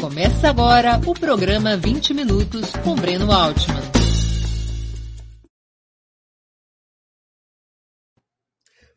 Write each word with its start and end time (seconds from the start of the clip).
Começa 0.00 0.48
agora 0.48 0.98
o 1.06 1.12
programa 1.12 1.76
20 1.76 2.14
Minutos 2.14 2.70
com 2.82 2.94
Breno 2.94 3.30
Altman. 3.30 3.82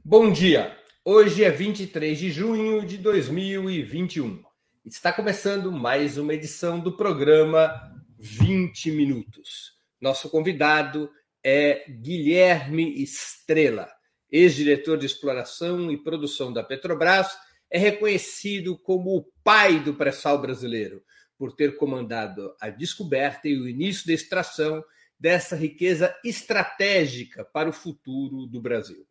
Bom 0.01 0.31
dia! 0.31 0.77
Hoje 1.03 1.43
é 1.43 1.51
23 1.51 2.17
de 2.17 2.31
junho 2.31 2.85
de 2.85 2.97
2021. 2.97 4.41
Está 4.85 5.11
começando 5.11 5.73
mais 5.73 6.17
uma 6.17 6.33
edição 6.33 6.79
do 6.79 6.95
programa 6.95 7.69
20 8.17 8.89
Minutos. 8.91 9.73
Nosso 9.99 10.29
convidado 10.29 11.11
é 11.43 11.83
Guilherme 11.89 13.03
Estrela, 13.03 13.89
ex-diretor 14.31 14.97
de 14.97 15.05
exploração 15.05 15.91
e 15.91 16.01
produção 16.01 16.53
da 16.53 16.63
Petrobras 16.63 17.27
é 17.73 17.79
reconhecido 17.79 18.77
como 18.77 19.17
o 19.17 19.25
pai 19.43 19.79
do 19.79 19.95
pré-sal 19.95 20.39
brasileiro, 20.39 21.03
por 21.35 21.55
ter 21.55 21.75
comandado 21.75 22.55
a 22.61 22.69
descoberta 22.69 23.47
e 23.47 23.59
o 23.59 23.67
início 23.67 24.05
da 24.05 24.13
extração 24.13 24.85
dessa 25.19 25.55
riqueza 25.55 26.15
estratégica 26.23 27.43
para 27.43 27.67
o 27.67 27.73
futuro 27.73 28.45
do 28.45 28.61
Brasil. 28.61 29.07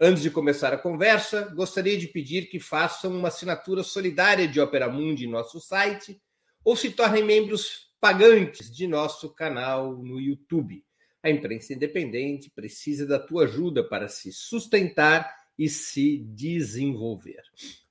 Antes 0.00 0.22
de 0.22 0.30
começar 0.30 0.72
a 0.72 0.78
conversa, 0.78 1.52
gostaria 1.54 1.98
de 1.98 2.08
pedir 2.08 2.48
que 2.48 2.58
façam 2.58 3.14
uma 3.14 3.28
assinatura 3.28 3.82
solidária 3.82 4.48
de 4.48 4.58
Opera 4.58 4.88
Mundi 4.88 5.26
em 5.26 5.30
nosso 5.30 5.60
site 5.60 6.18
ou 6.64 6.74
se 6.74 6.90
tornem 6.92 7.22
membros 7.22 7.90
pagantes 8.00 8.74
de 8.74 8.86
nosso 8.86 9.34
canal 9.34 9.94
no 9.98 10.18
YouTube. 10.18 10.82
A 11.22 11.28
imprensa 11.28 11.74
independente 11.74 12.50
precisa 12.50 13.06
da 13.06 13.18
tua 13.18 13.44
ajuda 13.44 13.86
para 13.86 14.08
se 14.08 14.32
sustentar 14.32 15.30
e 15.58 15.68
se 15.68 16.16
desenvolver. 16.16 17.42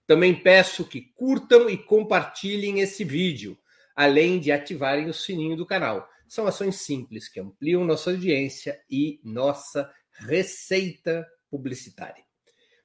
Também 0.09 0.33
peço 0.33 0.85
que 0.85 1.01
curtam 1.01 1.69
e 1.69 1.77
compartilhem 1.77 2.79
esse 2.79 3.03
vídeo, 3.03 3.55
além 3.95 4.39
de 4.39 4.51
ativarem 4.51 5.07
o 5.07 5.13
sininho 5.13 5.55
do 5.55 5.67
canal. 5.67 6.09
São 6.27 6.47
ações 6.47 6.77
simples 6.77 7.29
que 7.29 7.39
ampliam 7.39 7.85
nossa 7.85 8.09
audiência 8.09 8.81
e 8.89 9.19
nossa 9.23 9.87
receita 10.13 11.23
publicitária. 11.47 12.23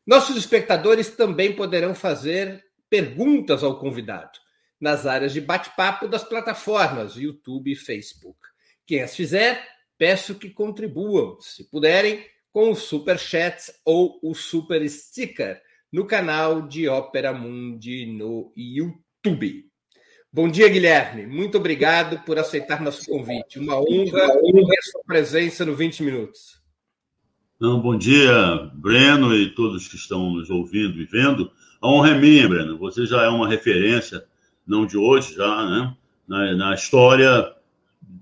Nossos 0.06 0.36
espectadores 0.36 1.08
também 1.16 1.56
poderão 1.56 1.94
fazer 1.94 2.62
perguntas 2.91 3.64
ao 3.64 3.78
convidado 3.78 4.38
nas 4.78 5.06
áreas 5.06 5.33
de 5.33 5.41
bate-papo 5.41 6.06
das 6.06 6.25
plataformas 6.25 7.16
YouTube 7.16 7.72
e 7.72 7.75
Facebook. 7.75 8.38
Quem 8.84 9.00
as 9.00 9.16
fizer, 9.16 9.66
peço 9.97 10.34
que 10.34 10.50
contribuam, 10.50 11.41
se 11.41 11.64
puderem, 11.70 12.22
com 12.53 12.70
o 12.70 12.77
Super 12.77 13.19
Chat 13.19 13.72
ou 13.83 14.20
o 14.22 14.34
Super 14.34 14.86
Sticker 14.86 15.62
no 15.95 16.05
canal 16.05 16.62
de 16.62 16.89
Ópera 16.89 17.33
Mundi 17.33 18.05
no 18.05 18.53
YouTube. 18.56 19.64
Bom 20.33 20.48
dia, 20.48 20.69
Guilherme. 20.69 21.25
Muito 21.25 21.56
obrigado 21.56 22.19
por 22.25 22.37
aceitar 22.37 22.83
nosso 22.83 23.06
convite. 23.06 23.61
Uma 23.61 23.77
honra 23.77 24.27
ter 24.42 24.83
sua 24.83 25.05
presença 25.06 25.65
no 25.65 25.77
20 25.77 26.03
Minutos. 26.03 26.61
Não, 27.61 27.81
bom 27.81 27.97
dia, 27.97 28.72
Breno 28.75 29.37
e 29.37 29.55
todos 29.55 29.87
que 29.87 29.95
estão 29.95 30.33
nos 30.33 30.50
ouvindo 30.50 31.00
e 31.00 31.05
vendo. 31.05 31.48
A 31.81 31.89
honra 31.89 32.11
é 32.11 32.19
minha, 32.19 32.48
Breno. 32.48 32.77
Você 32.78 33.06
já 33.06 33.22
é 33.22 33.28
uma 33.28 33.48
referência, 33.48 34.25
não 34.67 34.84
de 34.84 34.97
hoje, 34.97 35.37
já, 35.37 35.65
né? 35.70 35.97
Na, 36.27 36.56
na 36.56 36.75
história, 36.75 37.55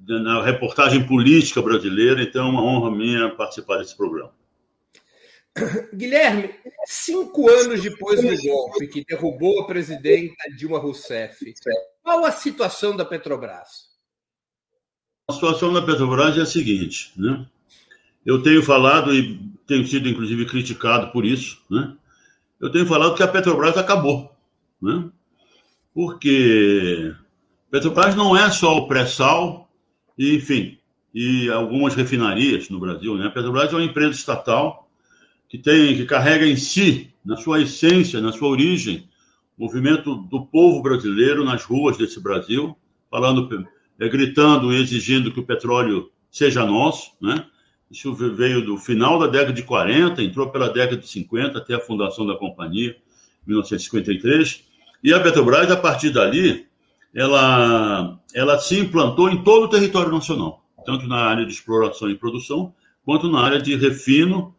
na 0.06 0.45
reportagem 0.45 1.06
política 1.06 1.62
brasileira, 1.62 2.23
então 2.23 2.48
é 2.48 2.50
uma 2.50 2.62
honra 2.62 2.91
minha 2.91 3.31
participar 3.31 3.78
desse 3.78 3.97
programa. 3.97 4.41
Guilherme, 5.95 6.55
cinco 6.86 7.48
anos 7.50 7.83
depois 7.83 8.20
do 8.20 8.48
golpe 8.48 8.86
que 8.89 9.05
derrubou 9.05 9.61
a 9.61 9.67
presidenta 9.67 10.50
Dilma 10.56 10.78
Rousseff, 10.78 11.53
qual 12.03 12.25
a 12.25 12.33
situação 12.33 12.97
da 12.97 13.05
Petrobras? 13.05 13.92
A 15.28 15.34
situação 15.34 15.72
da 15.72 15.83
Petrobras 15.83 16.37
é 16.37 16.43
a 16.43 16.47
seguinte, 16.47 17.12
né? 17.16 17.47
Eu 18.25 18.43
tenho 18.43 18.62
falado 18.62 19.15
e 19.15 19.38
tenho 19.66 19.87
sido 19.87 20.09
inclusive 20.09 20.47
criticado 20.47 21.12
por 21.12 21.25
isso, 21.25 21.62
né? 21.71 21.97
Eu 22.60 22.71
tenho 22.71 22.87
falado 22.87 23.15
que 23.15 23.22
a 23.22 23.28
Petrobras 23.28 23.76
acabou, 23.76 24.34
né? 24.81 25.10
Porque 25.94 27.15
Petrobras 27.71 28.15
não 28.15 28.37
é 28.37 28.50
só 28.50 28.76
o 28.76 28.88
pré-sal 28.88 29.62
enfim, 30.19 30.78
e 31.15 31.50
algumas 31.50 31.94
refinarias 31.94 32.69
no 32.69 32.81
Brasil, 32.81 33.16
né? 33.16 33.26
A 33.26 33.31
Petrobras 33.31 33.72
é 33.72 33.76
uma 33.76 33.84
empresa 33.84 34.12
estatal 34.12 34.81
que 35.52 35.58
tem, 35.58 35.94
que 35.94 36.06
carrega 36.06 36.46
em 36.46 36.56
si, 36.56 37.10
na 37.22 37.36
sua 37.36 37.60
essência, 37.60 38.22
na 38.22 38.32
sua 38.32 38.48
origem, 38.48 39.06
movimento 39.58 40.14
do 40.14 40.46
povo 40.46 40.80
brasileiro 40.80 41.44
nas 41.44 41.62
ruas 41.62 41.98
desse 41.98 42.18
Brasil, 42.18 42.74
falando, 43.10 43.68
é, 44.00 44.08
gritando 44.08 44.72
e 44.72 44.80
exigindo 44.80 45.30
que 45.30 45.40
o 45.40 45.44
petróleo 45.44 46.10
seja 46.30 46.64
nosso, 46.64 47.10
né? 47.20 47.44
Isso 47.90 48.14
veio 48.14 48.64
do 48.64 48.78
final 48.78 49.18
da 49.18 49.26
década 49.26 49.52
de 49.52 49.62
40, 49.62 50.22
entrou 50.22 50.48
pela 50.48 50.70
década 50.70 50.96
de 50.96 51.06
50 51.06 51.58
até 51.58 51.74
a 51.74 51.80
fundação 51.80 52.26
da 52.26 52.34
companhia, 52.34 52.96
1953. 53.46 54.64
E 55.04 55.12
a 55.12 55.20
Petrobras, 55.20 55.70
a 55.70 55.76
partir 55.76 56.08
dali, 56.08 56.66
ela, 57.14 58.19
ela 58.32 58.58
se 58.58 58.78
implantou 58.78 59.28
em 59.28 59.44
todo 59.44 59.64
o 59.64 59.69
território 59.69 60.10
nacional, 60.10 60.64
tanto 60.86 61.06
na 61.06 61.19
área 61.19 61.44
de 61.44 61.52
exploração 61.52 62.08
e 62.08 62.14
produção, 62.14 62.72
quanto 63.04 63.30
na 63.30 63.42
área 63.42 63.60
de 63.60 63.76
refino 63.76 64.54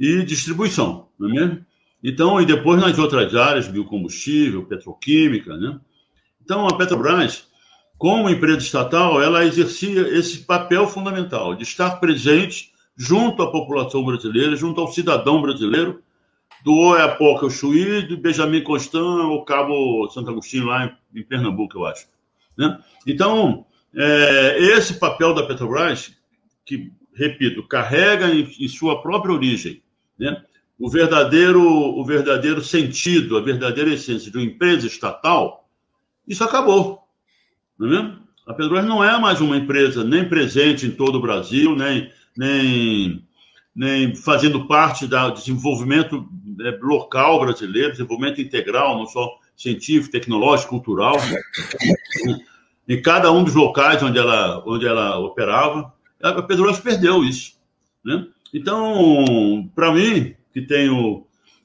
e 0.00 0.24
distribuição, 0.24 1.08
não 1.18 1.28
é 1.28 1.32
mesmo? 1.32 1.66
Então, 2.02 2.40
e 2.40 2.46
depois 2.46 2.80
nas 2.80 2.98
outras 2.98 3.34
áreas, 3.34 3.68
biocombustível, 3.68 4.64
petroquímica, 4.64 5.54
né? 5.58 5.78
Então, 6.42 6.66
a 6.66 6.74
Petrobras, 6.74 7.46
como 7.98 8.30
empresa 8.30 8.58
estatal, 8.58 9.20
ela 9.22 9.44
exercia 9.44 10.08
esse 10.08 10.38
papel 10.38 10.88
fundamental 10.88 11.54
de 11.54 11.64
estar 11.64 12.00
presente 12.00 12.72
junto 12.96 13.42
à 13.42 13.52
população 13.52 14.02
brasileira, 14.02 14.56
junto 14.56 14.80
ao 14.80 14.90
cidadão 14.90 15.42
brasileiro, 15.42 16.02
do 16.64 16.74
Oiapoque 16.74 17.44
ao 17.44 17.50
Chuí, 17.50 18.02
do 18.02 18.16
Benjamin 18.16 18.62
Constant 18.62 19.20
ao 19.20 19.44
Cabo 19.44 20.08
Santo 20.08 20.30
Agostinho, 20.30 20.66
lá 20.66 20.96
em, 21.14 21.22
Pernambuco, 21.22 21.76
eu 21.76 21.86
acho. 21.86 22.06
Né? 22.56 22.78
Então, 23.06 23.66
é, 23.94 24.58
esse 24.58 24.94
papel 24.94 25.34
da 25.34 25.46
Petrobras, 25.46 26.14
que, 26.64 26.90
repito, 27.14 27.66
carrega 27.68 28.28
em, 28.28 28.50
em 28.58 28.68
sua 28.68 29.02
própria 29.02 29.34
origem 29.34 29.82
né? 30.20 30.42
O, 30.78 30.88
verdadeiro, 30.88 31.62
o 31.62 32.04
verdadeiro 32.04 32.62
sentido, 32.62 33.36
a 33.36 33.40
verdadeira 33.40 33.92
essência 33.92 34.30
de 34.30 34.36
uma 34.36 34.46
empresa 34.46 34.86
estatal, 34.86 35.68
isso 36.28 36.44
acabou. 36.44 37.00
Não 37.78 37.98
é? 37.98 38.16
A 38.46 38.54
Petrobras 38.54 38.84
não 38.84 39.02
é 39.02 39.18
mais 39.18 39.40
uma 39.40 39.56
empresa 39.56 40.04
nem 40.04 40.28
presente 40.28 40.86
em 40.86 40.90
todo 40.90 41.16
o 41.16 41.20
Brasil, 41.20 41.74
nem, 41.76 42.10
nem, 42.36 43.24
nem 43.74 44.14
fazendo 44.14 44.66
parte 44.66 45.06
do 45.06 45.30
desenvolvimento 45.32 46.28
é, 46.60 46.78
local 46.82 47.40
brasileiro, 47.40 47.92
desenvolvimento 47.92 48.40
integral, 48.40 48.98
não 48.98 49.06
só 49.06 49.38
científico, 49.56 50.12
tecnológico, 50.12 50.70
cultural, 50.70 51.16
em 52.88 53.00
cada 53.02 53.30
um 53.30 53.44
dos 53.44 53.54
locais 53.54 54.02
onde 54.02 54.18
ela, 54.18 54.62
onde 54.66 54.86
ela 54.86 55.18
operava. 55.18 55.92
A 56.22 56.42
Petrobras 56.42 56.80
perdeu 56.80 57.22
isso. 57.22 57.52
Né? 58.04 58.26
Então, 58.52 59.70
para 59.74 59.92
mim, 59.92 60.34
que 60.52 60.62
tenho 60.62 61.24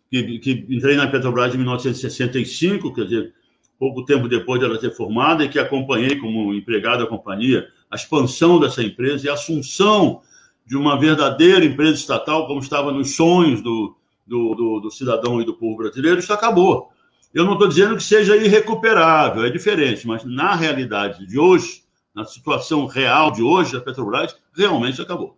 que, 0.09 0.39
que, 0.39 0.65
entrei 0.69 0.95
na 0.95 1.07
Petrobras 1.07 1.53
em 1.53 1.57
1965, 1.57 2.93
quer 2.93 3.03
dizer, 3.05 3.33
pouco 3.77 4.05
tempo 4.05 4.27
depois 4.27 4.61
dela 4.61 4.77
ter 4.77 4.91
formada, 4.95 5.43
e 5.43 5.49
que 5.49 5.59
acompanhei 5.59 6.15
como 6.17 6.53
empregado 6.53 7.03
da 7.03 7.09
companhia 7.09 7.67
a 7.89 7.95
expansão 7.95 8.59
dessa 8.59 8.83
empresa 8.83 9.25
e 9.25 9.29
a 9.29 9.33
assunção 9.33 10.21
de 10.65 10.75
uma 10.75 10.99
verdadeira 10.99 11.65
empresa 11.65 11.93
estatal, 11.93 12.47
como 12.47 12.59
estava 12.59 12.91
nos 12.91 13.15
sonhos 13.15 13.61
do, 13.61 13.95
do, 14.25 14.55
do, 14.55 14.79
do 14.81 14.91
cidadão 14.91 15.41
e 15.41 15.45
do 15.45 15.53
povo 15.53 15.77
brasileiro, 15.77 16.19
isso 16.19 16.33
acabou. 16.33 16.89
Eu 17.33 17.45
não 17.45 17.53
estou 17.53 17.67
dizendo 17.67 17.97
que 17.97 18.03
seja 18.03 18.35
irrecuperável, 18.37 19.43
é 19.43 19.49
diferente, 19.49 20.07
mas 20.07 20.23
na 20.23 20.55
realidade 20.55 21.25
de 21.27 21.37
hoje, 21.37 21.83
na 22.13 22.25
situação 22.25 22.85
real 22.85 23.29
de 23.29 23.43
hoje, 23.43 23.75
a 23.75 23.81
Petrobras 23.81 24.35
realmente 24.55 25.01
acabou. 25.01 25.37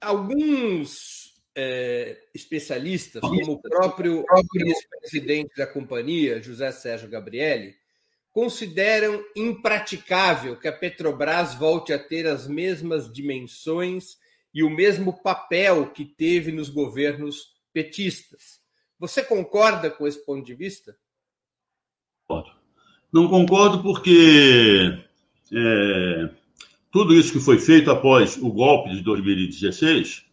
Alguns 0.00 1.34
é, 1.54 2.18
especialistas, 2.34 3.20
como 3.20 3.52
o 3.52 3.60
próprio 3.60 4.24
ex-presidente 4.54 5.54
da 5.56 5.66
companhia, 5.66 6.42
José 6.42 6.72
Sérgio 6.72 7.08
Gabrielli, 7.08 7.74
consideram 8.32 9.22
impraticável 9.36 10.56
que 10.56 10.68
a 10.68 10.72
Petrobras 10.72 11.54
volte 11.54 11.92
a 11.92 11.98
ter 11.98 12.26
as 12.26 12.46
mesmas 12.46 13.12
dimensões 13.12 14.16
e 14.54 14.62
o 14.62 14.70
mesmo 14.70 15.20
papel 15.22 15.90
que 15.90 16.04
teve 16.04 16.52
nos 16.52 16.68
governos 16.68 17.54
petistas. 17.72 18.60
Você 18.98 19.22
concorda 19.22 19.90
com 19.90 20.06
esse 20.06 20.24
ponto 20.24 20.44
de 20.44 20.54
vista? 20.54 20.96
Não 23.12 23.28
concordo 23.28 23.82
porque 23.82 25.02
é, 25.52 26.30
tudo 26.90 27.14
isso 27.14 27.32
que 27.32 27.40
foi 27.40 27.58
feito 27.58 27.90
após 27.90 28.36
o 28.36 28.50
golpe 28.50 28.90
de 28.90 29.00
2016 29.00 30.24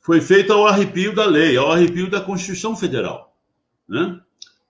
foi 0.00 0.20
feito 0.20 0.52
ao 0.52 0.66
arrepio 0.66 1.14
da 1.14 1.24
lei, 1.24 1.56
ao 1.56 1.72
arrepio 1.72 2.10
da 2.10 2.20
Constituição 2.20 2.76
Federal. 2.76 3.34
Né? 3.88 4.20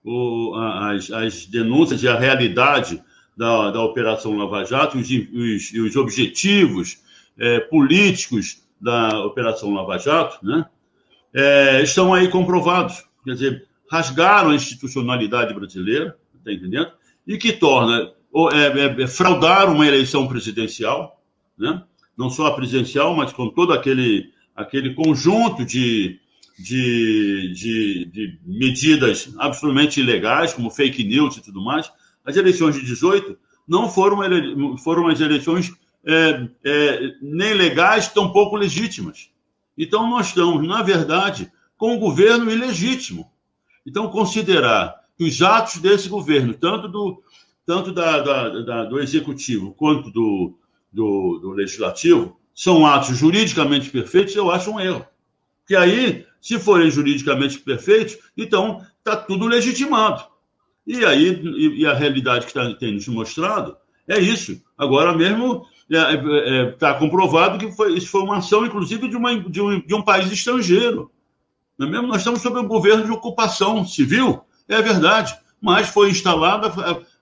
o, 0.05 0.55
as, 0.55 1.11
as, 1.11 1.47
denúncias 1.47 2.03
e 2.03 2.09
a 2.09 2.19
realidade 2.19 3.03
da, 3.37 3.71
da 3.71 3.83
Operação 3.83 4.37
Lava 4.37 4.65
Jato, 4.65 4.99
os, 4.99 5.09
os, 5.11 5.73
os 5.73 5.97
objetivos 5.97 6.99
é, 7.39 7.59
políticos 7.61 8.63
da 8.81 9.25
Operação 9.25 9.73
Lava 9.73 9.99
Jato, 9.99 10.45
né, 10.45 10.67
é, 11.33 11.83
estão 11.83 12.13
aí 12.13 12.29
comprovados. 12.29 13.03
Quer 13.25 13.33
dizer, 13.33 13.67
rasgaram 13.91 14.51
a 14.51 14.55
institucionalidade 14.55 15.55
brasileira, 15.55 16.17
está 16.39 16.53
entendendo? 16.53 16.93
E 17.27 17.39
que 17.39 17.53
torna, 17.55 18.13
é, 18.53 18.67
é, 18.67 19.03
é, 19.03 19.07
fraudar 19.07 19.71
uma 19.73 19.87
eleição 19.87 20.27
presidencial, 20.27 21.23
né? 21.57 21.83
não 22.17 22.29
só 22.29 22.47
a 22.47 22.55
presidencial, 22.55 23.15
mas 23.15 23.33
com 23.33 23.49
todo 23.49 23.73
aquele, 23.73 24.31
aquele 24.57 24.93
conjunto 24.95 25.65
de, 25.65 26.19
de, 26.59 27.53
de, 27.55 28.05
de 28.07 28.39
medidas 28.45 29.33
absolutamente 29.39 30.01
ilegais, 30.01 30.53
como 30.53 30.71
fake 30.71 31.05
news 31.05 31.37
e 31.37 31.43
tudo 31.43 31.63
mais. 31.63 31.91
As 32.25 32.37
eleições 32.37 32.75
de 32.75 32.85
18 32.85 33.39
não 33.69 33.89
foram, 33.89 34.25
ele... 34.25 34.77
foram 34.79 35.07
as 35.07 35.21
eleições 35.21 35.73
é, 36.05 36.49
é, 36.65 37.15
nem 37.23 37.55
legais, 37.55 38.09
tampouco 38.09 38.57
legítimas. 38.57 39.31
Então, 39.79 40.09
nós 40.09 40.29
estamos, 40.29 40.67
na 40.67 40.83
verdade, 40.83 41.51
com 41.77 41.95
um 41.95 41.99
governo 41.99 42.51
ilegítimo. 42.51 43.31
Então, 43.87 44.09
considerar 44.09 44.95
que 45.17 45.25
os 45.25 45.41
atos 45.43 45.79
desse 45.79 46.09
governo, 46.09 46.55
tanto 46.55 46.89
do, 46.89 47.23
tanto 47.67 47.93
da, 47.93 48.21
da, 48.21 48.49
da 48.61 48.85
do 48.85 49.01
executivo 49.01 49.73
quanto 49.75 50.11
do, 50.11 50.59
do, 50.93 51.39
do, 51.41 51.51
legislativo, 51.53 52.39
são 52.55 52.87
atos 52.87 53.17
juridicamente 53.17 53.91
perfeitos, 53.91 54.35
eu 54.37 54.51
acho 54.51 54.71
um 54.71 54.81
erro. 54.81 55.05
Porque 55.61 55.75
aí, 55.75 56.27
se 56.41 56.59
forem 56.59 56.91
juridicamente 56.91 57.59
perfeitos, 57.59 58.19
então 58.37 58.85
está 58.99 59.17
tudo 59.17 59.47
legitimado. 59.47 60.25
E 60.87 61.05
aí, 61.05 61.41
e, 61.79 61.87
a 61.87 61.95
realidade 61.95 62.47
que 62.47 62.53
tá, 62.53 62.73
tem 62.75 62.93
nos 62.93 63.09
mostrado 63.09 63.77
é 64.07 64.19
isso. 64.21 64.63
Agora 64.77 65.17
mesmo 65.17 65.67
está 65.91 66.13
é, 66.13 66.15
é, 66.15 66.61
é 66.61 66.73
tá 66.73 66.95
comprovado 66.95 67.59
que 67.59 67.73
foi, 67.73 67.95
isso 67.95 68.09
foi 68.09 68.23
uma 68.23 68.39
ação, 68.39 68.67
inclusive, 68.67 69.09
de, 69.09 69.17
uma, 69.17 69.39
de, 69.39 69.61
um, 69.61 69.81
de 69.81 69.95
um 69.95 70.03
país 70.03 70.31
estrangeiro. 70.31 71.11
Não 71.79 71.89
é 71.89 71.91
mesmo? 71.91 72.07
Nós 72.07 72.19
estamos 72.19 72.43
sob 72.43 72.59
um 72.59 72.69
governo 72.69 73.05
de 73.05 73.11
ocupação 73.11 73.87
civil, 73.87 74.43
é 74.69 74.81
verdade, 74.81 75.35
mas 75.61 75.89
foi 75.89 76.11
instalada 76.11 76.71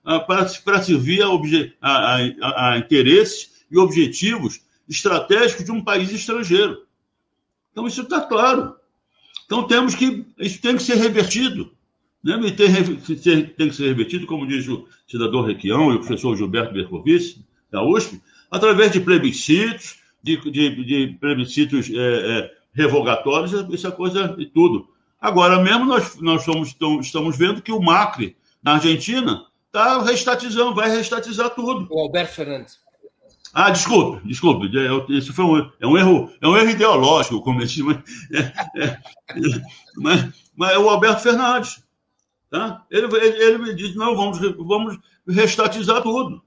para, 0.02 0.44
para 0.64 0.82
servir 0.82 1.22
a, 1.22 1.30
obje, 1.30 1.74
a, 1.80 2.16
a, 2.16 2.72
a 2.72 2.78
interesses 2.78 3.64
e 3.70 3.78
objetivos 3.78 4.60
estratégicos 4.88 5.64
de 5.64 5.72
um 5.72 5.82
país 5.82 6.10
estrangeiro. 6.10 6.82
Então, 7.70 7.86
isso 7.86 8.02
está 8.02 8.20
claro. 8.20 8.74
Então, 9.46 9.66
temos 9.66 9.94
que. 9.94 10.26
Isso 10.38 10.60
tem 10.60 10.76
que 10.76 10.82
ser 10.82 10.96
revertido. 10.96 11.72
Né? 12.22 12.38
E 12.46 12.52
tem, 12.52 13.46
tem 13.46 13.68
que 13.68 13.74
ser 13.74 13.86
revertido, 13.86 14.26
como 14.26 14.46
diz 14.46 14.68
o 14.68 14.86
cidadão 15.08 15.42
Requião 15.42 15.92
e 15.92 15.96
o 15.96 15.98
professor 15.98 16.36
Gilberto 16.36 16.72
Bercovici, 16.72 17.44
da 17.70 17.82
USP, 17.82 18.20
através 18.50 18.92
de 18.92 19.00
plebiscitos, 19.00 19.98
de, 20.22 20.36
de, 20.50 20.84
de 20.84 21.16
plebiscitos 21.18 21.90
é, 21.90 21.96
é, 21.96 22.50
revogatórios, 22.72 23.52
essa 23.72 23.90
coisa 23.90 24.36
e 24.38 24.46
tudo. 24.46 24.88
Agora 25.20 25.62
mesmo 25.62 25.84
nós, 25.84 26.20
nós 26.20 26.44
somos, 26.44 26.76
estamos 27.00 27.36
vendo 27.36 27.62
que 27.62 27.72
o 27.72 27.80
Macri, 27.80 28.36
na 28.62 28.74
Argentina, 28.74 29.44
está 29.72 30.02
restatizando, 30.02 30.74
vai 30.74 30.90
restatizar 30.90 31.48
tudo. 31.50 31.88
O 31.90 32.00
Alberto 32.00 32.34
Fernandes. 32.34 32.78
Ah, 33.54 33.70
desculpe, 33.70 34.26
desculpe. 34.26 34.70
Isso 35.08 35.32
foi 35.32 35.44
um, 35.44 35.70
é 35.80 35.86
um 35.86 35.96
erro, 35.96 36.30
é 36.40 36.46
um 36.46 36.56
erro 36.56 36.70
ideológico, 36.70 37.36
eu 37.36 37.40
cometi, 37.40 37.82
mas, 37.82 37.98
é, 38.32 38.82
é, 38.82 38.98
mas, 39.96 40.28
mas 40.54 40.70
é 40.72 40.78
o 40.78 40.88
Alberto 40.88 41.22
Fernandes. 41.22 41.82
Tá? 42.50 42.84
Ele, 42.90 43.06
ele, 43.16 43.42
ele 43.42 43.58
me 43.58 43.74
disse, 43.74 43.96
não, 43.96 44.14
vamos, 44.14 44.38
vamos 44.58 44.98
restatizar 45.26 46.02
tudo. 46.02 46.42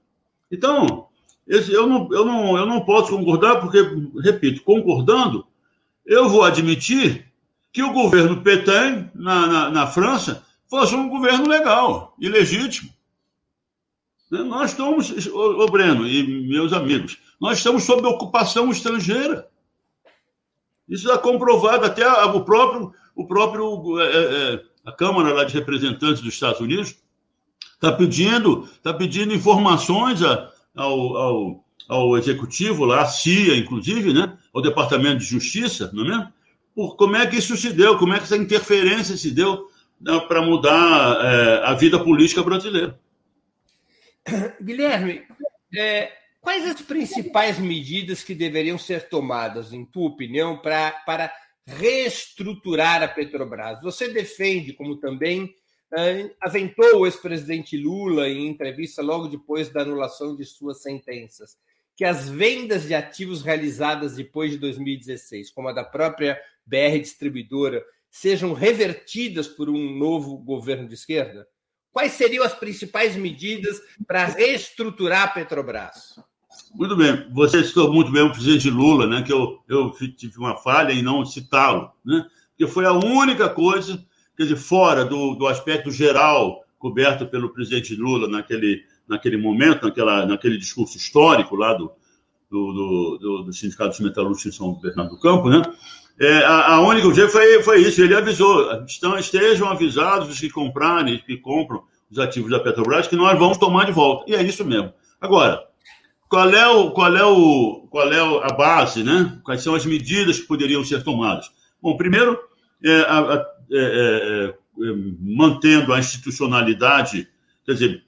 Então, 0.50 1.08
esse, 1.48 1.72
eu, 1.72 1.86
não, 1.86 2.08
eu, 2.12 2.24
não, 2.24 2.56
eu 2.56 2.66
não 2.66 2.80
posso 2.80 3.10
concordar, 3.10 3.60
porque, 3.60 3.78
repito, 4.22 4.62
concordando, 4.62 5.44
eu 6.04 6.28
vou 6.28 6.44
admitir 6.44 7.26
que 7.72 7.82
o 7.82 7.92
governo 7.92 8.40
Petain, 8.42 9.10
na, 9.14 9.46
na, 9.46 9.70
na 9.70 9.86
França, 9.86 10.44
fosse 10.70 10.94
um 10.94 11.08
governo 11.08 11.48
legal 11.48 12.14
e 12.20 12.28
legítimo. 12.28 12.95
Né? 14.30 14.42
Nós 14.42 14.70
estamos, 14.70 15.26
ô, 15.28 15.66
Breno 15.66 16.06
e 16.06 16.48
meus 16.48 16.72
amigos, 16.72 17.18
nós 17.40 17.58
estamos 17.58 17.84
sob 17.84 18.06
ocupação 18.06 18.70
estrangeira. 18.70 19.48
Isso 20.88 21.10
é 21.10 21.18
comprovado 21.18 21.84
até 21.84 22.04
a, 22.04 22.26
o 22.26 22.44
próprio, 22.44 22.92
o 23.14 23.26
próprio 23.26 24.00
é, 24.00 24.04
é, 24.04 24.54
é, 24.54 24.62
a 24.84 24.92
Câmara 24.92 25.34
lá 25.34 25.44
de 25.44 25.54
Representantes 25.54 26.22
dos 26.22 26.34
Estados 26.34 26.60
Unidos 26.60 26.96
está 27.74 27.92
pedindo, 27.92 28.68
tá 28.82 28.94
pedindo 28.94 29.34
informações 29.34 30.22
a, 30.22 30.50
ao, 30.74 31.16
ao, 31.16 31.64
ao 31.88 32.18
executivo 32.18 32.84
lá, 32.84 33.02
a 33.02 33.06
CIA, 33.06 33.56
inclusive, 33.56 34.12
né, 34.12 34.36
ao 34.54 34.62
Departamento 34.62 35.18
de 35.18 35.24
Justiça, 35.24 35.90
não 35.92 36.04
é 36.04 36.08
mesmo? 36.08 36.32
Por 36.74 36.96
como 36.96 37.16
é 37.16 37.26
que 37.26 37.36
isso 37.36 37.56
se 37.56 37.72
deu, 37.72 37.98
como 37.98 38.12
é 38.12 38.18
que 38.18 38.24
essa 38.24 38.36
interferência 38.36 39.16
se 39.16 39.30
deu 39.30 39.68
né, 40.00 40.20
para 40.20 40.42
mudar 40.42 41.24
é, 41.24 41.64
a 41.64 41.74
vida 41.74 41.98
política 41.98 42.42
brasileira. 42.42 42.98
Guilherme, 44.60 45.22
é, 45.74 46.12
quais 46.40 46.64
as 46.66 46.80
principais 46.80 47.58
medidas 47.58 48.22
que 48.22 48.34
deveriam 48.34 48.78
ser 48.78 49.08
tomadas, 49.08 49.72
em 49.72 49.84
tua 49.84 50.08
opinião, 50.08 50.58
pra, 50.58 50.90
para 51.06 51.32
reestruturar 51.66 53.02
a 53.02 53.08
Petrobras? 53.08 53.80
Você 53.82 54.08
defende, 54.08 54.72
como 54.72 54.96
também 54.96 55.54
é, 55.96 56.30
aventou 56.40 57.00
o 57.00 57.06
ex-presidente 57.06 57.76
Lula 57.76 58.28
em 58.28 58.46
entrevista 58.46 59.02
logo 59.02 59.28
depois 59.28 59.68
da 59.68 59.82
anulação 59.82 60.36
de 60.36 60.44
suas 60.44 60.82
sentenças, 60.82 61.56
que 61.96 62.04
as 62.04 62.28
vendas 62.28 62.86
de 62.86 62.94
ativos 62.94 63.42
realizadas 63.42 64.16
depois 64.16 64.50
de 64.50 64.58
2016, 64.58 65.50
como 65.52 65.68
a 65.68 65.72
da 65.72 65.84
própria 65.84 66.38
BR 66.66 66.98
Distribuidora, 67.00 67.82
sejam 68.10 68.52
revertidas 68.52 69.46
por 69.46 69.68
um 69.70 69.96
novo 69.96 70.36
governo 70.38 70.88
de 70.88 70.94
esquerda? 70.94 71.46
Quais 71.96 72.12
seriam 72.12 72.44
as 72.44 72.52
principais 72.52 73.16
medidas 73.16 73.80
para 74.06 74.26
reestruturar 74.26 75.22
a 75.22 75.28
Petrobras? 75.28 76.20
Muito 76.74 76.94
bem, 76.94 77.26
você 77.32 77.64
citou 77.64 77.90
muito 77.90 78.12
bem 78.12 78.20
o 78.20 78.30
presidente 78.30 78.68
Lula, 78.68 79.06
né, 79.06 79.22
que 79.22 79.32
eu, 79.32 79.60
eu 79.66 79.90
tive 80.14 80.36
uma 80.36 80.58
falha 80.58 80.92
em 80.92 81.00
não 81.00 81.24
citá-lo, 81.24 81.90
né, 82.04 82.26
que 82.54 82.66
foi 82.66 82.84
a 82.84 82.92
única 82.92 83.48
coisa, 83.48 83.98
quer 84.36 84.42
dizer, 84.42 84.56
fora 84.56 85.06
do, 85.06 85.36
do 85.36 85.46
aspecto 85.46 85.90
geral 85.90 86.66
coberto 86.78 87.24
pelo 87.24 87.48
presidente 87.48 87.96
Lula 87.96 88.28
naquele, 88.28 88.84
naquele 89.08 89.38
momento, 89.38 89.86
naquela, 89.86 90.26
naquele 90.26 90.58
discurso 90.58 90.98
histórico 90.98 91.56
lá 91.56 91.72
do, 91.72 91.90
do, 92.50 93.18
do, 93.18 93.42
do 93.44 93.52
Sindicato 93.54 93.92
dos 93.92 94.00
Metalúrgicos 94.00 94.44
em 94.44 94.52
São 94.54 94.74
Bernardo 94.74 95.14
do 95.14 95.18
Campo, 95.18 95.48
né? 95.48 95.62
É, 96.18 96.38
a, 96.38 96.74
a 96.74 96.80
única 96.80 97.12
jeito 97.12 97.30
foi, 97.30 97.62
foi 97.62 97.80
isso, 97.82 98.02
ele 98.02 98.14
avisou, 98.14 98.84
estão, 98.84 99.18
estejam 99.18 99.68
avisados 99.68 100.30
os 100.30 100.40
que 100.40 100.48
comprarem, 100.48 101.18
que 101.18 101.36
compram 101.36 101.84
os 102.10 102.18
ativos 102.18 102.50
da 102.50 102.60
Petrobras, 102.60 103.06
que 103.06 103.16
nós 103.16 103.38
vamos 103.38 103.58
tomar 103.58 103.84
de 103.86 103.92
volta. 103.92 104.30
E 104.30 104.34
é 104.34 104.42
isso 104.42 104.64
mesmo. 104.64 104.92
Agora, 105.20 105.66
qual 106.28 106.48
é, 106.50 106.66
o, 106.68 106.90
qual 106.90 107.16
é, 107.16 107.24
o, 107.24 107.86
qual 107.90 108.12
é 108.12 108.20
a 108.20 108.52
base, 108.52 109.02
né? 109.02 109.38
Quais 109.44 109.62
são 109.62 109.74
as 109.74 109.86
medidas 109.86 110.40
que 110.40 110.46
poderiam 110.46 110.84
ser 110.84 111.02
tomadas? 111.02 111.50
Bom, 111.80 111.96
primeiro, 111.96 112.38
é, 112.84 113.00
a, 113.02 113.18
a, 113.18 113.46
é, 113.70 113.78
é, 113.78 114.48
é 114.48 114.54
mantendo 115.20 115.92
a 115.92 115.98
institucionalidade, 115.98 117.28
quer 117.64 117.72
dizer, 117.72 118.04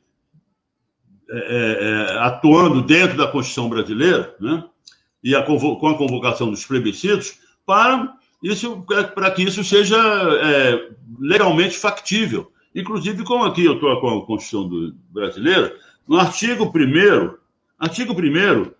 é, 1.31 2.19
atuando 2.21 2.83
dentro 2.83 3.17
da 3.17 3.28
Constituição 3.28 3.69
brasileira, 3.69 4.35
né? 4.40 4.64
E 5.23 5.35
a, 5.35 5.43
com 5.43 5.88
a 5.88 5.99
convocação 5.99 6.50
dos 6.50 6.64
plebiscitos, 6.64 7.38
para, 7.67 8.14
isso, 8.43 8.85
para 9.14 9.31
que 9.31 9.43
isso 9.43 9.62
seja 9.62 9.97
é, 9.97 10.90
legalmente 11.21 11.76
factível. 11.76 12.50
Inclusive, 12.79 13.25
como 13.25 13.45
aqui 13.45 13.65
eu 13.65 13.75
estou 13.75 14.01
com 14.01 14.09
a 14.09 14.27
Constituição 14.27 14.69
do, 14.69 14.95
brasileira, 15.11 15.75
no 16.07 16.17
artigo 16.17 16.65
1 16.65 17.37
artigo 17.79 18.13
1 18.13 18.79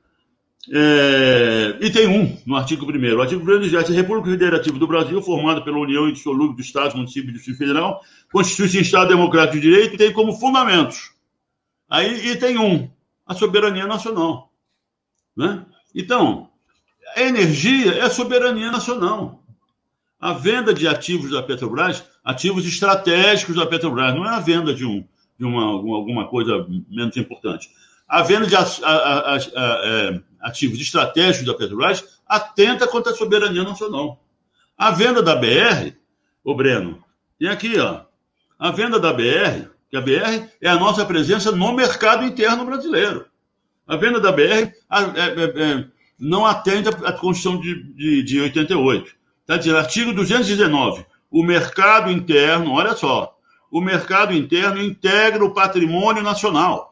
é, 0.71 1.78
e 1.81 1.90
tem 1.90 2.07
um 2.07 2.38
no 2.45 2.57
artigo 2.57 2.85
1 2.85 3.17
O 3.17 3.23
artigo 3.23 3.50
1 3.50 3.61
diz 3.61 3.75
a 3.75 3.81
República 3.81 4.31
Federativa 4.31 4.78
do 4.78 4.87
Brasil, 4.87 5.21
formada 5.21 5.62
pela 5.62 5.78
União 5.78 6.09
Indissolúvel 6.09 6.55
dos 6.55 6.67
Estados, 6.67 6.95
Municípios 6.95 7.31
e 7.31 7.37
Distrito 7.37 7.59
Federal, 7.59 8.00
constitui-se 8.31 8.78
em 8.78 8.83
Estado 8.83 9.09
Democrático 9.09 9.57
de 9.57 9.62
Direito 9.62 9.95
e 9.95 9.99
tem 9.99 10.12
como 10.12 10.33
fundamentos. 10.35 11.12
Aí, 11.88 12.31
e 12.31 12.37
tem 12.37 12.57
um, 12.59 12.88
a 13.26 13.35
soberania 13.35 13.87
nacional. 13.87 14.52
Né? 15.37 15.64
Então, 15.95 16.50
a 17.17 17.23
energia 17.23 17.95
é 17.95 18.09
soberania 18.11 18.71
nacional. 18.71 19.43
A 20.21 20.33
venda 20.33 20.75
de 20.75 20.87
ativos 20.87 21.31
da 21.31 21.43
Petrobras, 21.43 22.05
ativos 22.28 22.66
estratégicos 22.66 23.56
da 23.56 23.64
Petrobras, 23.64 24.14
não 24.14 24.26
é 24.26 24.28
a 24.28 24.38
venda 24.38 24.75
de, 24.75 24.85
um, 24.85 25.02
de 25.38 25.47
uma, 25.47 25.62
alguma 25.62 26.28
coisa 26.28 26.66
menos 26.90 27.16
importante. 27.16 27.70
A 28.06 28.23
venda 28.23 28.47
de 28.47 28.54
a, 28.54 28.61
a, 28.61 29.35
a, 29.35 29.38
é, 29.56 30.20
ativos 30.42 30.78
estratégicos 30.78 31.47
da 31.47 31.54
Petrobras 31.54 32.04
atenta 32.26 32.87
contra 32.87 33.12
a 33.12 33.16
soberania 33.16 33.64
nacional. 33.64 34.23
A 34.76 34.90
venda 34.90 35.23
da 35.23 35.35
BR, 35.35 35.94
o 36.44 36.54
Breno, 36.54 37.02
tem 37.38 37.49
aqui, 37.49 37.78
ó, 37.78 38.02
A 38.58 38.70
venda 38.73 39.00
da 39.00 39.11
BR, 39.11 39.70
que 39.90 39.97
a 39.97 40.00
BR 40.02 40.50
é 40.61 40.68
a 40.68 40.76
nossa 40.76 41.06
presença 41.06 41.50
no 41.50 41.73
mercado 41.73 42.25
interno 42.25 42.66
brasileiro. 42.66 43.25
A 43.87 43.97
venda 43.97 44.20
da 44.20 44.30
BR 44.30 44.42
é, 44.42 44.73
é, 44.90 45.85
não 46.18 46.44
atende 46.44 46.90
à 46.90 47.12
Constituição 47.12 47.58
de, 47.58 47.85
de, 47.94 48.23
de 48.23 48.40
88. 48.42 49.16
Está 49.40 49.56
dizendo, 49.56 49.78
artigo 49.78 50.12
219, 50.12 51.06
o 51.30 51.42
mercado 51.42 52.11
interno, 52.11 52.73
olha 52.73 52.94
só, 52.94 53.37
o 53.70 53.80
mercado 53.80 54.32
interno 54.32 54.82
integra 54.82 55.44
o 55.44 55.52
patrimônio 55.52 56.23
nacional 56.23 56.88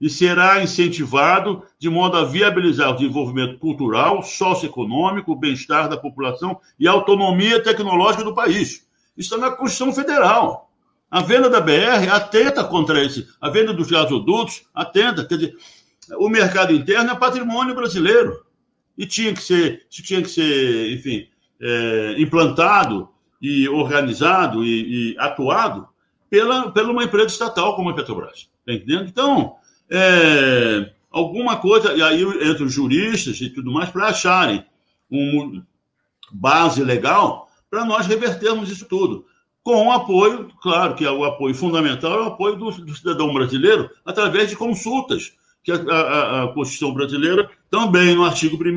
e 0.00 0.10
será 0.10 0.62
incentivado 0.62 1.62
de 1.78 1.88
modo 1.88 2.16
a 2.16 2.24
viabilizar 2.24 2.90
o 2.90 2.96
desenvolvimento 2.96 3.58
cultural, 3.58 4.22
socioeconômico, 4.22 5.32
o 5.32 5.36
bem-estar 5.36 5.88
da 5.88 5.96
população 5.96 6.60
e 6.78 6.86
a 6.86 6.92
autonomia 6.92 7.62
tecnológica 7.62 8.24
do 8.24 8.34
país. 8.34 8.86
Isso 9.16 9.34
está 9.34 9.38
na 9.38 9.56
Constituição 9.56 9.94
Federal. 9.94 10.70
A 11.10 11.22
venda 11.22 11.48
da 11.48 11.60
BR 11.60 12.10
atenta 12.12 12.64
contra 12.64 13.02
esse. 13.02 13.26
A 13.40 13.48
venda 13.48 13.72
dos 13.72 13.90
gasodutos 13.90 14.66
atenta. 14.74 15.24
Quer 15.24 15.36
dizer, 15.36 15.56
o 16.18 16.28
mercado 16.28 16.72
interno 16.72 17.10
é 17.10 17.14
patrimônio 17.14 17.74
brasileiro. 17.74 18.44
E 18.98 19.06
tinha 19.06 19.32
que 19.32 19.42
ser, 19.42 19.86
tinha 19.88 20.20
que 20.20 20.28
ser 20.28 20.92
enfim, 20.92 21.28
é, 21.60 22.16
implantado 22.18 23.08
e 23.46 23.68
organizado 23.68 24.64
e, 24.64 25.12
e, 25.12 25.18
atuado 25.18 25.86
pela, 26.28 26.72
pela 26.72 26.90
uma 26.90 27.04
empresa 27.04 27.28
estatal 27.28 27.76
como 27.76 27.90
a 27.90 27.94
Petrobras. 27.94 28.48
Está 28.60 28.72
entendendo? 28.72 29.08
Então, 29.08 29.54
é, 29.88 30.90
alguma 31.12 31.56
coisa, 31.56 31.94
e 31.94 32.02
aí 32.02 32.22
entre 32.22 32.64
os 32.64 32.72
juristas 32.72 33.40
e 33.40 33.48
tudo 33.48 33.70
mais, 33.70 33.88
para 33.88 34.08
acharem 34.08 34.66
uma 35.08 35.64
base 36.32 36.82
legal 36.82 37.48
para 37.70 37.84
nós 37.84 38.08
revertermos 38.08 38.68
isso 38.68 38.84
tudo. 38.86 39.24
Com 39.62 39.86
o 39.86 39.92
apoio, 39.92 40.50
claro 40.60 40.96
que 40.96 41.04
é 41.04 41.10
o 41.10 41.24
apoio 41.24 41.54
fundamental 41.54 42.18
é 42.18 42.22
o 42.22 42.26
apoio 42.26 42.56
do, 42.56 42.70
do 42.70 42.96
cidadão 42.96 43.32
brasileiro 43.32 43.88
através 44.04 44.50
de 44.50 44.56
consultas, 44.56 45.34
que 45.62 45.70
a, 45.70 45.76
a, 45.76 46.44
a 46.44 46.48
Constituição 46.48 46.92
brasileira, 46.92 47.48
também 47.70 48.16
no 48.16 48.24
artigo 48.24 48.56
1 48.56 48.68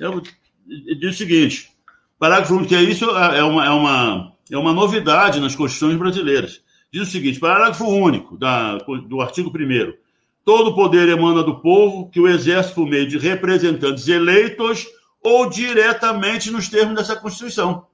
é, 0.00 0.94
diz 1.00 1.14
o 1.14 1.18
seguinte: 1.18 1.73
parágrafo 2.24 2.54
único, 2.54 2.70
que 2.70 2.74
é 2.74 2.82
isso, 2.82 3.04
é, 3.10 3.40
é 3.40 3.44
uma, 3.44 3.66
é, 3.66 3.70
uma, 3.70 4.32
é 4.50 4.56
uma 4.56 4.72
novidade 4.72 5.40
nas 5.40 5.54
Constituições 5.54 5.98
brasileiras. 5.98 6.62
Diz 6.90 7.02
o 7.02 7.10
seguinte: 7.10 7.38
parágrafo 7.38 7.84
único 7.84 8.38
da, 8.38 8.78
do 8.78 9.20
artigo 9.20 9.50
1 9.50 9.92
Todo 10.42 10.74
poder 10.74 11.08
emana 11.10 11.42
do 11.42 11.60
povo, 11.60 12.08
que 12.08 12.20
o 12.20 12.28
exerce 12.28 12.72
por 12.72 12.86
meio 12.86 13.06
de 13.06 13.18
representantes 13.18 14.08
eleitos 14.08 14.86
ou 15.22 15.50
diretamente 15.50 16.50
nos 16.50 16.68
termos 16.68 16.94
dessa 16.94 17.14
Constituição. 17.14 17.86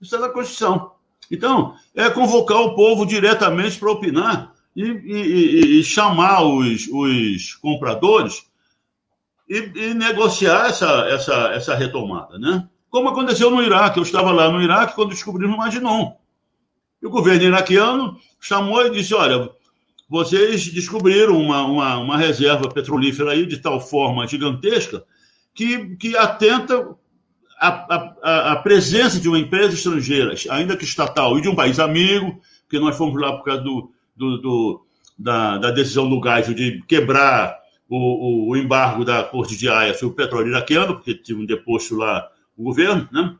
Isso 0.00 0.14
é 0.14 0.18
da 0.18 0.28
Constituição. 0.28 0.92
Então, 1.28 1.74
é 1.94 2.08
convocar 2.08 2.60
o 2.60 2.74
povo 2.76 3.04
diretamente 3.04 3.78
para 3.78 3.90
opinar 3.90 4.52
e, 4.76 4.84
e, 4.84 5.80
e, 5.80 5.84
chamar 5.84 6.42
os, 6.44 6.88
os 6.88 7.54
compradores 7.54 8.46
e, 9.48 9.56
e, 9.56 9.94
negociar 9.94 10.66
essa, 10.66 11.06
essa, 11.08 11.34
essa 11.52 11.74
retomada. 11.74 12.38
Né? 12.38 12.68
Como 12.92 13.08
aconteceu 13.08 13.50
no 13.50 13.62
Iraque. 13.62 13.98
Eu 13.98 14.02
estava 14.02 14.30
lá 14.30 14.52
no 14.52 14.60
Iraque 14.60 14.94
quando 14.94 15.08
descobrimos 15.08 15.56
Maginon. 15.56 16.12
E 17.02 17.06
o 17.06 17.10
governo 17.10 17.42
iraquiano 17.42 18.18
chamou 18.38 18.86
e 18.86 18.90
disse: 18.90 19.14
olha, 19.14 19.50
vocês 20.06 20.68
descobriram 20.68 21.40
uma, 21.40 21.64
uma, 21.64 21.96
uma, 21.96 22.18
reserva 22.18 22.68
petrolífera 22.68 23.32
aí 23.32 23.46
de 23.46 23.56
tal 23.56 23.80
forma 23.80 24.28
gigantesca 24.28 25.02
que, 25.54 25.96
que 25.96 26.14
atenta 26.18 26.94
a, 27.58 28.56
presença 28.56 29.18
de 29.18 29.26
uma 29.26 29.38
empresa 29.38 29.72
estrangeira, 29.72 30.34
ainda 30.50 30.76
que 30.76 30.84
estatal, 30.84 31.38
e 31.38 31.40
de 31.40 31.48
um 31.48 31.54
país 31.54 31.78
amigo, 31.78 32.40
porque 32.64 32.78
nós 32.78 32.96
fomos 32.96 33.18
lá 33.18 33.36
por 33.36 33.44
causa 33.44 33.62
do, 33.62 33.90
do, 34.14 34.36
do 34.36 34.86
da, 35.18 35.56
da, 35.56 35.70
decisão 35.70 36.10
do 36.10 36.20
Geisel 36.22 36.54
de 36.54 36.82
quebrar 36.86 37.58
o, 37.88 37.96
o, 37.96 38.48
o, 38.50 38.56
embargo 38.56 39.02
da 39.04 39.22
Corte 39.22 39.56
de 39.56 39.68
Haia 39.68 39.94
sobre 39.94 40.12
o 40.12 40.16
petróleo 40.16 40.48
iraquiano, 40.48 40.94
porque 40.96 41.14
tinha 41.14 41.38
um 41.38 41.46
deposto 41.46 41.96
lá 41.96 42.28
o 42.56 42.64
governo, 42.64 43.08
né? 43.12 43.34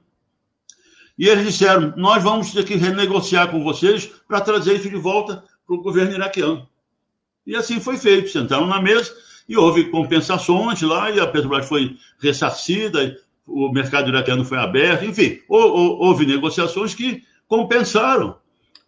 E 1.18 1.28
eles 1.28 1.46
disseram: 1.46 1.92
nós 1.96 2.22
vamos 2.22 2.52
ter 2.52 2.64
que 2.64 2.74
renegociar 2.74 3.50
com 3.50 3.62
vocês 3.62 4.06
para 4.26 4.40
trazer 4.40 4.74
isso 4.74 4.90
de 4.90 4.96
volta 4.96 5.44
para 5.66 5.76
o 5.76 5.82
governo 5.82 6.12
iraquiano. 6.12 6.68
E 7.46 7.54
assim 7.54 7.80
foi 7.80 7.96
feito. 7.96 8.30
Sentaram 8.30 8.66
na 8.66 8.80
mesa 8.80 9.12
e 9.48 9.56
houve 9.56 9.90
compensações 9.90 10.80
lá, 10.82 11.10
e 11.10 11.20
a 11.20 11.26
Petrobras 11.26 11.68
foi 11.68 11.96
ressarcida, 12.20 13.16
o 13.46 13.70
mercado 13.72 14.08
iraquiano 14.08 14.44
foi 14.44 14.58
aberto, 14.58 15.04
enfim, 15.04 15.40
houve 15.48 16.24
negociações 16.24 16.94
que 16.94 17.22
compensaram 17.48 18.36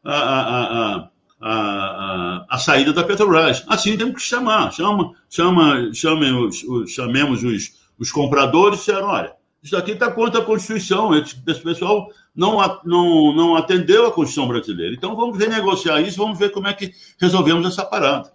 a, 0.04 0.14
a, 0.14 1.10
a, 1.40 2.46
a, 2.48 2.58
saída 2.58 2.92
da 2.92 3.04
Petrobras. 3.04 3.64
Assim 3.68 3.96
temos 3.96 4.14
que 4.14 4.22
chamar. 4.22 4.72
Chama, 4.72 5.12
chama, 5.28 5.90
os, 5.90 6.90
chamemos 6.90 7.42
os, 7.42 7.74
os 7.98 8.10
compradores 8.10 8.78
e 8.78 8.80
disseram, 8.80 9.08
olha, 9.08 9.32
isso 9.64 9.78
aqui 9.78 9.92
está 9.92 10.12
contra 10.12 10.42
a 10.42 10.44
Constituição, 10.44 11.16
esse, 11.16 11.40
pessoal 11.62 12.12
não, 12.36 12.58
não, 12.84 13.34
não 13.34 13.56
atendeu 13.56 14.06
a 14.06 14.12
Constituição 14.12 14.46
brasileira. 14.46 14.94
Então 14.94 15.16
vamos 15.16 15.38
renegociar 15.38 16.02
isso, 16.02 16.18
vamos 16.18 16.38
ver 16.38 16.50
como 16.50 16.68
é 16.68 16.74
que 16.74 16.92
resolvemos 17.18 17.66
essa 17.66 17.82
parada. 17.82 18.30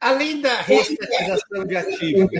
Além 0.00 0.40
da 0.40 0.60
reestatização 0.62 1.66
de 1.66 1.76
ativos, 1.76 2.30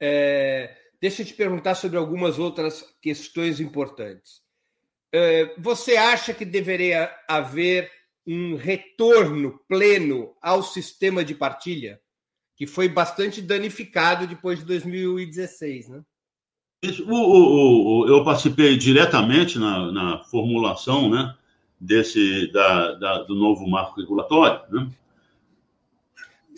é, 0.00 0.74
deixa 0.98 1.20
eu 1.20 1.26
te 1.26 1.34
perguntar 1.34 1.74
sobre 1.74 1.98
algumas 1.98 2.38
outras 2.38 2.82
questões 3.02 3.60
importantes. 3.60 4.40
É, 5.12 5.54
você 5.58 5.96
acha 5.96 6.32
que 6.32 6.46
deveria 6.46 7.14
haver 7.28 7.90
um 8.26 8.56
retorno 8.56 9.60
pleno 9.68 10.34
ao 10.40 10.62
sistema 10.62 11.22
de 11.22 11.34
partilha, 11.34 12.00
que 12.56 12.66
foi 12.66 12.88
bastante 12.88 13.42
danificado 13.42 14.26
depois 14.26 14.60
de 14.60 14.64
2016, 14.64 15.88
né? 15.90 16.02
O, 16.82 17.14
o, 17.14 18.00
o, 18.00 18.08
eu 18.08 18.24
participei 18.24 18.76
diretamente 18.76 19.56
na, 19.56 19.92
na 19.92 20.18
formulação 20.24 21.08
né, 21.08 21.32
desse, 21.78 22.50
da, 22.50 22.92
da, 22.94 23.22
do 23.22 23.36
novo 23.36 23.68
marco 23.68 24.00
regulatório. 24.00 24.60
Né? 24.68 24.90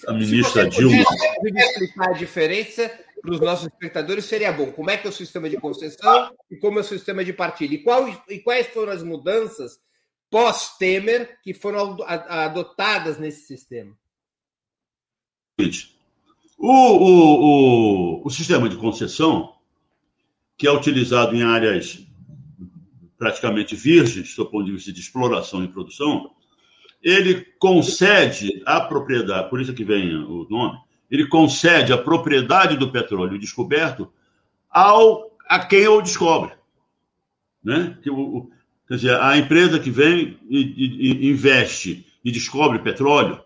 A 0.07 0.12
ministra 0.14 0.71
Se 0.71 0.78
Dilma. 0.78 1.04
explicar 1.45 2.09
a 2.09 2.12
diferença 2.12 2.90
para 3.21 3.33
os 3.33 3.40
nossos 3.40 3.66
espectadores, 3.66 4.25
seria 4.25 4.50
bom. 4.50 4.73
Como 4.73 4.90
é 4.90 4.97
que 4.97 5.07
é 5.07 5.11
o 5.11 5.12
sistema 5.12 5.49
de 5.49 5.59
concessão 5.59 6.35
e 6.50 6.57
como 6.57 6.78
é 6.78 6.81
o 6.81 6.85
sistema 6.85 7.23
de 7.23 7.33
partilha? 7.33 7.75
E, 7.75 7.78
qual, 7.78 8.09
e 8.28 8.38
quais 8.38 8.66
foram 8.69 8.93
as 8.93 9.02
mudanças 9.02 9.78
pós-Temer 10.31 11.38
que 11.43 11.52
foram 11.52 11.99
adotadas 12.02 13.19
nesse 13.19 13.47
sistema? 13.47 13.95
O, 16.59 16.73
o, 16.73 18.21
o, 18.21 18.26
o 18.26 18.31
sistema 18.31 18.69
de 18.71 18.76
concessão 18.76 19.54
que 20.57 20.67
é 20.67 20.73
utilizado 20.73 21.35
em 21.35 21.43
áreas 21.43 22.07
praticamente 23.19 23.75
virgens, 23.75 24.35
do 24.35 24.47
ponto 24.47 24.65
de 24.65 24.73
vista 24.73 24.93
de 24.93 25.01
exploração 25.01 25.65
e 25.65 25.69
produção, 25.69 26.31
ele 27.03 27.47
concede 27.59 28.63
a 28.65 28.81
propriedade, 28.81 29.51
por 29.51 29.61
isso 29.61 29.75
que 29.75 29.85
vem 29.85 30.15
o 30.17 30.47
nome, 30.49 30.79
ele 31.11 31.27
concede 31.27 31.93
a 31.93 31.99
propriedade 31.99 32.77
do 32.77 32.91
petróleo 32.91 33.39
descoberto 33.39 34.11
ao 34.71 35.33
a 35.49 35.59
quem 35.59 35.87
o 35.87 36.01
descobre. 36.01 36.53
Né? 37.63 37.99
Quer 38.89 38.95
dizer, 38.97 39.21
a 39.21 39.37
empresa 39.37 39.79
que 39.79 39.91
vem 39.91 40.39
e, 40.49 41.21
e 41.27 41.31
investe 41.31 42.07
e 42.25 42.31
descobre 42.31 42.79
petróleo, 42.79 43.43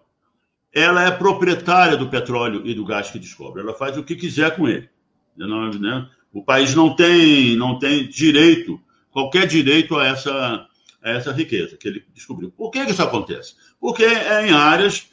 ela 0.73 1.05
é 1.05 1.11
proprietária 1.11 1.97
do 1.97 2.09
petróleo 2.09 2.63
e 2.65 2.75
do 2.75 2.85
gás 2.85 3.11
que 3.11 3.19
descobre. 3.19 3.63
Ela 3.63 3.75
faz 3.75 3.97
o 3.97 4.05
que 4.05 4.15
quiser 4.15 4.55
com 4.55 4.69
ele. 4.69 4.89
Né? 5.37 6.09
O 6.33 6.43
país 6.45 6.75
não 6.75 6.95
tem, 6.95 7.57
não 7.57 7.79
tem 7.79 8.09
direito, 8.09 8.81
qualquer 9.11 9.47
direito 9.47 9.97
a 9.97 10.07
essa, 10.07 10.67
a 11.03 11.11
essa 11.11 11.33
riqueza 11.33 11.77
que 11.77 11.89
ele 11.89 12.05
descobriu. 12.15 12.51
Por 12.51 12.71
que, 12.71 12.85
que 12.85 12.93
isso 12.93 13.03
acontece? 13.03 13.55
Porque 13.81 14.05
é 14.05 14.47
em 14.47 14.53
áreas, 14.53 15.09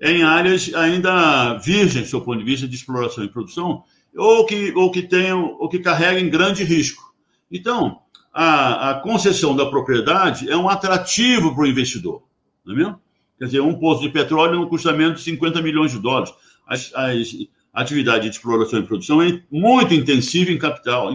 é 0.00 0.12
em 0.12 0.22
áreas 0.22 0.72
ainda 0.74 1.54
virgens, 1.58 2.10
do 2.10 2.20
ponto 2.20 2.38
de 2.38 2.44
vista 2.44 2.68
de 2.68 2.74
exploração 2.74 3.24
e 3.24 3.28
produção, 3.28 3.84
ou 4.16 4.46
que, 4.46 4.72
ou 4.72 4.90
que 4.90 5.02
tenham, 5.02 5.56
ou 5.58 5.68
que 5.68 5.78
carreguem 5.78 6.30
grande 6.30 6.64
risco. 6.64 7.14
Então, 7.50 8.00
a, 8.32 8.90
a 8.90 8.94
concessão 9.00 9.56
da 9.56 9.66
propriedade 9.66 10.48
é 10.48 10.56
um 10.56 10.68
atrativo 10.68 11.54
para 11.54 11.64
o 11.64 11.66
investidor, 11.66 12.22
não 12.64 12.74
é 12.74 12.76
mesmo? 12.76 13.00
Quer 13.38 13.46
dizer, 13.46 13.60
um 13.60 13.78
poço 13.78 14.02
de 14.02 14.10
petróleo 14.10 14.56
não 14.60 14.68
custa 14.68 14.92
menos 14.92 15.18
de 15.18 15.24
50 15.24 15.62
milhões 15.62 15.92
de 15.92 15.98
dólares. 15.98 16.30
As, 16.66 16.92
as, 16.94 17.34
atividade 17.72 18.24
de 18.24 18.30
exploração 18.36 18.78
e 18.78 18.86
produção 18.86 19.22
é 19.22 19.40
muito 19.50 19.94
intensiva 19.94 20.50
em 20.50 20.58
capital, 20.58 21.10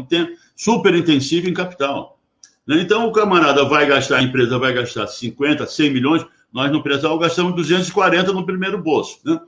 super 0.55 0.95
intensiva 0.95 1.49
em 1.49 1.53
capital. 1.53 2.19
Né? 2.67 2.81
Então, 2.81 3.07
o 3.07 3.11
camarada 3.11 3.63
vai 3.65 3.85
gastar, 3.85 4.17
a 4.17 4.23
empresa 4.23 4.57
vai 4.57 4.73
gastar 4.73 5.07
50, 5.07 5.65
100 5.65 5.89
milhões, 5.91 6.25
nós 6.51 6.71
no 6.71 6.81
pré-sal 6.81 7.19
gastamos 7.19 7.55
240 7.55 8.31
no 8.31 8.45
primeiro 8.45 8.81
bolso. 8.81 9.19
Né? 9.25 9.39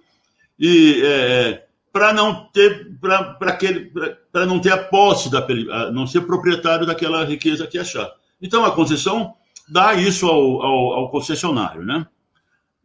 E 0.60 1.02
é, 1.04 1.68
para 1.92 2.14
não 2.14 2.46
ter 2.52 2.96
para 3.00 4.46
não 4.46 4.60
ter 4.60 4.72
a 4.72 4.78
posse 4.78 5.32
da 5.32 5.46
não 5.92 6.06
ser 6.06 6.22
proprietário 6.22 6.86
daquela 6.86 7.24
riqueza 7.24 7.66
que 7.66 7.80
achar. 7.80 8.12
Então 8.42 8.66
a 8.66 8.72
concessão 8.72 9.34
dá 9.68 9.96
isso 9.96 10.28
ao, 10.28 10.62
ao, 10.62 10.94
ao 10.94 11.10
concessionário. 11.10 11.84
Né? 11.84 12.06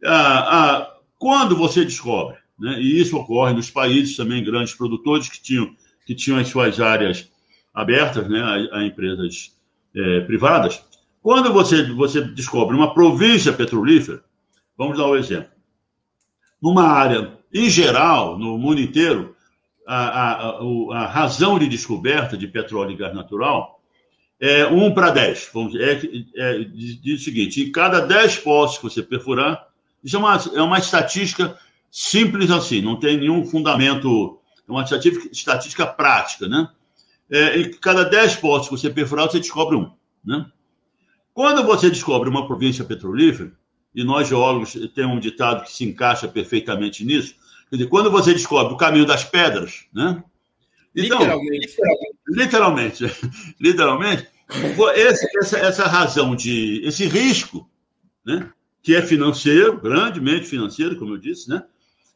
Ah, 0.03 0.45
ah, 0.47 0.93
quando 1.19 1.55
você 1.55 1.83
descobre, 1.85 2.37
né, 2.59 2.79
e 2.79 2.99
isso 2.99 3.17
ocorre 3.17 3.53
nos 3.53 3.69
países 3.69 4.15
também, 4.15 4.43
grandes 4.43 4.73
produtores 4.73 5.29
que 5.29 5.41
tinham, 5.41 5.75
que 6.05 6.15
tinham 6.15 6.39
as 6.39 6.47
suas 6.47 6.79
áreas 6.79 7.29
abertas 7.73 8.29
né, 8.29 8.41
a, 8.41 8.79
a 8.79 8.85
empresas 8.85 9.57
é, 9.95 10.21
privadas, 10.21 10.83
quando 11.21 11.53
você, 11.53 11.83
você 11.93 12.21
descobre 12.21 12.75
uma 12.75 12.93
província 12.93 13.53
petrolífera, 13.53 14.21
vamos 14.77 14.97
dar 14.97 15.07
um 15.07 15.15
exemplo. 15.15 15.51
Numa 16.61 16.83
área, 16.83 17.37
em 17.53 17.69
geral, 17.69 18.37
no 18.37 18.57
mundo 18.57 18.81
inteiro, 18.81 19.35
a, 19.87 20.57
a, 20.57 21.03
a 21.03 21.05
razão 21.05 21.59
de 21.59 21.67
descoberta 21.67 22.37
de 22.37 22.47
petróleo 22.47 22.91
e 22.91 22.95
gás 22.95 23.13
natural 23.13 23.81
é 24.39 24.65
1 24.65 24.93
para 24.93 25.11
10. 25.11 25.49
Vamos, 25.53 25.75
é, 25.75 26.01
é, 26.35 26.59
diz 26.59 27.21
o 27.21 27.23
seguinte: 27.23 27.61
em 27.61 27.71
cada 27.71 27.99
10 28.01 28.37
poços 28.39 28.77
que 28.77 28.83
você 28.83 29.01
perfurar, 29.01 29.67
isso 30.03 30.15
é 30.15 30.19
uma, 30.19 30.35
é 30.55 30.61
uma 30.61 30.79
estatística 30.79 31.57
simples 31.95 32.49
assim, 32.49 32.81
não 32.81 32.99
tem 32.99 33.17
nenhum 33.17 33.45
fundamento, 33.45 34.39
é 34.67 34.71
uma 34.71 34.83
estatística, 34.83 35.85
prática, 35.85 36.47
né? 36.47 36.67
É, 37.29 37.59
em 37.59 37.71
cada 37.71 38.03
10 38.03 38.37
poços 38.37 38.67
que 38.67 38.75
você 38.75 38.89
perfurar, 38.89 39.29
você 39.29 39.39
descobre 39.39 39.77
um, 39.77 39.91
né? 40.25 40.43
Quando 41.35 41.63
você 41.63 41.91
descobre 41.91 42.27
uma 42.27 42.47
província 42.47 42.83
petrolífera, 42.83 43.51
e 43.93 44.03
nós 44.03 44.27
geólogos 44.27 44.73
temos 44.95 45.17
um 45.17 45.19
ditado 45.19 45.65
que 45.65 45.71
se 45.71 45.83
encaixa 45.83 46.27
perfeitamente 46.27 47.05
nisso, 47.05 47.35
quer 47.69 47.75
dizer, 47.77 47.89
quando 47.89 48.09
você 48.09 48.33
descobre 48.33 48.73
o 48.73 48.77
caminho 48.77 49.05
das 49.05 49.23
pedras, 49.23 49.85
né? 49.93 50.23
Então, 50.95 51.19
literalmente, 51.19 51.75
literalmente, 52.27 53.03
literalmente 53.61 54.27
esse, 54.95 55.37
essa, 55.37 55.59
essa 55.59 55.87
razão 55.87 56.35
de 56.35 56.81
esse 56.83 57.05
risco, 57.05 57.69
né? 58.25 58.51
Que 58.81 58.95
é 58.95 59.01
financeiro, 59.03 59.79
grandemente 59.79 60.47
financeiro, 60.47 60.97
como 60.97 61.13
eu 61.13 61.17
disse, 61.19 61.47
né? 61.49 61.63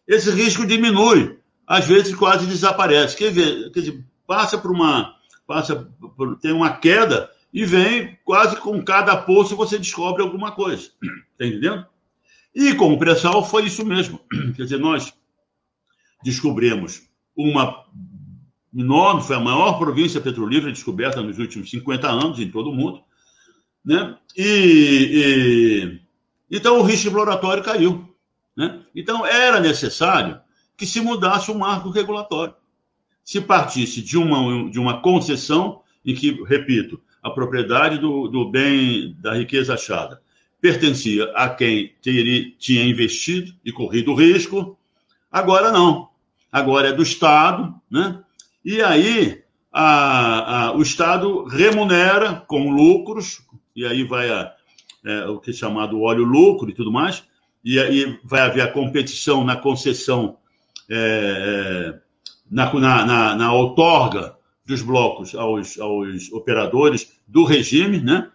Esse 0.08 0.32
risco 0.32 0.66
diminui, 0.66 1.38
às 1.66 1.86
vezes 1.86 2.16
quase 2.16 2.46
desaparece. 2.46 3.18
Quer 3.18 3.32
ver, 3.32 3.72
quer 3.72 3.80
dizer, 3.82 4.06
passa 4.26 4.58
por 4.58 4.72
uma, 4.72 5.16
passa 5.46 5.88
por, 6.16 6.38
tem 6.40 6.54
uma 6.54 6.78
queda 6.78 7.30
e 7.54 7.66
vem 7.66 8.18
quase 8.24 8.56
com 8.58 8.84
cada 8.84 9.18
poço 9.18 9.56
você 9.56 9.78
descobre 9.78 10.22
alguma 10.22 10.52
coisa. 10.52 10.90
Está 11.34 11.46
entendendo? 11.46 11.86
E 12.56 12.74
com 12.74 12.94
o 12.94 12.98
pré-sal 12.98 13.44
foi 13.44 13.66
isso 13.66 13.86
mesmo. 13.86 14.20
Quer 14.56 14.64
dizer, 14.64 14.80
nós 14.80 15.14
descobrimos 16.24 17.04
uma 17.36 17.86
enorme, 18.76 19.24
foi 19.24 19.36
a 19.36 19.40
maior 19.40 19.78
província 19.78 20.22
petrolífera 20.22 20.72
descoberta 20.72 21.22
nos 21.22 21.38
últimos 21.38 21.70
50 21.70 22.08
anos 22.08 22.40
em 22.40 22.50
todo 22.50 22.70
o 22.70 22.76
mundo. 22.76 23.02
Né? 23.84 24.18
E, 24.36 26.00
e 26.52 26.56
então 26.58 26.80
o 26.80 26.84
risco 26.84 27.08
exploratório 27.08 27.64
caiu. 27.64 28.08
Né? 28.58 28.80
Então 28.96 29.24
era 29.24 29.60
necessário 29.60 30.42
que 30.76 30.88
se 30.88 31.00
mudasse 31.00 31.52
o 31.52 31.58
marco 31.58 31.92
regulatório. 31.92 32.56
Se 33.24 33.40
partisse 33.40 34.02
de 34.02 34.18
uma, 34.18 34.70
de 34.72 34.80
uma 34.80 35.00
concessão 35.00 35.82
em 36.04 36.16
que, 36.16 36.32
repito, 36.44 37.00
a 37.22 37.30
propriedade 37.30 38.00
do, 38.00 38.28
do 38.28 38.50
bem, 38.50 39.16
da 39.20 39.36
riqueza 39.36 39.76
achada, 39.76 40.22
pertencia 40.60 41.26
a 41.36 41.50
quem 41.50 41.94
teria, 42.02 42.52
tinha 42.58 42.84
investido 42.84 43.54
e 43.64 43.72
corrido 43.72 44.16
risco, 44.16 44.78
agora 45.32 45.72
não. 45.72 46.10
Agora 46.52 46.88
é 46.88 46.94
do 46.94 47.04
Estado, 47.04 47.76
né? 47.92 48.24
E 48.64 48.82
aí 48.82 49.44
a, 49.72 50.68
a, 50.68 50.72
o 50.76 50.82
Estado 50.82 51.44
remunera 51.44 52.44
com 52.48 52.72
lucros, 52.72 53.42
e 53.76 53.86
aí 53.86 54.04
vai 54.04 54.30
a, 54.32 54.54
é, 55.06 55.26
o 55.28 55.40
que 55.40 55.52
é 55.52 55.54
chamado 55.54 56.02
óleo 56.02 56.24
lucro 56.24 56.70
e 56.70 56.74
tudo 56.74 56.92
mais, 56.92 57.24
e 57.68 57.78
aí 57.82 58.18
vai 58.24 58.40
haver 58.40 58.62
a 58.62 58.72
competição 58.72 59.44
na 59.44 59.58
concessão, 59.58 60.38
é, 60.90 61.94
é 61.94 62.00
na, 62.50 62.74
na, 62.74 63.06
na, 63.06 63.36
na 63.36 63.54
outorga 63.54 64.38
dos 64.66 64.82
blocos 64.82 65.36
aos, 65.36 65.78
aos 65.78 66.32
operadores 66.32 67.20
do 67.28 67.44
regime, 67.44 68.00
né? 68.00 68.30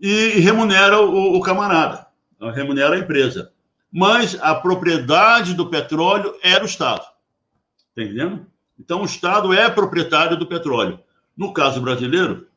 E 0.00 0.40
remunera 0.40 1.00
o, 1.00 1.36
o 1.36 1.40
camarada, 1.40 2.08
remunera 2.52 2.96
a 2.96 2.98
empresa. 2.98 3.52
Mas 3.92 4.36
a 4.42 4.52
propriedade 4.52 5.54
do 5.54 5.70
petróleo 5.70 6.34
era 6.42 6.64
o 6.64 6.66
Estado. 6.66 7.06
Está 7.90 8.02
entendendo? 8.02 8.48
Então, 8.76 9.02
o 9.02 9.06
Estado 9.06 9.54
é 9.54 9.70
proprietário 9.70 10.36
do 10.36 10.44
petróleo. 10.44 10.98
No 11.36 11.52
caso 11.52 11.80
brasileiro, 11.80 12.48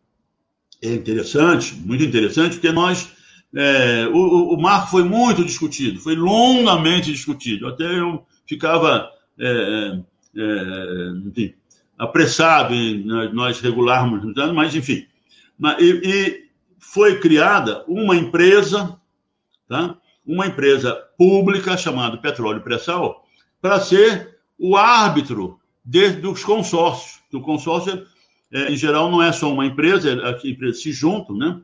é 0.82 0.92
interessante, 0.92 1.76
muito 1.76 2.04
interessante, 2.04 2.54
porque 2.56 2.72
nós. 2.72 3.12
É, 3.56 4.08
o, 4.08 4.54
o 4.54 4.62
marco 4.62 4.92
foi 4.92 5.04
muito 5.04 5.44
discutido, 5.44 6.00
foi 6.00 6.16
longamente 6.16 7.12
discutido. 7.12 7.68
Até 7.68 7.84
eu 8.00 8.24
ficava 8.46 9.10
é, 9.40 10.00
é, 10.36 11.12
enfim, 11.26 11.54
apressado 11.98 12.74
em 12.74 13.04
nós 13.34 13.60
regularmos, 13.60 14.22
mas 14.54 14.76
enfim. 14.76 15.06
E, 15.80 16.02
e 16.04 16.50
foi 16.80 17.20
criada 17.20 17.84
uma 17.88 18.16
empresa, 18.16 18.98
tá? 19.68 19.98
uma 20.26 20.48
empresa 20.48 20.94
pública 21.18 21.76
chamada 21.78 22.18
Petróleo 22.18 22.62
Pré-Sal, 22.62 23.26
para 23.62 23.80
ser 23.80 24.38
o 24.58 24.78
árbitro 24.78 25.60
de, 25.84 26.12
dos 26.12 26.44
consórcios. 26.44 27.20
O 27.34 27.42
consórcio, 27.42 28.06
é, 28.52 28.72
em 28.72 28.78
geral, 28.78 29.10
não 29.10 29.22
é 29.22 29.32
só 29.32 29.52
uma 29.52 29.66
empresa, 29.66 30.30
as 30.30 30.44
empresas 30.46 30.82
se 30.82 30.92
juntam, 30.92 31.36
né? 31.36 31.60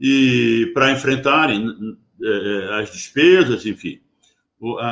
E 0.00 0.70
para 0.74 0.92
enfrentarem 0.92 1.96
é, 2.22 2.28
é, 2.28 2.80
as 2.80 2.90
despesas, 2.90 3.66
enfim, 3.66 4.00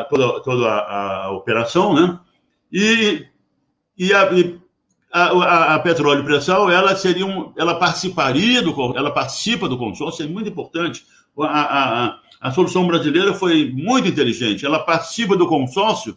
toda, 0.09 0.41
toda 0.41 0.69
a, 0.69 1.25
a, 1.25 1.31
operação, 1.33 1.95
né? 1.95 2.19
E, 2.73 3.27
e, 3.97 4.13
a, 4.13 4.29
a, 5.13 5.75
a, 5.75 5.79
Petróleo 5.79 6.25
Pressão, 6.25 6.71
ela 6.71 6.95
seria 6.97 7.25
um, 7.25 7.53
ela 7.57 7.79
participaria 7.79 8.63
do, 8.63 8.97
ela 8.97 9.11
participa 9.11 9.69
do 9.69 9.79
consórcio, 9.79 10.25
é 10.25 10.29
muito 10.29 10.49
importante. 10.49 11.05
A, 11.39 11.45
a, 12.07 12.21
a 12.41 12.51
solução 12.53 12.87
brasileira 12.87 13.35
foi 13.35 13.71
muito 13.73 14.09
inteligente. 14.09 14.67
Ela 14.67 14.81
participa 14.81 15.37
do 15.37 15.47
consórcio 15.47 16.17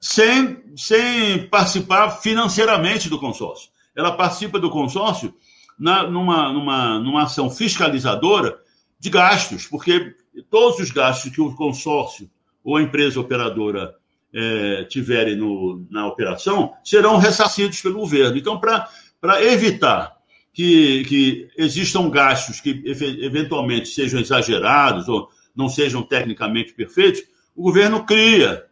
sem, 0.00 0.62
sem 0.76 1.46
participar 1.48 2.10
financeiramente 2.10 3.08
do 3.08 3.18
consórcio. 3.18 3.70
Ela 3.94 4.12
participa 4.12 4.58
do 4.58 4.70
consórcio 4.70 5.34
na, 5.78 6.08
numa, 6.08 6.52
numa, 6.52 6.98
numa 6.98 7.22
ação 7.24 7.50
fiscalizadora 7.50 8.58
de 8.98 9.10
gastos, 9.10 9.66
porque 9.66 10.14
todos 10.50 10.78
os 10.80 10.90
gastos 10.90 11.32
que 11.32 11.40
o 11.40 11.54
consórcio 11.54 12.30
ou 12.64 12.76
a 12.76 12.82
empresa 12.82 13.20
operadora 13.20 13.94
é, 14.34 14.84
tiverem 14.84 15.36
no, 15.36 15.86
na 15.90 16.06
operação 16.06 16.72
serão 16.84 17.16
ressarcidos 17.16 17.80
pelo 17.80 18.00
governo. 18.00 18.36
Então, 18.36 18.58
para 18.58 19.44
evitar 19.44 20.16
que, 20.52 21.04
que 21.04 21.48
existam 21.56 22.08
gastos 22.10 22.60
que 22.60 22.82
eventualmente 22.86 23.88
sejam 23.88 24.20
exagerados 24.20 25.08
ou 25.08 25.28
não 25.54 25.68
sejam 25.68 26.02
tecnicamente 26.02 26.72
perfeitos, 26.74 27.22
o 27.54 27.62
governo 27.62 28.04
cria 28.04 28.64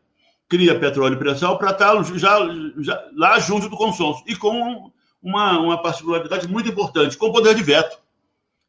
cria 0.49 0.79
petróleo 0.79 1.19
pré-sal 1.19 1.59
para 1.59 1.71
estar 1.71 2.03
já, 2.17 2.39
já, 2.79 3.05
lá 3.17 3.39
junto 3.39 3.69
do 3.69 3.77
consórcio 3.77 4.25
e 4.29 4.37
com 4.37 4.91
uma, 5.25 5.59
uma 5.59 5.83
particularidade 5.83 6.47
muito 6.47 6.69
importante, 6.69 7.17
com 7.17 7.33
poder 7.33 7.55
de 7.55 7.63
veto. 7.63 7.99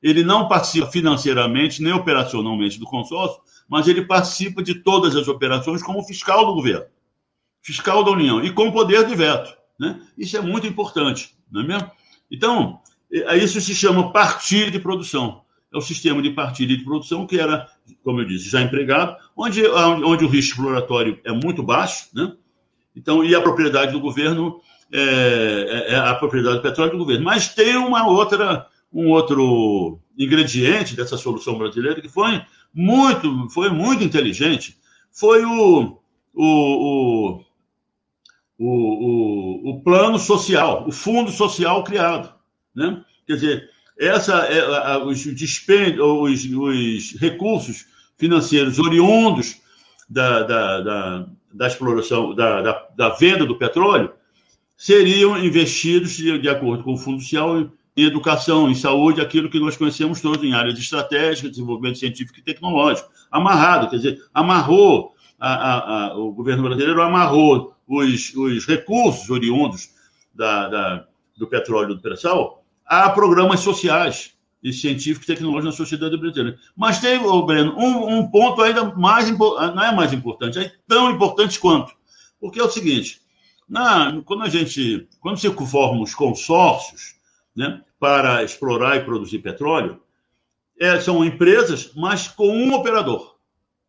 Ele 0.02 0.24
não 0.24 0.48
participa 0.48 0.88
financeiramente 0.88 1.84
nem 1.84 1.92
operacionalmente 1.92 2.80
do 2.80 2.86
consórcio, 2.86 3.42
mas 3.68 3.88
ele 3.90 4.06
participa 4.06 4.64
de 4.64 4.76
todas 4.76 5.16
as 5.18 5.28
operações 5.28 5.84
como 5.84 6.02
fiscal 6.04 6.46
do 6.46 6.54
governo, 6.54 6.86
fiscal 7.62 8.04
da 8.04 8.12
União, 8.12 8.42
e 8.42 8.52
com 8.52 8.72
poder 8.72 9.06
de 9.06 9.16
veto. 9.16 9.54
Né? 9.78 10.02
Isso 10.18 10.38
é 10.38 10.42
muito 10.42 10.66
importante, 10.66 11.36
não 11.52 11.62
é 11.62 11.68
mesmo? 11.68 11.92
Então, 12.32 12.80
isso 13.12 13.60
se 13.60 13.76
chama 13.76 14.14
partilha 14.14 14.72
de 14.72 14.80
produção. 14.80 15.42
É 15.74 15.78
o 15.78 15.82
sistema 15.82 16.22
de 16.22 16.30
partilha 16.30 16.78
de 16.78 16.86
produção 16.86 17.28
que 17.28 17.38
era, 17.38 17.68
como 18.02 18.22
eu 18.22 18.26
disse, 18.26 18.50
já 18.50 18.62
empregado, 18.62 19.18
onde, 19.36 19.68
onde 19.68 20.24
o 20.24 20.28
risco 20.30 20.54
exploratório 20.54 21.20
é 21.26 21.34
muito 21.34 21.62
baixo, 21.62 22.08
né? 22.14 22.32
Então, 22.96 23.26
e 23.26 23.36
a 23.36 23.42
propriedade 23.42 23.92
do 23.92 24.00
governo 24.00 24.62
é, 24.92 25.88
é, 25.90 25.94
é 25.94 25.98
a 25.98 26.16
propriedade 26.16 26.58
do 26.58 26.62
petróleo 26.62 26.92
do 26.92 26.98
governo. 26.98 27.26
Mas 27.26 27.54
tem 27.54 27.76
uma 27.78 28.08
outra, 28.08 28.68
um 28.92 29.10
outro 29.10 30.00
ingrediente 30.18 30.96
dessa 30.96 31.18
solução 31.18 31.58
brasileira 31.58 32.02
que 32.02 32.10
foi 32.10 32.42
muito, 32.74 33.50
foi 33.50 33.70
muito 33.70 34.04
inteligente, 34.04 34.78
foi 35.12 35.46
o, 35.46 35.98
o, 36.34 37.40
o, 37.40 37.42
o, 38.60 39.70
o 39.72 39.82
plano 39.82 40.20
social, 40.20 40.86
o 40.88 40.92
fundo 40.92 41.32
social 41.32 41.84
criado. 41.84 42.34
Né? 42.76 43.02
Quer 43.26 43.34
dizer, 43.34 43.70
essa, 43.98 44.34
é, 44.46 44.98
os, 44.98 45.26
os, 45.26 46.46
os 46.46 47.16
recursos 47.20 47.86
financeiros 48.18 48.80
oriundos 48.80 49.58
da, 50.10 50.44
da, 50.44 50.82
da, 50.82 51.26
da 51.54 51.68
exploração, 51.68 52.36
da, 52.36 52.62
da, 52.62 52.88
da, 52.96 53.10
venda 53.10 53.46
do 53.46 53.58
petróleo, 53.58 54.12
seriam 54.78 55.38
investidos, 55.38 56.18
de, 56.18 56.50
acordo 56.50 56.84
com 56.84 56.94
o 56.94 56.98
Fundo 56.98 57.22
Social, 57.22 57.70
em 57.98 58.04
educação, 58.04 58.70
em 58.70 58.76
saúde, 58.76 59.22
aquilo 59.22 59.50
que 59.50 59.60
nós 59.60 59.78
conhecemos 59.78 60.20
todos 60.20 60.44
em 60.44 60.54
áreas 60.54 60.78
estratégicas, 60.78 61.52
desenvolvimento 61.52 61.98
científico 61.98 62.40
e 62.40 62.44
tecnológico. 62.44 63.10
Amarrado, 63.32 63.90
quer 63.90 63.98
dizer, 63.98 64.22
amarrou, 64.34 65.14
a, 65.40 65.54
a, 65.54 66.08
a, 66.08 66.18
o 66.18 66.32
governo 66.32 66.64
brasileiro 66.64 67.02
amarrou 67.02 67.74
os, 67.88 68.34
os 68.36 68.66
recursos 68.66 69.30
oriundos 69.30 69.90
da, 70.34 70.68
da, 70.68 71.08
do 71.38 71.48
petróleo 71.48 71.92
e 71.92 71.96
do 71.96 72.02
pré-sal 72.02 72.66
a 72.86 73.10
programas 73.10 73.62
sociais 73.62 74.34
e 74.64 74.72
científicos 74.72 75.24
e 75.28 75.34
tecnológicos 75.34 75.66
na 75.66 75.72
sociedade 75.72 76.18
brasileira. 76.18 76.58
Mas 76.76 77.00
tem, 77.00 77.20
oh, 77.20 77.46
Breno, 77.46 77.76
um, 77.78 78.18
um 78.18 78.30
ponto 78.30 78.62
ainda 78.62 78.84
mais 78.96 79.30
não 79.30 79.84
é 79.84 79.96
mais 79.96 80.14
importante, 80.14 80.60
é 80.60 80.72
tão 80.88 81.12
importante 81.12 81.60
quanto. 81.60 81.94
Porque 82.40 82.60
é 82.60 82.64
o 82.64 82.70
seguinte: 82.70 83.22
na, 83.68 84.22
quando 84.26 84.44
a 84.44 84.50
gente, 84.50 85.08
quando 85.20 85.40
se 85.40 85.50
formam 85.50 86.02
os 86.02 86.14
consórcios 86.14 87.16
né, 87.56 87.82
para 88.00 88.44
explorar 88.44 88.98
e 88.98 89.04
produzir 89.04 89.40
petróleo, 89.40 90.00
é, 90.80 91.00
são 91.00 91.24
empresas, 91.24 91.92
mas 91.96 92.28
com 92.28 92.48
um 92.48 92.74
operador. 92.74 93.36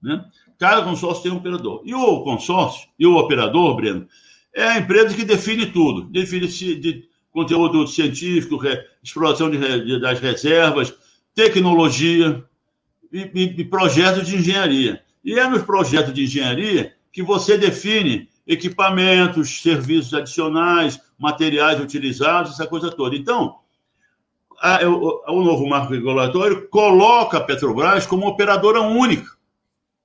Né? 0.00 0.24
Cada 0.58 0.82
consórcio 0.82 1.24
tem 1.24 1.32
um 1.32 1.36
operador. 1.36 1.82
E 1.84 1.94
o 1.94 2.22
consórcio, 2.22 2.88
e 2.98 3.06
o 3.06 3.16
operador, 3.16 3.76
Breno, 3.76 4.08
é 4.54 4.64
a 4.64 4.78
empresa 4.78 5.14
que 5.14 5.24
define 5.24 5.66
tudo. 5.66 6.04
Define 6.04 6.46
de 6.46 7.08
conteúdo 7.30 7.86
científico, 7.86 8.58
exploração 9.02 9.50
de, 9.50 9.58
de, 9.84 10.00
das 10.00 10.18
reservas, 10.20 10.94
tecnologia 11.34 12.42
e, 13.12 13.30
e, 13.34 13.60
e 13.60 13.64
projetos 13.64 14.26
de 14.26 14.36
engenharia. 14.36 15.02
E 15.22 15.38
é 15.38 15.46
nos 15.46 15.62
projetos 15.62 16.14
de 16.14 16.24
engenharia 16.24 16.94
que 17.12 17.22
você 17.22 17.58
define 17.58 18.28
equipamentos, 18.46 19.60
serviços 19.60 20.14
adicionais, 20.14 21.00
materiais 21.18 21.80
utilizados, 21.80 22.52
essa 22.52 22.66
coisa 22.66 22.90
toda. 22.90 23.16
Então, 23.16 23.56
a, 24.60 24.86
o, 24.86 25.22
o, 25.28 25.44
novo 25.44 25.66
marco 25.66 25.92
regulatório 25.92 26.68
coloca 26.68 27.38
a 27.38 27.40
Petrobras 27.40 28.06
como 28.06 28.26
operadora 28.26 28.80
única. 28.80 29.30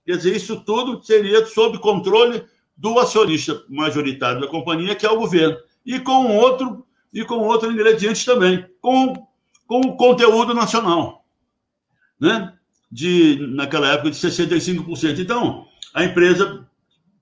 Quer 0.06 0.18
dizer, 0.18 0.36
isso 0.36 0.62
tudo 0.62 1.04
seria 1.04 1.46
sob 1.46 1.78
controle 1.80 2.44
do 2.76 2.98
acionista 3.00 3.64
majoritário 3.70 4.42
da 4.42 4.48
companhia, 4.48 4.96
que 4.96 5.06
é 5.06 5.12
o 5.12 5.20
governo, 5.20 5.58
e 5.86 6.00
com 6.00 6.36
outro 6.36 6.86
e 7.14 7.24
com 7.26 7.36
outro 7.40 7.72
ingrediente 7.72 8.26
também, 8.26 8.66
com, 8.82 9.28
com 9.68 9.82
o 9.82 9.98
conteúdo 9.98 10.54
nacional, 10.54 11.26
né? 12.20 12.54
De 12.90 13.38
naquela 13.54 13.90
época 13.94 14.12
de 14.12 14.18
65%. 14.18 15.20
Então, 15.20 15.68
a 15.94 16.04
empresa 16.06 16.66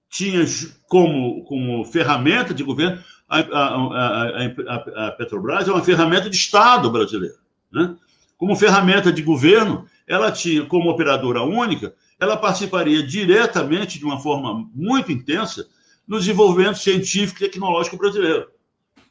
tinha 0.10 0.44
como, 0.88 1.44
como 1.44 1.86
ferramenta 1.86 2.54
de 2.54 2.64
governo, 2.64 3.02
a, 3.30 3.40
a, 3.40 4.48
a, 4.68 5.08
a 5.08 5.12
Petrobras 5.12 5.68
é 5.68 5.72
uma 5.72 5.84
ferramenta 5.84 6.30
de 6.30 6.36
Estado 6.36 6.90
brasileiro. 6.90 7.38
Né? 7.72 7.96
Como 8.38 8.56
ferramenta 8.56 9.12
de 9.14 9.22
governo, 9.22 9.86
ela 10.08 10.32
tinha, 10.32 10.66
como 10.66 10.90
operadora 10.90 11.44
única, 11.44 11.94
ela 12.20 12.36
participaria 12.36 13.04
diretamente, 13.04 14.00
de 14.00 14.06
uma 14.06 14.20
forma 14.20 14.68
muito 14.74 15.12
intensa, 15.12 15.68
no 16.08 16.18
desenvolvimento 16.18 16.80
científico 16.80 17.44
e 17.44 17.48
tecnológico 17.48 17.98
brasileiro. 17.98 18.48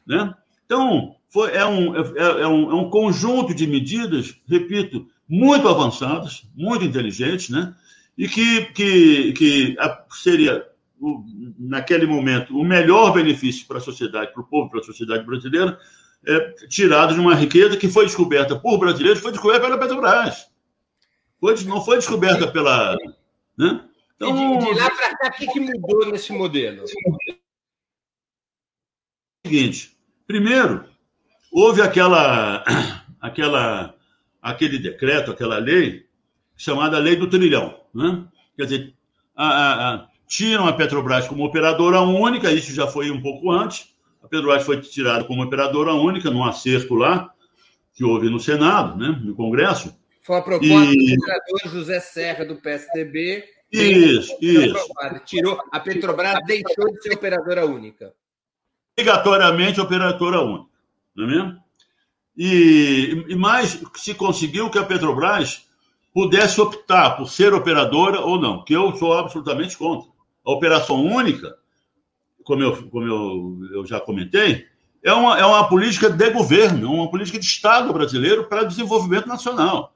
Né? 0.05 0.33
Então, 0.65 1.15
foi, 1.29 1.51
é, 1.53 1.65
um, 1.65 1.95
é, 1.95 2.41
é, 2.41 2.47
um, 2.47 2.71
é 2.71 2.75
um 2.75 2.89
conjunto 2.89 3.53
de 3.53 3.65
medidas, 3.65 4.35
repito, 4.47 5.07
muito 5.27 5.67
avançadas, 5.69 6.43
muito 6.55 6.83
inteligentes, 6.83 7.49
né? 7.49 7.73
e 8.17 8.27
que, 8.27 8.65
que, 8.73 9.31
que 9.33 9.77
seria 10.11 10.68
naquele 11.57 12.05
momento, 12.05 12.57
o 12.57 12.63
melhor 12.63 13.13
benefício 13.13 13.65
para 13.67 13.77
a 13.77 13.81
sociedade, 13.81 14.33
para 14.33 14.41
o 14.41 14.47
povo, 14.47 14.69
para 14.69 14.79
a 14.79 14.83
sociedade 14.83 15.25
brasileira, 15.25 15.79
é 16.25 16.51
tirado 16.67 17.13
de 17.13 17.19
uma 17.19 17.35
riqueza 17.35 17.77
que 17.77 17.87
foi 17.87 18.05
descoberta 18.05 18.59
por 18.59 18.77
brasileiros, 18.77 19.21
foi 19.21 19.31
descoberta 19.31 19.65
pela 19.65 19.77
Petrobras. 19.77 20.49
Foi, 21.39 21.55
não 21.63 21.81
foi 21.81 21.97
descoberta 21.97 22.51
pela. 22.51 22.97
Né? 23.57 23.89
Então, 24.15 24.57
de, 24.57 24.65
de 24.65 24.79
lá 24.79 24.91
para 24.91 25.17
cá, 25.17 25.27
o 25.29 25.31
que, 25.31 25.47
que 25.47 25.59
mudou 25.59 26.11
nesse 26.11 26.33
modelo? 26.33 26.83
Seguinte, 29.45 29.97
primeiro, 30.27 30.85
houve 31.51 31.81
aquela, 31.81 32.63
aquela, 33.21 33.95
aquele 34.41 34.77
decreto, 34.77 35.31
aquela 35.31 35.57
lei, 35.57 36.05
chamada 36.57 36.99
Lei 36.99 37.15
do 37.15 37.29
Trilhão. 37.29 37.79
Né? 37.93 38.27
Quer 38.57 38.63
dizer, 38.65 38.93
a, 39.33 39.93
a, 39.93 40.08
tiram 40.29 40.67
a 40.67 40.73
Petrobras 40.73 41.27
como 41.27 41.43
operadora 41.43 42.01
única, 42.01 42.51
isso 42.51 42.71
já 42.71 42.85
foi 42.85 43.09
um 43.09 43.19
pouco 43.19 43.51
antes. 43.51 43.89
A 44.23 44.27
Petrobras 44.27 44.63
foi 44.63 44.79
tirada 44.79 45.23
como 45.23 45.43
operadora 45.43 45.91
única, 45.93 46.29
num 46.29 46.43
acerto 46.43 46.93
lá, 46.93 47.33
que 47.93 48.03
houve 48.03 48.29
no 48.29 48.39
Senado, 48.39 48.95
né, 48.95 49.19
no 49.23 49.33
Congresso. 49.33 49.97
Foi 50.21 50.37
a 50.37 50.41
proposta 50.41 50.93
e... 50.93 50.95
do 50.95 51.21
senador 51.21 51.61
José 51.65 51.99
Serra, 51.99 52.45
do 52.45 52.57
PSDB. 52.57 53.43
Isso, 53.71 54.37
isso. 54.39 54.75
Tirou, 55.25 55.59
a 55.71 55.79
Petrobras 55.79 56.39
deixou 56.45 56.91
de 56.91 57.01
ser 57.01 57.13
operadora 57.13 57.65
única. 57.65 58.13
Obrigatoriamente 58.97 59.81
operadora 59.81 60.41
única, 60.41 60.69
não 61.15 61.23
é 61.23 61.27
mesmo? 61.27 61.59
E, 62.37 63.25
e 63.29 63.35
mais 63.35 63.81
se 63.95 64.13
conseguiu 64.13 64.69
que 64.69 64.77
a 64.77 64.83
Petrobras 64.83 65.67
pudesse 66.13 66.61
optar 66.61 67.17
por 67.17 67.29
ser 67.29 67.53
operadora 67.53 68.19
ou 68.21 68.39
não, 68.39 68.63
que 68.63 68.73
eu 68.73 68.95
sou 68.95 69.13
absolutamente 69.13 69.77
contra 69.77 70.09
a 70.49 70.53
operação 70.53 71.05
única, 71.05 71.55
como 72.43 72.63
eu, 72.63 72.89
como 72.89 73.05
eu, 73.05 73.77
eu 73.77 73.85
já 73.85 73.99
comentei, 73.99 74.65
é 75.03 75.13
uma, 75.13 75.39
é 75.39 75.45
uma 75.45 75.69
política 75.69 76.09
de 76.09 76.29
governo, 76.31 76.87
é 76.87 76.89
uma 76.89 77.09
política 77.09 77.37
de 77.37 77.45
Estado 77.45 77.93
brasileiro 77.93 78.45
para 78.45 78.63
desenvolvimento 78.63 79.27
nacional. 79.27 79.93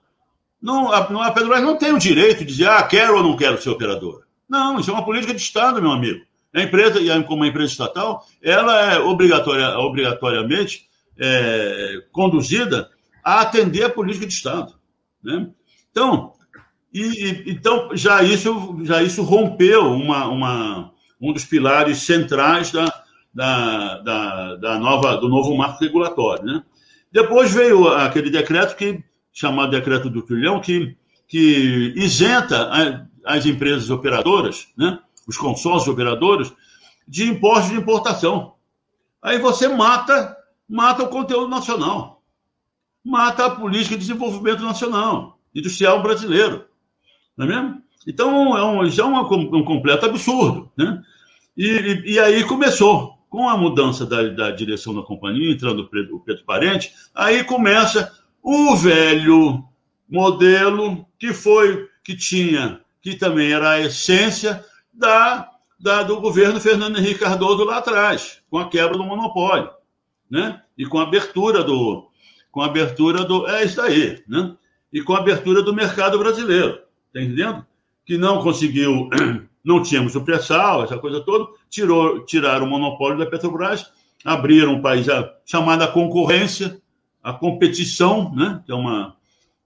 Não, 0.62 0.92
a, 0.92 1.00
a 1.00 1.32
Petrobras 1.32 1.64
não 1.64 1.78
tem 1.78 1.92
o 1.92 2.00
direito 2.00 2.40
de 2.40 2.46
dizer, 2.46 2.70
ah, 2.70 2.84
quero 2.84 3.18
ou 3.18 3.24
não 3.24 3.36
quero 3.36 3.62
ser 3.62 3.70
operadora. 3.70 4.24
Não, 4.48 4.80
isso 4.80 4.92
é 4.92 4.94
uma 4.94 5.04
política 5.04 5.34
de 5.34 5.42
Estado, 5.42 5.82
meu 5.82 5.92
amigo. 5.92 6.24
A 6.54 6.62
empresa, 6.62 7.00
como 7.24 7.38
uma 7.38 7.48
empresa 7.48 7.72
estatal, 7.72 8.24
ela 8.42 8.94
é 8.94 9.00
obrigatória, 9.00 9.76
obrigatoriamente 9.80 10.88
é, 11.18 12.04
conduzida 12.12 12.92
a 13.24 13.42
atender 13.42 13.86
a 13.86 13.90
política 13.90 14.28
de 14.28 14.34
Estado. 14.34 14.76
Né? 15.24 15.50
Então, 15.90 16.34
e, 17.02 17.52
então, 17.52 17.90
já 17.96 18.22
isso, 18.22 18.78
já 18.84 19.02
isso 19.02 19.24
rompeu 19.24 19.92
uma, 19.92 20.28
uma, 20.28 20.92
um 21.20 21.34
dos 21.34 21.46
pilares 21.46 22.00
centrais 22.00 22.72
da, 22.72 22.86
da, 23.34 23.98
da, 24.00 24.56
da, 24.56 24.80
nova, 24.80 25.18
do 25.18 25.28
novo 25.28 25.56
marco 25.56 25.84
regulatório. 25.84 26.46
Né? 26.46 26.64
Depois 27.12 27.54
veio 27.54 27.88
aquele 27.88 28.30
decreto 28.30 28.76
que 28.76 29.04
chamado 29.34 29.72
decreto 29.72 30.10
do 30.10 30.22
trilhão, 30.22 30.62
que, 30.62 30.96
que 31.28 31.94
isenta 31.96 33.10
as 33.26 33.46
empresas 33.46 33.90
operadoras, 33.90 34.68
né? 34.78 35.00
os 35.28 35.36
consórcios 35.36 35.92
operadores, 35.92 36.54
de 37.08 37.28
impostos 37.28 37.72
de 37.72 37.78
importação. 37.78 38.54
Aí 39.22 39.40
você 39.40 39.68
mata, 39.68 40.38
mata 40.70 41.04
o 41.04 41.10
conteúdo 41.10 41.50
nacional, 41.50 42.22
mata 43.04 43.48
a 43.48 43.50
política 43.50 43.96
de 43.96 44.02
desenvolvimento 44.02 44.62
nacional, 44.62 45.40
industrial 45.56 46.02
brasileiro. 46.04 46.66
Não 47.38 47.46
é 47.46 47.50
mesmo? 47.50 47.84
Então, 48.08 48.58
é 48.58 48.66
um, 48.66 48.90
já 48.90 49.04
é 49.04 49.06
um, 49.06 49.20
um 49.20 49.64
completo 49.64 50.06
absurdo. 50.06 50.72
Né? 50.78 51.02
E, 51.56 51.68
e, 51.68 52.12
e, 52.14 52.20
aí 52.20 52.44
começou, 52.44 53.18
com 53.30 53.48
a 53.48 53.58
mudança 53.58 54.06
da, 54.06 54.24
da 54.30 54.52
direção 54.52 54.94
da 54.94 55.02
companhia, 55.02 55.52
entrando 55.52 55.82
o 55.82 55.90
Pedro, 55.90 56.18
o 56.18 56.20
Pedro 56.20 56.44
Parente, 56.46 56.94
aí 57.16 57.44
começa 57.44 58.12
o 58.42 58.76
velho 58.76 59.64
modelo 60.10 61.06
que 61.18 61.34
foi, 61.34 61.88
que 62.04 62.16
tinha, 62.16 62.82
que 63.02 63.16
também 63.16 63.52
era 63.52 63.72
a 63.72 63.82
essência 63.82 64.64
da, 64.94 65.50
da, 65.80 66.04
do 66.04 66.20
governo 66.20 66.60
Fernando 66.60 66.98
Henrique 66.98 67.22
Cardoso 67.22 67.64
lá 67.64 67.78
atrás, 67.78 68.40
com 68.50 68.58
a 68.58 68.70
quebra 68.70 68.98
do 68.98 69.04
monopólio, 69.04 69.72
né? 70.30 70.62
E 70.78 70.86
com 70.86 71.00
a 71.00 71.04
abertura 71.04 71.64
do, 71.64 72.10
com 72.52 72.62
a 72.62 72.66
abertura 72.66 73.24
do, 73.24 73.48
é 73.48 73.64
isso 73.64 73.82
aí, 73.82 74.24
né? 74.28 74.56
E 74.92 75.02
com 75.02 75.14
a 75.14 75.20
abertura 75.20 75.64
do 75.64 75.74
mercado 75.74 76.20
brasileiro. 76.20 76.80
Está 77.14 77.22
entendendo? 77.22 77.66
Que 78.06 78.18
não 78.18 78.42
conseguiu, 78.42 79.10
não 79.64 79.84
tínhamos 79.84 80.16
o 80.16 80.22
pré-sal, 80.22 80.84
essa 80.84 80.98
coisa 80.98 81.22
toda, 81.22 81.48
tirou, 81.70 82.26
tiraram 82.26 82.66
o 82.66 82.70
monopólio 82.70 83.20
da 83.20 83.26
Petrobras, 83.28 83.86
abriram 84.26 84.74
um 84.74 84.82
país 84.82 85.08
a, 85.08 85.32
chamada 85.46 85.88
concorrência, 85.88 86.82
a 87.22 87.32
competição, 87.32 88.34
né? 88.34 88.62
que 88.66 88.72
é, 88.72 88.76
uma, 88.76 89.16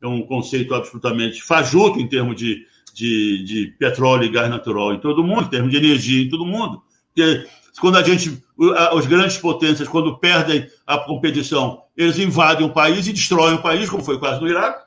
é 0.02 0.08
um 0.08 0.22
conceito 0.24 0.76
absolutamente 0.76 1.42
fajuto 1.42 2.00
em 2.00 2.08
termos 2.08 2.36
de, 2.36 2.66
de, 2.94 3.44
de 3.44 3.68
petróleo 3.80 4.26
e 4.26 4.32
gás 4.32 4.50
natural 4.50 4.94
em 4.94 5.00
todo 5.00 5.24
mundo, 5.24 5.44
em 5.44 5.50
termos 5.50 5.72
de 5.72 5.78
energia 5.78 6.24
em 6.24 6.30
todo 6.30 6.46
mundo. 6.46 6.84
Porque 7.16 7.48
quando 7.80 7.98
a 7.98 8.04
gente, 8.04 8.44
os 8.58 9.06
grandes 9.06 9.38
potências, 9.38 9.88
quando 9.88 10.18
perdem 10.18 10.68
a 10.86 10.98
competição, 10.98 11.84
eles 11.96 12.20
invadem 12.20 12.66
o 12.66 12.74
país 12.74 13.08
e 13.08 13.14
destroem 13.14 13.56
o 13.56 13.62
país, 13.62 13.90
como 13.90 14.04
foi 14.04 14.16
o 14.16 14.20
caso 14.20 14.40
do 14.40 14.48
Iraque. 14.48 14.86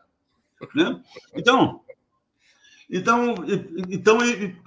Né? 0.75 1.01
Então, 1.35 1.81
então, 2.91 3.35
então 3.89 4.19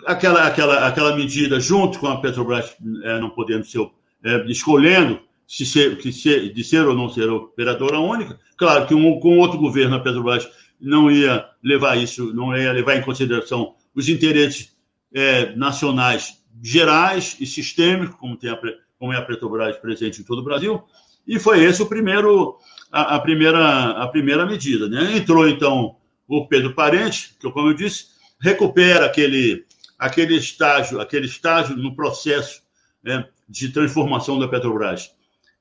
aquela, 0.05 0.47
aquela, 0.47 0.87
aquela 0.87 1.15
medida, 1.15 1.59
junto 1.59 1.99
com 1.99 2.07
a 2.07 2.21
Petrobras 2.21 2.75
é, 3.03 3.19
não 3.19 3.29
podendo 3.29 3.65
ser 3.65 3.81
é, 4.23 4.45
escolhendo 4.49 5.19
se 5.45 5.65
ser, 5.65 5.97
que 5.97 6.11
ser, 6.11 6.53
de 6.53 6.63
ser 6.63 6.87
ou 6.87 6.95
não 6.95 7.09
ser 7.09 7.29
operadora 7.29 7.99
única. 7.99 8.39
Claro 8.57 8.87
que 8.87 8.95
um, 8.95 9.19
com 9.19 9.37
outro 9.37 9.59
governo, 9.59 9.95
a 9.95 9.99
Petrobras 9.99 10.49
não 10.79 11.11
ia 11.11 11.45
levar 11.63 11.97
isso, 11.97 12.33
não 12.33 12.55
ia 12.55 12.71
levar 12.71 12.95
em 12.95 13.01
consideração 13.01 13.75
os 13.93 14.09
interesses 14.09 14.75
é, 15.13 15.55
nacionais 15.55 16.41
gerais 16.61 17.35
e 17.39 17.45
sistêmicos, 17.45 18.15
como, 18.15 18.37
tem 18.37 18.49
a, 18.49 18.59
como 18.97 19.11
é 19.11 19.17
a 19.17 19.21
Petrobras 19.21 19.75
presente 19.77 20.21
em 20.21 20.23
todo 20.23 20.39
o 20.39 20.43
Brasil, 20.43 20.81
e 21.27 21.39
foi 21.39 21.63
esse 21.63 21.81
o 21.81 21.85
primeiro, 21.85 22.57
a, 22.91 23.15
a 23.15 23.19
primeira, 23.19 23.91
a 23.91 24.07
primeira 24.07 24.45
medida. 24.45 24.87
Né? 24.87 25.17
Entrou, 25.17 25.47
então, 25.47 25.97
o 26.27 26.47
Pedro 26.47 26.73
Parente, 26.73 27.35
que, 27.39 27.49
como 27.51 27.69
eu 27.69 27.73
disse, 27.73 28.12
recupera 28.43 29.05
aquele, 29.05 29.63
aquele 29.97 30.35
estágio, 30.35 30.99
aquele 30.99 31.25
estágio 31.25 31.77
no 31.77 31.95
processo 31.95 32.61
né, 33.01 33.25
de 33.47 33.69
transformação 33.69 34.37
da 34.37 34.49
Petrobras, 34.49 35.11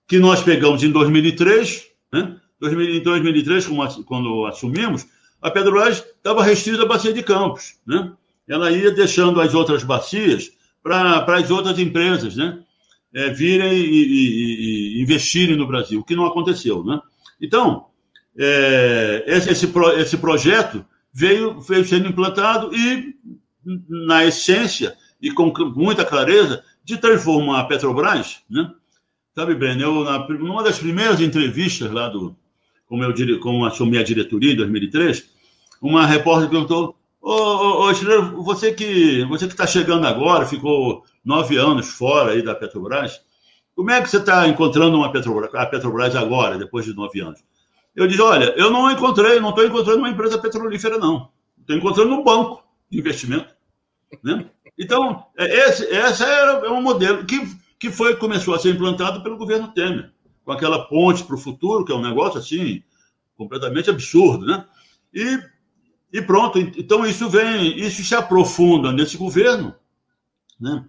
que 0.08 0.18
nós 0.18 0.42
pegamos 0.42 0.82
em 0.82 0.90
2003, 0.90 1.86
né? 2.12 2.36
Em 2.60 3.02
2003, 3.02 3.66
quando 4.04 4.46
assumimos, 4.46 5.06
a 5.40 5.50
Petrobras 5.50 5.98
estava 5.98 6.42
restrita 6.42 6.82
à 6.82 6.86
bacia 6.86 7.12
de 7.12 7.22
Campos, 7.22 7.76
né? 7.86 8.12
Ela 8.48 8.72
ia 8.72 8.90
deixando 8.90 9.40
as 9.40 9.54
outras 9.54 9.84
bacias 9.84 10.50
para 10.82 11.24
as 11.36 11.50
outras 11.50 11.78
empresas, 11.78 12.34
né? 12.34 12.58
É, 13.14 13.30
virem 13.30 13.74
e, 13.74 13.84
e, 13.84 14.98
e, 14.98 15.02
investirem 15.02 15.56
no 15.56 15.68
Brasil, 15.68 16.00
o 16.00 16.04
que 16.04 16.16
não 16.16 16.26
aconteceu, 16.26 16.82
né? 16.82 17.00
Então, 17.40 17.86
é, 18.36 19.22
esse, 19.26 19.50
esse, 19.50 19.72
esse 19.98 20.16
projeto 20.16 20.84
veio, 21.12 21.60
veio 21.60 21.84
sendo 21.84 22.08
implantado 22.08 22.74
e, 22.74 23.14
na 23.88 24.24
essência, 24.24 24.96
e 25.20 25.30
com 25.30 25.52
muita 25.76 26.04
clareza, 26.04 26.64
de 26.84 26.96
transformar 26.96 27.60
a 27.60 27.64
Petrobras, 27.64 28.40
né? 28.50 28.72
Sabe, 29.34 29.54
Breno, 29.54 29.80
eu, 29.80 30.04
na, 30.04 30.26
numa 30.28 30.62
das 30.62 30.78
primeiras 30.78 31.20
entrevistas 31.20 31.90
lá 31.90 32.08
do, 32.08 32.36
como 32.86 33.02
eu, 33.02 33.40
como 33.40 33.64
assumi 33.64 33.96
a 33.96 34.02
diretoria 34.02 34.52
em 34.52 34.56
2003, 34.56 35.30
uma 35.80 36.06
repórter 36.06 36.50
perguntou, 36.50 36.94
ô, 37.20 37.32
ô, 37.32 37.90
ô 37.90 38.42
você 38.42 38.72
que 38.72 39.24
você 39.24 39.46
que 39.46 39.52
está 39.52 39.66
chegando 39.66 40.06
agora, 40.06 40.44
ficou 40.44 41.04
nove 41.24 41.56
anos 41.56 41.88
fora 41.88 42.32
aí 42.32 42.42
da 42.42 42.54
Petrobras, 42.54 43.20
como 43.74 43.90
é 43.90 44.02
que 44.02 44.10
você 44.10 44.18
está 44.18 44.46
encontrando 44.46 44.96
uma 44.96 45.10
Petrobras, 45.10 45.54
a 45.54 45.64
Petrobras 45.64 46.14
agora, 46.14 46.58
depois 46.58 46.84
de 46.84 46.94
nove 46.94 47.20
anos? 47.20 47.42
Eu 47.94 48.06
disse, 48.06 48.22
olha, 48.22 48.54
eu 48.56 48.70
não 48.70 48.90
encontrei, 48.90 49.38
não 49.38 49.50
estou 49.50 49.64
encontrando 49.64 49.98
uma 49.98 50.08
empresa 50.08 50.38
petrolífera, 50.38 50.98
não. 50.98 51.30
Estou 51.60 51.76
encontrando 51.76 52.14
um 52.14 52.24
banco 52.24 52.64
de 52.90 52.98
investimento. 52.98 53.54
Né? 54.22 54.46
Então, 54.78 55.26
é, 55.36 55.68
esse, 55.68 55.84
esse 55.84 56.22
era 56.22 56.72
um 56.72 56.82
modelo 56.82 57.24
que, 57.24 57.40
que 57.78 57.90
foi, 57.90 58.16
começou 58.16 58.54
a 58.54 58.58
ser 58.58 58.74
implantado 58.74 59.22
pelo 59.22 59.36
governo 59.36 59.72
Temer, 59.72 60.10
com 60.44 60.52
aquela 60.52 60.86
ponte 60.86 61.24
para 61.24 61.36
o 61.36 61.38
futuro, 61.38 61.84
que 61.84 61.92
é 61.92 61.94
um 61.94 62.02
negócio 62.02 62.38
assim, 62.38 62.82
completamente 63.36 63.90
absurdo. 63.90 64.46
Né? 64.46 64.64
E, 65.12 65.38
e 66.12 66.22
pronto, 66.22 66.58
então 66.58 67.06
isso 67.06 67.28
vem, 67.28 67.78
isso 67.78 68.02
se 68.02 68.14
aprofunda 68.14 68.90
nesse 68.90 69.16
governo 69.16 69.74
né? 70.58 70.84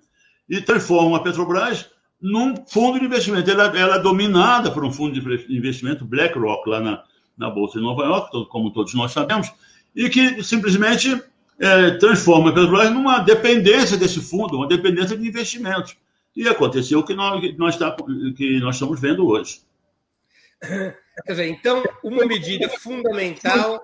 e 0.49 0.61
transforma 0.61 1.17
a 1.17 1.19
Petrobras 1.19 1.92
num 2.23 2.55
fundo 2.65 2.97
de 2.97 3.05
investimento. 3.05 3.51
Ela, 3.51 3.77
ela 3.77 3.95
é 3.97 3.99
dominada 3.99 4.71
por 4.71 4.86
um 4.86 4.91
fundo 4.91 5.19
de 5.19 5.53
investimento, 5.53 6.05
BlackRock, 6.05 6.69
lá 6.69 6.79
na, 6.79 7.03
na 7.38 7.49
Bolsa 7.49 7.77
de 7.77 7.83
Nova 7.83 8.03
York, 8.03 8.47
como 8.49 8.71
todos 8.71 8.93
nós 8.93 9.12
sabemos, 9.12 9.51
e 9.93 10.09
que 10.09 10.41
simplesmente 10.41 11.21
é, 11.59 11.91
transforma 11.97 12.49
a 12.49 12.53
Petrobras 12.53 12.91
numa 12.91 13.19
dependência 13.19 13.97
desse 13.97 14.21
fundo, 14.21 14.55
uma 14.55 14.67
dependência 14.67 15.17
de 15.17 15.27
investimentos. 15.27 15.97
E 16.33 16.47
aconteceu 16.47 16.99
o 16.99 17.03
que 17.03 17.13
nós, 17.13 17.41
que 17.41 17.57
nós, 17.57 17.77
tá, 17.77 17.95
que 18.38 18.59
nós 18.59 18.75
estamos 18.77 18.99
vendo 18.99 19.27
hoje. 19.27 19.62
Dizer, 21.27 21.47
então, 21.47 21.83
uma 22.01 22.25
medida 22.25 22.69
fundamental 22.69 23.83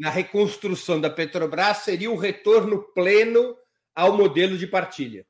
na 0.00 0.08
reconstrução 0.08 0.98
da 0.98 1.10
Petrobras 1.10 1.78
seria 1.78 2.10
o 2.10 2.16
retorno 2.16 2.82
pleno 2.94 3.54
ao 3.94 4.16
modelo 4.16 4.56
de 4.56 4.66
partilha 4.66 5.24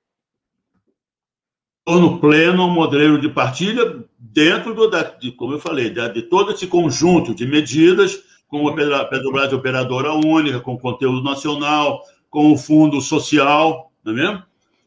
no 1.95 2.19
pleno 2.19 2.67
um 2.67 2.71
modelo 2.71 3.21
de 3.21 3.29
partilha 3.29 4.05
dentro 4.19 4.75
do, 4.75 4.89
da, 4.89 5.05
de, 5.05 5.31
como 5.31 5.55
eu 5.55 5.61
falei, 5.61 5.89
de, 5.89 6.09
de, 6.13 6.23
todo 6.23 6.53
esse 6.53 6.67
conjunto 6.67 7.33
de 7.33 7.47
medidas, 7.47 8.23
com 8.49 8.67
a 8.69 9.05
Petrobras 9.05 9.53
operadora 9.53 10.13
única, 10.13 10.61
com 10.61 10.77
conteúdo 10.77 11.23
nacional, 11.23 12.03
com 12.29 12.53
o 12.53 12.59
fundo 12.59 13.01
social, 13.01 13.93
não 14.05 14.13
é 14.13 14.17
mesmo? 14.17 14.43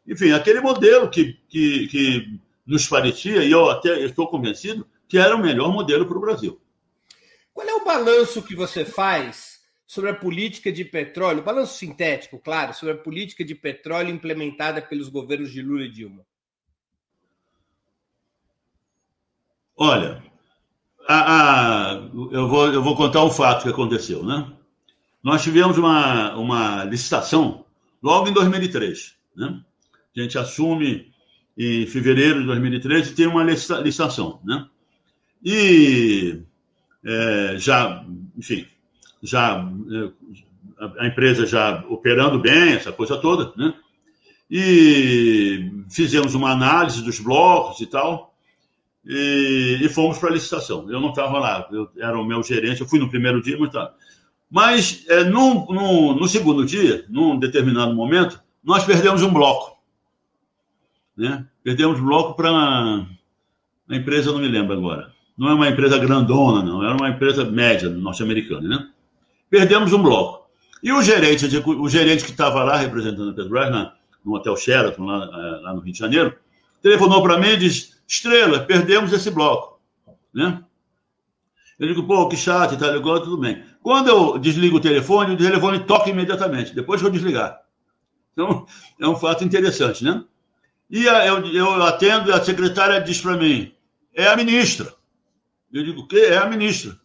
Enfim, 0.08 0.32
aquele 0.32 0.60
modelo 0.60 1.10
que, 1.10 1.38
que, 1.48 1.88
que 1.88 2.40
nos 2.66 2.88
parecia, 2.88 3.44
e 3.44 3.52
eu 3.52 3.70
até 3.70 4.00
estou 4.02 4.28
convencido, 4.28 4.86
que 5.08 5.18
era 5.18 5.36
o 5.36 5.42
melhor 5.42 5.72
modelo 5.72 6.06
para 6.06 6.18
o 6.18 6.22
Brasil. 6.22 6.60
Qual 7.54 7.68
é 7.68 7.74
o 7.74 7.86
balanço 7.86 8.42
que 8.42 8.56
você 8.56 8.86
faz 8.86 9.60
sobre 9.88 10.12
a 10.12 10.16
política 10.16 10.72
de 10.72 10.86
petróleo, 10.86 11.44
balanço 11.44 11.78
sintético, 11.78 12.40
claro, 12.40 12.74
sobre 12.74 12.94
a 12.94 12.98
política 12.98 13.44
de 13.44 13.56
petróleo 13.56 14.14
implementada 14.14 14.82
pelos 14.82 15.10
governos 15.10 15.52
de 15.52 15.62
Lula 15.62 15.84
e 15.84 15.90
Dilma? 15.90 16.29
Olha, 19.82 20.22
a, 21.08 21.94
a, 21.94 21.94
eu, 22.32 22.50
vou, 22.50 22.68
eu 22.68 22.84
vou 22.84 22.98
contar 22.98 23.24
um 23.24 23.32
fato 23.32 23.64
que 23.64 23.70
aconteceu, 23.70 24.26
né? 24.26 24.52
Nós 25.24 25.42
tivemos 25.42 25.78
uma, 25.78 26.36
uma 26.36 26.84
licitação 26.84 27.64
logo 28.04 28.28
em 28.28 28.34
2003, 28.34 29.16
né? 29.38 29.62
A 30.18 30.22
gente 30.22 30.38
assume 30.38 31.14
em 31.58 31.88
fevereiro 31.88 32.42
de 32.42 32.48
2013 32.48 33.12
e 33.12 33.16
tem 33.16 33.26
uma 33.26 33.42
licitação, 33.42 34.42
né? 34.44 34.68
E 35.42 36.42
é, 37.06 37.56
já, 37.58 38.06
enfim, 38.38 38.68
já 39.24 39.66
é, 39.92 40.90
a 41.00 41.08
empresa 41.08 41.46
já 41.46 41.86
operando 41.88 42.38
bem, 42.38 42.74
essa 42.74 42.92
coisa 42.92 43.16
toda, 43.16 43.54
né? 43.56 43.74
E 44.52 45.72
fizemos 45.90 46.36
uma 46.36 46.52
análise 46.52 47.02
dos 47.02 47.18
blocos 47.22 47.80
e 47.80 47.86
tal, 47.86 48.29
e, 49.06 49.80
e 49.82 49.90
fomos 49.90 50.18
para 50.18 50.30
a 50.30 50.34
licitação. 50.34 50.90
Eu 50.90 51.00
não 51.00 51.10
estava 51.10 51.40
lá, 51.40 51.68
eu 51.72 51.90
era 51.98 52.18
o 52.18 52.26
meu 52.26 52.44
gerente, 52.44 52.82
eu 52.82 52.88
fui 52.88 53.00
no 53.00 53.10
primeiro 53.10 53.42
dia, 53.42 53.58
mas 53.60 53.72
tá. 53.72 53.94
Mas 54.50 55.06
é, 55.08 55.24
no, 55.26 56.28
segundo 56.28 56.66
dia, 56.66 57.06
num 57.08 57.38
determinado 57.38 57.94
momento, 57.94 58.42
nós 58.64 58.84
perdemos 58.84 59.22
um 59.22 59.32
bloco. 59.32 59.78
Né? 61.16 61.46
Perdemos 61.64 62.00
bloco 62.00 62.36
para 62.36 62.50
a 62.50 63.96
empresa, 63.96 64.32
não 64.32 64.40
me 64.40 64.48
lembro 64.48 64.74
agora. 64.74 65.12
Não 65.38 65.50
é 65.50 65.54
uma 65.54 65.70
empresa 65.70 65.98
grandona, 65.98 66.64
não, 66.64 66.84
era 66.84 66.96
uma 66.96 67.10
empresa 67.10 67.46
média 67.46 67.90
norte-americana. 67.90 68.68
Né? 68.68 68.90
Perdemos 69.50 69.94
um 69.94 70.02
bloco. 70.02 70.50
E 70.82 70.92
o 70.92 71.02
gerente, 71.02 71.46
o 71.46 71.90
gerente 71.90 72.24
que 72.24 72.32
estava 72.32 72.64
lá 72.64 72.78
representando 72.78 73.30
a 73.30 73.34
Petrobras, 73.34 73.70
na, 73.70 73.94
no 74.24 74.36
Hotel 74.36 74.56
Sheraton, 74.56 75.06
lá, 75.06 75.26
é, 75.26 75.62
lá 75.62 75.74
no 75.74 75.82
Rio 75.82 75.94
de 75.94 76.00
Janeiro, 76.00 76.36
telefonou 76.82 77.22
para 77.22 77.38
mim 77.38 77.50
e 77.50 77.58
disse: 77.58 77.99
Estrela, 78.10 78.62
perdemos 78.62 79.14
esse 79.14 79.30
bloco. 79.30 79.80
Né? 80.34 80.64
Eu 81.78 81.88
digo, 81.88 82.08
pô, 82.08 82.28
que 82.28 82.36
chato, 82.36 82.76
tá 82.76 82.88
ligado, 82.88 83.22
tudo 83.22 83.38
bem. 83.38 83.64
Quando 83.84 84.10
eu 84.10 84.40
desligo 84.40 84.78
o 84.78 84.82
telefone, 84.82 85.36
o 85.36 85.38
telefone 85.38 85.86
toca 85.86 86.10
imediatamente, 86.10 86.74
depois 86.74 87.00
que 87.00 87.08
eu 87.08 87.12
desligar. 87.12 87.62
Então, 88.34 88.66
é 89.00 89.08
um 89.08 89.16
fato 89.16 89.44
interessante, 89.46 90.04
né? 90.04 90.24
E 90.90 91.06
eu, 91.06 91.46
eu 91.54 91.84
atendo 91.84 92.32
e 92.32 92.34
a 92.34 92.44
secretária 92.44 93.00
diz 93.00 93.22
para 93.22 93.38
mim, 93.38 93.72
é 94.14 94.28
a 94.28 94.36
ministra. 94.36 94.92
Eu 95.72 95.84
digo, 95.84 96.02
o 96.02 96.08
quê? 96.08 96.18
É 96.18 96.38
a 96.38 96.50
ministra. 96.50 97.00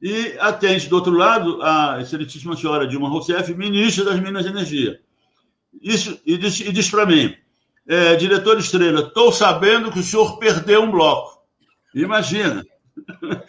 E 0.00 0.34
atende 0.40 0.88
do 0.88 0.96
outro 0.96 1.12
lado 1.12 1.62
a 1.62 2.00
excelentíssima 2.00 2.56
senhora 2.56 2.86
Dilma 2.86 3.08
Rousseff, 3.08 3.54
ministra 3.54 4.04
das 4.06 4.18
Minas 4.18 4.46
e 4.46 4.48
Energia. 4.48 5.00
Isso, 5.80 6.18
e 6.24 6.38
diz, 6.38 6.58
e 6.60 6.72
diz 6.72 6.90
para 6.90 7.06
mim, 7.06 7.36
é, 7.86 8.16
diretor 8.16 8.58
Estrela, 8.58 9.00
estou 9.00 9.32
sabendo 9.32 9.90
que 9.90 9.98
o 9.98 10.02
senhor 10.02 10.38
perdeu 10.38 10.82
um 10.82 10.90
bloco. 10.90 11.42
Imagina. 11.94 12.64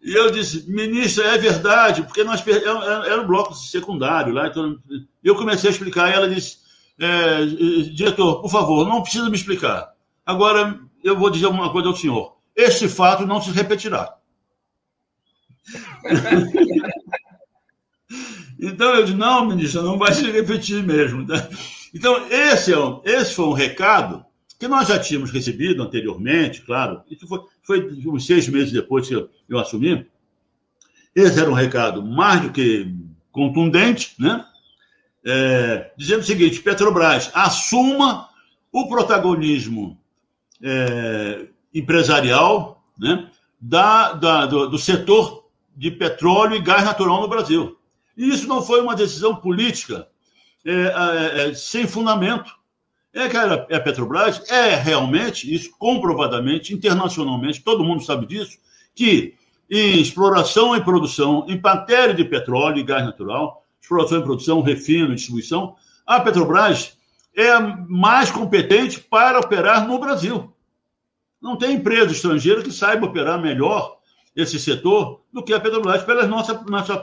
E 0.00 0.14
eu 0.14 0.30
disse, 0.30 0.70
ministra, 0.70 1.34
é 1.34 1.36
verdade, 1.36 2.02
porque 2.02 2.24
nós 2.24 2.40
perdemos, 2.40 2.82
era 2.82 3.20
um 3.20 3.26
bloco 3.26 3.52
secundário 3.52 4.32
lá. 4.32 4.48
Então, 4.48 4.78
eu 5.22 5.34
comecei 5.34 5.68
a 5.68 5.72
explicar 5.72 6.08
e 6.08 6.14
ela 6.14 6.26
disse, 6.26 6.56
é, 6.98 7.44
diretor, 7.44 8.40
por 8.40 8.50
favor, 8.50 8.88
não 8.88 9.02
precisa 9.02 9.28
me 9.28 9.36
explicar. 9.36 9.92
Agora, 10.24 10.80
eu 11.04 11.14
vou 11.14 11.28
dizer 11.28 11.46
uma 11.46 11.70
coisa 11.70 11.88
ao 11.88 11.96
senhor. 11.96 12.38
Este 12.56 12.88
fato 12.88 13.26
não 13.26 13.42
se 13.42 13.50
repetirá. 13.50 14.16
então 18.58 18.94
eu 18.94 19.04
disse, 19.04 19.16
não, 19.16 19.44
ministra, 19.44 19.82
não 19.82 19.98
vai 19.98 20.14
se 20.14 20.30
repetir 20.30 20.82
mesmo. 20.82 21.26
Então, 21.94 22.26
esse, 22.30 22.72
é 22.72 22.78
um, 22.78 23.00
esse 23.04 23.34
foi 23.34 23.46
um 23.46 23.52
recado 23.52 24.24
que 24.58 24.66
nós 24.66 24.88
já 24.88 24.98
tínhamos 24.98 25.30
recebido 25.30 25.82
anteriormente, 25.82 26.62
claro. 26.62 27.02
Isso 27.10 27.26
foi, 27.26 27.40
foi 27.62 27.88
uns 28.06 28.26
seis 28.26 28.48
meses 28.48 28.72
depois 28.72 29.06
que 29.06 29.14
eu, 29.14 29.30
eu 29.48 29.58
assumi. 29.58 30.06
Esse 31.14 31.40
era 31.40 31.50
um 31.50 31.54
recado 31.54 32.02
mais 32.02 32.42
do 32.42 32.50
que 32.50 32.92
contundente, 33.30 34.14
né? 34.18 34.44
É, 35.24 35.92
dizendo 35.96 36.20
o 36.20 36.24
seguinte: 36.24 36.60
Petrobras 36.60 37.30
assuma 37.34 38.28
o 38.72 38.88
protagonismo 38.88 39.98
é, 40.62 41.46
empresarial 41.74 42.82
né, 42.98 43.28
da, 43.60 44.12
da 44.12 44.46
do, 44.46 44.68
do, 44.68 44.78
setor 44.78 45.48
de 45.76 45.90
petróleo 45.90 46.56
e 46.56 46.62
gás 46.62 46.84
natural 46.84 47.20
no 47.20 47.28
Brasil. 47.28 47.78
E 48.16 48.28
isso 48.28 48.46
não 48.46 48.62
foi 48.62 48.80
uma 48.80 48.96
decisão 48.96 49.36
política 49.36 50.08
é, 50.68 51.46
é, 51.46 51.50
é 51.50 51.54
sem 51.54 51.86
fundamento. 51.86 52.56
É 53.12 53.28
que 53.28 53.36
a, 53.36 53.54
a 53.54 53.80
Petrobras 53.80 54.48
é 54.50 54.74
realmente, 54.74 55.52
isso 55.52 55.70
comprovadamente, 55.78 56.74
internacionalmente, 56.74 57.62
todo 57.62 57.82
mundo 57.82 58.04
sabe 58.04 58.26
disso, 58.26 58.58
que 58.94 59.34
em 59.70 60.00
exploração 60.00 60.76
e 60.76 60.82
produção, 60.82 61.44
em 61.48 61.60
matéria 61.60 62.14
de 62.14 62.24
petróleo 62.24 62.78
e 62.78 62.82
gás 62.82 63.04
natural, 63.04 63.64
exploração 63.80 64.18
e 64.18 64.22
produção, 64.22 64.62
refino 64.62 65.14
distribuição, 65.14 65.74
a 66.06 66.20
Petrobras 66.20 66.96
é 67.34 67.58
mais 67.88 68.30
competente 68.30 69.00
para 69.00 69.38
operar 69.38 69.86
no 69.86 69.98
Brasil. 69.98 70.52
Não 71.40 71.56
tem 71.56 71.76
empresa 71.76 72.12
estrangeira 72.12 72.62
que 72.62 72.72
saiba 72.72 73.06
operar 73.06 73.40
melhor 73.40 73.97
esse 74.40 74.58
setor 74.58 75.20
do 75.32 75.42
que 75.42 75.52
a 75.52 75.60
Petrobras, 75.60 76.04
pela 76.04 76.26
nossa, 76.26 76.64
nossa, 76.68 76.96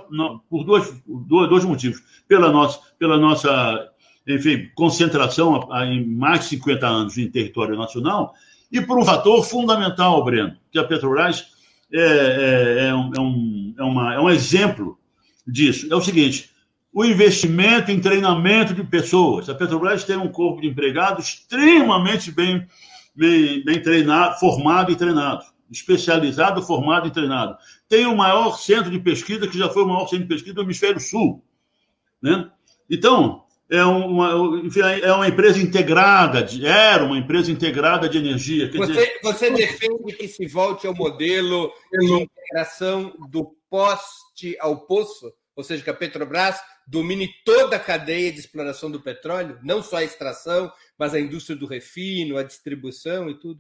por 0.49 0.63
dois, 0.63 0.91
dois 1.05 1.65
motivos. 1.65 2.01
Pela 2.27 2.51
nossa, 2.51 2.79
pela 2.97 3.17
nossa 3.17 3.91
enfim, 4.27 4.69
concentração 4.73 5.67
em 5.83 6.05
mais 6.05 6.41
de 6.41 6.45
50 6.47 6.87
anos 6.87 7.17
em 7.17 7.29
território 7.29 7.77
nacional 7.77 8.33
e 8.71 8.81
por 8.81 8.97
um 8.97 9.05
fator 9.05 9.43
fundamental, 9.43 10.23
Breno, 10.23 10.55
que 10.71 10.79
a 10.79 10.83
Petrobras 10.83 11.45
é, 11.93 11.99
é, 11.99 12.87
é, 12.87 12.95
um, 12.95 13.11
é, 13.15 13.21
um, 13.21 13.75
é, 13.77 13.83
uma, 13.83 14.13
é 14.15 14.19
um 14.19 14.29
exemplo 14.29 14.97
disso. 15.45 15.87
É 15.91 15.95
o 15.95 16.01
seguinte: 16.01 16.49
o 16.91 17.05
investimento 17.05 17.91
em 17.91 17.99
treinamento 17.99 18.73
de 18.73 18.83
pessoas. 18.83 19.49
A 19.49 19.55
Petrobras 19.55 20.03
tem 20.03 20.17
um 20.17 20.29
corpo 20.29 20.61
de 20.61 20.67
empregados 20.67 21.27
extremamente 21.27 22.31
bem, 22.31 22.65
bem, 23.15 23.63
bem 23.63 23.81
treinado, 23.81 24.39
formado 24.39 24.91
e 24.91 24.95
treinado. 24.95 25.43
Especializado, 25.71 26.61
formado 26.61 27.07
e 27.07 27.11
treinado. 27.11 27.57
Tem 27.89 28.05
o 28.05 28.15
maior 28.15 28.57
centro 28.57 28.91
de 28.91 28.99
pesquisa, 28.99 29.47
que 29.47 29.57
já 29.57 29.69
foi 29.69 29.83
o 29.83 29.87
maior 29.87 30.07
centro 30.07 30.25
de 30.25 30.33
pesquisa 30.33 30.55
do 30.55 30.61
Hemisfério 30.61 30.99
Sul. 30.99 31.43
Né? 32.21 32.49
Então, 32.89 33.45
é 33.69 33.83
uma, 33.83 34.61
enfim, 34.63 34.81
é 34.81 35.11
uma 35.11 35.27
empresa 35.27 35.59
integrada, 35.59 36.43
de, 36.43 36.65
era 36.65 37.03
uma 37.03 37.17
empresa 37.17 37.51
integrada 37.51 38.07
de 38.07 38.17
energia. 38.17 38.71
Você, 38.71 38.87
dizer... 38.87 39.19
você, 39.23 39.49
defende 39.49 40.13
que 40.13 40.27
se 40.27 40.45
volte 40.45 40.85
ao 40.85 40.93
modelo 40.93 41.73
de 41.91 42.13
integração 42.13 43.13
do 43.29 43.55
poste 43.69 44.55
ao 44.59 44.85
poço? 44.85 45.33
Ou 45.55 45.63
seja, 45.63 45.83
que 45.83 45.89
a 45.89 45.93
Petrobras 45.93 46.59
domine 46.85 47.29
toda 47.43 47.77
a 47.77 47.79
cadeia 47.79 48.31
de 48.31 48.39
exploração 48.39 48.91
do 48.91 49.01
petróleo, 49.01 49.57
não 49.63 49.81
só 49.81 49.97
a 49.97 50.03
extração, 50.03 50.71
mas 50.97 51.13
a 51.13 51.19
indústria 51.19 51.55
do 51.55 51.65
refino, 51.65 52.37
a 52.37 52.43
distribuição 52.43 53.29
e 53.29 53.39
tudo? 53.39 53.59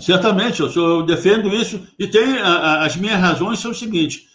Certamente, 0.00 0.60
eu, 0.60 0.70
eu 0.72 1.02
defendo 1.02 1.48
isso 1.54 1.86
e 1.98 2.06
tem 2.06 2.38
as 2.38 2.96
minhas 2.96 3.20
razões 3.20 3.58
são 3.58 3.70
o 3.70 3.74
seguinte: 3.74 4.26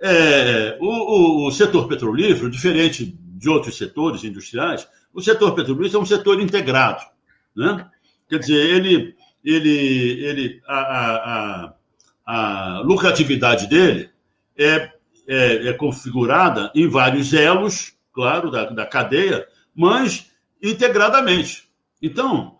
é, 0.00 0.76
o, 0.80 1.46
o, 1.46 1.50
setor 1.50 1.88
petrolífero, 1.88 2.50
diferente 2.50 3.16
de 3.20 3.48
outros 3.48 3.76
setores 3.76 4.24
industriais, 4.24 4.88
o 5.12 5.20
setor 5.20 5.54
petrolífero 5.54 5.98
é 5.98 6.02
um 6.02 6.06
setor 6.06 6.40
integrado. 6.40 7.02
Né? 7.56 7.86
Quer 8.28 8.38
dizer, 8.38 8.54
ele, 8.54 9.14
ele, 9.44 10.24
ele, 10.24 10.62
a, 10.66 10.78
a, 10.78 11.74
a, 12.26 12.76
a 12.78 12.80
lucratividade 12.80 13.66
dele 13.66 14.10
é, 14.56 14.92
é, 15.26 15.68
é, 15.68 15.72
configurada 15.72 16.70
em 16.74 16.88
vários 16.88 17.32
elos, 17.32 17.94
claro, 18.12 18.50
da, 18.50 18.64
da 18.70 18.86
cadeia, 18.86 19.46
mas 19.74 20.30
integradamente. 20.62 21.68
Então, 22.02 22.56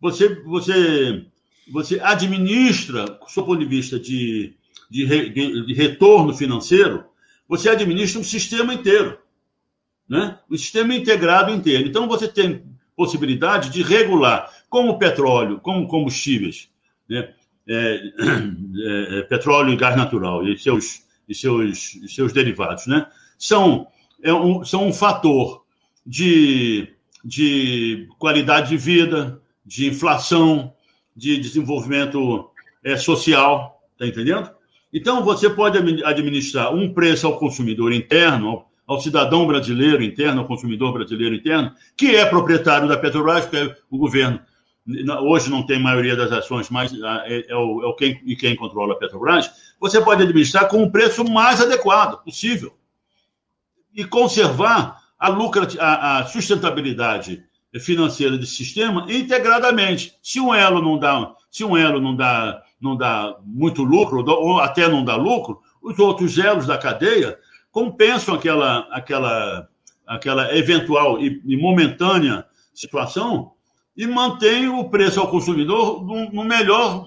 você, 0.00 0.34
você, 0.42 1.26
você 1.70 2.00
administra, 2.00 3.04
do 3.04 3.44
ponto 3.44 3.58
de 3.58 3.66
vista 3.66 3.98
de 3.98 4.54
de, 4.92 5.06
re, 5.06 5.30
de 5.30 5.72
retorno 5.72 6.34
financeiro, 6.34 7.06
você 7.48 7.70
administra 7.70 8.20
um 8.20 8.24
sistema 8.24 8.74
inteiro, 8.74 9.18
né? 10.06 10.38
um 10.50 10.56
sistema 10.56 10.94
integrado 10.94 11.50
inteiro. 11.50 11.88
Então, 11.88 12.06
você 12.06 12.28
tem 12.28 12.62
possibilidade 12.94 13.70
de 13.70 13.82
regular, 13.82 14.52
como 14.68 14.98
petróleo, 14.98 15.58
como 15.60 15.88
combustíveis, 15.88 16.68
né? 17.08 17.32
É, 17.66 17.94
é, 18.84 19.18
é, 19.18 19.22
petróleo 19.22 19.72
e 19.72 19.76
gás 19.76 19.96
natural 19.96 20.46
e 20.46 20.58
seus, 20.58 21.04
e 21.26 21.34
seus, 21.34 21.94
e 21.94 22.08
seus 22.08 22.32
derivados, 22.32 22.86
né? 22.86 23.06
são, 23.38 23.86
é 24.22 24.32
um, 24.34 24.64
são 24.64 24.88
um 24.88 24.92
fator 24.92 25.64
de, 26.04 26.88
de 27.24 28.08
qualidade 28.18 28.70
de 28.70 28.76
vida, 28.76 29.40
de 29.64 29.86
inflação, 29.86 30.74
de 31.14 31.38
desenvolvimento 31.38 32.50
é, 32.84 32.96
social, 32.96 33.80
tá 33.98 34.06
entendendo? 34.06 34.50
Então, 34.92 35.24
você 35.24 35.48
pode 35.48 35.78
administrar 36.04 36.74
um 36.74 36.92
preço 36.92 37.26
ao 37.26 37.38
consumidor 37.38 37.92
interno, 37.92 38.64
ao 38.86 39.00
cidadão 39.00 39.46
brasileiro 39.46 40.02
interno, 40.02 40.40
ao 40.40 40.46
consumidor 40.46 40.92
brasileiro 40.92 41.34
interno, 41.34 41.72
que 41.96 42.14
é 42.14 42.26
proprietário 42.26 42.88
da 42.88 42.98
Petrobras, 42.98 43.46
que 43.46 43.56
é 43.56 43.76
o 43.90 43.96
governo. 43.96 44.40
Hoje 45.22 45.48
não 45.48 45.64
tem 45.64 45.80
maioria 45.80 46.16
das 46.16 46.32
ações, 46.32 46.68
mas 46.68 46.92
ah, 47.02 47.22
é, 47.26 47.46
é, 47.48 47.56
o, 47.56 47.82
é 47.82 47.86
o 47.86 47.94
quem, 47.94 48.20
e 48.26 48.34
quem 48.34 48.56
controla 48.56 48.94
a 48.94 48.96
Petrobras. 48.96 49.50
Você 49.80 50.00
pode 50.00 50.22
administrar 50.22 50.68
com 50.68 50.82
o 50.82 50.90
preço 50.90 51.24
mais 51.24 51.60
adequado 51.60 52.22
possível 52.22 52.76
e 53.94 54.04
conservar 54.04 55.00
a, 55.18 55.28
lucra, 55.28 55.68
a, 55.78 56.18
a 56.18 56.26
sustentabilidade 56.26 57.44
financeira 57.80 58.36
desse 58.36 58.56
sistema 58.56 59.06
integradamente. 59.08 60.14
Se 60.22 60.40
um 60.40 60.54
elo 60.54 60.82
não 60.82 60.98
dá, 60.98 61.34
se 61.50 61.64
um 61.64 61.76
elo 61.76 62.00
não 62.00 62.14
dá 62.14 62.62
não 62.82 62.96
dá 62.96 63.36
muito 63.44 63.84
lucro, 63.84 64.24
ou 64.28 64.58
até 64.58 64.88
não 64.88 65.04
dá 65.04 65.14
lucro, 65.14 65.60
os 65.80 65.96
outros 66.00 66.36
elos 66.36 66.66
da 66.66 66.76
cadeia 66.76 67.38
compensam 67.70 68.34
aquela, 68.34 68.80
aquela, 68.90 69.68
aquela 70.04 70.56
eventual 70.56 71.20
e, 71.20 71.40
e 71.44 71.56
momentânea 71.56 72.44
situação 72.74 73.52
e 73.96 74.06
mantém 74.06 74.68
o 74.68 74.88
preço 74.90 75.20
ao 75.20 75.30
consumidor 75.30 76.04
no, 76.04 76.30
no 76.32 76.44
melhor 76.44 77.06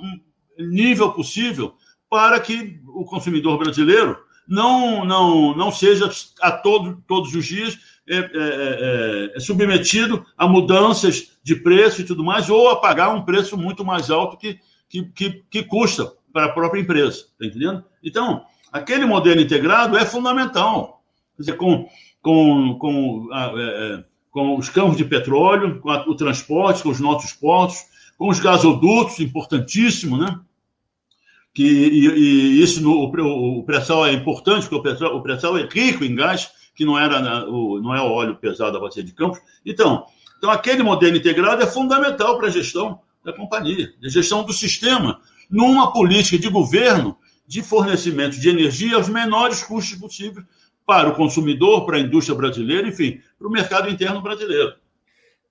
nível 0.57 1.11
possível 1.11 1.75
para 2.09 2.39
que 2.39 2.79
o 2.87 3.03
consumidor 3.03 3.57
brasileiro 3.57 4.17
não, 4.47 5.03
não, 5.05 5.55
não 5.55 5.71
seja 5.71 6.09
a 6.41 6.51
todo, 6.51 7.03
todos 7.07 7.33
os 7.33 7.45
dias 7.45 7.77
é, 8.07 8.17
é, 8.17 8.21
é, 8.23 9.31
é, 9.35 9.39
submetido 9.39 10.25
a 10.37 10.47
mudanças 10.47 11.37
de 11.43 11.55
preço 11.55 12.01
e 12.01 12.03
tudo 12.03 12.23
mais, 12.23 12.49
ou 12.49 12.69
a 12.69 12.79
pagar 12.79 13.09
um 13.09 13.23
preço 13.23 13.57
muito 13.57 13.83
mais 13.83 14.11
alto 14.11 14.37
que, 14.37 14.59
que, 14.87 15.03
que, 15.05 15.43
que 15.49 15.63
custa 15.63 16.13
para 16.31 16.45
a 16.45 16.51
própria 16.51 16.81
empresa, 16.81 17.17
está 17.17 17.45
entendendo? 17.45 17.83
Então, 18.03 18.45
aquele 18.71 19.05
modelo 19.05 19.41
integrado 19.41 19.97
é 19.97 20.05
fundamental. 20.05 21.03
Quer 21.35 21.41
dizer, 21.41 21.57
com, 21.57 21.89
com, 22.21 22.77
com, 22.77 23.29
a, 23.31 23.45
é, 23.55 23.95
é, 23.95 24.03
com 24.29 24.57
os 24.57 24.69
campos 24.69 24.97
de 24.97 25.05
petróleo, 25.05 25.79
com 25.79 25.89
a, 25.89 26.07
o 26.07 26.15
transporte, 26.15 26.83
com 26.83 26.89
os 26.89 26.99
nossos 26.99 27.33
portos, 27.33 27.77
com 28.17 28.29
os 28.29 28.39
gasodutos, 28.39 29.19
importantíssimo, 29.19 30.17
né? 30.17 30.39
Que, 31.55 31.63
e, 31.63 32.07
e 32.09 32.61
isso 32.61 32.81
no, 32.83 32.91
o, 32.91 33.59
o 33.59 33.63
pré-sal 33.63 34.05
é 34.05 34.11
importante, 34.11 34.67
porque 34.67 34.89
o 35.05 35.21
pré-sal, 35.21 35.57
é 35.57 35.63
rico 35.63 36.03
em 36.03 36.13
gás, 36.13 36.51
que 36.75 36.83
não, 36.83 36.99
era 36.99 37.49
o, 37.49 37.79
não 37.81 37.95
é 37.95 38.01
o 38.01 38.11
óleo 38.11 38.35
pesado 38.35 38.73
da 38.73 38.79
bacia 38.79 39.01
de 39.01 39.13
Campos. 39.13 39.39
Então, 39.65 40.05
então, 40.37 40.51
aquele 40.51 40.83
modelo 40.83 41.15
integrado 41.15 41.63
é 41.63 41.65
fundamental 41.65 42.37
para 42.37 42.47
a 42.47 42.51
gestão 42.51 42.99
da 43.23 43.33
companhia, 43.33 43.91
de 43.99 44.09
gestão 44.09 44.43
do 44.43 44.53
sistema, 44.53 45.21
numa 45.49 45.91
política 45.91 46.37
de 46.37 46.49
governo 46.49 47.17
de 47.47 47.63
fornecimento 47.63 48.39
de 48.39 48.49
energia 48.49 48.95
aos 48.95 49.07
menores 49.07 49.63
custos 49.63 49.97
possíveis 49.97 50.45
para 50.85 51.09
o 51.09 51.15
consumidor, 51.15 51.85
para 51.85 51.97
a 51.97 51.99
indústria 51.99 52.37
brasileira, 52.37 52.87
enfim, 52.87 53.21
para 53.39 53.47
o 53.47 53.51
mercado 53.51 53.89
interno 53.89 54.21
brasileiro. 54.21 54.75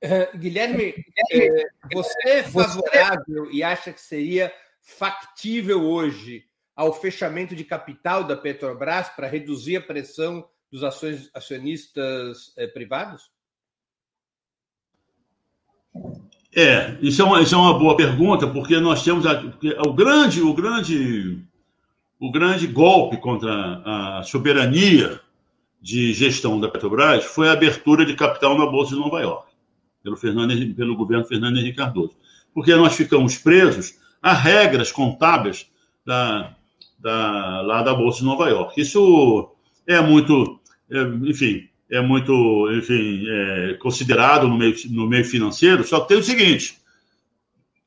Uh, 0.02 0.38
Guilherme, 0.38 0.90
uh, 0.90 1.94
você 1.94 2.28
é 2.28 2.42
favorável 2.42 3.50
e 3.50 3.62
acha 3.62 3.92
que 3.92 4.00
seria 4.00 4.52
factível 4.84 5.82
hoje 5.82 6.44
ao 6.76 6.92
fechamento 6.92 7.56
de 7.56 7.64
capital 7.64 8.24
da 8.24 8.36
Petrobras 8.36 9.08
para 9.08 9.26
reduzir 9.26 9.76
a 9.76 9.80
pressão 9.80 10.46
dos 10.70 10.82
acionistas 11.32 12.48
uh, 12.48 12.72
privados? 12.72 13.30
É, 16.54 16.96
isso 17.00 17.22
é 17.22 17.24
uma, 17.24 17.40
isso 17.40 17.54
é 17.54 17.58
uma 17.58 17.78
boa 17.78 17.96
pergunta, 17.96 18.46
porque 18.46 18.78
nós 18.78 19.02
temos 19.02 19.26
a, 19.26 19.42
o 19.86 19.92
grande, 19.92 20.40
o 20.40 20.52
grande, 20.52 21.42
o 22.20 22.30
grande 22.30 22.66
golpe 22.66 23.16
contra 23.16 23.82
a 23.84 24.22
soberania 24.22 25.20
de 25.80 26.12
gestão 26.12 26.60
da 26.60 26.68
Petrobras 26.68 27.24
foi 27.24 27.48
a 27.48 27.52
abertura 27.52 28.04
de 28.04 28.14
capital 28.14 28.56
na 28.56 28.66
Bolsa 28.66 28.94
de 28.94 29.00
Nova 29.00 29.20
York, 29.20 29.52
pelo, 30.02 30.16
Fernando, 30.16 30.74
pelo 30.74 30.96
governo 30.96 31.24
Fernando 31.24 31.58
Henrique 31.58 31.78
Cardoso. 31.78 32.16
Porque 32.52 32.74
nós 32.74 32.94
ficamos 32.94 33.36
presos 33.36 33.98
a 34.24 34.32
regras 34.32 34.90
contábeis 34.90 35.70
da, 36.02 36.56
da, 36.98 37.60
lá 37.60 37.82
da 37.82 37.92
Bolsa 37.92 38.20
de 38.20 38.24
Nova 38.24 38.48
York. 38.48 38.80
Isso 38.80 39.54
é 39.86 40.00
muito, 40.00 40.58
é, 40.90 41.02
enfim, 41.28 41.68
é 41.90 42.00
muito, 42.00 42.72
enfim, 42.72 43.22
é, 43.28 43.74
considerado 43.74 44.48
no 44.48 44.56
meio, 44.56 44.74
no 44.88 45.06
meio 45.06 45.26
financeiro, 45.26 45.84
só 45.84 46.00
que 46.00 46.08
tem 46.08 46.16
o 46.16 46.24
seguinte: 46.24 46.78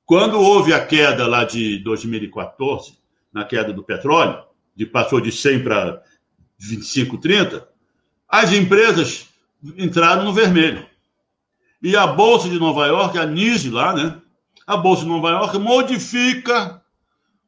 Quando 0.06 0.40
houve 0.40 0.76
a 0.76 0.86
queda 0.86 1.26
lá 1.26 1.44
de 1.44 1.80
2014, 1.80 2.94
na 3.34 3.44
queda 3.44 3.74
do 3.74 3.82
petróleo, 3.82 4.44
de 4.76 4.86
passou 4.86 5.20
de 5.20 5.32
100 5.32 5.64
para 5.64 6.04
25, 6.60 7.18
30, 7.18 7.68
as 8.30 8.54
empresas 8.54 9.28
entraram 9.76 10.24
no 10.24 10.34
vermelho. 10.34 10.86
E 11.82 11.96
a 11.96 12.06
Bolsa 12.06 12.48
de 12.48 12.60
Nova 12.60 12.86
York, 12.86 13.18
a 13.18 13.26
NISE 13.26 13.72
lá, 13.72 13.92
né? 13.92 14.22
A 14.68 14.76
Bolsa 14.76 15.04
de 15.04 15.08
Nova 15.08 15.30
York 15.30 15.58
modifica 15.58 16.84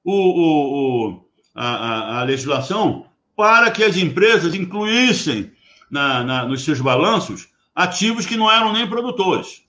o, 0.06 0.14
o, 0.14 1.10
o 1.10 1.26
a, 1.54 2.22
a, 2.22 2.24
legislação 2.24 3.06
para 3.36 3.70
que 3.70 3.84
as 3.84 3.98
empresas 3.98 4.56
incluíssem 4.56 5.52
na, 5.92 6.24
na, 6.24 6.46
nos 6.46 6.64
seus 6.64 6.80
balanços 6.80 7.50
ativos 7.76 8.26
que 8.26 8.38
não 8.38 8.50
eram 8.50 8.72
nem 8.72 8.88
produtores. 8.88 9.64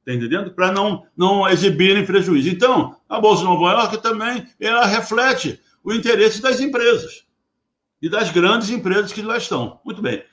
Está 0.00 0.14
entendendo? 0.14 0.52
Para 0.52 0.72
não, 0.72 1.06
não 1.16 1.48
exibirem 1.48 2.04
prejuízo. 2.04 2.48
Então, 2.48 2.96
a 3.08 3.20
Bolsa 3.20 3.42
de 3.42 3.48
Nova 3.48 3.72
York 3.72 4.02
também 4.02 4.44
ela 4.58 4.84
reflete 4.84 5.60
o 5.84 5.92
interesse 5.92 6.42
das 6.42 6.60
empresas 6.60 7.24
e 8.02 8.08
das 8.08 8.32
grandes 8.32 8.68
empresas 8.68 9.12
que 9.12 9.22
lá 9.22 9.36
estão. 9.36 9.80
Muito 9.84 10.02
bem. 10.02 10.24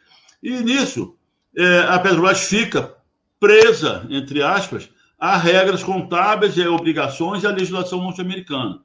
E 0.41 0.49
nisso, 0.61 1.15
é, 1.55 1.81
a 1.87 1.99
Petrobras 1.99 2.41
fica 2.47 2.95
presa, 3.39 4.05
entre 4.09 4.41
aspas, 4.41 4.89
a 5.23 5.37
regras 5.37 5.81
contábeis 5.81 6.57
e 6.57 6.67
obrigações 6.67 7.43
e 7.43 7.47
a 7.47 7.51
legislação 7.51 8.01
norte-americana. 8.01 8.81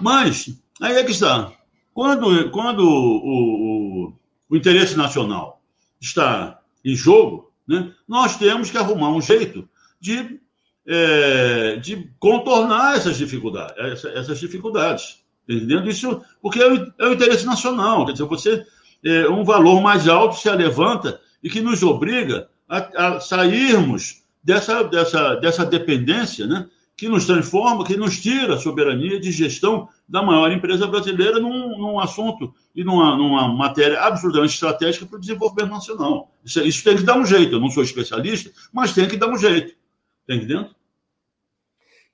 Mas, 0.00 0.56
aí 0.80 0.94
é 0.94 1.02
que 1.02 1.10
está. 1.10 1.50
Quando, 1.92 2.48
quando 2.52 2.78
o, 2.78 4.06
o, 4.06 4.12
o 4.48 4.56
interesse 4.56 4.96
nacional 4.96 5.60
está 6.00 6.60
em 6.84 6.94
jogo, 6.94 7.52
né, 7.66 7.92
nós 8.06 8.36
temos 8.36 8.70
que 8.70 8.78
arrumar 8.78 9.10
um 9.10 9.20
jeito 9.20 9.68
de, 10.00 10.38
é, 10.86 11.74
de 11.82 12.08
contornar 12.20 12.96
essas 12.96 13.16
dificuldades. 13.16 13.76
Essa, 13.76 14.10
essas 14.10 14.38
dificuldades 14.38 15.24
entendendo? 15.48 15.90
Isso 15.90 16.22
porque 16.40 16.60
é 16.60 16.72
o, 16.72 16.92
é 17.00 17.08
o 17.08 17.14
interesse 17.14 17.44
nacional. 17.44 18.06
Quer 18.06 18.12
dizer, 18.12 18.24
você 18.26 18.64
é, 19.04 19.28
um 19.28 19.42
valor 19.42 19.80
mais 19.82 20.06
alto 20.06 20.36
se 20.36 20.48
levanta 20.52 21.20
e 21.42 21.50
que 21.50 21.60
nos 21.60 21.82
obriga 21.82 22.48
a, 22.68 23.16
a 23.16 23.20
sairmos 23.20 24.23
dessa, 24.44 24.82
dessa, 24.84 25.34
dessa 25.36 25.64
dependência, 25.64 26.46
né? 26.46 26.68
que 26.96 27.08
nos 27.08 27.26
transforma, 27.26 27.84
que 27.84 27.96
nos 27.96 28.20
tira 28.20 28.54
a 28.54 28.58
soberania 28.58 29.18
de 29.18 29.32
gestão 29.32 29.88
da 30.08 30.22
maior 30.22 30.52
empresa 30.52 30.86
brasileira 30.86 31.40
num, 31.40 31.76
num 31.76 31.98
assunto 31.98 32.54
e 32.74 32.84
numa, 32.84 33.16
numa 33.16 33.48
matéria 33.48 34.00
absolutamente 34.00 34.54
estratégica 34.54 35.04
para 35.04 35.16
o 35.16 35.20
desenvolvimento 35.20 35.72
nacional. 35.72 36.32
Isso, 36.44 36.60
isso, 36.60 36.84
tem 36.84 36.96
que 36.96 37.02
dar 37.02 37.18
um 37.18 37.26
jeito. 37.26 37.56
Eu 37.56 37.60
não 37.60 37.70
sou 37.70 37.82
especialista, 37.82 38.52
mas 38.72 38.92
tem 38.92 39.08
que 39.08 39.16
dar 39.16 39.28
um 39.28 39.36
jeito. 39.36 39.74
Está 40.20 40.34
entendendo? 40.36 40.70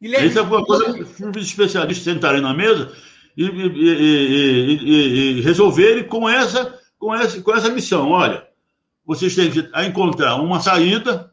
Guilherme... 0.01 0.29
Isso 0.29 0.39
é 0.39 0.43
uma 0.43 0.65
coisa 0.65 0.95
que 0.95 1.03
os 1.03 1.47
especialistas 1.47 2.05
sentarem 2.05 2.41
na 2.41 2.55
mesa 2.55 2.91
e, 3.37 3.45
e, 3.45 4.79
e, 4.87 5.39
e 5.39 5.41
resolverem 5.43 6.05
com 6.05 6.27
essa, 6.27 6.79
com, 6.99 7.15
essa, 7.15 7.43
com 7.43 7.55
essa 7.55 7.69
missão. 7.69 8.09
Olha, 8.11 8.47
vocês 9.05 9.35
têm 9.35 9.51
que 9.51 9.69
encontrar 9.87 10.37
uma 10.37 10.59
saída 10.59 11.30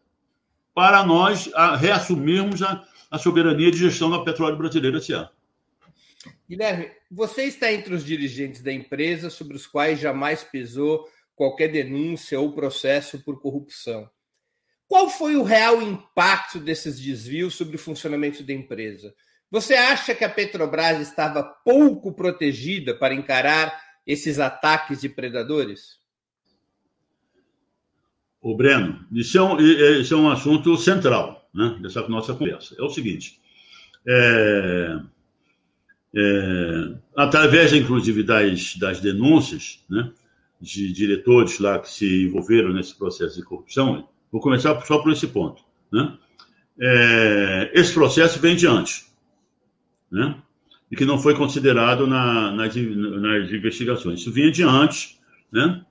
para 0.78 1.04
nós 1.04 1.50
reassumirmos 1.80 2.62
a, 2.62 2.88
a 3.10 3.18
soberania 3.18 3.72
de 3.72 3.80
gestão 3.80 4.12
da 4.12 4.24
petróleo 4.24 4.58
brasileira 4.58 5.00
ano. 5.12 5.30
Guilherme, 6.48 6.92
você 7.10 7.46
está 7.46 7.74
entre 7.74 7.96
os 7.96 8.06
dirigentes 8.06 8.62
da 8.62 8.72
empresa 8.72 9.32
sobre 9.32 9.56
os 9.56 9.66
quais 9.66 10.00
jamais 10.00 10.44
pesou 10.44 11.10
qualquer 11.36 11.70
denúncia 11.70 12.40
ou 12.40 12.54
processo 12.54 13.24
por 13.24 13.42
corrupção. 13.42 14.08
Qual 14.88 15.10
foi 15.10 15.36
o 15.36 15.42
real 15.42 15.82
impacto 15.82 16.60
desses 16.60 17.00
desvios 17.00 17.56
sobre 17.56 17.76
o 17.76 17.80
funcionamento 17.80 18.44
da 18.44 18.54
empresa? 18.54 19.16
Você 19.50 19.74
acha 19.74 20.14
que 20.14 20.24
a 20.24 20.30
Petrobras 20.30 21.00
estava 21.00 21.42
pouco 21.66 22.14
protegida 22.14 22.94
para 22.94 23.16
encarar 23.16 23.82
esses 24.06 24.38
ataques 24.38 25.02
de 25.02 25.10
predadores? 25.10 25.98
O 28.48 28.56
Breno, 28.56 29.06
isso 29.12 29.38
é 29.38 29.43
um, 29.43 29.60
isso 29.60 30.14
é 30.14 30.18
um 30.18 30.30
assunto 30.30 30.78
central 30.78 31.50
né, 31.54 31.78
dessa 31.82 32.08
nossa 32.08 32.34
conversa. 32.34 32.78
É 32.80 32.82
o 32.82 32.88
seguinte: 32.88 33.41
é, 34.08 35.00
é, 36.16 36.93
através, 37.14 37.74
inclusive, 37.74 38.24
das, 38.24 38.78
das 38.78 39.02
denúncias 39.02 39.84
né, 39.89 40.10
de 40.62 40.93
diretores 40.93 41.60
lá 41.60 41.78
que 41.78 41.89
se 41.91 42.24
envolveram 42.24 42.72
nesse 42.72 42.95
processo 42.95 43.36
de 43.36 43.43
corrupção, 43.43 44.08
vou 44.32 44.39
começar 44.39 44.80
só 44.86 45.00
por 45.00 45.12
esse 45.12 45.28
ponto. 45.28 45.62
Né? 45.91 46.18
É, 46.80 47.72
esse 47.74 47.93
processo 47.93 48.39
vem 48.39 48.56
de 48.56 48.66
antes 48.66 49.14
né? 50.10 50.41
e 50.89 50.95
que 50.95 51.04
não 51.04 51.20
foi 51.20 51.36
considerado 51.36 52.08
na, 52.08 52.54
nas, 52.54 52.74
nas, 52.74 53.52
investigações. 53.52 54.22
Isso 54.22 54.32
vinha 54.32 54.50
de 54.50 54.64
antes. 54.64 55.20
Né? 55.52 55.84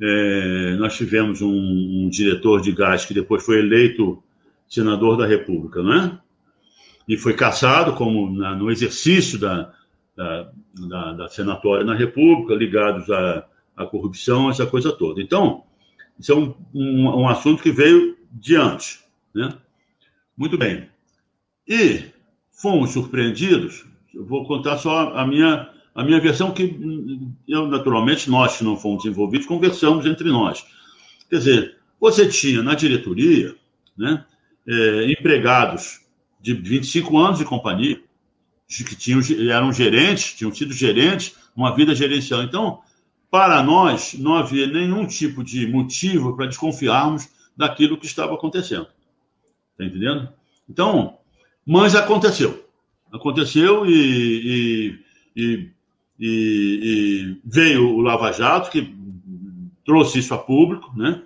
É, 0.00 0.76
nós 0.78 0.96
tivemos 0.96 1.42
um, 1.42 1.48
um, 1.50 2.08
diretor 2.08 2.60
de 2.60 2.72
gás 2.72 3.04
que 3.04 3.12
depois 3.12 3.44
foi 3.44 3.58
eleito 3.58 4.22
senador 4.68 5.16
da 5.16 5.26
República, 5.26 5.82
não 5.82 5.92
é? 5.92 6.18
E 7.08 7.16
foi 7.16 7.34
caçado 7.34 7.94
como 7.94 8.30
na, 8.30 8.54
no 8.54 8.70
exercício 8.70 9.38
da, 9.38 9.72
da, 10.14 10.52
da, 10.88 11.12
da, 11.14 11.28
senatória 11.28 11.84
na 11.84 11.94
República, 11.94 12.54
ligados 12.54 13.10
à, 13.10 13.46
à 13.76 13.86
corrupção, 13.86 14.50
essa 14.50 14.66
coisa 14.66 14.92
toda. 14.92 15.20
Então, 15.22 15.64
isso 16.18 16.32
é 16.32 16.34
um, 16.34 16.54
um, 16.74 17.22
um 17.22 17.28
assunto 17.28 17.62
que 17.62 17.72
veio 17.72 18.16
de 18.30 18.56
antes, 18.56 19.04
né? 19.34 19.54
Muito 20.36 20.56
bem. 20.56 20.88
E 21.66 22.04
fomos 22.52 22.90
surpreendidos. 22.90 23.84
Eu 24.14 24.24
vou 24.24 24.46
contar 24.46 24.78
só 24.78 25.14
a 25.14 25.26
minha, 25.26 25.68
a 25.94 26.04
minha 26.04 26.20
versão, 26.20 26.52
que 26.52 26.78
eu, 27.46 27.66
naturalmente, 27.66 28.30
nós 28.30 28.56
que 28.56 28.64
não 28.64 28.76
fomos 28.76 29.04
envolvidos, 29.04 29.46
conversamos 29.46 30.06
entre 30.06 30.28
nós. 30.28 30.64
Quer 31.28 31.38
dizer, 31.38 31.76
você 32.00 32.28
tinha 32.28 32.62
na 32.62 32.74
diretoria 32.74 33.54
né, 33.96 34.24
é, 34.66 35.12
empregados 35.12 36.00
de 36.40 36.54
25 36.54 37.18
anos 37.18 37.38
de 37.38 37.44
companhia, 37.44 38.00
que 38.68 38.94
tinham, 38.94 39.20
eram 39.50 39.72
gerentes, 39.72 40.34
tinham 40.34 40.54
sido 40.54 40.72
gerentes, 40.72 41.34
uma 41.56 41.74
vida 41.74 41.94
gerencial. 41.94 42.42
Então, 42.42 42.80
para 43.30 43.62
nós, 43.62 44.14
não 44.14 44.34
havia 44.34 44.66
nenhum 44.66 45.06
tipo 45.06 45.42
de 45.42 45.66
motivo 45.66 46.36
para 46.36 46.46
desconfiarmos 46.46 47.28
daquilo 47.56 47.98
que 47.98 48.06
estava 48.06 48.34
acontecendo. 48.34 48.86
Está 49.72 49.84
entendendo? 49.84 50.28
Então, 50.68 51.18
mas 51.66 51.94
aconteceu. 51.94 52.66
Aconteceu 53.12 53.86
e, 53.86 55.00
e, 55.34 55.42
e, 55.42 55.70
e, 56.18 57.36
veio 57.44 57.88
o 57.88 58.00
Lava 58.00 58.32
Jato, 58.32 58.70
que 58.70 58.94
trouxe 59.84 60.18
isso 60.18 60.34
a 60.34 60.38
público, 60.38 60.92
né? 60.96 61.22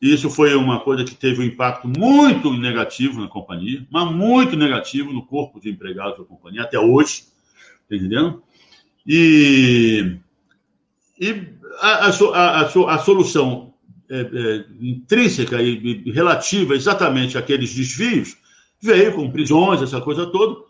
E 0.00 0.14
isso 0.14 0.30
foi 0.30 0.54
uma 0.54 0.80
coisa 0.80 1.04
que 1.04 1.14
teve 1.14 1.42
um 1.42 1.44
impacto 1.44 1.86
muito 1.86 2.52
negativo 2.54 3.20
na 3.20 3.28
companhia, 3.28 3.86
mas 3.90 4.10
muito 4.10 4.56
negativo 4.56 5.12
no 5.12 5.26
corpo 5.26 5.60
de 5.60 5.70
empregados 5.70 6.18
da 6.18 6.24
companhia, 6.24 6.62
até 6.62 6.78
hoje, 6.78 7.24
tá 7.88 7.96
entendendo? 7.96 8.42
E, 9.06 10.16
e 11.20 11.46
a, 11.80 12.06
a, 12.06 12.08
a, 12.08 12.94
a 12.94 12.98
solução 12.98 13.74
é, 14.08 14.20
é, 14.20 14.64
intrínseca 14.80 15.62
e, 15.62 16.02
e 16.04 16.10
relativa 16.10 16.74
exatamente 16.74 17.38
àqueles 17.38 17.72
desvios 17.72 18.36
veio 18.80 19.14
com 19.14 19.30
prisões, 19.30 19.82
essa 19.82 20.00
coisa 20.00 20.26
toda, 20.26 20.62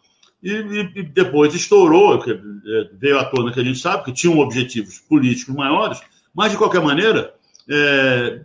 e, 0.43 0.53
e, 0.95 1.03
depois 1.03 1.55
estourou, 1.55 2.23
é, 2.27 2.91
veio 2.95 3.19
à 3.19 3.25
tona 3.25 3.53
que 3.53 3.61
a 3.61 3.65
gente 3.65 3.79
sabe, 3.79 4.05
que 4.05 4.13
tinham 4.13 4.39
objetivos 4.39 4.99
políticos 4.99 5.55
maiores, 5.55 6.01
mas, 6.35 6.53
de 6.53 6.59
qualquer 6.59 6.81
maneira, 6.81 7.35
é, 7.69 8.43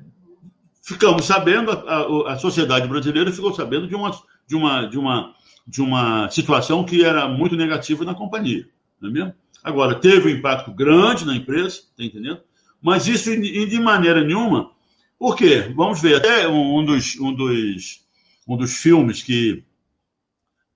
ficamos 0.84 1.26
sabendo, 1.26 1.72
a, 1.72 2.34
a, 2.34 2.38
sociedade 2.38 2.88
brasileira 2.88 3.32
ficou 3.32 3.54
sabendo 3.54 3.88
de 3.88 3.96
uma, 3.96 4.12
de, 4.48 4.56
uma, 4.56 4.86
de, 4.88 4.98
uma, 4.98 5.36
de 5.68 5.82
uma 5.82 6.30
situação 6.30 6.84
que 6.84 7.04
era 7.04 7.28
muito 7.28 7.56
negativa 7.56 8.04
na 8.04 8.14
companhia, 8.14 8.68
não 9.00 9.10
é 9.10 9.14
mesmo? 9.14 9.34
Agora, 9.64 9.96
teve 9.96 10.28
um 10.28 10.38
impacto 10.38 10.72
grande 10.72 11.26
na 11.26 11.36
empresa, 11.36 11.78
está 11.78 12.04
entendendo? 12.04 12.39
Mas 12.82 13.08
isso 13.08 13.36
de 13.36 13.80
maneira 13.80 14.24
nenhuma, 14.24 14.70
por 15.18 15.36
quê? 15.36 15.72
Vamos 15.76 16.02
ver, 16.02 16.18
até 16.18 16.48
um 16.48 16.86
dos, 16.86 17.20
um 17.20 17.34
dos 17.34 18.06
um 18.48 18.56
dos 18.56 18.76
filmes 18.76 19.24
que 19.24 19.64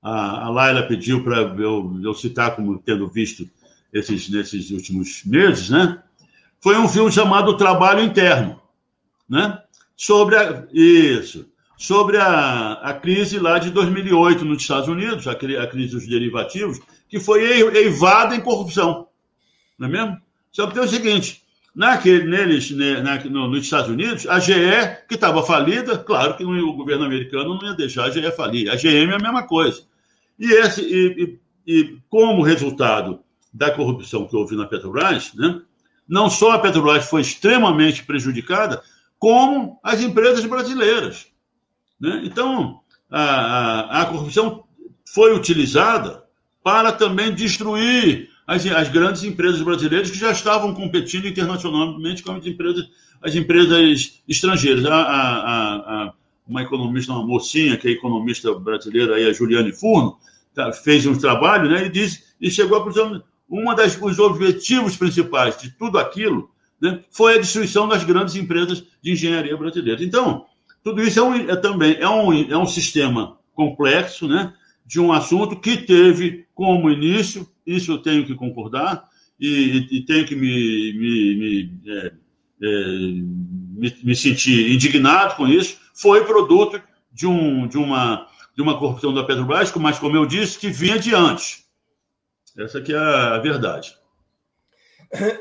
a, 0.02 0.46
a 0.46 0.50
Laila 0.50 0.84
pediu 0.84 1.24
para 1.24 1.38
eu, 1.58 2.00
eu, 2.04 2.14
citar 2.14 2.56
como 2.56 2.80
tendo 2.80 3.08
visto 3.08 3.50
esses, 3.94 4.30
nesses 4.30 4.72
últimos 4.72 5.24
meses, 5.26 5.70
né? 5.70 6.02
Foi 6.62 6.78
um 6.78 6.88
filme 6.88 7.12
chamado 7.12 7.58
Trabalho 7.58 8.02
Interno, 8.02 8.62
né? 9.28 9.62
Sobre 9.96 10.36
a, 10.38 10.66
isso, 10.72 11.46
sobre 11.78 12.18
a, 12.18 12.74
a 12.74 12.94
crise 12.94 13.40
lá 13.40 13.60
de 13.60 13.70
2008 13.72 14.46
nos 14.46 14.62
Estados 14.62 14.88
Unidos, 14.88 15.28
a, 15.28 15.32
a 15.32 15.68
crise 15.68 15.92
dos 15.92 16.08
derivativos, 16.08 16.80
que 17.08 17.20
foi 17.20 17.44
eivada 17.44 18.36
em 18.36 18.42
corrupção, 18.42 19.08
não 19.78 19.88
é 19.88 19.92
mesmo? 19.92 20.18
Só 20.52 20.68
que 20.68 20.74
tem 20.74 20.84
o 20.84 20.88
seguinte, 20.88 21.44
Naquele, 21.76 22.26
neles, 22.26 22.72
na, 22.72 23.24
no, 23.26 23.48
nos 23.48 23.64
Estados 23.64 23.90
Unidos, 23.90 24.28
a 24.28 24.40
GE, 24.40 24.54
que 25.08 25.16
estava 25.16 25.42
falida, 25.44 25.98
claro 25.98 26.36
que 26.36 26.44
o 26.44 26.74
governo 26.74 27.06
americano 27.06 27.56
não 27.56 27.70
ia 27.70 27.74
deixar 27.74 28.06
a 28.06 28.10
GE 28.10 28.32
falir. 28.32 28.70
A 28.70 28.76
GM 28.76 29.12
é 29.12 29.16
a 29.16 29.20
mesma 29.20 29.44
coisa. 29.44 29.84
E, 30.40 30.54
esse, 30.54 30.82
e, 30.82 31.40
e, 31.68 31.80
e 31.80 31.98
como 32.10 32.42
resultado 32.42 33.20
da 33.54 33.72
corrupção 33.72 34.26
que 34.26 34.36
houve 34.36 34.56
na 34.56 34.66
Petrobras, 34.66 35.34
né, 35.34 35.62
não 36.08 36.30
só 36.30 36.52
a 36.52 36.60
Petrobras 36.60 37.10
foi 37.10 37.22
extremamente 37.22 38.04
prejudicada, 38.04 38.82
como 39.20 39.78
as 39.84 40.02
empresas 40.02 40.46
brasileiras. 40.46 41.28
Né? 42.00 42.22
Então, 42.24 42.80
a, 43.12 43.22
a, 43.22 44.02
a, 44.02 44.06
corrupção 44.06 44.64
foi 45.06 45.36
utilizada 45.36 46.24
para 46.64 46.92
também 46.92 47.34
destruir 47.34 48.30
as, 48.48 48.66
as, 48.66 48.88
grandes 48.90 49.24
empresas 49.24 49.62
brasileiras 49.62 50.10
que 50.10 50.18
já 50.18 50.32
estavam 50.32 50.74
competindo 50.74 51.28
internacionalmente 51.28 52.24
com 52.24 52.32
as 52.32 52.46
empresas, 52.46 52.90
as 53.22 53.36
empresas 53.36 54.22
estrangeiras. 54.28 54.86
A, 54.86 56.14
uma 56.50 56.64
economista, 56.64 57.14
uma 57.14 57.26
mocinha, 57.26 57.78
que 57.78 57.88
é 57.88 57.92
economista 57.92 58.52
brasileira, 58.56 59.16
aí, 59.16 59.30
a 59.30 59.32
Juliane 59.32 59.72
Furno, 59.72 60.18
fez 60.84 61.06
um 61.06 61.18
trabalho 61.18 61.70
né, 61.70 61.86
e, 61.86 61.90
disse, 61.90 62.24
e 62.40 62.50
chegou 62.50 62.78
à 62.78 62.84
conclusão 62.84 63.24
um 63.50 63.66
dos 63.74 64.20
objetivos 64.20 64.96
principais 64.96 65.58
de 65.58 65.72
tudo 65.72 65.98
aquilo 65.98 66.52
né, 66.82 67.02
foi 67.12 67.36
a 67.36 67.40
destruição 67.40 67.88
das 67.88 68.04
grandes 68.04 68.36
empresas 68.36 68.84
de 69.02 69.12
engenharia 69.12 69.58
brasileiras. 69.58 70.02
Então, 70.02 70.46
tudo 70.84 71.02
isso 71.02 71.20
é, 71.20 71.24
um, 71.24 71.36
é 71.50 71.56
também 71.56 71.96
é 72.00 72.08
um, 72.08 72.34
é 72.34 72.58
um 72.58 72.66
sistema 72.66 73.38
complexo 73.54 74.28
né, 74.28 74.54
de 74.86 75.00
um 75.00 75.12
assunto 75.12 75.60
que 75.60 75.78
teve 75.78 76.46
como 76.54 76.90
início, 76.90 77.48
isso 77.66 77.92
eu 77.92 77.98
tenho 77.98 78.26
que 78.26 78.36
concordar, 78.36 79.04
e, 79.40 79.88
e 79.92 80.06
tenho 80.06 80.26
que 80.26 80.36
me, 80.36 80.94
me, 80.94 81.36
me, 81.36 81.72
é, 81.88 82.12
é, 82.62 82.88
me, 82.98 83.96
me 84.04 84.16
sentir 84.16 84.72
indignado 84.72 85.36
com 85.36 85.48
isso, 85.48 85.78
foi 85.94 86.24
produto 86.26 86.82
de, 87.12 87.28
um, 87.28 87.68
de, 87.68 87.78
uma, 87.78 88.28
de 88.60 88.64
uma 88.64 88.78
corrupção 88.78 89.14
da 89.14 89.24
Petrobras, 89.24 89.72
mas, 89.76 90.00
como 90.00 90.18
eu 90.18 90.26
disse, 90.26 90.60
que 90.60 90.70
vinha 90.70 91.00
de 91.00 91.16
antes. 91.16 91.64
Essa 92.58 92.80
é 92.80 92.98
a 92.98 93.38
verdade. 93.38 93.98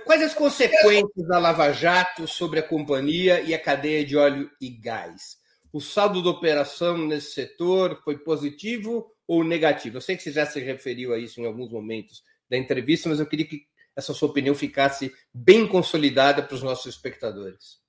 Quais 0.07 0.23
as 0.23 0.35
consequências 0.35 1.27
da 1.27 1.37
Lava 1.37 1.73
Jato 1.73 2.29
sobre 2.29 2.61
a 2.61 2.63
companhia 2.63 3.41
e 3.41 3.53
a 3.53 3.59
cadeia 3.59 4.07
de 4.07 4.17
óleo 4.17 4.49
e 4.61 4.71
gás? 4.71 5.37
O 5.73 5.81
saldo 5.81 6.23
da 6.23 6.31
operação 6.31 6.97
nesse 6.97 7.33
setor 7.33 8.01
foi 8.05 8.17
positivo 8.19 9.11
ou 9.27 9.43
negativo? 9.43 9.97
Eu 9.97 10.01
sei 10.01 10.17
que 10.17 10.23
você 10.23 10.31
já 10.31 10.47
se 10.47 10.61
referiu 10.61 11.13
a 11.13 11.19
isso 11.19 11.41
em 11.41 11.45
alguns 11.45 11.73
momentos 11.73 12.23
da 12.49 12.57
entrevista, 12.57 13.09
mas 13.09 13.19
eu 13.19 13.27
queria 13.27 13.49
que 13.49 13.63
essa 13.97 14.15
sua 14.15 14.29
opinião 14.29 14.55
ficasse 14.55 15.13
bem 15.35 15.67
consolidada 15.67 16.41
para 16.41 16.55
os 16.55 16.63
nossos 16.63 16.95
espectadores. 16.95 17.81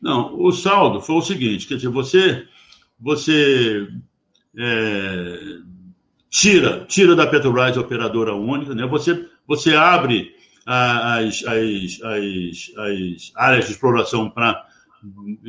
Não, 0.00 0.40
o 0.40 0.52
saldo 0.52 1.00
foi 1.00 1.16
o 1.16 1.22
seguinte: 1.22 1.66
quer 1.66 1.74
dizer, 1.74 1.88
você, 1.88 2.46
você 2.96 3.88
é, 4.56 5.58
tira, 6.30 6.84
tira 6.86 7.14
da 7.14 7.26
Petrobras 7.26 7.76
a 7.76 7.80
operadora 7.80 8.34
única, 8.34 8.74
né? 8.74 8.86
você, 8.86 9.28
você 9.46 9.74
abre 9.74 10.34
as, 10.66 11.44
as, 11.44 12.00
as, 12.02 12.72
as 12.76 13.32
áreas 13.36 13.66
de 13.66 13.72
exploração 13.72 14.28
para 14.30 14.66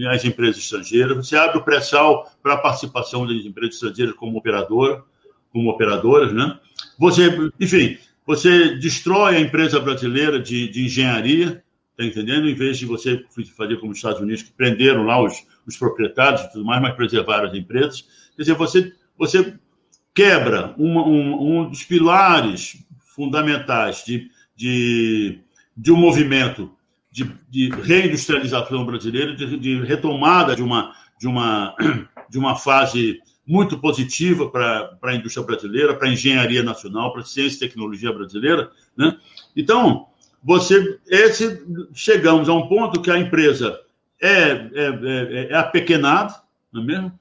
as 0.09 0.23
empresas 0.23 0.57
estrangeiras, 0.61 1.17
você 1.17 1.35
abre 1.35 1.57
o 1.57 1.63
pré-sal 1.63 2.31
para 2.43 2.53
a 2.53 2.57
participação 2.57 3.25
das 3.25 3.43
empresas 3.43 3.75
estrangeiras 3.75 4.15
como 4.15 4.37
operadora, 4.37 5.03
como 5.51 5.69
operadoras, 5.69 6.31
né? 6.33 6.59
Você, 6.99 7.29
enfim, 7.59 7.97
você 8.25 8.75
destrói 8.75 9.37
a 9.37 9.39
empresa 9.39 9.79
brasileira 9.79 10.39
de, 10.39 10.67
de 10.67 10.85
engenharia, 10.85 11.63
tá 11.97 12.03
entendendo? 12.03 12.47
Em 12.47 12.53
vez 12.53 12.77
de 12.77 12.85
você 12.85 13.23
fazer 13.55 13.79
como 13.79 13.91
os 13.91 13.97
Estados 13.97 14.19
Unidos, 14.19 14.43
que 14.43 14.51
prenderam 14.51 15.03
lá 15.03 15.23
os, 15.23 15.47
os 15.65 15.77
proprietários 15.77 16.41
e 16.41 16.51
tudo 16.51 16.65
mais, 16.65 16.81
mas 16.81 16.95
preservaram 16.95 17.47
as 17.47 17.55
empresas. 17.55 18.01
Quer 18.35 18.43
dizer, 18.43 18.53
você, 18.53 18.93
você 19.17 19.53
quebra 20.13 20.73
uma, 20.77 21.05
um, 21.05 21.61
um 21.61 21.69
dos 21.69 21.83
pilares 21.83 22.77
fundamentais 23.15 24.03
de, 24.05 24.29
de, 24.55 25.39
de 25.75 25.91
um 25.91 25.95
movimento 25.95 26.71
de, 27.11 27.31
de 27.49 27.69
reindustrialização 27.69 28.85
brasileira, 28.85 29.35
de, 29.35 29.57
de, 29.57 29.81
retomada 29.83 30.55
de 30.55 30.61
uma, 30.61 30.93
de, 31.19 31.27
uma, 31.27 31.75
de 32.29 32.37
uma 32.37 32.55
fase 32.55 33.19
muito 33.45 33.79
positiva 33.79 34.49
para 34.49 34.97
a 35.01 35.15
indústria 35.15 35.45
brasileira, 35.45 35.95
para 35.95 36.07
a 36.07 36.11
engenharia 36.11 36.61
nacional, 36.61 37.13
para 37.13 37.21
a 37.21 37.25
ciência 37.25 37.57
e 37.57 37.67
tecnologia 37.67 38.11
brasileira. 38.11 38.69
Né? 38.95 39.17
Então, 39.55 40.07
você 40.43 40.99
esse, 41.07 41.63
chegamos 41.93 42.49
a 42.49 42.53
um 42.53 42.67
ponto 42.67 43.01
que 43.01 43.09
a 43.09 43.17
empresa 43.17 43.79
é, 44.21 44.29
é, 44.29 44.69
é, 44.73 45.47
é 45.51 45.55
apequenada, 45.55 46.35
não 46.71 46.81
é 46.81 46.85
mesmo? 46.85 47.19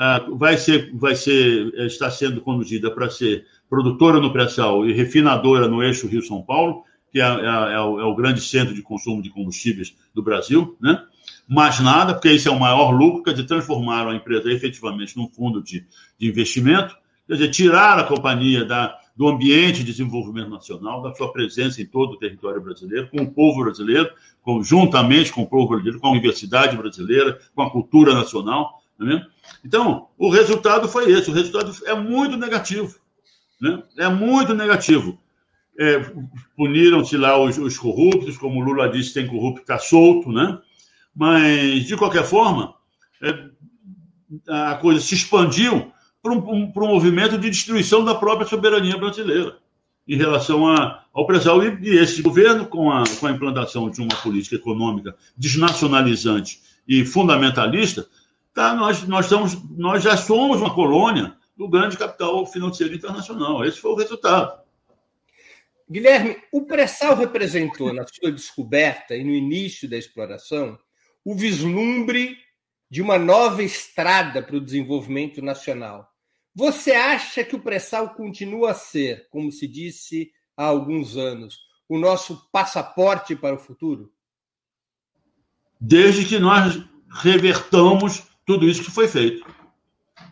Ah, 0.00 0.24
vai 0.30 0.56
ser, 0.56 0.92
vai 0.94 1.16
ser, 1.16 1.74
eh, 1.74 1.86
está 1.86 2.08
sendo 2.08 2.40
conduzida 2.40 2.88
para 2.88 3.10
ser 3.10 3.44
produtora 3.68 4.20
no 4.20 4.32
pré-sal 4.32 4.86
e 4.86 4.92
refinadora 4.92 5.66
no 5.66 5.82
eixo 5.82 6.06
Rio-São 6.06 6.40
Paulo, 6.40 6.84
que 7.10 7.20
é, 7.20 7.24
é, 7.24 7.72
é, 7.74 7.80
o, 7.80 7.98
é, 7.98 8.04
o, 8.04 8.14
grande 8.14 8.40
centro 8.40 8.72
de 8.72 8.80
consumo 8.80 9.20
de 9.20 9.28
combustíveis 9.28 9.96
do 10.14 10.22
Brasil, 10.22 10.76
né? 10.80 11.02
Mais 11.48 11.80
nada, 11.80 12.14
porque 12.14 12.28
esse 12.28 12.46
é 12.46 12.50
o 12.50 12.60
maior 12.60 12.92
lucro, 12.92 13.24
quer 13.24 13.32
dizer, 13.32 13.46
transformaram 13.46 14.10
a 14.10 14.14
empresa 14.14 14.52
efetivamente 14.52 15.16
num 15.16 15.28
fundo 15.28 15.60
de, 15.60 15.84
de 16.16 16.28
investimento, 16.28 16.94
quer 17.26 17.34
dizer, 17.34 17.50
tirar 17.50 17.98
a 17.98 18.04
companhia 18.04 18.64
da, 18.64 18.96
do 19.16 19.26
ambiente 19.26 19.78
de 19.78 19.86
desenvolvimento 19.86 20.50
nacional, 20.50 21.02
da 21.02 21.12
sua 21.12 21.32
presença 21.32 21.82
em 21.82 21.86
todo 21.86 22.12
o 22.12 22.18
território 22.18 22.62
brasileiro, 22.62 23.08
com 23.08 23.22
o 23.22 23.30
povo 23.32 23.64
brasileiro, 23.64 24.08
conjuntamente 24.42 25.32
com 25.32 25.42
o 25.42 25.46
povo 25.48 25.70
brasileiro, 25.70 25.98
com 25.98 26.06
a 26.06 26.12
universidade 26.12 26.76
brasileira, 26.76 27.36
com 27.52 27.62
a 27.62 27.70
cultura 27.70 28.14
nacional, 28.14 28.77
é 29.00 29.26
então, 29.64 30.08
o 30.18 30.30
resultado 30.30 30.88
foi 30.88 31.10
esse. 31.12 31.30
O 31.30 31.34
resultado 31.34 31.72
é 31.84 31.94
muito 31.94 32.36
negativo. 32.36 32.94
Né? 33.60 33.82
É 33.96 34.08
muito 34.08 34.54
negativo. 34.54 35.18
É, 35.78 36.00
Puniram-se 36.56 37.16
lá 37.16 37.38
os, 37.40 37.56
os, 37.58 37.78
corruptos, 37.78 38.36
como 38.36 38.60
o 38.60 38.64
Lula 38.64 38.88
disse, 38.88 39.14
tem 39.14 39.26
corrupto 39.26 39.60
está 39.60 39.78
solto, 39.78 40.30
né? 40.32 40.58
mas, 41.14 41.84
de 41.84 41.96
qualquer 41.96 42.24
forma, 42.24 42.74
é, 43.22 43.48
a 44.48 44.74
coisa 44.76 45.00
se 45.00 45.14
expandiu 45.14 45.92
para 46.22 46.32
um, 46.32 46.38
um, 46.38 46.72
um, 46.76 46.86
movimento 46.88 47.38
de 47.38 47.48
destruição 47.48 48.04
da 48.04 48.14
própria 48.14 48.46
soberania 48.46 48.96
brasileira 48.96 49.56
em 50.06 50.16
relação 50.16 50.66
a, 50.66 51.04
ao 51.12 51.26
pré-sal. 51.26 51.62
E, 51.62 51.78
e, 51.82 51.98
esse 51.98 52.22
governo, 52.22 52.66
com 52.66 52.90
a, 52.90 53.04
com 53.20 53.26
a 53.26 53.30
implantação 53.30 53.88
de 53.88 54.00
uma 54.00 54.16
política 54.16 54.56
econômica 54.56 55.14
desnacionalizante 55.36 56.60
e 56.86 57.04
fundamentalista, 57.04 58.06
Tá, 58.58 58.74
nós, 58.74 59.06
nós, 59.06 59.26
somos, 59.26 59.56
nós 59.70 60.02
já 60.02 60.16
somos 60.16 60.60
uma 60.60 60.74
colônia 60.74 61.36
do 61.56 61.68
grande 61.68 61.96
capital 61.96 62.44
financeiro 62.44 62.92
internacional. 62.92 63.64
Esse 63.64 63.78
foi 63.78 63.92
o 63.92 63.94
resultado. 63.94 64.60
Guilherme, 65.88 66.36
o 66.50 66.66
pré-sal 66.66 67.14
representou, 67.14 67.92
na 67.92 68.04
sua 68.04 68.32
descoberta 68.32 69.14
e 69.14 69.22
no 69.22 69.30
início 69.30 69.88
da 69.88 69.96
exploração, 69.96 70.76
o 71.24 71.36
vislumbre 71.36 72.36
de 72.90 73.00
uma 73.00 73.16
nova 73.16 73.62
estrada 73.62 74.42
para 74.42 74.56
o 74.56 74.60
desenvolvimento 74.60 75.40
nacional. 75.40 76.12
Você 76.52 76.90
acha 76.90 77.44
que 77.44 77.54
o 77.54 77.60
pré-sal 77.60 78.08
continua 78.14 78.72
a 78.72 78.74
ser, 78.74 79.28
como 79.30 79.52
se 79.52 79.68
disse 79.68 80.32
há 80.56 80.64
alguns 80.64 81.16
anos, 81.16 81.60
o 81.88 81.96
nosso 81.96 82.50
passaporte 82.50 83.36
para 83.36 83.54
o 83.54 83.60
futuro? 83.60 84.12
Desde 85.80 86.24
que 86.24 86.40
nós 86.40 86.82
revertamos 87.08 88.27
tudo 88.48 88.66
isso 88.66 88.82
que 88.82 88.90
foi 88.90 89.06
feito. 89.06 89.44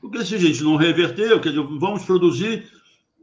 Porque 0.00 0.24
se 0.24 0.34
a 0.34 0.38
gente 0.38 0.64
não 0.64 0.76
reverter, 0.76 1.38
quer 1.38 1.50
dizer, 1.50 1.62
vamos 1.78 2.02
produzir, 2.02 2.66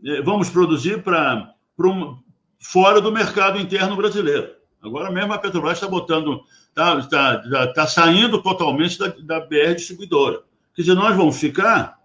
eh, 0.06 0.22
vamos 0.22 0.52
produzir 0.52 1.02
para 1.02 1.52
um, 1.80 2.20
fora 2.60 3.02
do 3.02 3.12
mercado 3.12 3.60
interno 3.60 3.96
brasileiro. 3.96 4.52
Agora 4.84 5.10
mesmo 5.10 5.34
a 5.34 5.39
Petrobras 5.39 5.78
está 5.78 5.88
botando, 5.88 6.44
está 6.68 7.02
tá, 7.08 7.74
tá 7.74 7.88
saindo 7.88 8.39
totalmente 8.39 9.00
da, 9.00 9.08
da 9.08 9.39
BR 9.39 9.74
distribuidora. 9.76 10.44
Quer 10.76 10.84
dizer, 10.84 10.94
nós 10.94 11.18
vamos 11.18 11.39
ficar, 11.39 11.98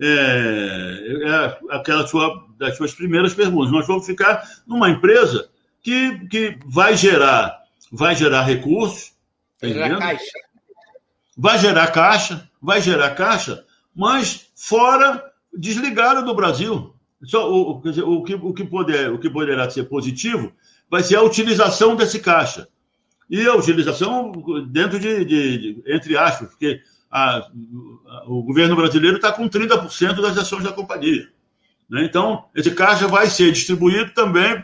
é, 0.00 1.58
é 1.68 1.76
aquela 1.76 2.06
sua, 2.06 2.46
das 2.56 2.78
suas 2.78 2.94
primeiras 2.94 3.34
perguntas, 3.34 3.70
nós 3.70 3.86
vamos 3.86 4.06
ficar 4.06 4.42
numa 4.66 4.88
empresa 4.88 5.50
que, 5.82 6.26
que 6.28 6.58
vai 6.64 6.96
gerar, 6.96 7.58
vai 7.90 8.16
gerar 8.16 8.42
recursos, 8.42 9.12
tá 9.60 9.68
gerar 9.68 9.98
caixa 9.98 10.51
vai 11.36 11.58
gerar 11.58 11.88
caixa, 11.88 12.48
vai 12.60 12.80
gerar 12.80 13.10
caixa, 13.10 13.64
mas 13.94 14.46
fora, 14.54 15.22
desligado 15.52 16.24
do 16.24 16.34
Brasil. 16.34 16.94
Só, 17.24 17.50
o, 17.50 17.80
dizer, 17.82 18.02
o, 18.02 18.22
que, 18.22 18.34
o, 18.34 18.52
que 18.52 18.64
poder, 18.64 19.10
o 19.10 19.18
que 19.18 19.30
poderá 19.30 19.68
ser 19.70 19.84
positivo 19.84 20.52
vai 20.90 21.02
ser 21.02 21.16
a 21.16 21.22
utilização 21.22 21.94
desse 21.94 22.20
caixa. 22.20 22.68
E 23.30 23.46
a 23.46 23.54
utilização 23.54 24.32
dentro 24.68 24.98
de, 24.98 25.24
de, 25.24 25.58
de 25.58 25.82
entre 25.86 26.16
aspas, 26.16 26.48
porque 26.48 26.80
a, 27.10 27.48
o 28.26 28.42
governo 28.42 28.74
brasileiro 28.74 29.16
está 29.16 29.32
com 29.32 29.48
30% 29.48 30.20
das 30.20 30.36
ações 30.36 30.64
da 30.64 30.72
companhia. 30.72 31.28
Né? 31.88 32.04
Então, 32.04 32.46
esse 32.54 32.70
caixa 32.72 33.06
vai 33.06 33.26
ser 33.28 33.52
distribuído 33.52 34.12
também 34.12 34.62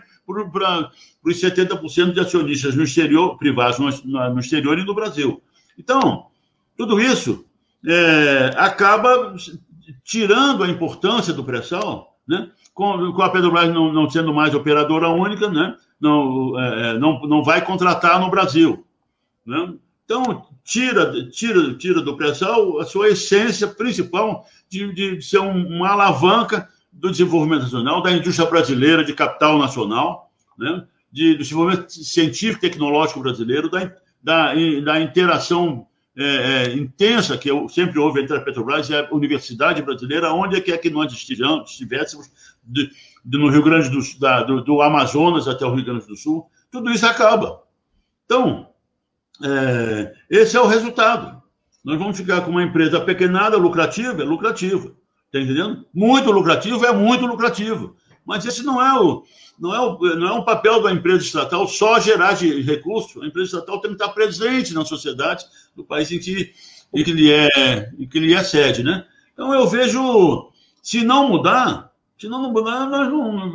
para 0.53 0.91
os 1.25 1.41
70% 1.41 2.13
de 2.13 2.21
acionistas 2.21 2.75
no 2.75 2.83
exterior, 2.83 3.39
privados 3.39 3.79
no, 3.79 4.31
no 4.35 4.41
exterior 4.41 4.79
e 4.79 4.85
no 4.85 4.95
Brasil. 4.95 5.43
Então, 5.79 6.27
tudo 6.79 7.01
isso 7.01 7.45
é, 7.85 8.53
acaba 8.57 9.35
tirando 10.05 10.63
a 10.63 10.69
importância 10.69 11.35
do 11.35 11.45
pré-sal 11.45 12.17
né? 12.27 12.51
com, 12.73 13.13
com 13.13 13.23
a 13.23 13.31
Petrobras 13.31 13.73
não, 13.73 13.93
não, 13.93 14.09
sendo 14.09 14.33
mais 14.33 14.55
operadora 14.55 15.09
única, 15.09 15.51
né? 15.51 15.75
não, 16.01 16.59
é, 16.59 16.91
é, 16.91 16.99
não, 16.99 17.21
não 17.23 17.43
vai 17.43 17.65
contratar 17.65 18.21
no 18.21 18.31
Brasil. 18.31 18.87
Né? 19.45 19.75
Então, 20.05 20.47
tira, 20.63 21.29
tira, 21.31 21.75
tira 21.75 22.01
do 22.01 22.17
pré-sal 22.17 22.79
a 22.79 22.85
sua 22.85 23.09
essência 23.09 23.67
principal 23.67 24.47
de, 24.69 24.93
de 24.93 25.23
ser 25.23 25.41
um, 25.41 25.67
uma 25.67 25.89
alavanca 25.89 26.69
do 26.93 27.11
desenvolvimento 27.11 27.63
nacional, 27.63 28.03
da 28.03 28.13
indústria 28.13 28.49
brasileira, 28.49 29.05
de 29.05 29.15
capital 29.15 29.59
nacional, 29.59 30.31
né? 30.57 30.85
de, 31.11 31.33
do 31.33 31.39
desenvolvimento 31.39 31.91
científico 31.91 32.65
e 32.65 32.71
tecnológico 32.71 33.21
brasileiro, 33.21 33.71
da, 33.71 33.93
da, 34.23 34.55
da 34.85 35.01
interação 35.01 35.87
é, 36.21 36.25
é, 36.25 36.75
intensa 36.75 37.39
que 37.39 37.49
eu, 37.49 37.69
sempre 37.69 37.97
houve 37.97 38.21
entre 38.21 38.37
a 38.37 38.41
Petrobras 38.41 38.89
e 38.91 38.97
a 38.97 39.09
Universidade 39.13 39.81
Brasileira, 39.81 40.33
onde 40.33 40.57
é 40.57 40.61
que, 40.61 40.73
é 40.73 40.91
nós 40.91 41.13
estivéssemos, 41.13 42.29
de, 42.65 42.91
de, 43.25 43.39
no 43.39 43.49
Rio 43.49 43.63
Grande 43.63 43.89
do, 43.89 44.01
da, 44.19 44.43
do, 44.43 44.61
do, 44.65 44.83
Amazonas 44.83 45.47
até 45.47 45.65
o 45.65 45.73
Rio 45.73 45.85
Grande 45.85 46.09
do 46.09 46.17
Sul, 46.17 46.51
tudo 46.73 46.91
isso 46.91 47.07
acaba. 47.07 47.63
Então, 48.25 48.69
é, 49.45 50.13
esse 50.29 50.57
é 50.57 50.61
o 50.61 50.67
resultado. 50.67 51.41
Nós 51.85 51.97
vamos 51.97 52.17
ficar 52.17 52.41
com 52.41 52.51
uma 52.51 52.65
empresa 52.65 53.01
pequenada, 53.01 53.57
lucrativa, 53.57 54.21
é 54.21 54.25
lucrativa. 54.25 54.97
Está 55.27 55.39
entendendo? 55.39 55.87
Muito 55.95 56.33
lucrativo 56.33 56.85
é 56.85 56.93
muito 56.93 57.27
lucrativo. 57.27 57.95
Mas 58.29 58.45
esse 58.45 58.63
não 58.63 58.79
é 58.79 59.01
o, 59.01 59.25
não 59.59 59.75
é, 59.75 59.81
o, 59.81 59.99
não 60.17 60.29
é 60.29 60.33
um 60.35 60.45
papel 60.45 60.83
da 60.83 60.93
empresa 60.93 61.25
estatal 61.25 61.67
só 61.67 61.99
gerar 61.99 62.35
de 62.35 62.61
recursos. 62.61 63.23
A 63.23 63.27
empresa 63.27 63.57
estatal 63.57 63.81
tem 63.81 63.93
que 63.93 63.95
estar 63.95 64.13
presente 64.13 64.75
na 64.75 64.85
sociedade 64.85 65.47
do 65.75 65.83
país 65.83 66.13
em 66.13 66.19
que, 66.19 66.53
em 66.95 67.03
que, 67.03 67.11
ele, 67.11 67.33
é, 67.33 67.91
em 67.99 68.07
que 68.07 68.19
ele 68.19 68.35
é 68.35 68.45
sede. 68.45 68.83
Né? 68.83 69.03
Então 69.33 69.55
eu 69.55 69.67
vejo, 69.67 70.51
se 70.83 71.03
não 71.03 71.27
mudar, 71.27 71.91
se 72.19 72.29
não 72.29 72.53
mudar, 72.53 72.85
nós 72.85 73.09
não. 73.09 73.51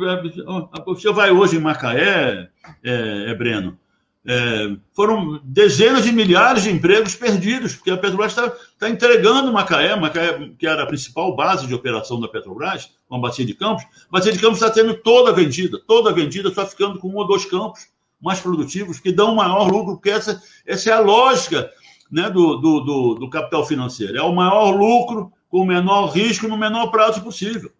Você 0.86 1.12
vai 1.12 1.30
hoje 1.30 1.56
em 1.56 1.60
Macaé, 1.60 2.50
é, 2.82 3.30
é 3.30 3.34
Breno, 3.36 3.78
é, 4.26 4.76
foram 4.94 5.38
dezenas 5.44 6.04
de 6.04 6.12
milhares 6.12 6.62
de 6.62 6.70
empregos 6.70 7.14
perdidos, 7.14 7.74
porque 7.74 7.90
a 7.90 7.96
Petrobras 7.96 8.32
está 8.32 8.50
tá 8.78 8.88
entregando 8.88 9.52
Macaé, 9.52 9.94
Macaé, 9.96 10.50
que 10.58 10.66
era 10.66 10.82
a 10.82 10.86
principal 10.86 11.36
base 11.36 11.66
de 11.66 11.74
operação 11.74 12.18
da 12.18 12.28
Petrobras, 12.28 12.90
uma 13.08 13.20
bacia 13.20 13.44
de 13.44 13.54
campos. 13.54 13.84
A 13.84 14.12
bacia 14.12 14.32
de 14.32 14.38
campos 14.38 14.62
está 14.62 14.70
tendo 14.70 14.94
toda 14.94 15.32
vendida, 15.32 15.78
toda 15.86 16.12
vendida, 16.12 16.52
só 16.52 16.66
ficando 16.66 16.98
com 16.98 17.08
um 17.08 17.16
ou 17.16 17.26
dois 17.26 17.44
campos 17.44 17.88
mais 18.20 18.40
produtivos, 18.40 18.98
que 18.98 19.12
dão 19.12 19.34
maior 19.34 19.70
lucro, 19.70 19.96
porque 19.96 20.10
essa, 20.10 20.42
essa 20.66 20.88
é 20.88 20.92
a 20.94 21.00
lógica 21.00 21.70
né, 22.10 22.30
do, 22.30 22.56
do, 22.56 22.80
do, 22.80 23.14
do 23.16 23.30
capital 23.30 23.66
financeiro. 23.66 24.16
É 24.16 24.22
o 24.22 24.34
maior 24.34 24.70
lucro 24.70 25.30
com 25.50 25.60
o 25.60 25.66
menor 25.66 26.06
risco 26.06 26.48
no 26.48 26.56
menor 26.56 26.86
prazo 26.90 27.22
possível. 27.22 27.70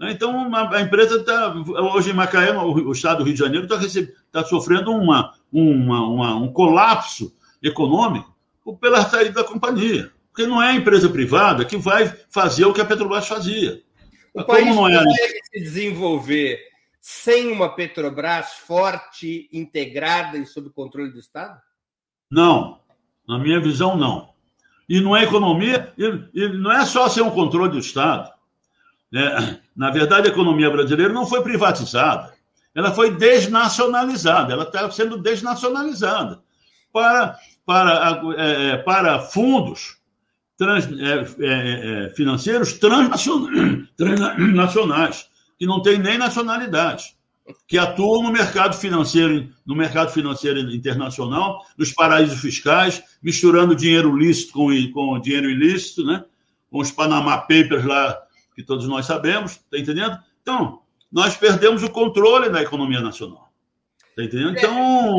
Então, 0.00 0.54
a, 0.54 0.80
empresa 0.80 1.16
está, 1.16 1.52
hoje 1.92 2.10
em 2.10 2.14
Macaé, 2.14 2.56
o, 2.56 2.92
estado 2.92 3.18
do 3.18 3.24
Rio 3.24 3.34
de 3.34 3.40
Janeiro, 3.40 3.66
está 3.66 4.12
tá 4.30 4.44
sofrendo 4.44 4.92
uma, 4.92 5.34
uma, 5.52 6.06
uma, 6.06 6.36
um 6.36 6.52
colapso 6.52 7.34
econômico 7.62 8.34
pela 8.80 9.08
saída 9.08 9.42
da 9.42 9.44
companhia. 9.44 10.10
Porque 10.30 10.46
não 10.46 10.62
é 10.62 10.70
a 10.70 10.74
empresa 10.74 11.08
privada 11.08 11.64
que 11.64 11.76
vai 11.76 12.06
fazer 12.30 12.64
o 12.64 12.72
que 12.72 12.80
a 12.80 12.84
Petrobras 12.84 13.26
fazia. 13.26 13.82
O 14.32 14.44
Como 14.44 14.46
país 14.46 14.66
não 14.66 14.88
é... 14.88 15.04
consegue 15.04 15.40
se 15.44 15.60
desenvolver 15.60 16.60
sem 17.00 17.50
uma 17.50 17.74
Petrobras 17.74 18.52
forte, 18.52 19.48
integrada 19.52 20.36
e 20.36 20.46
sob 20.46 20.70
controle 20.70 21.10
do 21.10 21.18
Estado? 21.18 21.60
Não. 22.30 22.80
Na 23.26 23.38
minha 23.38 23.60
visão, 23.60 23.96
não. 23.96 24.30
E 24.88 25.00
não 25.00 25.16
é 25.16 25.24
economia, 25.24 25.92
e, 25.98 26.04
e 26.34 26.48
não 26.48 26.72
é 26.72 26.84
só 26.86 27.08
ser 27.08 27.22
um 27.22 27.30
controle 27.30 27.70
do 27.70 27.78
Estado. 27.78 28.30
É, 29.14 29.58
na 29.74 29.90
verdade, 29.90 30.28
a 30.28 30.30
economia 30.30 30.70
brasileira 30.70 31.12
não 31.12 31.26
foi 31.26 31.42
privatizada 31.42 32.37
ela 32.78 32.92
foi 32.92 33.10
desnacionalizada, 33.10 34.52
ela 34.52 34.62
está 34.62 34.88
sendo 34.88 35.18
desnacionalizada 35.18 36.40
para, 36.92 37.36
para, 37.66 38.22
é, 38.36 38.70
é, 38.70 38.76
para 38.76 39.18
fundos 39.18 39.96
trans, 40.56 40.86
é, 40.86 41.26
é, 41.40 42.06
é 42.06 42.10
financeiros 42.14 42.74
transnacionais, 42.78 45.28
que 45.58 45.66
não 45.66 45.82
têm 45.82 45.98
nem 45.98 46.18
nacionalidade, 46.18 47.16
que 47.66 47.76
atuam 47.76 48.22
no 48.22 48.30
mercado 48.30 48.76
financeiro, 48.76 49.52
no 49.66 49.74
mercado 49.74 50.12
financeiro 50.12 50.60
internacional, 50.72 51.66
nos 51.76 51.90
paraísos 51.90 52.40
fiscais, 52.40 53.02
misturando 53.20 53.74
dinheiro 53.74 54.16
lícito 54.16 54.52
com, 54.52 54.68
com 54.92 55.20
dinheiro 55.20 55.50
ilícito, 55.50 56.04
né? 56.04 56.22
com 56.70 56.78
os 56.78 56.92
Panama 56.92 57.38
Papers 57.38 57.84
lá, 57.84 58.16
que 58.54 58.62
todos 58.62 58.86
nós 58.86 59.04
sabemos, 59.04 59.54
está 59.54 59.76
entendendo? 59.76 60.16
Então, 60.42 60.80
nós 61.10 61.36
perdemos 61.36 61.82
o 61.82 61.90
controle 61.90 62.50
da 62.50 62.62
economia 62.62 63.00
nacional. 63.00 63.50
Está 64.10 64.24
entendendo? 64.24 64.56
Então, 64.56 65.16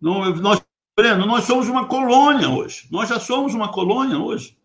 não, 0.00 0.34
nós, 0.36 0.60
Breno, 0.96 1.26
nós 1.26 1.44
somos 1.44 1.68
uma 1.68 1.86
colônia 1.86 2.48
hoje. 2.48 2.86
Nós 2.90 3.08
já 3.08 3.18
somos 3.18 3.54
uma 3.54 3.72
colônia 3.72 4.18
hoje. 4.18 4.56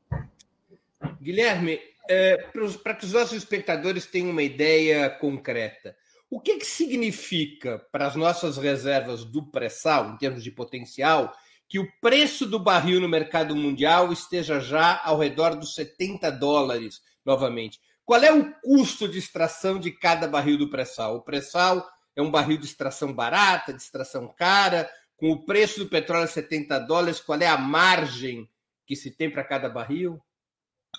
Guilherme, 1.22 1.80
é, 2.09 2.38
para 2.84 2.95
que 2.95 3.05
os 3.05 3.13
nossos 3.13 3.34
espectadores 3.34 4.05
tenham 4.05 4.32
uma 4.32 4.43
ideia 4.43 5.09
concreta, 5.09 5.95
o 6.30 6.39
que, 6.39 6.57
que 6.57 6.65
significa 6.65 7.80
para 7.91 8.05
as 8.05 8.15
nossas 8.15 8.57
reservas 8.57 9.24
do 9.24 9.43
pré-sal, 9.43 10.11
em 10.11 10.17
termos 10.17 10.43
de 10.43 10.51
potencial, 10.51 11.34
que 11.67 11.80
o 11.80 11.88
preço 12.01 12.45
do 12.45 12.59
barril 12.59 12.99
no 12.99 13.07
mercado 13.07 13.55
mundial 13.55 14.11
esteja 14.11 14.59
já 14.59 15.01
ao 15.03 15.17
redor 15.17 15.55
dos 15.55 15.76
70 15.76 16.32
dólares 16.32 17.01
novamente? 17.26 17.80
Qual 18.10 18.24
é 18.24 18.34
o 18.34 18.51
custo 18.60 19.07
de 19.07 19.20
extração 19.20 19.80
de 19.80 19.91
cada 19.91 20.28
barril 20.28 20.57
do 20.57 20.68
pré-sal? 20.68 21.18
O 21.18 21.22
pré-sal 21.22 21.88
é 22.16 22.22
um 22.24 22.32
barril 22.32 22.57
de 22.57 22.66
extração 22.66 23.14
barata, 23.14 23.72
de 23.72 23.80
extração 23.80 24.34
cara, 24.36 24.89
com 25.16 25.32
o 25.32 25.45
preço 25.45 25.82
do 25.82 25.86
petróleo 25.86 26.24
a 26.24 26.28
70 26.28 26.80
dólares, 26.80 27.20
qual 27.20 27.39
é 27.39 27.45
a 27.45 27.55
margem 27.55 28.49
que 28.88 28.95
se 28.95 29.12
tem 29.12 29.30
para 29.30 29.43
cada 29.43 29.70
barril? 29.70 30.20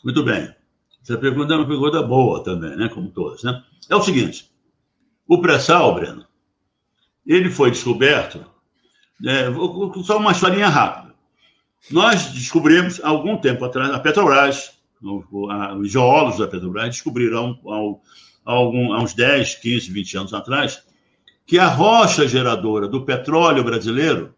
Muito 0.05 0.23
bem. 0.23 0.55
Essa 1.03 1.19
pergunta 1.19 1.53
é 1.53 1.57
uma 1.57 1.67
pergunta 1.67 2.01
boa 2.01 2.45
também, 2.45 2.77
né? 2.77 2.89
Como 2.89 3.11
todas, 3.11 3.43
né? 3.43 3.61
É 3.89 3.97
o 3.97 4.03
seguinte: 4.03 4.49
o 5.27 5.43
pré-sal, 5.43 5.93
Breno, 5.97 6.25
ele 7.27 7.51
foi 7.51 7.73
descoberto. 7.73 8.47
É, 9.27 9.47
só 10.05 10.17
uma 10.17 10.31
historinha 10.31 10.69
rápida. 10.69 11.13
Nós 11.91 12.27
descobrimos, 12.27 13.03
há 13.03 13.09
algum 13.09 13.37
tempo 13.37 13.65
atrás, 13.65 13.91
a 13.91 13.99
Petrobras, 13.99 14.80
os 15.03 15.91
geólogos 15.91 16.39
da 16.39 16.47
Petrobras 16.47 16.89
descobriram 16.89 17.59
há, 18.45 18.53
algum, 18.53 18.93
há 18.93 19.03
uns 19.03 19.15
10, 19.15 19.57
15, 19.57 19.91
20 19.91 20.19
anos 20.19 20.35
atrás 20.35 20.83
que 21.47 21.59
a 21.59 21.67
rocha 21.67 22.29
geradora 22.29 22.87
do 22.87 23.05
petróleo 23.05 23.65
brasileiro 23.65 24.33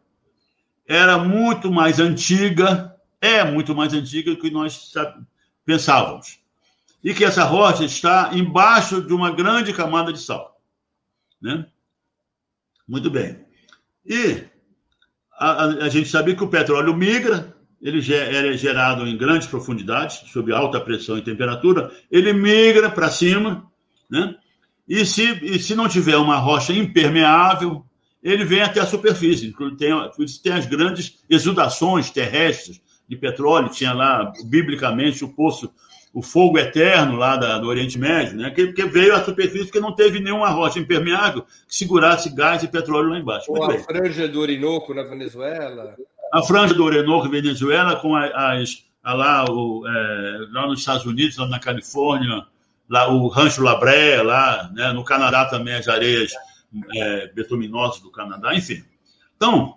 era 0.86 1.18
muito 1.18 1.70
mais 1.70 2.00
antiga, 2.00 2.96
é 3.20 3.44
muito 3.44 3.74
mais 3.74 3.92
antiga 3.92 4.30
do 4.30 4.40
que 4.40 4.50
nós 4.50 4.92
pensávamos. 5.64 6.38
E 7.04 7.12
que 7.12 7.24
essa 7.24 7.44
rocha 7.44 7.84
está 7.84 8.30
embaixo 8.32 9.02
de 9.02 9.12
uma 9.12 9.30
grande 9.30 9.74
camada 9.74 10.10
de 10.10 10.20
sal. 10.20 10.58
Né? 11.40 11.66
Muito 12.88 13.10
bem. 13.10 13.44
E 14.06 14.44
a, 15.32 15.64
a, 15.64 15.64
a 15.84 15.88
gente 15.90 16.08
sabe 16.08 16.34
que 16.34 16.44
o 16.44 16.48
petróleo 16.48 16.96
migra, 16.96 17.51
ele 17.82 17.98
é 17.98 18.56
gerado 18.56 19.06
em 19.06 19.16
grandes 19.16 19.48
profundidades, 19.48 20.30
sob 20.30 20.52
alta 20.52 20.80
pressão 20.80 21.18
e 21.18 21.22
temperatura, 21.22 21.90
ele 22.10 22.32
migra 22.32 22.88
para 22.88 23.10
cima, 23.10 23.66
né? 24.08 24.36
E 24.88 25.04
se, 25.04 25.22
e 25.42 25.58
se 25.58 25.74
não 25.74 25.88
tiver 25.88 26.16
uma 26.16 26.36
rocha 26.36 26.72
impermeável, 26.72 27.84
ele 28.22 28.44
vem 28.44 28.62
até 28.62 28.80
a 28.80 28.86
superfície. 28.86 29.52
Tem, 29.76 29.90
tem 30.42 30.52
as 30.52 30.66
grandes 30.66 31.18
exudações 31.28 32.10
terrestres 32.10 32.80
de 33.08 33.16
petróleo, 33.16 33.68
tinha 33.68 33.92
lá, 33.92 34.32
biblicamente, 34.44 35.24
o 35.24 35.28
poço, 35.28 35.72
o 36.14 36.22
fogo 36.22 36.58
eterno 36.58 37.16
lá 37.16 37.36
da, 37.36 37.58
do 37.58 37.66
Oriente 37.68 37.98
Médio, 37.98 38.36
né? 38.36 38.50
que, 38.50 38.72
que 38.72 38.84
veio 38.84 39.14
à 39.14 39.24
superfície 39.24 39.64
porque 39.64 39.80
não 39.80 39.94
teve 39.94 40.20
nenhuma 40.20 40.50
rocha 40.50 40.78
impermeável 40.78 41.42
que 41.42 41.74
segurasse 41.74 42.34
gás 42.34 42.62
e 42.62 42.68
petróleo 42.68 43.10
lá 43.10 43.18
embaixo. 43.18 43.50
Ou 43.50 43.64
a 43.64 43.78
franja 43.78 44.28
do 44.28 44.40
Orinoco 44.40 44.94
na 44.94 45.02
Venezuela 45.02 45.96
a 46.32 46.42
franja 46.42 46.72
do 46.72 46.82
Orinoco, 46.82 47.28
Venezuela, 47.28 47.96
com 47.96 48.16
as, 48.16 48.82
lá, 49.04 49.44
o, 49.50 49.86
é, 49.86 50.46
lá 50.50 50.66
nos 50.66 50.80
Estados 50.80 51.04
Unidos, 51.04 51.36
lá 51.36 51.46
na 51.46 51.60
Califórnia, 51.60 52.46
lá 52.88 53.06
o 53.12 53.28
Rancho 53.28 53.62
La 53.62 53.76
Brea, 53.76 54.22
lá, 54.22 54.70
né, 54.72 54.92
no 54.92 55.04
Canadá 55.04 55.44
também 55.44 55.74
as 55.74 55.88
areias 55.88 56.32
é, 56.94 57.26
betuminosas 57.34 58.00
do 58.00 58.10
Canadá, 58.10 58.54
enfim. 58.54 58.82
Então, 59.36 59.76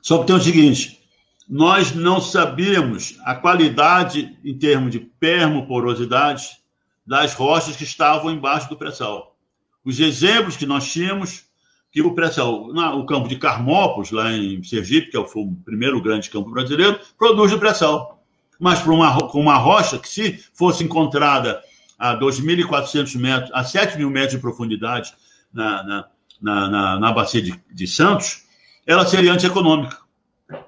só 0.00 0.18
que 0.18 0.26
tem 0.26 0.36
o 0.36 0.40
seguinte, 0.40 1.00
nós 1.46 1.92
não 1.94 2.18
sabíamos 2.18 3.18
a 3.24 3.34
qualidade 3.34 4.38
em 4.42 4.56
termos 4.56 4.90
de 4.90 5.00
permoporosidade 5.00 6.58
das 7.06 7.34
rochas 7.34 7.76
que 7.76 7.84
estavam 7.84 8.30
embaixo 8.30 8.70
do 8.70 8.76
pré-sal. 8.76 9.36
Os 9.84 10.00
exemplos 10.00 10.56
que 10.56 10.64
nós 10.64 10.90
tínhamos 10.90 11.44
que 11.90 12.02
o 12.02 12.14
pré-sal, 12.14 12.70
o 12.70 13.06
campo 13.06 13.28
de 13.28 13.36
Carmópolis, 13.36 14.10
lá 14.10 14.32
em 14.32 14.62
Sergipe, 14.62 15.10
que 15.10 15.16
é 15.16 15.20
o 15.20 15.26
primeiro 15.64 16.02
grande 16.02 16.28
campo 16.28 16.50
brasileiro, 16.50 16.98
produz 17.16 17.52
o 17.52 17.58
pré-sal. 17.58 18.22
Mas 18.60 18.80
para 18.80 18.92
uma, 18.92 19.18
com 19.28 19.40
uma 19.40 19.56
rocha 19.56 19.98
que, 19.98 20.08
se 20.08 20.44
fosse 20.52 20.84
encontrada 20.84 21.60
a 21.98 22.16
2.400 22.16 23.16
metros, 23.18 23.50
a 23.54 23.64
7 23.64 23.96
mil 23.96 24.10
metros 24.10 24.32
de 24.32 24.38
profundidade 24.38 25.14
na, 25.52 25.82
na, 25.82 26.08
na, 26.40 26.70
na, 26.70 27.00
na 27.00 27.12
bacia 27.12 27.40
de, 27.40 27.58
de 27.72 27.86
Santos, 27.86 28.42
ela 28.86 29.06
seria 29.06 29.32
antieconômica. 29.32 29.98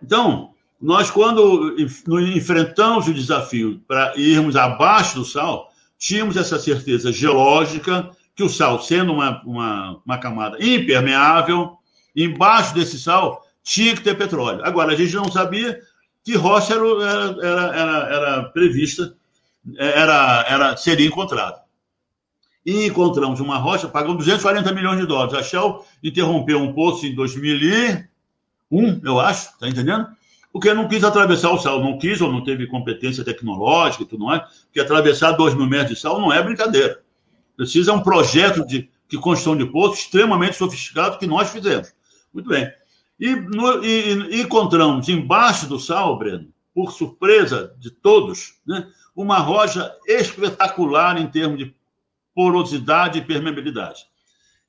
Então, 0.03 0.51
nós, 0.81 1.11
quando 1.11 1.77
enfrentamos 2.35 3.07
o 3.07 3.15
desafio 3.15 3.83
para 3.87 4.15
irmos 4.17 4.57
abaixo 4.57 5.17
do 5.17 5.25
sal, 5.25 5.71
tínhamos 5.99 6.37
essa 6.37 6.59
certeza 6.59 7.13
geológica 7.13 8.11
que 8.35 8.43
o 8.43 8.49
sal, 8.49 8.81
sendo 8.81 9.13
uma, 9.13 9.43
uma, 9.45 10.01
uma 10.05 10.19
camada 10.19 10.57
impermeável, 10.65 11.77
embaixo 12.15 12.75
desse 12.75 12.99
sal 12.99 13.45
tinha 13.63 13.95
que 13.95 14.03
ter 14.03 14.17
petróleo. 14.17 14.65
Agora, 14.65 14.93
a 14.93 14.97
gente 14.97 15.15
não 15.15 15.31
sabia 15.31 15.81
que 16.25 16.35
rocha 16.37 16.75
era, 16.75 16.87
era, 17.43 17.77
era, 17.77 18.15
era 18.15 18.43
prevista, 18.45 19.15
era, 19.77 20.45
era, 20.49 20.77
seria 20.77 21.07
encontrada. 21.07 21.61
E 22.65 22.87
encontramos 22.87 23.41
uma 23.41 23.57
rocha, 23.57 23.89
pagamos 23.89 24.19
240 24.19 24.73
milhões 24.73 24.99
de 24.99 25.07
dólares. 25.07 25.35
A 25.35 25.43
Shell 25.43 25.85
interrompeu 26.03 26.59
um 26.59 26.73
poço 26.73 27.07
em 27.07 27.15
2001, 27.15 29.01
eu 29.03 29.19
acho, 29.19 29.59
tá 29.59 29.69
entendendo? 29.69 30.07
Porque 30.53 30.75
não 30.75 30.89
quis 30.89 31.05
atravessar 31.05 31.51
o 31.51 31.59
sal, 31.59 31.83
não 31.83 31.99
quis 31.99 32.21
ou 32.21 32.31
não 32.31 32.43
teve 32.43 32.67
competência 32.67 33.25
tecnológica 33.25 34.03
e 34.03 34.07
tudo 34.07 34.25
mais, 34.25 34.43
porque 34.65 34.81
atravessar 34.81 35.33
2 35.33 35.55
mil 35.55 35.67
metros 35.67 35.91
de 35.91 36.01
sal 36.01 36.21
não 36.21 36.33
é 36.33 36.43
brincadeira. 36.43 37.01
Precisa 37.61 37.93
um 37.93 38.03
projeto 38.03 38.67
de, 38.67 38.89
de 39.07 39.19
construção 39.19 39.55
de 39.55 39.67
poço 39.67 40.01
extremamente 40.01 40.57
sofisticado 40.57 41.19
que 41.19 41.27
nós 41.27 41.51
fizemos. 41.51 41.93
Muito 42.33 42.49
bem. 42.49 42.73
E, 43.21 43.37
no, 43.37 43.85
e, 43.85 44.13
e 44.31 44.41
encontramos 44.41 45.11
embaixo 45.11 45.69
do 45.69 45.79
sal, 45.79 46.19
Breno, 46.19 46.49
por 46.75 46.91
surpresa 46.91 47.77
de 47.79 47.91
todos, 47.91 48.55
né, 48.67 48.91
uma 49.15 49.41
rocha 49.41 49.95
espetacular 50.09 51.21
em 51.21 51.27
termos 51.27 51.59
de 51.59 51.77
porosidade 52.35 53.19
e 53.19 53.25
permeabilidade, 53.27 54.07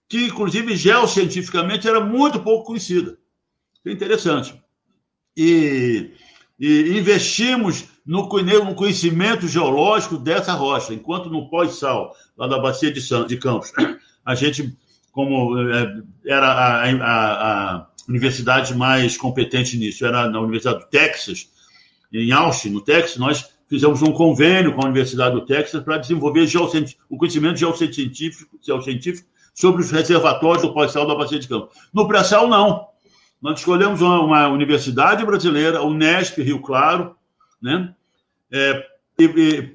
que, 0.10 0.26
inclusive, 0.26 0.76
geocientificamente 0.76 1.88
era 1.88 2.02
muito 2.02 2.42
pouco 2.42 2.66
conhecida. 2.66 3.18
É 3.86 3.92
interessante. 3.94 4.62
E, 5.38 6.12
e 6.60 6.98
investimos 6.98 7.86
no, 8.06 8.28
conhecimento 8.28 9.48
geológico 9.48 10.18
dessa 10.18 10.54
rocha, 10.54 10.94
enquanto 10.94 11.30
no 11.30 11.50
pós-sal, 11.50 12.16
lá 12.38 12.48
da 12.48 12.60
Bacia 12.60 12.92
de, 12.92 13.02
San, 13.02 13.26
de 13.26 13.38
Campos, 13.38 13.72
a 14.26 14.36
gente, 14.36 14.76
como 15.12 15.58
é, 15.60 16.02
era 16.26 16.48
a, 16.48 16.90
a, 16.90 17.76
a 17.76 17.88
universidade 18.08 18.76
mais 18.76 19.18
competente 19.18 19.78
nisso, 19.78 20.06
era 20.06 20.30
na 20.30 20.40
Universidade 20.40 20.80
do 20.80 20.86
Texas, 20.88 21.50
em 22.14 22.32
Austin, 22.32 22.70
no 22.70 22.82
Texas, 22.82 23.18
nós 23.18 23.50
fizemos 23.70 24.02
um 24.02 24.12
convênio 24.12 24.74
com 24.74 24.82
a 24.82 24.86
Universidade 24.86 25.34
do 25.34 25.46
Texas 25.46 25.82
para 25.82 25.98
desenvolver 25.98 26.46
o 27.10 27.18
conhecimento 27.18 27.58
geocientífico, 27.58 28.60
geocientífico 28.62 29.30
sobre 29.54 29.82
os 29.82 29.92
reservatórios 29.92 30.62
do 30.62 30.74
pós-sal 30.74 31.08
da 31.08 31.16
Bacia 31.16 31.40
de 31.40 31.48
Campos. 31.48 31.76
No 31.94 32.08
pré-sal, 32.08 32.50
não. 32.50 32.88
Nós 33.42 33.60
escolhemos 33.60 34.02
uma, 34.02 34.20
uma, 34.22 34.48
universidade 34.50 35.26
brasileira, 35.26 35.80
a 35.80 35.84
Unesp 35.84 36.38
Rio 36.42 36.62
Claro, 36.62 37.16
né? 37.62 37.94
É, 38.52 38.88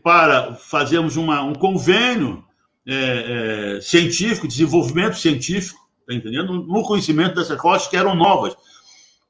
para 0.02 0.54
fazermos 0.54 1.16
uma, 1.16 1.42
um 1.42 1.54
convênio 1.54 2.44
é, 2.86 3.76
é, 3.76 3.80
científico, 3.80 4.48
desenvolvimento 4.48 5.16
científico, 5.16 5.78
tá 6.06 6.14
entendendo? 6.14 6.64
No 6.64 6.82
conhecimento 6.82 7.36
dessas 7.36 7.58
rochas 7.58 7.88
que 7.88 7.96
eram 7.96 8.14
novas 8.14 8.56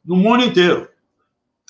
no 0.04 0.16
mundo 0.16 0.44
inteiro 0.44 0.88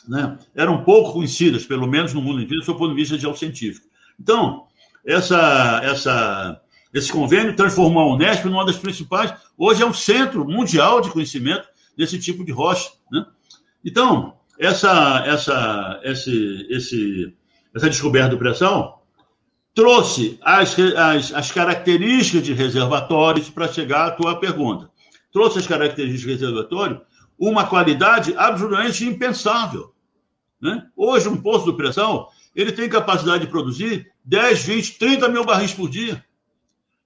né, 0.07 0.39
eram 0.55 0.85
pouco 0.85 1.13
conhecidas, 1.13 1.65
pelo 1.65 1.87
menos 1.87 2.13
no 2.13 2.23
mundo 2.23 2.41
inteiro, 2.41 2.65
do 2.65 2.75
ponto 2.75 2.91
de 2.91 2.95
vista 2.95 3.19
geocientífico. 3.19 3.87
Então, 4.19 4.67
essa, 5.05 5.81
essa, 5.83 6.61
esse 6.93 7.13
convênio 7.13 7.57
transformou 7.57 8.03
a 8.03 8.15
Unesp 8.15 8.45
numa 8.45 8.65
das 8.65 8.79
principais, 8.79 9.33
hoje 9.57 9.83
é 9.83 9.87
um 9.87 9.93
centro 9.93 10.45
mundial 10.45 11.01
de 11.01 11.11
conhecimento 11.11 11.67
desse 11.97 12.19
tipo 12.19 12.45
de 12.45 12.53
rocha. 12.53 12.91
Né? 13.11 13.27
Então, 13.85 14.35
essa, 14.59 15.23
essa, 15.27 16.01
esse, 16.05 16.67
esse, 16.71 17.37
essa 17.75 17.89
descoberta 17.89 18.31
do 18.31 18.39
pressão 18.39 18.97
trouxe 19.75 20.39
as, 20.43 20.75
as, 20.79 21.35
as 21.35 21.53
características 21.53 22.43
de 22.43 22.55
reservatórios 22.55 23.51
para 23.51 23.69
chegar 23.69 24.07
à 24.07 24.11
tua 24.11 24.41
pergunta. 24.41 24.91
Trouxe 25.31 25.59
as 25.59 25.67
características 25.67 26.39
de 26.39 26.45
reservatório 26.45 27.03
uma 27.39 27.67
qualidade 27.67 28.35
absolutamente 28.37 29.05
impensável. 29.05 29.93
Né? 30.61 30.87
Hoje, 30.97 31.29
um 31.29 31.37
poço 31.37 31.71
de 31.71 31.77
pressão 31.77 32.27
ele 32.55 32.73
tem 32.73 32.89
capacidade 32.89 33.45
de 33.45 33.51
produzir 33.51 34.11
10, 34.25 34.63
20, 34.65 34.99
30 34.99 35.29
mil 35.29 35.45
barris 35.45 35.75
por 35.75 35.91
dia. 35.91 36.25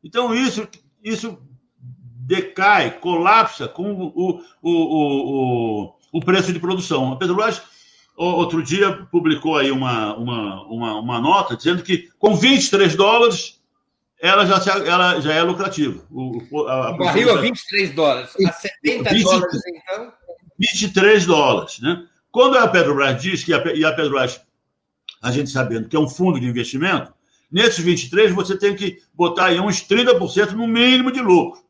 Então, 0.03 0.33
isso, 0.33 0.67
isso 1.03 1.37
decai, 2.31 2.99
colapsa 3.01 3.67
com 3.67 3.93
o, 3.93 4.07
o, 4.15 4.41
o, 4.63 4.71
o, 4.71 5.95
o 6.13 6.21
preço 6.21 6.53
de 6.53 6.59
produção. 6.59 7.13
A 7.13 7.17
Petrobras, 7.17 7.63
outro 8.17 8.63
dia, 8.63 9.07
publicou 9.11 9.57
aí 9.57 9.71
uma, 9.71 10.15
uma, 10.17 10.63
uma, 10.65 10.95
uma 11.01 11.21
nota 11.21 11.57
dizendo 11.57 11.83
que 11.83 12.09
com 12.19 12.35
23 12.35 12.95
dólares 12.97 13.61
ela 14.21 14.45
já, 14.45 14.75
ela 14.85 15.21
já 15.21 15.33
é 15.33 15.43
lucrativa. 15.43 16.05
O, 16.11 16.67
a, 16.67 16.89
a 16.89 16.93
barril 16.93 17.33
a 17.33 17.41
23 17.41 17.95
dólares. 17.95 18.31
A 18.47 18.53
70 18.53 19.11
20, 19.11 19.23
dólares, 19.23 19.61
então? 19.67 20.13
23 20.59 21.27
dólares, 21.27 21.81
né? 21.81 22.07
Quando 22.31 22.59
a 22.59 22.69
Petrobras 22.69 23.21
diz 23.21 23.43
que 23.43 23.55
a, 23.55 23.65
e 23.75 23.85
a 23.85 23.93
Petrobras, 23.93 24.41
a 25.23 25.31
gente 25.33 25.51
sabendo 25.51 25.89
que 25.89 25.97
é 25.97 25.99
um 25.99 26.09
fundo 26.09 26.39
de 26.39 26.47
investimento, 26.47 27.13
nesses 27.51 27.83
23 27.83 28.33
você 28.33 28.57
tem 28.57 28.77
que 28.77 29.03
botar 29.15 29.47
aí 29.47 29.59
uns 29.59 29.81
30% 29.83 30.53
no 30.53 30.67
mínimo 30.67 31.11
de 31.11 31.21
lucro. 31.21 31.63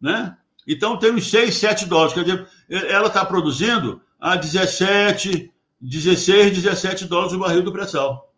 Né? 0.00 0.36
Então 0.66 0.98
tem 0.98 1.12
uns 1.12 1.30
6, 1.30 1.54
7 1.54 1.86
dólares. 1.86 2.14
Quer 2.14 2.24
dizer, 2.24 2.46
ela 2.68 3.08
está 3.08 3.24
produzindo 3.24 4.00
a 4.20 4.36
17, 4.36 5.52
16, 5.80 6.62
17 6.62 7.04
dólares 7.04 7.32
o 7.32 7.38
barril 7.38 7.62
do 7.62 7.72
pré-sal. 7.72 8.32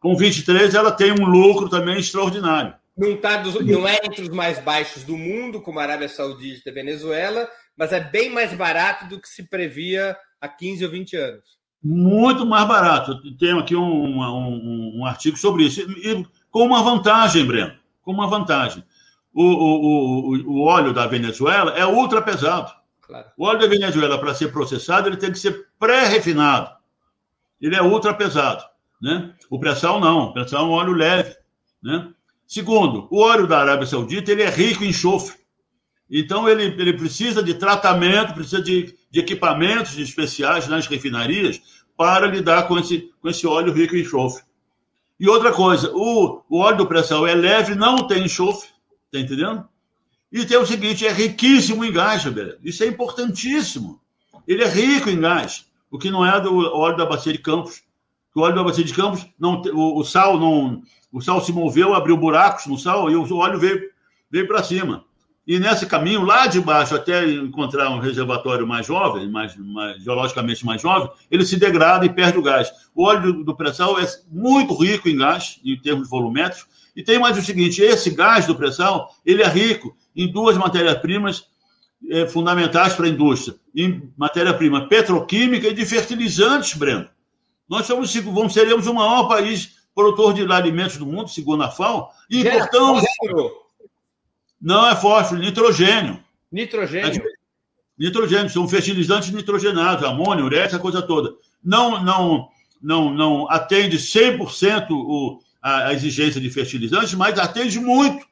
Com 0.00 0.16
23, 0.16 0.74
ela 0.74 0.92
tem 0.92 1.12
um 1.12 1.24
lucro 1.24 1.68
também 1.68 1.98
extraordinário. 1.98 2.74
Não, 2.96 3.16
tá 3.16 3.36
dos, 3.36 3.54
não 3.64 3.86
é 3.86 3.96
entre 4.02 4.22
os 4.22 4.28
mais 4.28 4.58
baixos 4.58 5.04
do 5.04 5.16
mundo, 5.16 5.60
como 5.60 5.78
a 5.78 5.82
Arábia 5.82 6.08
Saudita 6.08 6.62
e 6.66 6.70
a 6.70 6.74
Venezuela, 6.74 7.48
mas 7.76 7.92
é 7.92 8.00
bem 8.00 8.30
mais 8.30 8.52
barato 8.52 9.08
do 9.08 9.20
que 9.20 9.28
se 9.28 9.48
previa 9.48 10.16
há 10.40 10.48
15 10.48 10.84
ou 10.84 10.90
20 10.90 11.16
anos. 11.16 11.58
Muito 11.80 12.44
mais 12.44 12.66
barato. 12.66 13.14
Tenho 13.38 13.60
aqui 13.60 13.76
um, 13.76 14.20
um, 14.20 14.98
um 14.98 15.06
artigo 15.06 15.36
sobre 15.36 15.64
isso. 15.64 15.80
E, 15.80 16.26
com 16.50 16.64
uma 16.64 16.82
vantagem, 16.82 17.44
Breno, 17.44 17.72
com 18.02 18.10
uma 18.10 18.26
vantagem. 18.26 18.82
O, 19.40 19.44
o, 19.44 20.34
o, 20.34 20.50
o 20.50 20.60
óleo 20.62 20.92
da 20.92 21.06
Venezuela 21.06 21.70
é 21.78 21.86
ultra 21.86 22.20
pesado. 22.20 22.72
Claro. 23.00 23.28
O 23.36 23.44
óleo 23.44 23.60
da 23.60 23.68
Venezuela, 23.68 24.18
para 24.18 24.34
ser 24.34 24.50
processado, 24.50 25.08
ele 25.08 25.16
tem 25.16 25.30
que 25.30 25.38
ser 25.38 25.68
pré-refinado. 25.78 26.72
Ele 27.60 27.76
é 27.76 27.80
ultra 27.80 28.12
pesado. 28.12 28.64
Né? 29.00 29.32
O 29.48 29.60
pré-sal 29.60 30.00
não. 30.00 30.24
O 30.24 30.32
pré-sal 30.32 30.64
é 30.64 30.68
um 30.68 30.72
óleo 30.72 30.92
leve. 30.92 31.36
Né? 31.80 32.08
Segundo, 32.48 33.06
o 33.12 33.22
óleo 33.22 33.46
da 33.46 33.60
Arábia 33.60 33.86
Saudita 33.86 34.32
ele 34.32 34.42
é 34.42 34.50
rico 34.50 34.82
em 34.82 34.88
enxofre. 34.88 35.36
Então, 36.10 36.48
ele, 36.48 36.64
ele 36.64 36.94
precisa 36.94 37.40
de 37.40 37.54
tratamento, 37.54 38.34
precisa 38.34 38.60
de, 38.60 38.92
de 39.08 39.20
equipamentos 39.20 39.96
especiais 39.96 40.66
nas 40.66 40.88
refinarias 40.88 41.60
para 41.96 42.26
lidar 42.26 42.66
com 42.66 42.76
esse, 42.76 43.08
com 43.22 43.28
esse 43.28 43.46
óleo 43.46 43.72
rico 43.72 43.94
em 43.94 44.00
enxofre. 44.00 44.42
E 45.20 45.28
outra 45.28 45.52
coisa, 45.52 45.92
o, 45.94 46.42
o 46.48 46.58
óleo 46.58 46.78
do 46.78 46.86
pré-sal 46.86 47.24
é 47.24 47.36
leve, 47.36 47.76
não 47.76 48.08
tem 48.08 48.24
enxofre, 48.24 48.68
tá 49.10 49.18
entendendo? 49.18 49.68
E 50.30 50.44
tem 50.44 50.58
o 50.58 50.66
seguinte, 50.66 51.06
é 51.06 51.12
riquíssimo 51.12 51.84
em 51.84 51.92
gás, 51.92 52.24
beleza? 52.24 52.58
Isso 52.62 52.84
é 52.84 52.86
importantíssimo. 52.86 54.00
Ele 54.46 54.62
é 54.62 54.68
rico 54.68 55.08
em 55.08 55.20
gás, 55.20 55.66
o 55.90 55.98
que 55.98 56.10
não 56.10 56.24
é 56.24 56.40
do 56.40 56.56
óleo 56.74 56.96
da 56.96 57.06
bacia 57.06 57.32
de 57.32 57.38
Campos. 57.38 57.82
O 58.34 58.40
óleo 58.40 58.54
da 58.54 58.62
bacia 58.62 58.84
de 58.84 58.94
Campos, 58.94 59.26
não, 59.38 59.62
o, 59.72 59.98
o 59.98 60.04
sal 60.04 60.38
não, 60.38 60.82
o 61.12 61.20
sal 61.20 61.40
se 61.40 61.52
moveu, 61.52 61.94
abriu 61.94 62.16
buracos 62.16 62.66
no 62.66 62.78
sal 62.78 63.10
e 63.10 63.16
o 63.16 63.36
óleo 63.36 63.58
veio, 63.58 63.90
veio 64.30 64.46
para 64.46 64.62
cima. 64.62 65.04
E 65.48 65.58
nesse 65.58 65.86
caminho, 65.86 66.26
lá 66.26 66.46
de 66.46 66.60
baixo, 66.60 66.94
até 66.94 67.26
encontrar 67.26 67.88
um 67.88 67.98
reservatório 67.98 68.66
mais 68.66 68.86
jovem, 68.86 69.30
mais, 69.30 69.56
mais 69.56 70.04
geologicamente 70.04 70.64
mais 70.64 70.82
jovem, 70.82 71.10
ele 71.30 71.42
se 71.42 71.56
degrada 71.58 72.04
e 72.04 72.10
perde 72.10 72.38
o 72.38 72.42
gás. 72.42 72.70
O 72.94 73.04
óleo 73.04 73.32
do, 73.32 73.44
do 73.44 73.56
pré-sal 73.56 73.98
é 73.98 74.06
muito 74.30 74.74
rico 74.74 75.08
em 75.08 75.16
gás, 75.16 75.58
em 75.64 75.74
termos 75.80 76.10
volumétricos. 76.10 76.66
E 76.98 77.02
tem 77.04 77.16
mais 77.16 77.38
o 77.38 77.42
seguinte: 77.42 77.80
esse 77.80 78.10
gás 78.10 78.44
do 78.44 78.56
pré-sal, 78.56 79.14
ele 79.24 79.40
é 79.40 79.46
rico 79.46 79.96
em 80.16 80.26
duas 80.26 80.58
matérias-primas 80.58 81.44
é, 82.10 82.26
fundamentais 82.26 82.92
para 82.94 83.06
a 83.06 83.08
indústria: 83.08 83.56
em 83.72 84.12
matéria-prima 84.16 84.88
petroquímica 84.88 85.68
e 85.68 85.74
de 85.74 85.86
fertilizantes, 85.86 86.74
Breno. 86.74 87.08
Nós 87.68 87.86
somos, 87.86 88.12
vamos, 88.16 88.52
seremos 88.52 88.88
o 88.88 88.94
maior 88.94 89.28
país 89.28 89.78
produtor 89.94 90.34
de 90.34 90.52
alimentos 90.52 90.96
do 90.96 91.06
mundo, 91.06 91.28
segundo 91.28 91.62
a 91.62 91.70
FAO, 91.70 92.10
e 92.28 92.40
importamos. 92.40 93.04
Não 94.60 94.84
é 94.84 94.96
fósforo, 94.96 95.40
nitrogênio. 95.40 96.18
Nitrogênio. 96.50 97.22
Nitrogênio, 97.96 98.50
são 98.50 98.66
fertilizantes 98.66 99.30
nitrogenados, 99.30 100.02
amônio, 100.02 100.46
ureia, 100.46 100.64
essa 100.64 100.80
coisa 100.80 101.00
toda. 101.00 101.32
Não, 101.62 102.02
não, 102.02 102.48
não, 102.82 103.14
não 103.14 103.48
atende 103.48 103.98
100% 103.98 104.90
o, 104.90 105.40
a, 105.62 105.88
a 105.88 105.94
exigência 105.94 106.40
de 106.40 106.50
fertilizantes, 106.50 107.14
mas 107.14 107.38
atende 107.38 107.78
muito 107.78 108.26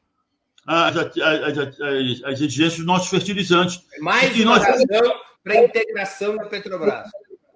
as, 0.67 0.97
as, 0.97 1.19
as, 1.19 2.25
as 2.25 2.41
exigências 2.41 2.77
dos 2.77 2.87
nossos 2.87 3.09
fertilizantes. 3.09 3.81
Mais 4.01 4.35
uma 4.37 4.59
nós... 4.59 4.65
razão 4.65 5.15
para 5.43 5.55
a 5.55 5.65
integração 5.65 6.37
da 6.37 6.47
Petrobras. 6.47 7.09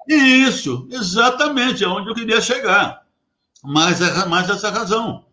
Isso, 0.09 0.89
exatamente, 0.91 1.85
é 1.85 1.89
onde 1.89 2.09
eu 2.09 2.15
queria 2.15 2.41
chegar. 2.41 3.03
Mais, 3.63 4.01
mais 4.27 4.49
essa 4.49 4.71
razão. 4.71 5.25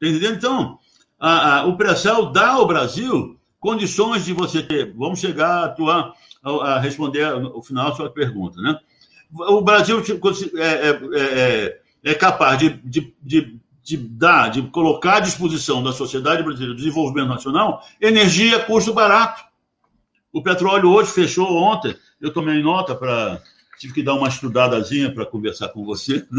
Entendeu? 0.00 0.32
Então, 0.32 0.78
a, 1.18 1.58
a, 1.58 1.66
o 1.66 1.76
pré-sal 1.76 2.32
dá 2.32 2.50
ao 2.50 2.66
Brasil 2.66 3.38
condições 3.60 4.24
de 4.24 4.32
você 4.32 4.62
ter. 4.62 4.92
Vamos 4.94 5.20
chegar 5.20 5.48
a 5.48 5.64
atuar, 5.66 6.12
a, 6.42 6.50
a 6.50 6.78
responder 6.80 7.24
o 7.32 7.62
final 7.62 7.90
da 7.90 7.96
sua 7.96 8.10
pergunta, 8.10 8.60
né? 8.60 8.78
O 9.32 9.60
Brasil 9.62 10.02
é, 10.56 10.62
é, 10.62 11.00
é, 11.16 11.80
é 12.04 12.14
capaz 12.14 12.58
de, 12.58 12.70
de, 12.84 13.14
de, 13.20 13.58
de, 13.84 13.98
dar, 13.98 14.48
de 14.48 14.62
colocar 14.62 15.18
à 15.18 15.20
disposição 15.20 15.82
da 15.82 15.92
sociedade 15.92 16.42
brasileira 16.42 16.72
do 16.72 16.78
desenvolvimento 16.78 17.28
nacional 17.28 17.84
energia 18.00 18.56
a 18.56 18.64
custo 18.64 18.94
barato. 18.94 19.44
O 20.32 20.42
petróleo 20.42 20.88
hoje 20.88 21.12
fechou 21.12 21.54
ontem, 21.54 21.94
eu 22.20 22.32
tomei 22.32 22.60
nota 22.62 22.94
para. 22.94 23.40
Tive 23.78 23.92
que 23.92 24.02
dar 24.02 24.14
uma 24.14 24.28
estudadazinha 24.28 25.12
para 25.12 25.26
conversar 25.26 25.68
com 25.68 25.84
você. 25.84 26.26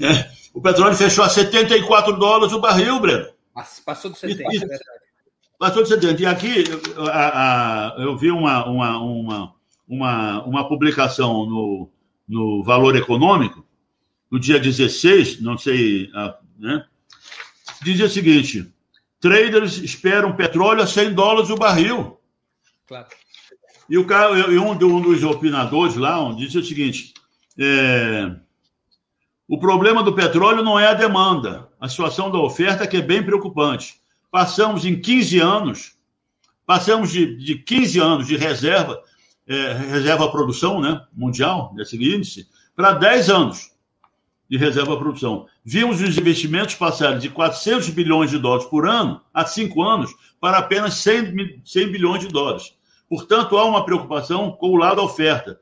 É, 0.00 0.28
o 0.52 0.60
petróleo 0.60 0.96
fechou 0.96 1.22
a 1.22 1.28
74 1.28 2.18
dólares 2.18 2.52
o 2.52 2.60
barril, 2.60 2.98
Breno. 2.98 3.28
Passou 3.84 4.10
de 4.10 4.18
70, 4.18 4.42
e, 4.42 4.56
é 4.56 4.58
verdade. 4.58 4.82
Passou 5.56 5.84
de 5.84 5.88
70. 5.88 6.20
E 6.20 6.26
aqui 6.26 6.64
a, 7.12 7.92
a, 7.92 8.02
eu 8.02 8.16
vi 8.16 8.32
uma, 8.32 8.66
uma, 8.66 8.98
uma, 8.98 9.54
uma, 9.86 10.42
uma 10.42 10.68
publicação 10.68 11.46
no, 11.46 11.88
no 12.28 12.64
Valor 12.64 12.96
Econômico, 12.96 13.64
no 14.30 14.38
dia 14.38 14.58
16, 14.58 15.40
não 15.40 15.56
sei, 15.56 16.10
né? 16.58 16.84
Dizia 17.82 18.06
o 18.06 18.10
seguinte: 18.10 18.72
traders 19.20 19.78
esperam 19.78 20.36
petróleo 20.36 20.82
a 20.82 20.86
100 20.86 21.14
dólares 21.14 21.50
o 21.50 21.56
barril. 21.56 22.18
Claro. 22.86 23.06
E 23.88 23.98
o 23.98 24.06
cara, 24.06 24.38
e 24.38 24.58
um, 24.58 24.70
um 24.70 25.00
dos 25.00 25.22
opinadores 25.22 25.96
lá 25.96 26.32
disse 26.32 26.58
o 26.58 26.64
seguinte: 26.64 27.12
é, 27.58 28.34
o 29.46 29.58
problema 29.58 30.02
do 30.02 30.14
petróleo 30.14 30.62
não 30.62 30.80
é 30.80 30.88
a 30.88 30.94
demanda, 30.94 31.68
a 31.78 31.88
situação 31.88 32.30
da 32.30 32.38
oferta 32.38 32.86
que 32.86 32.96
é 32.96 33.02
bem 33.02 33.22
preocupante. 33.22 34.00
Passamos 34.30 34.84
em 34.84 35.00
15 35.00 35.38
anos, 35.38 35.96
passamos 36.66 37.12
de, 37.12 37.36
de 37.36 37.58
15 37.58 38.00
anos 38.00 38.26
de 38.26 38.36
reserva, 38.36 39.00
é, 39.46 39.72
reserva 39.74 40.30
produção 40.30 40.80
né, 40.80 41.04
mundial, 41.12 41.72
nesse 41.76 41.96
índice, 41.96 42.48
para 42.74 42.92
10 42.92 43.30
anos 43.30 43.73
de 44.54 44.58
reserva 44.58 44.96
produção. 44.96 45.46
Vimos 45.64 46.00
os 46.00 46.16
investimentos 46.16 46.76
passarem 46.76 47.18
de 47.18 47.28
400 47.28 47.90
bilhões 47.90 48.30
de 48.30 48.38
dólares 48.38 48.64
por 48.66 48.86
ano, 48.86 49.20
há 49.34 49.44
cinco 49.44 49.82
anos, 49.82 50.14
para 50.40 50.58
apenas 50.58 50.94
100, 50.94 51.60
100 51.64 51.88
bilhões 51.90 52.20
de 52.20 52.28
dólares. 52.28 52.72
Portanto, 53.08 53.58
há 53.58 53.64
uma 53.64 53.84
preocupação 53.84 54.52
com 54.52 54.68
o 54.68 54.76
lado 54.76 54.96
da 54.96 55.02
oferta, 55.02 55.58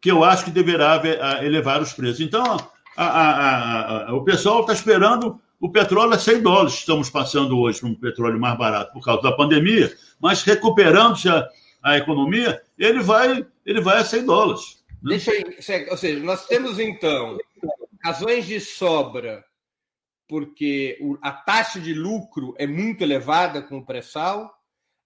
que 0.00 0.08
eu 0.08 0.22
acho 0.22 0.44
que 0.44 0.52
deverá 0.52 1.02
elevar 1.42 1.82
os 1.82 1.92
preços. 1.92 2.20
Então, 2.20 2.56
a, 2.96 3.04
a, 3.04 4.10
a, 4.10 4.14
o 4.14 4.22
pessoal 4.22 4.60
está 4.60 4.72
esperando 4.72 5.40
o 5.60 5.68
petróleo 5.68 6.12
a 6.12 6.18
100 6.18 6.40
dólares. 6.40 6.74
Estamos 6.74 7.10
passando 7.10 7.58
hoje 7.58 7.80
para 7.80 7.88
um 7.88 7.94
petróleo 7.96 8.38
mais 8.38 8.56
barato 8.56 8.92
por 8.92 9.04
causa 9.04 9.20
da 9.20 9.32
pandemia, 9.32 9.92
mas 10.20 10.44
recuperando-se 10.44 11.28
a, 11.28 11.98
economia, 11.98 12.62
ele 12.78 13.00
vai, 13.00 13.44
ele 13.66 13.80
vai 13.80 13.98
a 13.98 14.04
100 14.04 14.24
dólares. 14.24 14.78
Né? 15.02 15.16
Deixa 15.16 15.32
ou 15.90 15.96
seja, 15.96 16.22
nós 16.22 16.46
temos 16.46 16.78
então 16.78 17.36
razões 18.08 18.46
de 18.46 18.58
sobra, 18.58 19.44
porque 20.26 20.98
a 21.20 21.30
taxa 21.30 21.78
de 21.78 21.92
lucro 21.92 22.54
é 22.56 22.66
muito 22.66 23.02
elevada 23.02 23.60
com 23.60 23.78
o 23.78 23.84
pré-sal, 23.84 24.50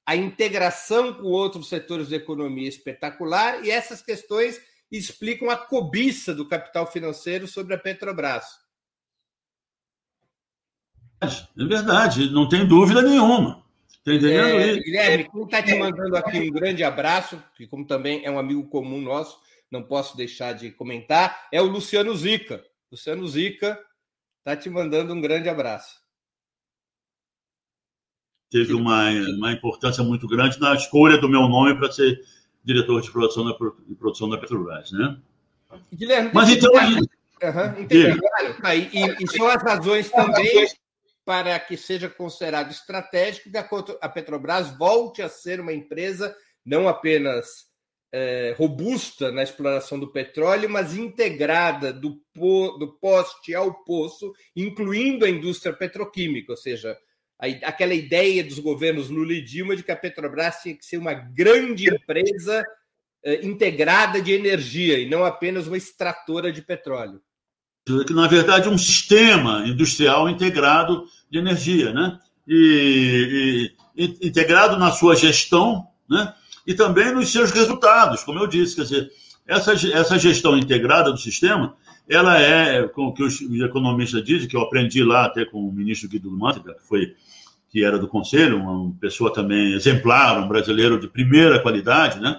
a 0.07 0.15
integração 0.15 1.13
com 1.15 1.25
outros 1.25 1.69
setores 1.69 2.09
da 2.09 2.17
economia 2.17 2.67
é 2.67 2.69
espetacular, 2.69 3.65
e 3.65 3.71
essas 3.71 4.03
questões 4.03 4.61
explicam 4.91 5.51
a 5.51 5.57
cobiça 5.57 6.33
do 6.33 6.49
capital 6.49 6.87
financeiro 6.87 7.49
sobre 7.49 7.75
a 7.75 7.79
Petrobras. 7.79 8.45
É 11.21 11.65
verdade, 11.65 12.31
não 12.31 12.49
tem 12.49 12.67
dúvida 12.67 13.03
nenhuma. 13.03 13.65
Está 13.89 14.15
entendendo? 14.15 14.61
É, 14.61 14.77
Guilherme, 14.77 15.29
quem 15.29 15.43
está 15.43 15.63
te 15.63 15.75
mandando 15.75 16.17
aqui 16.17 16.39
um 16.39 16.53
grande 16.53 16.85
abraço, 16.85 17.43
que 17.57 17.67
como 17.67 17.85
também 17.85 18.25
é 18.25 18.31
um 18.31 18.39
amigo 18.39 18.69
comum 18.69 19.01
nosso, 19.01 19.41
não 19.71 19.83
posso 19.83 20.17
deixar 20.17 20.53
de 20.53 20.71
comentar, 20.71 21.49
é 21.51 21.61
o 21.61 21.67
Luciano 21.67 22.15
Zica. 22.15 22.65
Luciano 22.93 23.27
Zica 23.27 23.83
está 24.41 24.55
te 24.55 24.69
mandando 24.69 25.15
um 25.15 25.21
grande 25.21 25.49
abraço. 25.49 26.03
Teve 28.51 28.75
uma, 28.75 29.09
uma 29.39 29.51
importância 29.51 30.05
muito 30.05 30.29
grande 30.29 30.61
na 30.61 30.75
escolha 30.75 31.17
do 31.17 31.27
meu 31.27 31.49
nome 31.49 31.75
para 31.75 31.91
ser 31.91 32.21
diretor 32.63 33.01
de 33.01 33.11
produção 33.11 33.47
da, 33.47 33.57
de 33.89 33.95
produção 33.95 34.29
da 34.29 34.37
Petrobras, 34.37 34.93
né? 34.93 35.19
Guilherme, 35.91 36.31
Mas 36.35 36.51
então. 36.51 36.71
Uhum, 36.75 37.87
e, 37.91 38.99
e, 38.99 39.25
e 39.25 39.27
são 39.27 39.49
as 39.49 39.63
razões 39.63 40.11
também 40.11 40.69
para 41.25 41.59
que 41.59 41.79
seja 41.79 42.11
considerado 42.11 42.71
estratégico 42.71 43.51
que 43.51 43.57
a 44.03 44.09
Petrobras 44.09 44.71
volte 44.77 45.23
a 45.23 45.31
ser 45.31 45.61
uma 45.61 45.73
empresa 45.73 46.37
não 46.65 46.87
apenas 46.87 47.72
é, 48.13 48.55
robusta 48.59 49.33
na 49.33 49.43
exploração 49.43 49.99
do 49.99 50.13
petróleo, 50.13 50.69
mas 50.69 50.95
integrada 50.95 51.93
do, 51.93 52.21
po, 52.35 52.77
do 52.79 52.93
poste 52.99 53.55
ao 53.55 53.83
poço, 53.85 54.33
incluindo 54.55 55.25
a 55.25 55.31
indústria 55.31 55.73
petroquímica, 55.73 56.53
ou 56.53 56.57
seja, 56.57 56.97
a, 57.41 57.47
aquela 57.69 57.95
ideia 57.95 58.45
dos 58.45 58.59
governos 58.59 59.09
Lula 59.09 59.33
e 59.33 59.43
Dilma 59.43 59.75
de 59.75 59.83
que 59.83 59.91
a 59.91 59.97
Petrobras 59.97 60.57
tinha 60.63 60.77
que 60.77 60.85
ser 60.85 60.99
uma 60.99 61.15
grande 61.15 61.89
empresa 61.89 62.63
é, 63.25 63.47
integrada 63.47 64.21
de 64.21 64.33
energia 64.33 64.99
e 64.99 65.09
não 65.09 65.25
apenas 65.25 65.67
uma 65.67 65.79
extratora 65.79 66.53
de 66.53 66.61
petróleo. 66.61 67.21
Que, 67.85 68.13
na 68.13 68.29
verdade, 68.29 68.69
é 68.69 68.71
um 68.71 68.79
sistema 68.79 69.65
industrial 69.67 70.29
integrado 70.29 71.05
de 71.29 71.39
energia, 71.39 71.93
né? 71.93 72.17
E, 72.47 73.73
e, 73.97 74.05
e 74.05 74.29
integrado 74.29 74.79
na 74.79 74.93
sua 74.93 75.17
gestão, 75.17 75.89
né? 76.09 76.33
E 76.67 76.75
também 76.75 77.13
nos 77.13 77.31
seus 77.31 77.51
resultados, 77.51 78.23
como 78.23 78.39
eu 78.39 78.47
disse, 78.47 78.77
quer 78.77 78.83
dizer, 78.83 79.11
essa, 79.47 79.73
essa 79.73 80.19
gestão 80.19 80.57
integrada 80.57 81.11
do 81.11 81.19
sistema, 81.19 81.75
ela 82.09 82.41
é, 82.41 82.87
com 82.89 83.07
o 83.07 83.13
que 83.13 83.23
os 83.23 83.41
economistas 83.41 84.25
dizem, 84.25 84.49
que 84.49 84.57
eu 84.57 84.61
aprendi 84.61 85.03
lá 85.03 85.27
até 85.27 85.45
com 85.45 85.59
o 85.59 85.73
ministro 85.73 86.09
Guido 86.09 86.31
Mantega, 86.31 86.75
que 86.75 86.87
foi 86.87 87.15
que 87.71 87.83
era 87.83 87.99
do 87.99 88.07
conselho, 88.07 88.59
uma 88.59 88.93
pessoa 89.01 89.33
também 89.33 89.73
exemplar, 89.73 90.39
um 90.39 90.47
brasileiro 90.47 91.01
de 91.01 91.09
primeira 91.09 91.59
qualidade, 91.59 92.21
né? 92.21 92.39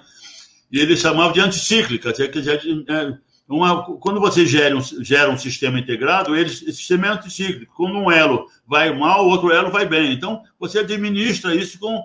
E 0.70 0.78
ele 0.78 0.96
chamava 0.96 1.32
de 1.32 1.40
anticíclica, 1.40 2.12
quer 2.12 2.28
dizer, 2.28 2.60
é, 2.88 3.18
uma, 3.48 3.82
quando 3.98 4.20
você 4.20 4.46
gera 4.46 4.76
um, 4.76 4.80
gera 4.80 5.30
um 5.30 5.36
sistema 5.36 5.78
integrado, 5.78 6.34
ele, 6.34 6.48
esse 6.48 6.72
sistema 6.72 7.08
é 7.08 7.10
anticíclico. 7.10 7.74
Quando 7.74 7.98
um 7.98 8.10
elo 8.10 8.46
vai 8.66 8.96
mal, 8.96 9.24
o 9.24 9.28
outro 9.28 9.52
elo 9.52 9.70
vai 9.70 9.86
bem. 9.86 10.12
Então, 10.12 10.42
você 10.58 10.78
administra 10.78 11.54
isso 11.54 11.78
com 11.78 12.02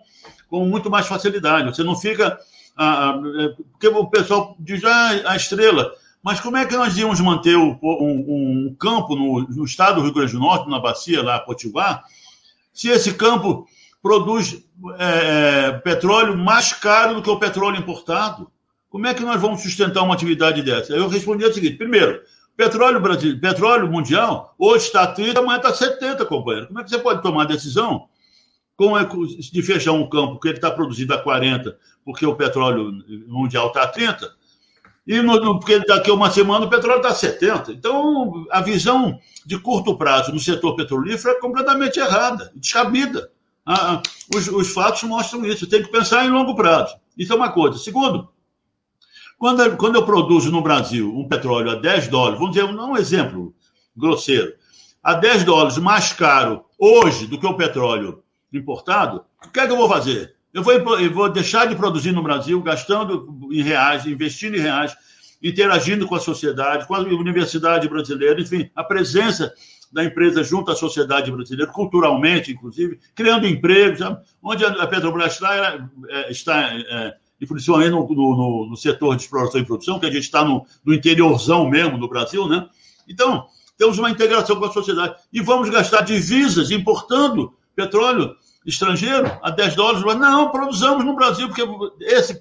com 0.49 0.65
muito 0.65 0.89
mais 0.89 1.07
facilidade. 1.07 1.69
Você 1.69 1.83
não 1.83 1.95
fica. 1.95 2.39
Ah, 2.75 3.11
ah, 3.11 3.21
é, 3.41 3.49
porque 3.71 3.87
o 3.87 4.07
pessoal 4.07 4.55
diz, 4.59 4.83
ah, 4.83 5.31
a 5.31 5.35
estrela. 5.35 5.91
Mas 6.23 6.41
como 6.41 6.57
é 6.57 6.65
que 6.65 6.75
nós 6.75 6.97
íamos 6.97 7.19
manter 7.21 7.55
um, 7.55 7.77
um, 7.81 8.75
campo 8.77 9.15
no, 9.15 9.41
no, 9.47 9.63
estado 9.63 9.95
do 9.95 10.01
Rio 10.01 10.13
Grande 10.13 10.33
do 10.33 10.39
Norte, 10.39 10.69
na 10.69 10.79
bacia 10.79 11.23
lá, 11.23 11.39
Potiguar, 11.39 12.03
se 12.73 12.89
esse 12.89 13.13
campo 13.13 13.65
produz 14.01 14.61
é, 14.97 15.67
é, 15.67 15.71
petróleo 15.71 16.37
mais 16.37 16.73
caro 16.73 17.15
do 17.15 17.21
que 17.21 17.29
o 17.29 17.39
petróleo 17.39 17.77
importado? 17.77 18.51
Como 18.89 19.07
é 19.07 19.13
que 19.13 19.23
nós 19.23 19.39
vamos 19.39 19.61
sustentar 19.61 20.03
uma 20.03 20.13
atividade 20.13 20.61
dessa? 20.61 20.93
Eu 20.93 21.07
respondi 21.07 21.45
o 21.45 21.53
seguinte: 21.53 21.77
primeiro, 21.77 22.21
petróleo, 22.57 22.99
Brasil, 22.99 23.39
petróleo 23.39 23.87
mundial 23.87 24.53
hoje 24.57 24.87
está 24.87 25.07
30, 25.07 25.39
amanhã 25.39 25.57
está 25.57 25.73
70, 25.73 26.25
companheiro. 26.25 26.67
Como 26.67 26.79
é 26.79 26.83
que 26.83 26.89
você 26.89 26.99
pode 26.99 27.21
tomar 27.21 27.45
decisão 27.45 28.09
como 28.79 28.97
é 28.97 29.03
de 29.03 29.61
fechar 29.61 29.91
um 29.91 30.07
campo 30.07 30.39
que 30.39 30.47
ele 30.47 30.55
está 30.55 30.71
produzindo 30.71 31.13
a 31.13 31.21
40, 31.21 31.77
porque 32.05 32.25
o 32.25 32.33
petróleo 32.33 32.93
mundial 33.27 33.67
está 33.67 33.83
a 33.83 33.87
30, 33.89 34.33
e 35.05 35.21
no, 35.21 35.59
porque 35.59 35.79
daqui 35.79 36.09
a 36.09 36.13
uma 36.13 36.31
semana 36.31 36.65
o 36.65 36.69
petróleo 36.69 36.99
está 36.99 37.09
a 37.09 37.13
70. 37.13 37.73
Então, 37.73 38.45
a 38.49 38.61
visão 38.61 39.19
de 39.45 39.59
curto 39.59 39.97
prazo 39.97 40.31
no 40.31 40.39
setor 40.39 40.77
petrolífero 40.77 41.35
é 41.35 41.41
completamente 41.41 41.99
errada, 41.99 42.53
descabida. 42.55 43.29
Ah, 43.65 44.01
os, 44.33 44.47
os, 44.47 44.69
fatos 44.69 45.03
mostram 45.03 45.45
isso. 45.45 45.67
Tem 45.67 45.83
que 45.83 45.91
pensar 45.91 46.25
em 46.25 46.29
longo 46.29 46.55
prazo. 46.55 46.95
Isso 47.17 47.33
é 47.33 47.35
uma 47.35 47.51
coisa. 47.51 47.77
Segundo, 47.77 48.29
quando, 49.37 49.75
quando 49.75 49.95
eu 49.95 50.05
produzo 50.05 50.49
no 50.51 50.61
Brasil 50.61 51.13
um 51.13 51.27
petróleo 51.27 51.71
a 51.71 51.75
10 51.75 52.07
dólares, 52.07 52.39
vamos 52.39 52.55
dizer, 52.55 52.63
um 52.63 52.95
exemplo 52.95 53.53
grosseiro, 53.93 54.53
a 55.03 55.15
10 55.15 55.43
dólares 55.43 55.77
mais 55.77 56.13
caro 56.13 56.63
hoje 56.79 57.27
do 57.27 57.37
que 57.37 57.45
o 57.45 57.57
petróleo 57.57 58.23
importado, 58.51 59.23
o 59.45 59.49
que 59.49 59.59
é 59.59 59.65
que 59.65 59.71
eu 59.71 59.77
vou 59.77 59.87
fazer? 59.87 60.35
Eu 60.53 60.63
vou, 60.63 60.73
eu 60.73 61.13
vou 61.13 61.29
deixar 61.29 61.67
de 61.67 61.75
produzir 61.75 62.11
no 62.11 62.23
Brasil, 62.23 62.61
gastando 62.61 63.49
em 63.51 63.61
reais, 63.61 64.05
investindo 64.05 64.55
em 64.55 64.61
reais, 64.61 64.95
interagindo 65.41 66.07
com 66.07 66.15
a 66.15 66.19
sociedade, 66.19 66.87
com 66.87 66.95
a 66.95 66.99
universidade 66.99 67.87
brasileira, 67.87 68.41
enfim, 68.41 68.69
a 68.75 68.83
presença 68.83 69.53
da 69.91 70.03
empresa 70.03 70.43
junto 70.43 70.71
à 70.71 70.75
sociedade 70.75 71.31
brasileira, 71.31 71.71
culturalmente, 71.71 72.51
inclusive, 72.51 72.99
criando 73.15 73.47
empregos, 73.47 73.99
onde 74.41 74.65
a 74.65 74.87
Petrobras 74.87 75.33
está, 75.33 75.87
é, 76.09 76.31
está 76.31 76.73
é, 76.73 77.15
principalmente 77.47 77.91
no, 77.91 78.07
no, 78.07 78.67
no, 78.69 78.77
setor 78.77 79.15
de 79.15 79.23
exploração 79.23 79.59
e 79.59 79.65
produção, 79.65 79.99
que 79.99 80.05
a 80.05 80.11
gente 80.11 80.23
está 80.23 80.43
no, 80.43 80.65
no 80.83 80.93
interiorzão 80.93 81.67
mesmo 81.69 81.97
do 81.97 82.07
Brasil, 82.07 82.47
né? 82.47 82.67
Então, 83.07 83.47
temos 83.77 83.97
uma 83.97 84.11
integração 84.11 84.57
com 84.57 84.65
a 84.65 84.71
sociedade. 84.71 85.15
E 85.31 85.41
vamos 85.41 85.69
gastar 85.69 86.01
divisas 86.01 86.69
importando 86.69 87.53
petróleo 87.75 88.35
estrangeiro 88.65 89.39
a 89.41 89.49
10 89.49 89.75
dólares. 89.75 90.17
Não, 90.17 90.51
produzamos 90.51 91.05
no 91.05 91.15
Brasil, 91.15 91.47
porque 91.47 91.63
esse, 92.01 92.39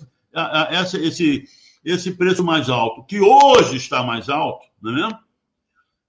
esse, 0.70 0.96
esse, 1.06 1.44
esse 1.84 2.12
preço 2.12 2.44
mais 2.44 2.68
alto, 2.68 3.04
que 3.04 3.20
hoje 3.20 3.76
está 3.76 4.02
mais 4.02 4.28
alto, 4.28 4.66
não 4.80 4.92
é 4.92 4.94
mesmo? 4.94 5.18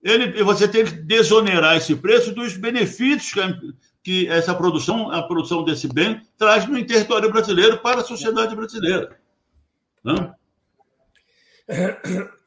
Ele, 0.02 0.44
você 0.44 0.66
tem 0.66 0.86
que 0.86 0.92
desonerar 0.92 1.76
esse 1.76 1.94
preço 1.94 2.34
dos 2.34 2.56
benefícios 2.56 3.34
que, 3.34 3.74
que 4.02 4.28
essa 4.30 4.56
produção, 4.56 5.12
a 5.12 5.22
produção 5.24 5.64
desse 5.64 5.94
bem, 5.94 6.22
traz 6.38 6.66
no 6.66 6.84
território 6.86 7.30
brasileiro 7.30 7.80
para 7.80 8.00
a 8.00 8.06
sociedade 8.06 8.56
brasileira. 8.56 9.20
Não? 10.02 10.34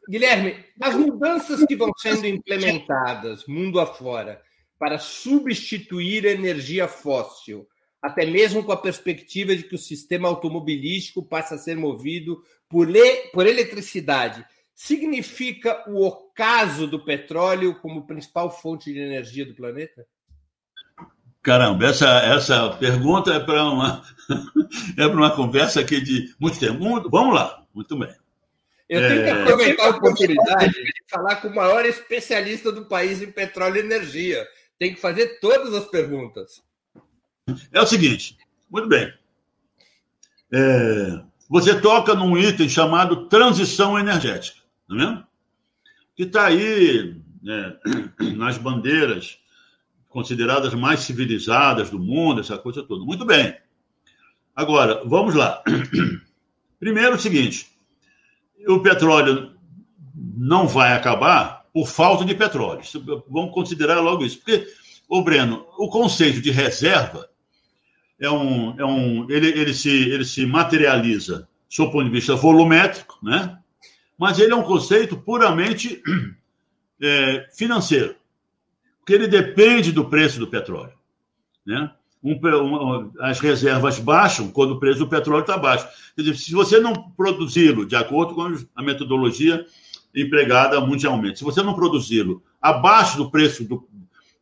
Guilherme, 0.08 0.64
as 0.80 0.94
mudanças 0.94 1.64
que 1.66 1.76
vão 1.76 1.92
sendo 1.96 2.26
implementadas 2.26 3.46
mundo 3.46 3.78
afora 3.78 4.40
para 4.82 4.98
substituir 4.98 6.26
a 6.26 6.32
energia 6.32 6.88
fóssil, 6.88 7.68
até 8.02 8.26
mesmo 8.26 8.64
com 8.64 8.72
a 8.72 8.76
perspectiva 8.76 9.54
de 9.54 9.62
que 9.62 9.76
o 9.76 9.78
sistema 9.78 10.26
automobilístico 10.26 11.22
passe 11.22 11.54
a 11.54 11.56
ser 11.56 11.76
movido 11.76 12.42
por, 12.68 12.90
le... 12.90 13.28
por 13.32 13.46
eletricidade, 13.46 14.44
significa 14.74 15.88
o 15.88 16.04
ocaso 16.04 16.88
do 16.88 16.98
petróleo 16.98 17.76
como 17.76 18.08
principal 18.08 18.50
fonte 18.50 18.92
de 18.92 18.98
energia 18.98 19.46
do 19.46 19.54
planeta? 19.54 20.04
Caramba, 21.40 21.86
essa, 21.86 22.18
essa 22.18 22.70
pergunta 22.70 23.34
é 23.34 23.38
para 23.38 23.62
uma, 23.62 24.02
é 24.98 25.06
para 25.06 25.14
uma 25.14 25.30
conversa 25.30 25.78
aqui 25.78 26.00
de 26.00 26.34
muito 26.40 26.58
tempo. 26.58 27.08
Vamos 27.08 27.36
lá, 27.36 27.64
muito 27.72 27.96
bem. 27.96 28.12
Eu 28.88 29.00
tenho 29.00 29.22
que 29.22 29.28
é. 29.30 29.42
aproveitar 29.42 29.84
a 29.84 29.90
oportunidade 29.90 30.72
de 30.72 30.92
falar 31.08 31.36
com 31.36 31.46
o 31.46 31.54
maior 31.54 31.86
especialista 31.86 32.72
do 32.72 32.86
país 32.86 33.22
em 33.22 33.30
petróleo 33.30 33.76
e 33.76 33.80
energia. 33.80 34.44
Tem 34.82 34.92
que 34.92 35.00
fazer 35.00 35.38
todas 35.38 35.72
as 35.74 35.84
perguntas. 35.84 36.60
É 37.70 37.80
o 37.80 37.86
seguinte, 37.86 38.36
muito 38.68 38.88
bem. 38.88 39.14
É, 40.52 41.22
você 41.48 41.80
toca 41.80 42.16
num 42.16 42.36
item 42.36 42.68
chamado 42.68 43.28
transição 43.28 43.96
energética, 43.96 44.58
não 44.88 44.96
é 44.96 44.98
mesmo? 44.98 45.26
Que 46.16 46.24
está 46.24 46.46
aí 46.46 47.16
né, 47.40 47.76
nas 48.34 48.58
bandeiras 48.58 49.38
consideradas 50.08 50.74
mais 50.74 50.98
civilizadas 50.98 51.88
do 51.88 52.00
mundo, 52.00 52.40
essa 52.40 52.58
coisa 52.58 52.82
toda. 52.82 53.04
Muito 53.04 53.24
bem. 53.24 53.56
Agora, 54.52 55.04
vamos 55.04 55.36
lá. 55.36 55.62
Primeiro, 56.80 57.14
o 57.14 57.20
seguinte: 57.20 57.70
o 58.66 58.80
petróleo 58.80 59.56
não 60.12 60.66
vai 60.66 60.92
acabar 60.92 61.61
por 61.72 61.86
falta 61.86 62.24
de 62.24 62.34
petróleo. 62.34 62.82
Vamos 63.28 63.52
considerar 63.52 64.00
logo 64.00 64.24
isso. 64.24 64.38
Porque, 64.38 64.66
o 65.08 65.22
Breno, 65.22 65.66
o 65.78 65.88
conceito 65.88 66.40
de 66.40 66.50
reserva 66.50 67.28
é 68.20 68.30
um. 68.30 68.78
É 68.78 68.84
um 68.84 69.30
ele, 69.30 69.48
ele, 69.48 69.74
se, 69.74 69.90
ele 69.90 70.24
se 70.24 70.46
materializa, 70.46 71.48
do 71.76 71.90
ponto 71.90 72.04
de 72.04 72.10
vista 72.10 72.34
volumétrico, 72.34 73.18
né? 73.22 73.58
mas 74.18 74.38
ele 74.38 74.52
é 74.52 74.56
um 74.56 74.62
conceito 74.62 75.16
puramente 75.16 76.02
é, 77.00 77.48
financeiro. 77.52 78.14
Porque 78.98 79.14
ele 79.14 79.26
depende 79.26 79.90
do 79.90 80.04
preço 80.04 80.38
do 80.38 80.46
petróleo. 80.46 80.92
Né? 81.66 81.90
um, 82.22 82.34
um, 82.34 83.12
as 83.20 83.40
reservas 83.40 83.98
baixam 83.98 84.48
quando 84.48 84.72
o 84.72 84.78
preço 84.78 85.00
do 85.00 85.08
petróleo 85.08 85.40
está 85.40 85.58
baixo. 85.58 85.88
Quer 86.14 86.22
dizer, 86.22 86.36
se 86.36 86.52
você 86.52 86.78
não 86.78 87.10
produzi-lo 87.10 87.84
de 87.84 87.96
acordo 87.96 88.34
com 88.34 88.56
a 88.76 88.82
metodologia 88.82 89.66
empregada 90.14 90.80
mundialmente, 90.80 91.38
se 91.38 91.44
você 91.44 91.62
não 91.62 91.74
produzi-lo 91.74 92.42
abaixo 92.60 93.16
do 93.16 93.30
preço 93.30 93.64
do, 93.64 93.88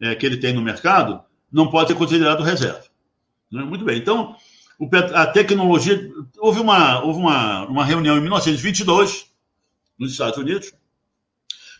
é, 0.01 0.15
que 0.15 0.27
ele 0.27 0.37
tem 0.37 0.53
no 0.53 0.63
mercado, 0.63 1.23
não 1.51 1.71
pode 1.71 1.89
ser 1.89 1.95
considerado 1.95 2.43
reserva. 2.43 2.85
Né? 3.51 3.63
Muito 3.63 3.85
bem. 3.85 3.99
Então, 3.99 4.37
a 5.15 5.27
tecnologia. 5.27 6.11
Houve, 6.39 6.61
uma, 6.61 7.03
houve 7.03 7.19
uma, 7.19 7.67
uma 7.67 7.85
reunião 7.85 8.17
em 8.17 8.21
1922, 8.21 9.27
nos 9.99 10.13
Estados 10.13 10.39
Unidos. 10.39 10.73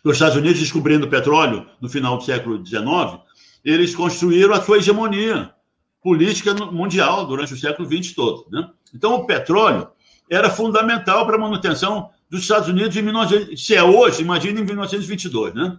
Os 0.05 0.13
Estados 0.13 0.37
Unidos, 0.37 0.59
descobrindo 0.59 1.07
o 1.07 1.11
petróleo 1.11 1.67
no 1.81 1.89
final 1.89 2.17
do 2.17 2.25
século 2.25 2.65
XIX, 2.65 3.21
eles 3.65 3.95
construíram 3.95 4.55
a 4.55 4.63
sua 4.63 4.79
hegemonia 4.79 5.55
política 6.03 6.55
mundial 6.55 7.27
durante 7.27 7.53
o 7.53 7.59
século 7.59 7.87
XX 7.87 8.15
todo. 8.15 8.47
Né? 8.51 8.69
Então, 8.95 9.15
o 9.15 9.27
petróleo 9.27 9.89
era 10.31 10.49
fundamental 10.49 11.27
para 11.27 11.37
a 11.37 11.41
manutenção 11.41 12.11
dos 12.31 12.43
Estados 12.43 12.69
Unidos 12.69 12.97
em 12.97 13.03
1900. 13.03 13.67
Se 13.67 13.75
é 13.75 13.83
hoje, 13.83 14.23
imagine 14.23 14.61
em 14.61 14.65
1922. 14.65 15.53
Né? 15.55 15.77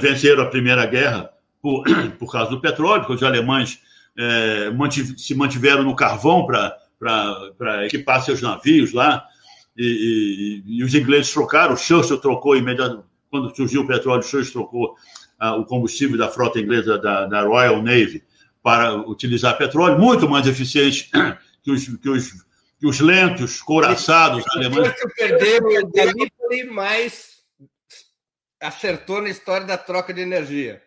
Venceram 0.00 0.44
a 0.44 0.46
Primeira 0.46 0.86
Guerra 0.86 1.30
por, 1.60 1.84
por 2.18 2.30
causa 2.30 2.50
do 2.50 2.60
petróleo, 2.60 3.00
porque 3.00 3.14
os 3.14 3.22
alemães 3.22 3.80
é, 4.16 4.70
mantiv 4.70 5.18
se 5.18 5.34
mantiveram 5.34 5.82
no 5.82 5.96
carvão 5.96 6.46
para 6.46 7.86
equipar 7.86 8.22
seus 8.22 8.40
navios 8.40 8.92
lá, 8.92 9.24
e, 9.76 10.62
e, 10.66 10.78
e, 10.78 10.84
os 10.84 10.92
ingleses 10.92 11.32
trocaram, 11.32 11.74
o 11.74 11.76
Churchill 11.76 12.18
trocou 12.18 12.56
imediatamente, 12.56 13.06
quando 13.30 13.54
surgiu 13.54 13.82
o 13.82 13.86
petróleo, 13.86 14.20
o 14.20 14.24
Churchill 14.24 14.52
trocou 14.52 14.96
ah, 15.38 15.54
o 15.54 15.64
combustível 15.64 16.18
da 16.18 16.28
frota 16.28 16.58
inglesa 16.58 16.98
da, 16.98 17.26
da 17.26 17.42
Royal 17.42 17.80
Navy 17.80 18.24
para 18.60 18.96
utilizar 18.96 19.56
petróleo, 19.56 19.98
muito 19.98 20.28
mais 20.28 20.48
eficiente 20.48 21.10
que 21.62 21.70
os, 21.70 21.86
que 21.86 22.08
os, 22.08 22.44
que 22.78 22.86
os 22.86 23.00
lentos, 23.00 23.60
couraçados 23.60 24.44
alemães. 24.54 24.94
perdeu 25.16 25.62
o 25.62 25.90
Gallipoli, 25.90 26.64
mas 26.70 27.38
acertou 28.60 29.20
na 29.20 29.28
história 29.28 29.66
da 29.66 29.76
troca 29.76 30.14
de 30.14 30.20
energia. 30.20 30.82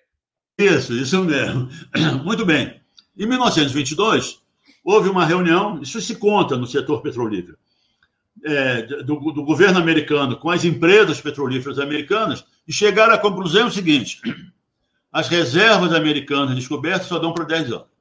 Isso, 0.58 0.94
isso 0.94 1.24
mesmo. 1.24 1.70
Muito 2.24 2.46
bem. 2.46 2.82
Em 3.18 3.26
1922, 3.26 4.42
houve 4.84 5.10
uma 5.10 5.26
reunião, 5.26 5.82
isso 5.82 6.00
se 6.02 6.16
conta 6.16 6.56
no 6.56 6.66
setor 6.66 7.02
petrolífero, 7.02 7.58
é, 8.44 8.84
do, 8.84 9.20
do, 9.20 9.44
governo 9.44 9.80
americano 9.80 10.38
com 10.38 10.50
as 10.50 10.64
empresas 10.64 11.20
petrolíferas 11.20 11.78
americanas, 11.78 12.46
e 12.68 12.72
chegaram 12.72 13.14
à 13.14 13.18
conclusão 13.18 13.70
seguinte: 13.70 14.22
as 15.12 15.28
reservas 15.28 15.94
americanas 15.94 16.56
descobertas 16.56 17.08
só 17.08 17.20
dão 17.20 17.34
para 17.34 17.46
10 17.46 17.72
anos. 17.74 17.92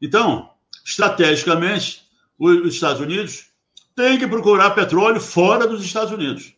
Então, 0.00 0.50
estrategicamente, 0.84 2.05
os 2.38 2.74
Estados 2.74 3.00
Unidos 3.00 3.46
têm 3.94 4.18
que 4.18 4.26
procurar 4.26 4.70
petróleo 4.70 5.20
fora 5.20 5.66
dos 5.66 5.84
Estados 5.84 6.12
Unidos. 6.12 6.54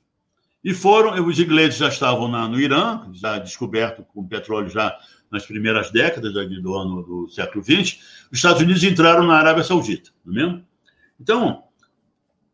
E 0.63 0.75
foram, 0.75 1.25
os 1.25 1.39
ingleses 1.39 1.79
já 1.79 1.89
estavam 1.89 2.29
na, 2.29 2.49
no 2.49 2.61
Irã, 2.61 3.07
já 3.13 3.39
descoberto 3.39 4.03
com 4.03 4.27
petróleo 4.27 4.69
já 4.69 4.97
nas 5.31 5.47
primeiras 5.47 5.91
décadas 5.91 6.33
do 6.33 6.75
ano 6.75 7.03
do 7.03 7.29
século 7.29 7.63
XX. 7.63 7.99
Os 8.31 8.39
Estados 8.39 8.63
Unidos 8.63 8.83
entraram 8.83 9.25
na 9.25 9.39
Arábia 9.39 9.63
Saudita, 9.63 10.11
não 10.25 10.33
é 10.33 10.37
mesmo? 10.37 10.65
Então, 11.21 11.63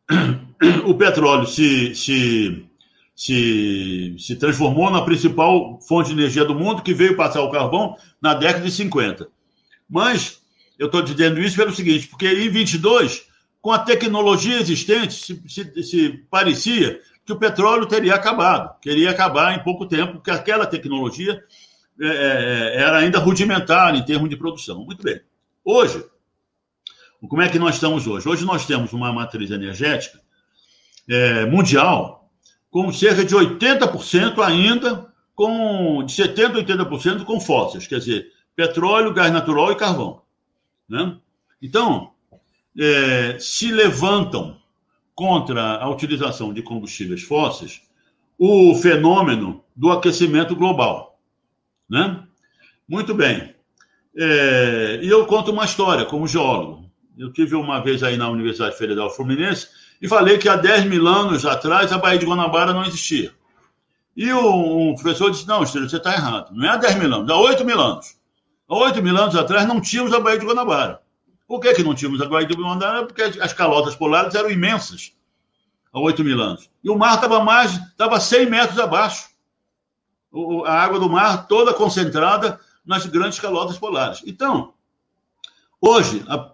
o 0.84 0.94
petróleo 0.94 1.46
se, 1.46 1.94
se 1.94 2.68
se, 3.14 4.16
se 4.18 4.36
transformou 4.36 4.90
na 4.90 5.02
principal 5.02 5.78
fonte 5.80 6.08
de 6.08 6.14
energia 6.14 6.44
do 6.44 6.54
mundo, 6.54 6.82
que 6.82 6.92
veio 6.92 7.16
passar 7.16 7.42
o 7.42 7.50
carvão 7.50 7.96
na 8.20 8.34
década 8.34 8.64
de 8.64 8.72
50. 8.72 9.28
Mas 9.88 10.42
eu 10.78 10.86
estou 10.86 11.02
dizendo 11.02 11.40
isso 11.40 11.56
pelo 11.56 11.74
seguinte, 11.74 12.08
porque 12.08 12.26
em 12.26 12.48
22, 12.48 13.26
com 13.60 13.72
a 13.72 13.78
tecnologia 13.78 14.60
existente, 14.60 15.14
se, 15.14 15.42
se, 15.48 15.82
se, 15.82 16.08
parecia 16.30 17.00
que 17.24 17.32
o 17.32 17.38
petróleo 17.38 17.86
teria 17.86 18.14
acabado, 18.14 18.78
queria 18.80 19.10
acabar 19.10 19.56
em 19.56 19.62
pouco 19.62 19.86
tempo, 19.86 20.14
porque 20.14 20.30
aquela 20.30 20.66
tecnologia 20.66 21.42
é, 22.00 22.06
é, 22.06 22.82
era 22.82 22.98
ainda 22.98 23.18
rudimentar 23.18 23.94
em 23.94 24.04
termos 24.04 24.28
de 24.28 24.36
produção. 24.36 24.84
Muito 24.84 25.02
bem. 25.02 25.20
Hoje, 25.64 26.04
como 27.28 27.40
é 27.40 27.48
que 27.48 27.58
nós 27.58 27.76
estamos 27.76 28.06
hoje? 28.06 28.28
Hoje 28.28 28.44
nós 28.44 28.66
temos 28.66 28.92
uma 28.92 29.12
matriz 29.12 29.50
energética 29.50 30.20
é, 31.08 31.46
mundial 31.46 32.30
com 32.70 32.92
cerca 32.92 33.24
de 33.24 33.34
80% 33.34 34.42
ainda, 34.42 35.06
com 35.32 36.02
de 36.04 36.12
70% 36.12 36.80
a 36.80 36.84
80% 36.84 37.24
com 37.24 37.40
fósseis, 37.40 37.86
quer 37.86 38.00
dizer, 38.00 38.26
petróleo, 38.56 39.14
gás 39.14 39.32
natural 39.32 39.70
e 39.70 39.76
carvão. 39.76 40.23
Né? 40.88 41.16
Então, 41.60 42.12
é, 42.78 43.38
se 43.38 43.70
levantam 43.70 44.56
contra 45.14 45.76
a 45.76 45.88
utilização 45.88 46.52
de 46.52 46.62
combustíveis 46.62 47.22
fósseis 47.22 47.82
o 48.38 48.74
fenômeno 48.74 49.64
do 49.74 49.90
aquecimento 49.90 50.56
global. 50.56 51.18
Né? 51.88 52.22
Muito 52.88 53.14
bem. 53.14 53.54
É, 54.16 55.00
e 55.02 55.08
eu 55.08 55.26
conto 55.26 55.50
uma 55.50 55.64
história 55.64 56.04
como 56.04 56.26
geólogo. 56.26 56.90
Eu 57.16 57.32
tive 57.32 57.54
uma 57.54 57.80
vez 57.80 58.02
aí 58.02 58.16
na 58.16 58.28
Universidade 58.28 58.76
Federal 58.76 59.08
Fluminense 59.10 59.68
e 60.02 60.08
falei 60.08 60.36
que 60.38 60.48
há 60.48 60.56
10 60.56 60.86
mil 60.86 61.06
anos 61.06 61.46
atrás 61.46 61.92
a 61.92 61.98
Baía 61.98 62.18
de 62.18 62.26
Guanabara 62.26 62.72
não 62.72 62.84
existia. 62.84 63.32
E 64.16 64.32
o, 64.32 64.94
professor 64.94 65.30
disse: 65.30 65.46
Não, 65.46 65.62
Estúdio, 65.62 65.88
você 65.88 65.96
está 65.96 66.12
errado. 66.12 66.54
Não 66.54 66.64
é 66.66 66.70
há 66.70 66.76
10 66.76 66.96
mil 66.96 67.12
anos, 67.14 67.30
há 67.30 67.36
8 67.36 67.64
mil 67.64 67.80
anos. 67.80 68.16
8 68.68 69.02
mil 69.02 69.16
anos 69.16 69.36
atrás 69.36 69.66
não 69.66 69.80
tínhamos 69.80 70.12
a 70.12 70.20
Baía 70.20 70.38
de 70.38 70.46
Guanabara. 70.46 71.00
Por 71.46 71.60
que, 71.60 71.74
que 71.74 71.82
não 71.82 71.94
tínhamos 71.94 72.20
a 72.20 72.28
Baía 72.28 72.46
de 72.46 72.54
Guanabara? 72.54 73.06
Porque 73.06 73.22
as 73.22 73.52
calotas 73.52 73.94
polares 73.94 74.34
eram 74.34 74.50
imensas 74.50 75.12
há 75.92 76.00
8 76.00 76.24
mil 76.24 76.40
anos. 76.40 76.70
E 76.82 76.90
o 76.90 76.96
mar 76.96 77.14
estava 77.14 77.42
mais, 77.42 77.72
estava 77.72 78.18
100 78.18 78.50
metros 78.50 78.78
abaixo. 78.78 79.28
O, 80.32 80.64
a 80.64 80.72
água 80.72 80.98
do 80.98 81.08
mar 81.08 81.46
toda 81.46 81.72
concentrada 81.72 82.58
nas 82.84 83.06
grandes 83.06 83.38
calotas 83.38 83.78
polares. 83.78 84.22
Então, 84.26 84.74
hoje, 85.80 86.24
a, 86.28 86.50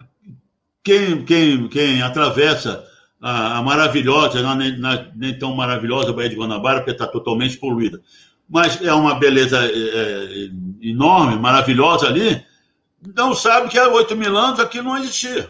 quem, 0.82 1.24
quem, 1.24 1.68
quem 1.68 2.02
atravessa 2.02 2.84
a, 3.20 3.58
a 3.58 3.62
maravilhosa, 3.62 4.42
não, 4.42 4.54
nem, 4.54 4.78
nem, 5.14 5.38
tão 5.38 5.54
maravilhosa 5.54 6.12
Baía 6.12 6.28
de 6.28 6.36
Guanabara, 6.36 6.80
porque 6.80 6.90
está 6.90 7.06
totalmente 7.06 7.56
poluída, 7.56 8.00
mas 8.51 8.82
é 8.82 8.92
uma 8.92 9.14
beleza 9.14 9.64
é, 9.64 9.68
é, 9.68 10.51
enorme, 10.82 11.38
maravilhosa 11.38 12.09
ali, 12.09 12.44
não 13.14 13.32
sabe 13.32 13.68
que 13.68 13.78
há 13.78 13.88
8 13.88 14.16
mil 14.16 14.36
anos 14.36 14.59
aqui 14.59 14.82
não 14.82 14.98
existia. 14.98 15.48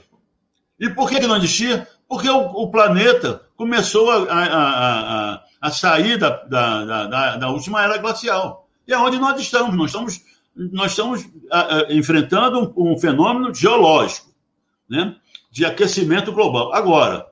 E 0.79 0.91
por 0.91 1.09
que, 1.09 1.19
não 1.21 1.37
existia? 1.37 1.89
Porque 2.07 2.29
o, 2.29 2.41
o 2.41 2.71
planeta 2.71 3.43
começou 3.57 4.11
a, 4.11 4.33
a, 4.33 5.33
a, 5.33 5.43
a 5.63 5.71
sair 5.71 6.19
da, 6.19 6.29
da, 6.45 6.85
da, 6.85 7.37
da, 7.37 7.49
última 7.51 7.83
era 7.83 7.97
glacial. 7.97 8.69
E 8.87 8.93
é 8.93 8.99
onde 8.99 9.19
nós 9.19 9.41
estamos. 9.41 9.75
Nós 9.75 9.91
estamos, 9.91 10.21
nós 10.55 10.91
estamos 10.93 11.27
enfrentando 11.89 12.73
um, 12.77 12.93
um, 12.93 12.99
fenômeno 12.99 13.55
geológico, 13.55 14.29
né? 14.89 15.17
de 15.51 15.65
aquecimento 15.65 16.33
global. 16.33 16.73
Agora, 16.73 17.27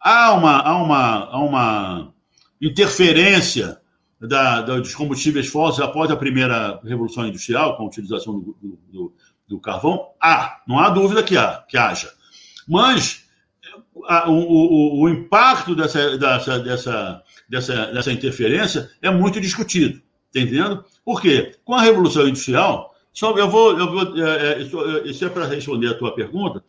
há 0.00 0.32
uma, 0.32 0.58
há 0.58 0.76
uma, 0.76 1.24
há 1.26 1.38
uma 1.38 2.14
interferência 2.60 3.81
da, 4.28 4.60
dos 4.60 4.94
combustíveis 4.94 5.48
fósseis 5.48 5.86
após 5.86 6.10
a 6.10 6.16
primeira 6.16 6.80
revolução 6.84 7.26
industrial, 7.26 7.76
com 7.76 7.84
a 7.84 7.86
utilização 7.86 8.38
do, 8.38 8.56
do, 8.90 9.12
do 9.48 9.60
carvão? 9.60 10.10
Há, 10.20 10.62
não 10.66 10.78
há 10.78 10.88
dúvida 10.90 11.22
que, 11.22 11.36
há, 11.36 11.64
que 11.68 11.76
haja. 11.76 12.10
Mas 12.68 13.24
a, 14.06 14.30
o, 14.30 14.34
o, 14.34 15.02
o, 15.02 15.08
impacto 15.08 15.74
dessa, 15.74 16.16
dessa, 16.16 16.58
dessa, 16.60 17.22
dessa, 17.48 17.86
dessa 17.86 18.12
interferência 18.12 18.90
é 19.00 19.10
muito 19.10 19.40
discutido. 19.40 20.00
Está 20.28 20.40
entendendo? 20.40 20.84
Por 21.04 21.20
quê? 21.20 21.56
Com 21.64 21.74
a 21.74 21.82
Revolução 21.82 22.26
Industrial, 22.26 22.94
só 23.12 23.36
eu 23.36 23.50
vou. 23.50 23.78
Eu 23.78 23.90
vou 23.90 24.24
é, 24.24 24.62
isso, 24.62 24.80
é, 24.80 25.02
isso 25.08 25.24
é 25.24 25.28
para 25.28 25.46
responder 25.46 25.88
a 25.88 25.98
tua 25.98 26.14
pergunta, 26.14 26.64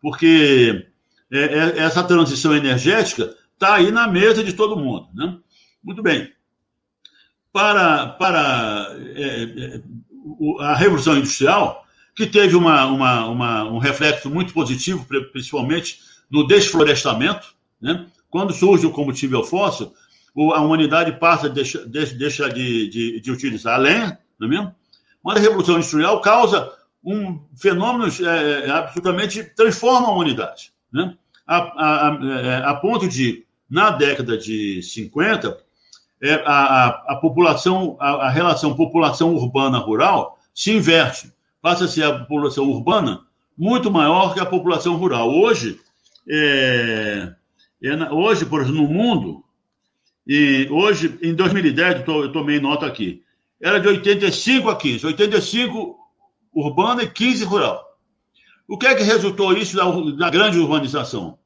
porque 0.00 0.86
é, 1.32 1.38
é, 1.38 1.78
essa 1.78 2.04
transição 2.04 2.54
energética 2.54 3.34
está 3.54 3.74
aí 3.74 3.90
na 3.90 4.06
mesa 4.06 4.44
de 4.44 4.52
todo 4.52 4.76
mundo. 4.76 5.08
Né? 5.14 5.36
Muito 5.82 6.02
bem. 6.02 6.32
Para, 7.58 8.06
para 8.06 8.96
é, 9.16 9.80
a 10.60 10.76
Revolução 10.76 11.16
Industrial, 11.16 11.84
que 12.14 12.24
teve 12.24 12.54
uma, 12.54 12.86
uma, 12.86 13.26
uma, 13.26 13.64
um 13.64 13.78
reflexo 13.78 14.30
muito 14.30 14.54
positivo, 14.54 15.04
principalmente 15.32 15.98
no 16.30 16.46
desflorestamento, 16.46 17.48
né? 17.82 18.06
quando 18.30 18.52
surge 18.52 18.86
o 18.86 18.92
combustível 18.92 19.42
fóssil, 19.42 19.92
a 20.54 20.60
humanidade 20.60 21.18
passa 21.18 21.46
a 21.46 21.50
deixar, 21.50 21.80
deixa 21.84 22.48
de, 22.48 22.88
de, 22.90 23.20
de, 23.20 23.32
utilizar 23.32 23.74
a 23.74 23.78
lenha, 23.78 24.18
não 24.38 24.46
é 24.46 24.50
mesmo? 24.50 24.74
Mas 25.24 25.38
a 25.38 25.40
Revolução 25.40 25.74
Industrial 25.74 26.20
causa 26.20 26.72
um 27.04 27.40
fenômeno 27.56 28.06
é, 28.24 28.68
é 28.68 28.70
absolutamente 28.70 29.42
transforma 29.42 30.06
a 30.06 30.12
humanidade, 30.12 30.72
né? 30.92 31.12
a, 31.44 31.56
a, 31.56 32.08
a, 32.08 32.40
é, 32.40 32.62
a, 32.64 32.74
ponto 32.74 33.08
de, 33.08 33.44
na 33.68 33.90
década 33.90 34.38
de 34.38 34.80
50, 34.80 35.58
é, 36.22 36.34
a, 36.44 36.88
a, 37.08 37.16
população, 37.16 37.96
a, 38.00 38.28
relação 38.28 38.74
população 38.74 39.34
urbana-rural 39.34 40.38
se 40.54 40.72
inverte, 40.72 41.32
passa 41.62 41.84
a 41.84 42.08
a 42.08 42.18
população 42.20 42.68
urbana 42.68 43.20
muito 43.56 43.90
maior 43.90 44.34
que 44.34 44.40
a 44.40 44.46
população 44.46 44.96
rural. 44.96 45.30
Hoje, 45.30 45.80
é, 46.28 47.32
é, 47.82 48.12
hoje, 48.12 48.44
por 48.44 48.60
exemplo, 48.60 48.82
no 48.82 48.88
mundo, 48.88 49.44
e 50.26 50.68
hoje, 50.70 51.18
em 51.22 51.34
2010, 51.34 52.06
eu, 52.06 52.22
eu 52.22 52.32
tomei 52.32 52.60
nota 52.60 52.86
aqui, 52.86 53.22
era 53.60 53.80
de 53.80 53.88
85 53.88 54.68
a 54.68 54.76
15, 54.76 55.06
85 55.06 55.96
urbana 56.52 57.02
e 57.02 57.10
15 57.10 57.44
rural. 57.44 57.84
O 58.68 58.76
que 58.76 58.86
é 58.86 58.94
que 58.94 59.02
resultou 59.02 59.52
isso 59.52 59.76
da, 59.76 59.84
da 60.16 60.30
grande 60.30 60.58
urbanização? 60.58 61.38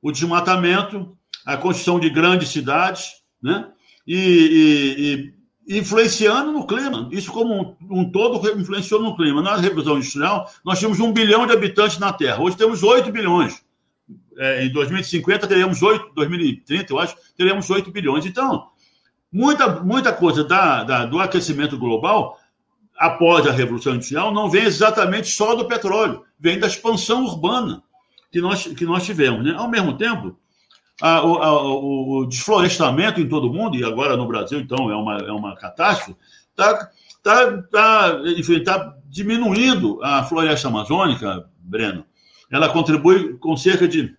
O 0.00 0.10
desmatamento, 0.10 1.16
a 1.44 1.56
construção 1.56 2.00
de 2.00 2.08
grandes 2.08 2.48
cidades, 2.48 3.22
né? 3.42 3.68
E, 4.06 5.34
e, 5.66 5.74
e, 5.74 5.78
influenciando 5.78 6.52
no 6.52 6.66
clima. 6.66 7.08
Isso, 7.12 7.30
como 7.30 7.76
um, 7.90 8.00
um, 8.00 8.10
todo, 8.10 8.46
influenciou 8.58 9.00
no 9.00 9.16
clima. 9.16 9.40
Na 9.42 9.56
Revolução 9.56 9.96
Industrial, 9.96 10.50
nós 10.64 10.78
tínhamos 10.78 11.00
um 11.00 11.12
bilhão 11.12 11.46
de 11.46 11.52
habitantes 11.52 11.98
na 11.98 12.12
Terra. 12.12 12.42
Hoje 12.42 12.56
temos 12.56 12.82
8 12.82 13.10
bilhões 13.12 13.62
é, 14.38 14.64
em 14.64 14.72
2050 14.72 15.46
teremos 15.46 15.82
8, 15.82 16.12
2030, 16.14 16.92
eu 16.92 16.98
acho, 16.98 17.16
teremos 17.36 17.68
8 17.68 17.90
bilhões. 17.90 18.26
Então, 18.26 18.68
muita, 19.30 19.80
muita 19.80 20.12
coisa 20.12 20.44
da, 20.44 20.84
da, 20.84 21.06
do 21.06 21.18
aquecimento 21.20 21.78
global, 21.78 22.38
após 22.96 23.46
a 23.46 23.52
Revolução 23.52 23.94
Industrial, 23.94 24.32
não 24.32 24.50
vem 24.50 24.64
exatamente 24.64 25.28
só 25.28 25.54
do 25.54 25.66
petróleo, 25.66 26.24
vem 26.38 26.58
da 26.58 26.66
expansão 26.66 27.24
urbana 27.24 27.82
que 28.30 28.40
nós, 28.40 28.66
que 28.66 28.84
nós 28.84 29.04
tivemos. 29.04 29.44
Né? 29.44 29.54
Ao 29.56 29.68
mesmo 29.68 29.96
tempo, 29.96 30.36
a, 31.02 31.16
a, 31.16 31.62
o, 31.62 32.24
desflorestamento 32.26 33.20
em 33.20 33.28
todo 33.28 33.48
o 33.48 33.52
mundo, 33.52 33.76
e 33.76 33.84
agora 33.84 34.16
no 34.16 34.24
Brasil, 34.24 34.60
então, 34.60 34.88
é 34.88 34.94
uma, 34.94 35.18
é 35.18 35.32
uma 35.32 35.56
catástrofe, 35.56 36.16
está 36.50 36.90
tá, 37.20 37.62
tá, 37.72 38.20
tá 38.64 38.96
diminuindo 39.08 39.98
a 40.00 40.22
floresta 40.22 40.68
amazônica, 40.68 41.44
Breno. 41.58 42.04
Ela 42.48 42.68
contribui 42.68 43.36
com 43.38 43.56
cerca 43.56 43.88
de 43.88 44.16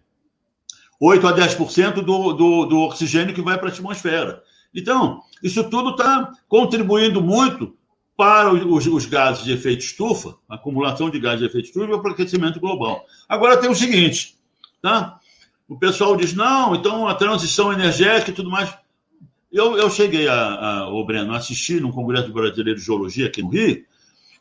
8 1.00 1.26
a 1.26 1.34
10% 1.34 1.94
do, 2.02 2.34
do, 2.34 2.66
do 2.66 2.80
oxigênio 2.82 3.34
que 3.34 3.42
vai 3.42 3.58
para 3.58 3.70
a 3.70 3.72
atmosfera. 3.72 4.44
Então, 4.76 5.22
isso 5.42 5.64
tudo 5.70 5.92
está 5.92 6.34
contribuindo 6.50 7.22
muito 7.22 7.78
para 8.18 8.54
os, 8.54 8.86
os, 8.88 9.06
gases 9.06 9.46
de 9.46 9.54
efeito 9.54 9.86
estufa, 9.86 10.36
acumulação 10.50 11.10
de 11.10 11.20
gases 11.20 11.40
de 11.40 11.46
efeito 11.46 11.68
estufa 11.68 11.86
e 11.86 11.94
o 11.94 12.08
aquecimento 12.08 12.60
global. 12.60 13.06
Agora 13.30 13.56
tem 13.56 13.70
o 13.70 13.76
seguinte, 13.76 14.36
tá? 14.82 15.20
O 15.68 15.78
pessoal 15.78 16.16
diz, 16.16 16.34
não, 16.34 16.76
então 16.76 17.08
a 17.08 17.16
transição 17.16 17.72
energética 17.72 18.32
e 18.32 18.34
tudo 18.34 18.50
mais. 18.50 18.74
Eu, 19.52 19.78
eu 19.78 19.90
cheguei 19.90 20.28
a, 20.28 20.36
a, 20.36 20.90
o 20.90 21.06
Breno, 21.06 21.34
assistir 21.34 21.82
no 21.82 21.92
Congresso 21.92 22.32
Brasileiro 22.32 22.80
de 22.80 22.86
Geologia 22.86 23.28
aqui 23.28 23.42
no 23.42 23.50
Rio, 23.50 23.86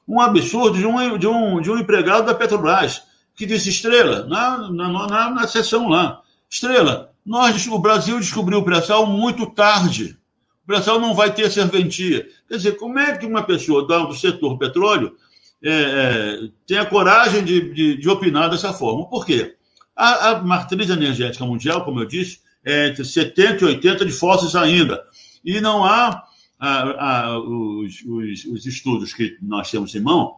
um 0.09 0.21
absurdo 0.21 0.79
de 0.79 0.87
um, 0.87 1.19
de 1.19 1.27
um, 1.27 1.61
de 1.61 1.71
um 1.71 1.79
empregado 1.79 2.27
da 2.27 2.35
Petrobras, 2.35 3.03
que 3.35 3.47
disse, 3.47 3.69
Estrela, 3.69 4.27
na, 4.27 4.71
na, 4.71 5.07
na, 5.07 5.31
na 5.31 5.47
sessão 5.47 5.89
lá, 5.89 6.23
Estrela, 6.51 7.13
nós, 7.25 7.67
o 7.67 7.79
Brasil 7.79 8.19
descobriu 8.19 8.59
o 8.59 8.65
pré-sal 8.65 9.07
muito 9.07 9.47
tarde. 9.47 10.19
O 10.65 10.67
pré-sal 10.67 11.01
não 11.01 11.15
vai 11.15 11.33
ter 11.33 11.51
serventia. 11.51 12.27
Quer 12.49 12.57
dizer, 12.57 12.77
como 12.77 12.99
é 12.99 13.17
que 13.17 13.25
uma 13.25 13.43
pessoa 13.43 13.87
do 13.87 14.15
setor 14.15 14.59
petróleo 14.59 15.17
é, 15.63 15.71
é, 15.71 16.39
tem 16.67 16.79
a 16.79 16.87
coragem 16.87 17.45
de, 17.45 17.73
de, 17.73 17.97
de, 17.97 18.09
opinar 18.09 18.51
dessa 18.51 18.73
forma? 18.73 19.09
Por 19.09 19.25
quê? 19.25 19.55
A, 19.97 20.31
a, 20.31 20.43
matriz 20.43 20.89
energética 20.91 21.45
mundial, 21.45 21.85
como 21.85 22.01
eu 22.01 22.07
disse, 22.07 22.41
é 22.65 22.89
entre 22.89 23.05
70 23.05 23.65
e 23.65 23.69
80 23.69 24.07
de 24.07 24.13
fósseis 24.13 24.55
ainda. 24.55 25.03
E 25.45 25.61
não 25.61 25.85
há 25.85 26.25
a, 26.59 27.39
os, 27.39 28.03
os, 28.07 28.45
os, 28.45 28.67
estudos 28.67 29.13
que 29.13 29.37
nós 29.43 29.71
temos 29.71 29.95
em 29.95 30.01
mão 30.01 30.37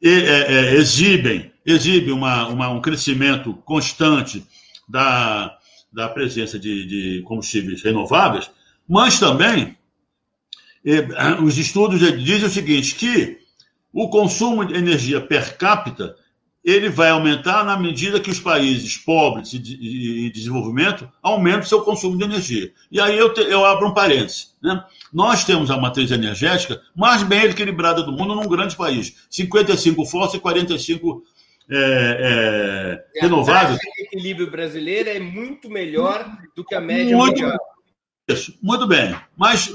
e, 0.00 0.08
é, 0.10 0.52
é, 0.52 0.74
exibem, 0.74 1.50
exibem 1.64 2.12
uma, 2.12 2.48
uma, 2.48 2.68
um 2.68 2.82
crescimento 2.82 3.54
constante 3.64 4.46
da, 4.86 5.56
da 5.90 6.08
presença 6.08 6.58
de, 6.58 6.86
de 6.86 7.22
combustíveis 7.22 7.82
renováveis, 7.82 8.50
mas 8.86 9.18
também 9.18 9.76
eh, 10.84 11.08
os 11.42 11.58
estudos 11.58 11.98
dizem 12.22 12.46
o 12.46 12.50
seguinte, 12.50 12.94
que 12.94 13.38
o 13.92 14.08
consumo 14.08 14.64
de 14.64 14.74
energia 14.74 15.20
per 15.20 15.56
capita 15.56 16.14
ele 16.66 16.88
vai 16.88 17.10
aumentar 17.10 17.64
na 17.64 17.78
medida 17.78 18.18
que 18.18 18.28
os 18.28 18.40
países 18.40 18.96
pobres 18.96 19.52
e 19.52 19.58
de, 19.60 20.30
desenvolvimento 20.30 21.08
aumentam 21.22 21.62
seu 21.62 21.80
consumo 21.82 22.18
de 22.18 22.24
energia. 22.24 22.72
E 22.90 23.00
aí 23.00 23.16
eu, 23.16 23.32
te, 23.32 23.40
eu 23.42 23.64
abro 23.64 23.86
um 23.86 23.94
parênteses. 23.94 24.52
Né? 24.60 24.84
Nós 25.12 25.44
temos 25.44 25.70
a 25.70 25.76
matriz 25.76 26.10
energética 26.10 26.82
mais 26.96 27.22
bem 27.22 27.44
equilibrada 27.44 28.02
do 28.02 28.10
mundo 28.10 28.34
num 28.34 28.48
grande 28.48 28.74
país. 28.74 29.14
55 29.30 30.04
fósseis 30.06 30.34
e 30.34 30.40
45 30.40 31.22
é, 31.70 33.04
é, 33.14 33.20
renováveis. 33.20 33.78
O 33.78 34.02
equilíbrio 34.02 34.50
brasileiro 34.50 35.08
é 35.08 35.20
muito 35.20 35.70
melhor 35.70 36.28
do 36.56 36.64
que 36.64 36.74
a 36.74 36.80
média 36.80 37.16
muito, 37.16 37.42
mundial. 37.42 37.58
Isso, 38.26 38.58
muito 38.60 38.88
bem. 38.88 39.14
Mas, 39.36 39.72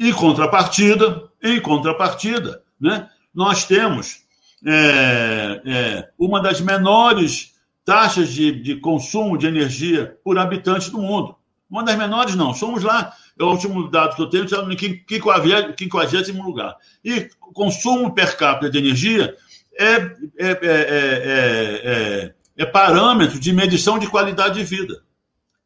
em 0.00 0.12
contrapartida, 0.14 1.28
em 1.42 1.60
contrapartida, 1.60 2.62
né, 2.80 3.10
nós 3.34 3.66
temos 3.66 4.23
é, 4.66 5.62
é, 5.64 6.08
uma 6.18 6.40
das 6.40 6.60
menores 6.60 7.54
taxas 7.84 8.30
de, 8.30 8.52
de 8.52 8.76
consumo 8.76 9.36
de 9.36 9.46
energia 9.46 10.18
por 10.24 10.38
habitante 10.38 10.90
do 10.90 10.98
mundo. 10.98 11.36
Uma 11.68 11.82
das 11.82 11.96
menores, 11.96 12.34
não. 12.34 12.54
Somos 12.54 12.82
lá 12.82 13.14
é 13.38 13.42
o 13.42 13.50
último 13.50 13.90
dado 13.90 14.14
que 14.14 14.22
eu 14.22 14.30
tenho, 14.30 14.44
está 14.44 14.62
no 14.62 14.78
50 14.78 16.32
lugar. 16.42 16.76
E 17.04 17.28
o 17.42 17.52
consumo 17.52 18.14
per 18.14 18.36
capita 18.36 18.70
de 18.70 18.78
energia 18.78 19.36
é, 19.76 19.94
é, 20.38 20.50
é, 20.62 22.34
é, 22.56 22.66
parâmetro 22.66 23.40
de 23.40 23.52
medição 23.52 23.98
de 23.98 24.06
qualidade 24.06 24.54
de 24.54 24.64
vida. 24.64 25.02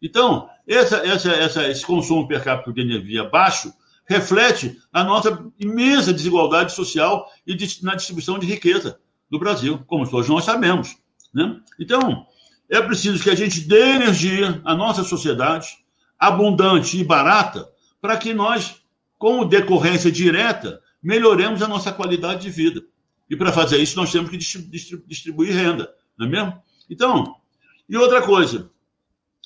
Então, 0.00 0.48
essa, 0.66 1.06
essa, 1.06 1.30
essa, 1.32 1.68
esse 1.68 1.84
consumo 1.84 2.26
per 2.26 2.42
capita 2.42 2.72
de 2.72 2.80
energia 2.80 3.24
baixo 3.24 3.72
reflete 4.08 4.78
a 4.90 5.04
nossa 5.04 5.46
imensa 5.60 6.12
desigualdade 6.12 6.72
social 6.72 7.30
e 7.46 7.54
de, 7.54 7.84
na 7.84 7.94
distribuição 7.94 8.38
de 8.38 8.46
riqueza 8.46 8.98
do 9.30 9.38
Brasil, 9.38 9.84
como 9.86 10.08
todos 10.08 10.28
nós 10.28 10.44
sabemos. 10.44 10.96
Né? 11.32 11.60
Então, 11.78 12.26
é 12.70 12.80
preciso 12.80 13.22
que 13.22 13.28
a 13.30 13.34
gente 13.34 13.60
dê 13.60 13.96
energia 13.96 14.62
à 14.64 14.74
nossa 14.74 15.04
sociedade, 15.04 15.68
abundante 16.18 16.98
e 16.98 17.04
barata, 17.04 17.68
para 18.00 18.16
que 18.16 18.32
nós, 18.32 18.82
com 19.18 19.46
decorrência 19.46 20.10
direta, 20.10 20.80
melhoremos 21.02 21.62
a 21.62 21.68
nossa 21.68 21.92
qualidade 21.92 22.42
de 22.42 22.50
vida. 22.50 22.82
E 23.28 23.36
para 23.36 23.52
fazer 23.52 23.76
isso, 23.76 23.96
nós 23.96 24.10
temos 24.10 24.30
que 24.30 24.38
distribuir 24.38 25.54
renda, 25.54 25.92
não 26.16 26.26
é 26.26 26.30
mesmo? 26.30 26.62
Então, 26.88 27.36
e 27.86 27.96
outra 27.96 28.22
coisa, 28.22 28.70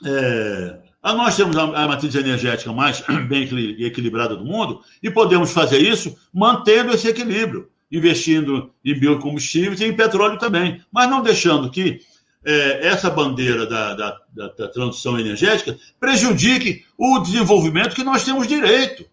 é, 0.05 0.82
nós 1.03 1.37
temos 1.37 1.57
a, 1.57 1.89
matriz 1.89 2.15
energética 2.15 2.73
mais 2.73 3.03
bem 3.29 3.43
equilibrada 3.81 4.37
do 4.37 4.45
mundo 4.45 4.81
e 5.03 5.11
podemos 5.11 5.53
fazer 5.53 5.79
isso 5.79 6.17
mantendo 6.33 6.93
esse 6.93 7.09
equilíbrio, 7.09 7.69
investindo 7.91 8.71
em 8.85 8.99
biocombustíveis 8.99 9.81
e 9.81 9.87
em 9.87 9.97
petróleo 9.97 10.39
também, 10.39 10.81
mas 10.93 11.11
não 11.11 11.23
deixando 11.23 11.71
que 11.71 12.01
é, 12.45 12.87
essa 12.87 13.11
bandeira 13.11 13.67
da, 13.67 13.95
da, 13.95 14.21
da, 14.33 14.49
da, 14.49 14.69
transição 14.69 15.19
energética 15.19 15.79
prejudique 15.99 16.85
o 16.97 17.19
desenvolvimento 17.21 17.95
que 17.95 18.05
nós 18.05 18.25
temos 18.25 18.47
direito. 18.47 19.05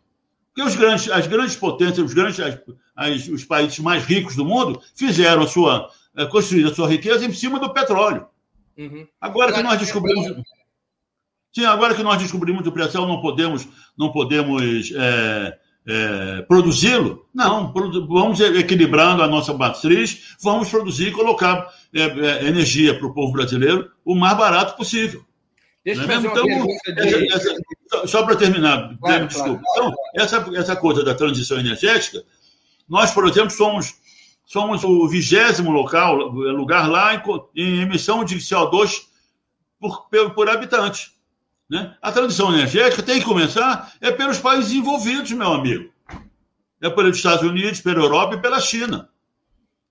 Porque 0.48 0.68
os 0.68 0.76
grandes, 0.76 1.10
as 1.12 1.28
grandes 1.28 1.56
potências, 1.56 2.00
os, 2.00 2.14
grandes, 2.14 2.40
as, 2.40 2.60
as, 2.96 3.28
os 3.28 3.46
países 3.46 3.80
mais 3.80 4.04
ricos 4.04 4.36
do 4.36 4.46
mundo 4.46 4.82
fizeram 4.96 5.44
a 5.44 5.48
sua, 5.48 5.90
é, 6.16 6.26
construíram 6.26 6.72
a 6.72 6.74
sua 6.74 6.90
riqueza 6.90 7.26
em 7.26 7.34
cima 7.34 7.60
do 7.60 7.72
petróleo. 7.72 8.28
Uhum. 8.78 9.08
Agora 9.20 9.54
que 9.54 9.62
nós 9.62 9.80
descobrimos. 9.80 10.44
Sim, 11.54 11.66
agora 11.66 11.96
que 11.96 12.04
nós 12.04 12.20
descobrimos 12.20 12.66
o 12.66 12.72
pré-sal, 12.72 13.08
não 13.08 13.22
podemos, 13.22 13.68
não 13.98 14.12
podemos 14.12 14.92
é, 14.96 15.58
é, 15.88 16.42
produzi-lo? 16.44 17.26
Não, 17.34 17.74
vamos 17.74 18.40
equilibrando 18.40 19.24
a 19.24 19.28
nossa 19.28 19.54
matriz, 19.54 20.36
vamos 20.42 20.70
produzir 20.70 21.08
e 21.08 21.12
colocar 21.12 21.68
é, 21.94 22.02
é, 22.02 22.48
energia 22.48 22.98
para 22.98 23.08
o 23.08 23.14
povo 23.14 23.34
brasileiro 23.34 23.90
o 24.06 24.16
mais 24.16 24.38
barato 24.38 24.78
possível. 24.78 25.26
Deixa 25.84 26.04
eu 26.04 26.08
fazer 26.08 26.28
então, 26.28 26.46
essa, 27.32 27.50
essa, 27.92 28.08
só 28.08 28.24
para 28.24 28.36
terminar, 28.36 28.96
claro, 29.00 29.28
desculpa. 29.28 29.62
Claro, 29.64 29.92
claro. 29.92 29.96
Então, 30.14 30.24
essa, 30.24 30.58
essa 30.58 30.76
coisa 30.76 31.04
da 31.04 31.16
transição 31.16 31.58
energética, 31.58 32.24
nós, 32.88 33.12
por 33.12 33.28
exemplo, 33.28 33.50
somos, 33.50 33.96
somos 34.46 34.84
o 34.84 35.08
vigésimo 35.08 35.72
local, 35.72 36.16
lugar 36.16 36.88
lá 36.88 37.16
em, 37.16 37.22
em 37.56 37.82
emissão 37.82 38.24
de 38.24 38.36
CO2 38.36 39.04
por, 39.80 40.10
por 40.36 40.50
habitante. 40.50 41.12
Né? 41.70 41.96
A 42.02 42.12
transição 42.12 42.54
energética 42.54 43.04
tem 43.04 43.20
que 43.20 43.26
começar 43.26 43.94
é 44.02 44.12
pelos 44.12 44.40
países 44.40 44.72
envolvidos, 44.72 45.32
meu 45.32 45.54
amigo. 45.54 45.92
É 46.82 46.90
pelos 46.90 47.18
Estados 47.18 47.44
Unidos, 47.44 47.82
pela 47.82 48.00
Europa 48.00 48.36
e 48.36 48.42
pela 48.42 48.60
China. 48.60 49.10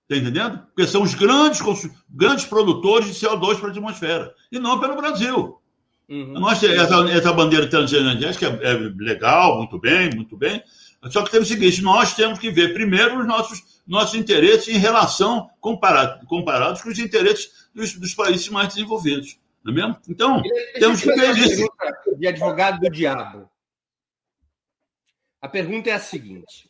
Está 0.03 0.17
entendendo? 0.17 0.59
Porque 0.75 0.87
são 0.87 1.03
os 1.03 1.15
grandes, 1.15 1.61
grandes 2.09 2.47
produtores 2.47 3.07
de 3.07 3.27
CO2 3.27 3.59
para 3.59 3.69
a 3.69 3.71
atmosfera. 3.71 4.35
E 4.51 4.59
não 4.59 4.81
pelo 4.81 4.97
Brasil. 4.97 5.61
Uhum. 6.09 6.41
Nós, 6.41 6.63
essa, 6.63 6.97
essa 7.11 7.33
bandeira 7.33 7.67
de 7.67 7.71
transição 7.71 8.01
energética 8.01 8.59
é, 8.63 8.71
é 8.71 8.75
legal, 8.97 9.59
muito 9.59 9.79
bem, 9.79 10.11
muito 10.15 10.37
bem. 10.37 10.63
Só 11.11 11.23
que 11.23 11.31
temos 11.31 11.49
o 11.49 11.53
seguinte: 11.53 11.83
nós 11.83 12.15
temos 12.15 12.39
que 12.39 12.51
ver 12.51 12.73
primeiro 12.73 13.21
os 13.21 13.27
nossos, 13.27 13.63
nossos 13.87 14.19
interesses 14.19 14.69
em 14.75 14.79
relação 14.79 15.51
comparado, 15.61 16.27
comparados 16.27 16.81
com 16.81 16.89
os 16.89 16.99
interesses 16.99 17.51
dos, 17.75 17.93
dos 17.95 18.15
países 18.15 18.49
mais 18.49 18.69
desenvolvidos. 18.69 19.39
Não 19.65 19.73
é 19.73 19.77
mesmo? 19.77 20.01
Então, 20.09 20.43
temos 20.75 21.01
que 21.01 21.13
ver 21.13 21.37
isso. 21.37 21.69
De 22.17 22.27
advogado 22.27 22.81
do 22.81 22.91
diabo. 22.91 23.51
A 25.41 25.49
pergunta 25.49 25.91
é 25.91 25.93
a 25.93 26.01
seguinte: 26.01 26.69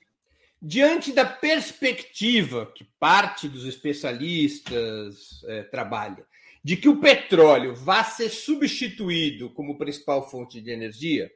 diante 0.60 1.12
da 1.12 1.24
perspectiva 1.24 2.66
que 2.66 2.84
parte 2.98 3.48
dos 3.48 3.64
especialistas 3.64 5.42
é, 5.46 5.62
trabalha, 5.64 6.26
de 6.62 6.76
que 6.76 6.88
o 6.88 7.00
petróleo 7.00 7.74
vá 7.74 8.04
ser 8.04 8.28
substituído 8.28 9.50
como 9.50 9.78
principal 9.78 10.28
fonte 10.28 10.60
de 10.60 10.70
energia, 10.70 11.30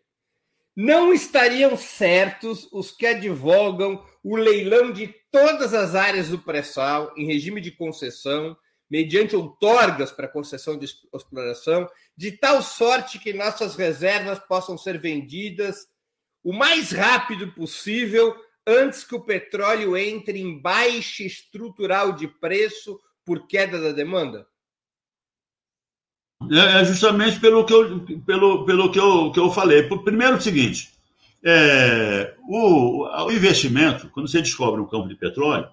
não 0.74 1.12
estariam 1.12 1.76
certos 1.76 2.68
os 2.72 2.90
que 2.90 3.06
advogam 3.06 4.04
o 4.22 4.36
leilão 4.36 4.92
de 4.92 5.14
todas 5.30 5.74
as 5.74 5.94
áreas 5.94 6.28
do 6.28 6.38
pré-sal 6.38 7.12
em 7.16 7.26
regime 7.26 7.60
de 7.60 7.70
concessão 7.70 8.56
mediante 8.92 9.34
outorgas 9.34 10.12
para 10.12 10.28
concessão 10.28 10.78
de 10.78 10.84
exploração, 10.84 11.88
de 12.14 12.30
tal 12.32 12.60
sorte 12.60 13.18
que 13.18 13.32
nossas 13.32 13.74
reservas 13.74 14.38
possam 14.38 14.76
ser 14.76 15.00
vendidas 15.00 15.86
o 16.44 16.52
mais 16.52 16.92
rápido 16.92 17.50
possível 17.52 18.36
antes 18.66 19.02
que 19.02 19.14
o 19.14 19.24
petróleo 19.24 19.96
entre 19.96 20.38
em 20.38 20.60
baixa 20.60 21.22
estrutural 21.22 22.12
de 22.12 22.28
preço 22.28 23.00
por 23.24 23.46
queda 23.46 23.80
da 23.80 23.92
demanda? 23.92 24.46
É, 26.50 26.82
é 26.82 26.84
justamente 26.84 27.40
pelo 27.40 27.64
que 27.64 27.72
eu, 27.72 28.04
pelo, 28.26 28.66
pelo 28.66 28.92
que 28.92 29.00
eu, 29.00 29.32
que 29.32 29.40
eu 29.40 29.50
falei. 29.50 29.84
Primeiro, 29.84 30.36
o 30.36 30.40
seguinte: 30.40 30.90
é, 31.42 32.34
o, 32.46 33.06
o 33.06 33.32
investimento, 33.32 34.10
quando 34.10 34.28
você 34.28 34.42
descobre 34.42 34.82
um 34.82 34.86
campo 34.86 35.08
de 35.08 35.14
petróleo, 35.14 35.70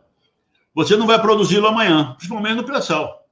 você 0.80 0.96
não 0.96 1.06
vai 1.06 1.22
produzi-lo 1.22 1.68
amanhã, 1.68 2.14
principalmente 2.16 2.56
no 2.56 2.64
pré-sal. 2.64 3.28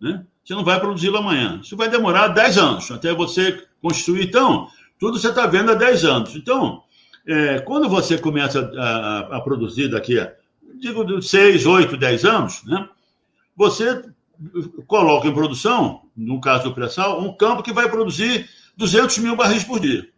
Né? 0.00 0.24
Você 0.44 0.54
não 0.54 0.62
vai 0.62 0.78
produzi-lo 0.78 1.16
amanhã. 1.16 1.58
Isso 1.60 1.76
vai 1.76 1.88
demorar 1.88 2.28
10 2.28 2.56
anos 2.56 2.88
até 2.88 3.12
você 3.12 3.66
construir. 3.82 4.26
Então, 4.26 4.68
tudo 4.96 5.18
você 5.18 5.30
está 5.30 5.44
vendo 5.44 5.72
há 5.72 5.74
10 5.74 6.04
anos. 6.04 6.36
Então, 6.36 6.84
é, 7.26 7.58
quando 7.58 7.88
você 7.88 8.16
começa 8.16 8.60
a, 8.60 8.84
a, 8.84 9.36
a, 9.38 9.40
produzir 9.40 9.88
daqui 9.88 10.20
a, 10.20 10.32
digo, 10.78 11.20
6, 11.20 11.66
8, 11.66 11.96
10 11.96 12.24
anos, 12.26 12.62
né? 12.64 12.88
você 13.56 14.04
coloca 14.86 15.26
em 15.26 15.34
produção, 15.34 16.02
no 16.16 16.40
caso 16.40 16.62
do 16.62 16.74
pré-sal, 16.74 17.20
um 17.20 17.36
campo 17.36 17.64
que 17.64 17.72
vai 17.72 17.90
produzir 17.90 18.48
200 18.76 19.18
mil 19.18 19.34
barris 19.34 19.64
por 19.64 19.80
dia. 19.80 20.08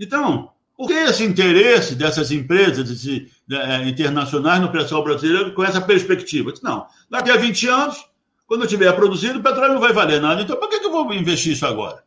Então, 0.00 0.50
por 0.76 0.88
que 0.88 0.92
esse 0.92 1.24
interesse 1.24 1.94
dessas 1.94 2.30
empresas 2.30 2.90
esse, 2.90 3.30
é, 3.50 3.88
internacionais 3.88 4.60
no 4.60 4.70
pré-sal 4.70 5.02
brasileiro 5.02 5.54
com 5.54 5.64
essa 5.64 5.80
perspectiva? 5.80 6.52
Não, 6.62 6.86
daqui 7.10 7.30
a 7.30 7.36
20 7.36 7.68
anos, 7.68 8.04
quando 8.46 8.66
tiver 8.66 8.92
produzido, 8.92 9.38
o 9.38 9.42
petróleo 9.42 9.74
não 9.74 9.80
vai 9.80 9.92
valer 9.92 10.20
nada. 10.20 10.42
Então, 10.42 10.56
por 10.56 10.68
que, 10.68 10.80
que 10.80 10.86
eu 10.86 10.92
vou 10.92 11.12
investir 11.14 11.52
isso 11.52 11.66
agora? 11.66 12.04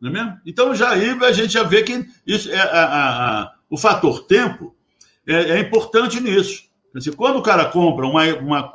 Não 0.00 0.10
é 0.10 0.12
mesmo? 0.12 0.38
Então, 0.44 0.74
já 0.74 0.90
aí 0.90 1.10
a 1.10 1.32
gente 1.32 1.52
já 1.52 1.62
vê 1.62 1.82
que 1.82 2.06
isso 2.26 2.50
é, 2.50 2.58
a, 2.58 2.64
a, 2.64 3.40
a, 3.42 3.54
o 3.70 3.78
fator 3.78 4.24
tempo 4.26 4.76
é, 5.26 5.34
é, 5.34 5.60
importante 5.60 6.20
nisso. 6.20 6.64
quando 7.16 7.38
o 7.38 7.42
cara 7.42 7.64
compra 7.66 8.06
uma, 8.06 8.24
uma, 8.36 8.72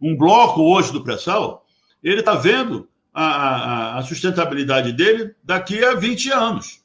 um 0.00 0.16
bloco 0.16 0.62
hoje 0.62 0.92
do 0.92 1.02
pré-sal, 1.02 1.66
ele 2.02 2.20
está 2.20 2.34
vendo 2.34 2.88
a, 3.12 4.02
sustentabilidade 4.02 4.92
dele 4.92 5.34
daqui 5.42 5.84
a 5.84 5.94
20 5.94 6.30
anos. 6.30 6.81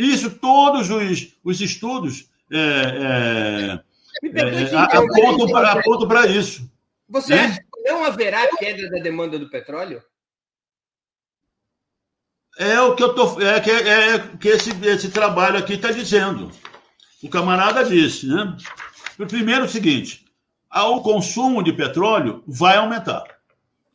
Isso 0.00 0.30
todos 0.30 0.88
os, 0.88 1.36
os 1.44 1.60
estudos 1.60 2.30
é, 2.50 3.82
é, 4.24 4.30
é, 4.38 4.76
apontam 4.76 6.08
para 6.08 6.26
isso. 6.26 6.70
Você 7.06 7.34
né? 7.34 7.44
acha 7.44 7.60
que 7.60 7.82
não 7.90 8.02
haverá 8.06 8.48
queda 8.56 8.88
da 8.88 8.98
demanda 8.98 9.38
do 9.38 9.50
petróleo? 9.50 10.02
É 12.58 12.80
o 12.80 12.94
que 12.94 13.02
eu 13.02 13.14
tô, 13.14 13.42
é 13.42 13.60
que, 13.60 13.70
é, 13.70 14.18
que 14.38 14.48
esse, 14.48 14.70
esse 14.86 15.10
trabalho 15.10 15.58
aqui 15.58 15.74
está 15.74 15.92
dizendo. 15.92 16.50
O 17.22 17.28
camarada 17.28 17.84
disse, 17.84 18.26
né? 18.26 18.56
Primeiro, 19.28 19.66
o 19.66 19.68
seguinte: 19.68 20.24
o 20.72 21.02
consumo 21.02 21.62
de 21.62 21.74
petróleo 21.74 22.42
vai 22.46 22.78
aumentar. 22.78 23.24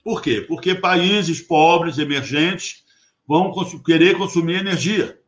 Por 0.04 0.22
quê? 0.22 0.42
Porque 0.42 0.76
países 0.76 1.42
pobres, 1.42 1.98
emergentes, 1.98 2.84
vão 3.28 3.52
querer 3.84 4.16
consumir 4.16 4.58
energia. 4.58 5.20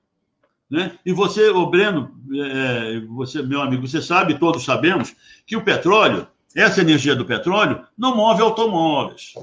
Né? 0.69 0.97
E 1.05 1.13
você, 1.13 1.49
o 1.49 1.65
Breno, 1.67 2.11
é, 2.33 2.99
você, 3.07 3.41
meu 3.41 3.61
amigo, 3.61 3.87
você 3.87 4.01
sabe, 4.01 4.37
todos 4.37 4.65
sabemos, 4.65 5.15
que 5.45 5.55
o 5.55 5.63
petróleo, 5.63 6.27
essa 6.55 6.81
energia 6.81 7.15
do 7.15 7.25
petróleo, 7.25 7.83
não 7.97 8.15
move 8.15 8.41
automóveis, 8.41 9.33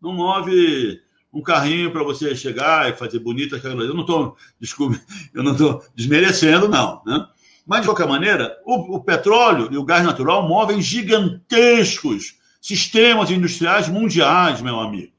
não 0.00 0.12
move 0.12 1.00
um 1.32 1.42
carrinho 1.42 1.90
para 1.90 2.02
você 2.02 2.34
chegar 2.34 2.88
e 2.88 2.96
fazer 2.96 3.18
bonita. 3.18 3.56
Eu 3.56 3.94
não 3.94 4.02
estou, 4.02 4.36
desculpe, 4.60 5.00
eu 5.34 5.42
não 5.42 5.52
estou 5.52 5.82
desmerecendo, 5.94 6.68
não. 6.68 7.02
Né? 7.06 7.26
Mas, 7.66 7.82
de 7.82 7.86
qualquer 7.86 8.08
maneira, 8.08 8.58
o, 8.64 8.96
o 8.96 9.00
petróleo 9.04 9.68
e 9.70 9.76
o 9.76 9.84
gás 9.84 10.04
natural 10.04 10.48
movem 10.48 10.80
gigantescos 10.80 12.36
sistemas 12.60 13.30
industriais 13.30 13.88
mundiais, 13.88 14.60
meu 14.60 14.80
amigo. 14.80 15.12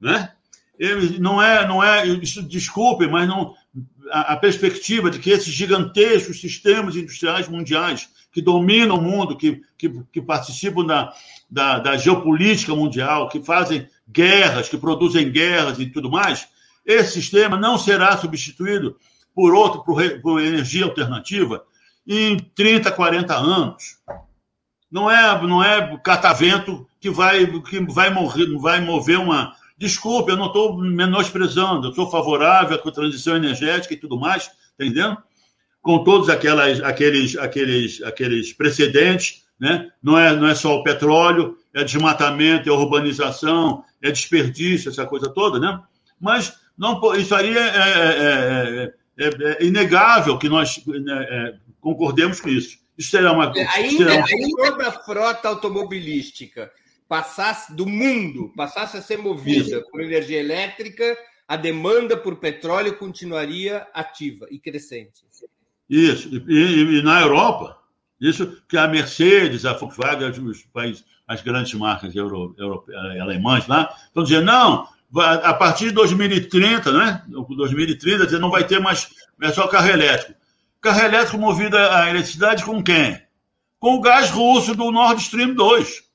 Né? 0.00 0.32
Ele 0.78 1.18
não 1.18 1.40
é, 1.40 1.68
não 1.68 1.84
é, 1.84 2.06
isso, 2.06 2.42
desculpe, 2.42 3.06
mas 3.06 3.28
não, 3.28 3.54
a, 4.10 4.36
perspectiva 4.36 5.10
de 5.10 5.18
que 5.18 5.30
esses 5.30 5.52
gigantescos 5.52 6.40
sistemas 6.40 6.96
industriais 6.96 7.48
mundiais 7.48 8.08
que 8.32 8.40
dominam 8.42 8.96
o 8.96 9.02
mundo, 9.02 9.36
que, 9.36 9.62
que, 9.76 9.90
que 10.12 10.22
participam 10.22 10.84
da, 10.84 11.12
da, 11.50 11.78
da, 11.78 11.96
geopolítica 11.96 12.74
mundial, 12.74 13.28
que 13.28 13.42
fazem 13.42 13.88
guerras, 14.08 14.68
que 14.68 14.78
produzem 14.78 15.30
guerras 15.30 15.78
e 15.78 15.86
tudo 15.86 16.10
mais, 16.10 16.48
esse 16.84 17.12
sistema 17.12 17.56
não 17.56 17.76
será 17.76 18.16
substituído 18.16 18.96
por 19.34 19.54
outro, 19.54 19.82
por, 19.82 20.02
por 20.20 20.40
energia 20.40 20.84
alternativa, 20.84 21.64
em 22.06 22.38
30, 22.38 22.90
40 22.92 23.34
anos. 23.34 23.98
Não 24.90 25.10
é, 25.10 25.46
não 25.46 25.62
é 25.62 25.96
catavento 26.02 26.86
que 27.00 27.08
vai, 27.08 27.46
que 27.62 27.80
vai, 27.80 28.10
morrer, 28.10 28.46
vai 28.58 28.80
mover 28.80 29.18
uma. 29.18 29.54
Desculpe, 29.80 30.30
eu 30.30 30.36
não 30.36 30.48
estou 30.48 30.76
menosprezando, 30.76 31.88
eu 31.88 31.94
sou 31.94 32.10
favorável 32.10 32.76
à 32.76 32.92
transição 32.92 33.34
energética 33.34 33.94
e 33.94 33.96
tudo 33.96 34.20
mais, 34.20 34.46
tá 34.76 34.84
entendendo? 34.84 35.16
Com 35.80 36.04
todos 36.04 36.28
aquelas, 36.28 36.82
aqueles, 36.82 37.34
aqueles, 37.38 38.02
aqueles 38.02 38.52
precedentes, 38.52 39.42
né? 39.58 39.90
não, 40.02 40.18
é, 40.18 40.36
não 40.36 40.46
é 40.46 40.54
só 40.54 40.76
o 40.76 40.82
petróleo, 40.82 41.56
é 41.72 41.82
desmatamento, 41.82 42.68
é 42.68 42.72
urbanização, 42.72 43.82
é 44.02 44.10
desperdício, 44.10 44.90
essa 44.90 45.06
coisa 45.06 45.30
toda, 45.30 45.58
né? 45.58 45.80
Mas 46.20 46.54
não, 46.76 47.00
isso 47.14 47.34
aí 47.34 47.56
é, 47.56 47.66
é, 47.66 48.92
é, 49.18 49.28
é 49.60 49.64
inegável 49.64 50.36
que 50.36 50.48
nós 50.50 50.78
concordemos 51.80 52.38
com 52.38 52.50
isso. 52.50 52.76
Isso 52.98 53.12
será 53.12 53.32
uma. 53.32 53.50
Ainda, 53.50 53.96
será 53.96 54.16
uma... 54.16 54.26
ainda 54.26 54.88
a 54.88 54.92
frota 54.92 55.48
automobilística 55.48 56.70
passasse 57.10 57.74
do 57.74 57.86
mundo, 57.86 58.52
passasse 58.54 58.96
a 58.96 59.02
ser 59.02 59.18
movida 59.18 59.84
por 59.90 60.00
energia 60.00 60.38
elétrica, 60.38 61.18
a 61.48 61.56
demanda 61.56 62.16
por 62.16 62.36
petróleo 62.36 62.96
continuaria 62.96 63.84
ativa 63.92 64.46
e 64.48 64.60
crescente. 64.60 65.24
Isso. 65.88 66.28
E, 66.28 66.54
e, 66.54 66.98
e 66.98 67.02
na 67.02 67.20
Europa, 67.20 67.76
isso 68.20 68.62
que 68.68 68.78
a 68.78 68.86
Mercedes, 68.86 69.66
a 69.66 69.72
Volkswagen, 69.72 70.30
os 70.44 70.62
países, 70.66 71.04
as 71.26 71.42
grandes 71.42 71.74
marcas 71.74 72.14
euro, 72.14 72.54
euro, 72.56 72.84
alemãs 73.20 73.66
lá, 73.66 73.92
estão 74.06 74.22
dizendo, 74.22 74.44
não, 74.44 74.86
a 75.18 75.52
partir 75.52 75.86
de 75.86 75.94
2030, 75.94 76.92
né? 76.92 77.24
2030, 77.28 78.38
não 78.38 78.52
vai 78.52 78.64
ter 78.64 78.78
mais 78.78 79.10
é 79.42 79.52
só 79.52 79.66
carro 79.66 79.88
elétrico. 79.88 80.38
Carro 80.80 81.00
elétrico 81.00 81.38
movido 81.38 81.76
a 81.76 82.08
eletricidade 82.08 82.64
com 82.64 82.80
quem? 82.80 83.20
Com 83.80 83.96
o 83.96 84.00
gás 84.00 84.30
russo 84.30 84.76
do 84.76 84.92
Nord 84.92 85.20
Stream 85.20 85.54
2. 85.54 86.09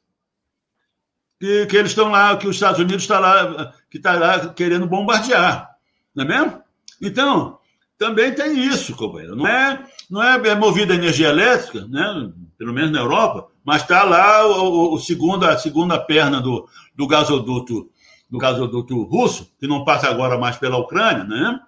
Que, 1.39 1.65
que 1.65 1.75
eles 1.75 1.91
estão 1.91 2.09
lá, 2.09 2.35
que 2.37 2.47
os 2.47 2.55
Estados 2.55 2.79
Unidos 2.79 3.03
está 3.03 3.19
lá, 3.19 3.73
que 3.89 3.97
está 3.97 4.13
lá 4.13 4.49
querendo 4.49 4.87
bombardear. 4.87 5.69
Não 6.15 6.23
é 6.23 6.27
mesmo? 6.27 6.61
Então, 7.01 7.59
também 7.97 8.33
tem 8.33 8.57
isso, 8.59 8.95
companheiro. 8.95 9.35
Não 9.35 9.47
é, 9.47 9.85
não 10.09 10.23
é, 10.23 10.47
é 10.47 10.55
movida 10.55 10.93
a 10.93 10.97
energia 10.97 11.29
elétrica, 11.29 11.85
né? 11.87 12.31
pelo 12.57 12.73
menos 12.73 12.91
na 12.91 12.99
Europa, 12.99 13.47
mas 13.63 13.81
está 13.81 14.03
lá 14.03 14.47
o, 14.47 14.93
o, 14.93 14.99
segundo, 14.99 15.45
a 15.45 15.57
segunda 15.57 15.99
perna 15.99 16.39
do, 16.41 16.67
do 16.95 17.07
gasoduto 17.07 17.89
do 18.27 18.39
gasoduto 18.39 19.03
russo, 19.03 19.51
que 19.59 19.67
não 19.67 19.85
passa 19.85 20.09
agora 20.09 20.37
mais 20.37 20.57
pela 20.57 20.77
Ucrânia, 20.77 21.23
né? 21.23 21.59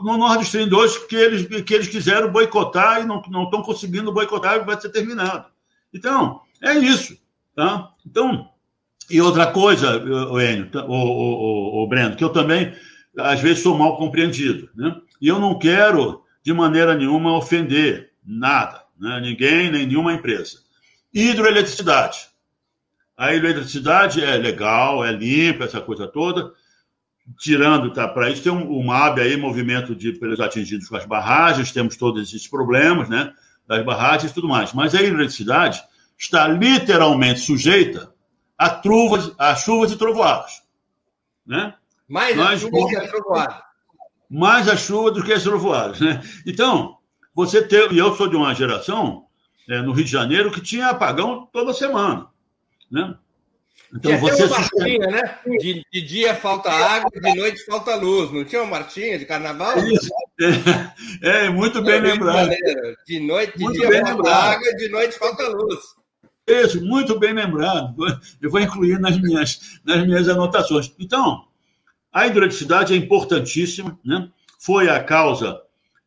no 0.00 0.16
Nord 0.16 0.44
Stream 0.44 0.68
2 0.68 1.06
que 1.06 1.16
eles, 1.16 1.62
que 1.62 1.74
eles 1.74 1.88
quiseram 1.88 2.30
boicotar 2.30 3.02
e 3.02 3.04
não 3.04 3.20
estão 3.20 3.62
conseguindo 3.62 4.12
boicotar 4.12 4.56
e 4.56 4.64
vai 4.64 4.80
ser 4.80 4.90
terminado. 4.90 5.46
Então, 5.92 6.40
é 6.62 6.74
isso. 6.74 7.18
Tá? 7.54 7.90
Então, 8.06 8.48
e 9.10 9.20
outra 9.20 9.46
coisa, 9.46 9.96
o 10.02 10.40
Enio, 10.40 10.70
o, 10.86 11.82
o, 11.82 11.86
Breno, 11.88 12.14
que 12.14 12.22
eu 12.22 12.28
também, 12.28 12.74
às 13.16 13.40
vezes, 13.40 13.62
sou 13.62 13.76
mal 13.76 13.96
compreendido. 13.96 14.68
Né? 14.74 14.94
E 15.20 15.28
eu 15.28 15.38
não 15.38 15.58
quero, 15.58 16.22
de 16.42 16.52
maneira 16.52 16.94
nenhuma, 16.94 17.36
ofender 17.36 18.10
nada, 18.24 18.82
né? 19.00 19.20
ninguém, 19.20 19.70
nem 19.70 19.86
nenhuma 19.86 20.12
empresa. 20.12 20.58
Hidroeletricidade. 21.12 22.28
A 23.16 23.34
hidroeletricidade 23.34 24.22
é 24.22 24.36
legal, 24.36 25.04
é 25.04 25.10
limpa, 25.10 25.64
essa 25.64 25.80
coisa 25.80 26.06
toda, 26.06 26.52
tirando, 27.38 27.92
tá, 27.92 28.06
para 28.06 28.30
isso 28.30 28.42
tem 28.42 28.52
um, 28.52 28.70
o 28.70 28.84
MAB 28.84 29.20
aí, 29.20 29.36
movimento 29.36 29.94
de 29.94 30.12
pelos 30.12 30.38
atingidos 30.38 30.88
com 30.88 30.96
as 30.96 31.06
barragens, 31.06 31.72
temos 31.72 31.96
todos 31.96 32.28
esses 32.28 32.46
problemas, 32.46 33.08
né, 33.08 33.32
das 33.66 33.84
barragens 33.84 34.30
e 34.30 34.34
tudo 34.34 34.48
mais. 34.48 34.72
Mas 34.74 34.94
a 34.94 35.02
eletricidade 35.02 35.82
está 36.16 36.46
literalmente 36.46 37.40
sujeita 37.40 38.12
a 38.58 38.70
truvas, 38.70 39.32
a 39.38 39.54
chuvas 39.54 39.92
e 39.92 39.96
trovoadas, 39.96 40.62
né? 41.46 41.74
Mais 42.08 42.36
Nós, 42.36 42.48
a 42.48 42.58
chuva 42.58 42.78
do 42.80 42.88
que 42.88 42.96
a 42.96 43.08
trovoada. 43.08 43.62
Mais 44.28 44.68
a 44.68 44.76
chuva 44.76 45.10
do 45.12 45.24
que 45.24 45.32
as 45.32 45.42
trovoadas, 45.42 46.00
né? 46.00 46.22
Então, 46.44 46.98
você 47.34 47.62
tem, 47.62 47.92
e 47.92 47.98
eu 47.98 48.16
sou 48.16 48.28
de 48.28 48.36
uma 48.36 48.54
geração 48.54 49.26
é, 49.68 49.80
no 49.80 49.92
Rio 49.92 50.04
de 50.04 50.10
Janeiro 50.10 50.50
que 50.50 50.60
tinha 50.60 50.88
apagão 50.88 51.48
toda 51.52 51.72
semana, 51.72 52.26
né? 52.90 53.16
Então 53.94 54.10
tinha 54.10 54.18
você 54.18 54.44
uma 54.44 54.58
marchinha, 54.58 55.06
né? 55.06 55.38
De, 55.58 55.86
de, 55.90 56.02
dia 56.02 56.34
falta 56.34 56.70
água, 56.70 57.10
de 57.10 57.34
noite 57.34 57.64
falta 57.64 57.94
luz. 57.94 58.30
Não 58.30 58.44
tinha 58.44 58.62
uma 58.62 58.78
marchinha 58.78 59.18
de 59.18 59.24
carnaval? 59.24 59.78
Isso. 59.78 60.10
É, 61.20 61.46
é 61.46 61.50
muito 61.50 61.82
bem 61.82 62.00
lembrado. 62.00 62.50
De 63.04 63.18
noite, 63.18 63.58
de 63.58 63.64
muito 63.64 63.80
dia 63.80 64.06
falta 64.06 64.30
água, 64.30 64.76
de 64.76 64.88
noite 64.88 65.18
falta 65.18 65.48
luz. 65.48 65.80
Isso, 66.48 66.84
muito 66.84 67.18
bem 67.18 67.32
lembrado. 67.32 67.94
Eu 68.40 68.50
vou 68.50 68.60
incluir 68.60 68.98
nas 68.98 69.20
minhas, 69.20 69.80
nas 69.84 70.06
minhas 70.06 70.28
anotações. 70.28 70.92
Então, 70.98 71.44
a 72.12 72.26
hidroeletricidade 72.26 72.94
é 72.94 72.96
importantíssima, 72.96 73.98
né? 74.04 74.28
Foi 74.58 74.88
a 74.88 75.02
causa, 75.02 75.60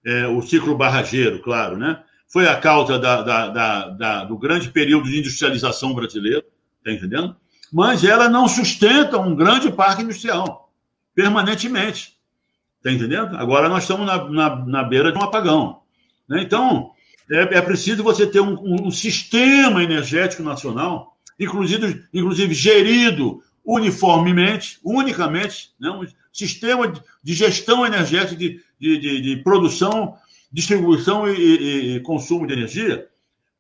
é, 0.06 0.28
o 0.28 0.42
ciclo 0.42 0.76
barrageiro, 0.76 1.42
claro, 1.42 1.78
né? 1.78 2.04
Foi 2.28 2.48
a 2.48 2.56
causa 2.56 2.98
da, 2.98 3.22
da, 3.22 3.48
da, 3.48 3.90
da 3.90 4.24
do 4.24 4.38
grande 4.38 4.70
período 4.70 5.10
de 5.10 5.20
industrialização 5.20 5.94
brasileiro, 5.94 6.44
tá 6.84 6.92
entendendo? 6.92 7.36
mas 7.72 8.04
ela 8.04 8.28
não 8.28 8.48
sustenta 8.48 9.18
um 9.18 9.34
grande 9.34 9.72
parque 9.72 10.04
industrial 10.04 10.70
permanentemente. 11.16 12.18
Está 12.78 12.92
entendendo? 12.92 13.38
Agora 13.38 13.70
nós 13.70 13.84
estamos 13.84 14.06
na, 14.06 14.30
na, 14.30 14.56
na 14.66 14.84
beira 14.84 15.12
de 15.12 15.18
um 15.18 15.24
apagão. 15.24 15.82
Né? 16.28 16.42
Então, 16.42 16.91
é, 17.32 17.58
é, 17.58 17.62
preciso 17.62 18.03
você 18.03 18.28
ter 18.28 18.41
um, 18.41 18.88
um, 18.88 18.91
sistema 18.91 19.84
energético 19.84 20.44
nacional, 20.44 21.18
inclusive, 21.40 22.03
inclusive 22.14 22.53
gerido 22.53 23.41
uniformemente, 23.64 24.80
unicamente, 24.84 25.72
né? 25.80 25.90
um 25.90 26.06
sistema 26.34 26.91
de 27.24 27.34
gestão 27.34 27.86
energética, 27.86 28.36
de, 28.36 28.62
de, 28.80 28.98
de, 28.98 29.22
de 29.22 29.38
produção, 29.44 30.16
distribuição 30.52 31.28
e, 31.28 31.38
e, 31.38 31.95
e 31.95 31.99
consumo 32.02 32.45
de 32.45 32.53
energia, 32.53 33.08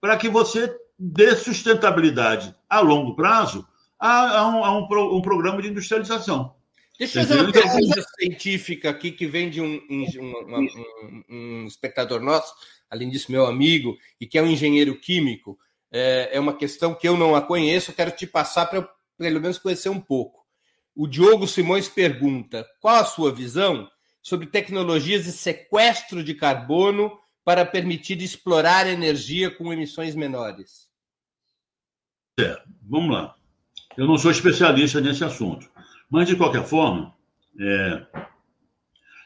para 0.01 0.17
que 0.17 0.27
você 0.27 0.75
dê 0.99 1.35
sustentabilidade 1.35 2.53
a 2.69 2.79
longo 2.79 3.15
prazo 3.15 3.65
a, 3.99 4.39
a, 4.39 4.47
um, 4.47 4.65
a 4.65 4.77
um, 4.77 5.17
um, 5.17 5.21
programa 5.21 5.61
de 5.61 5.69
industrialização. 5.69 6.55
Deixa 6.99 7.21
eu 7.21 7.25
fazer 7.25 7.41
uma 7.41 7.51
pergunta 7.51 8.03
científica 8.19 8.89
aqui 8.89 9.11
que 9.11 9.25
vem 9.25 9.49
de 9.49 9.61
um, 9.61 9.81
um, 9.89 10.67
um, 11.29 11.65
espectador 11.65 12.19
nosso, 12.19 12.53
além 12.91 13.09
disso, 13.09 13.31
meu 13.31 13.47
amigo, 13.47 13.97
e 14.19 14.27
que 14.27 14.37
é 14.37 14.43
um 14.43 14.47
engenheiro 14.47 14.99
químico. 14.99 15.57
É, 15.91 16.29
é 16.33 16.39
uma 16.39 16.55
questão 16.55 16.93
que 16.93 17.07
eu 17.07 17.17
não 17.17 17.35
a 17.35 17.41
conheço, 17.41 17.93
quero 17.93 18.11
te 18.11 18.27
passar 18.27 18.67
para 18.67 18.87
pelo 19.21 19.39
menos, 19.39 19.59
conhecer 19.59 19.89
um 19.89 19.99
pouco. 19.99 20.43
O 20.95 21.07
Diogo 21.07 21.47
Simões 21.47 21.87
pergunta: 21.87 22.67
qual 22.79 22.95
a 22.95 23.05
sua 23.05 23.31
visão 23.31 23.89
sobre 24.21 24.47
tecnologias 24.47 25.25
de 25.25 25.31
sequestro 25.31 26.23
de 26.23 26.33
carbono 26.33 27.17
para 27.43 27.65
permitir 27.65 28.21
explorar 28.21 28.87
energia 28.87 29.51
com 29.51 29.71
emissões 29.71 30.15
menores? 30.15 30.89
É, 32.39 32.61
vamos 32.81 33.13
lá. 33.15 33.35
Eu 33.95 34.07
não 34.07 34.17
sou 34.17 34.31
especialista 34.31 34.99
nesse 34.99 35.23
assunto. 35.23 35.69
Mas, 36.09 36.27
de 36.27 36.35
qualquer 36.35 36.65
forma, 36.65 37.13
é... 37.59 38.05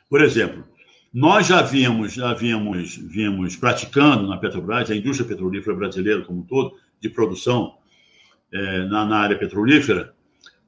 por 0.10 0.22
exemplo, 0.22 0.68
nós 1.16 1.48
já 1.48 1.62
vínhamos, 1.62 2.12
já 2.12 2.34
vínhamos, 2.34 2.98
vínhamos 2.98 3.56
praticando 3.56 4.28
na 4.28 4.36
Petrobras, 4.36 4.92
a 4.92 4.96
indústria 4.98 5.26
petrolífera 5.26 5.74
brasileira 5.74 6.22
como 6.24 6.42
um 6.42 6.44
todo, 6.44 6.76
de 7.00 7.08
produção 7.08 7.78
é, 8.52 8.80
na, 8.80 9.06
na, 9.06 9.20
área 9.20 9.40
petrolífera, 9.40 10.14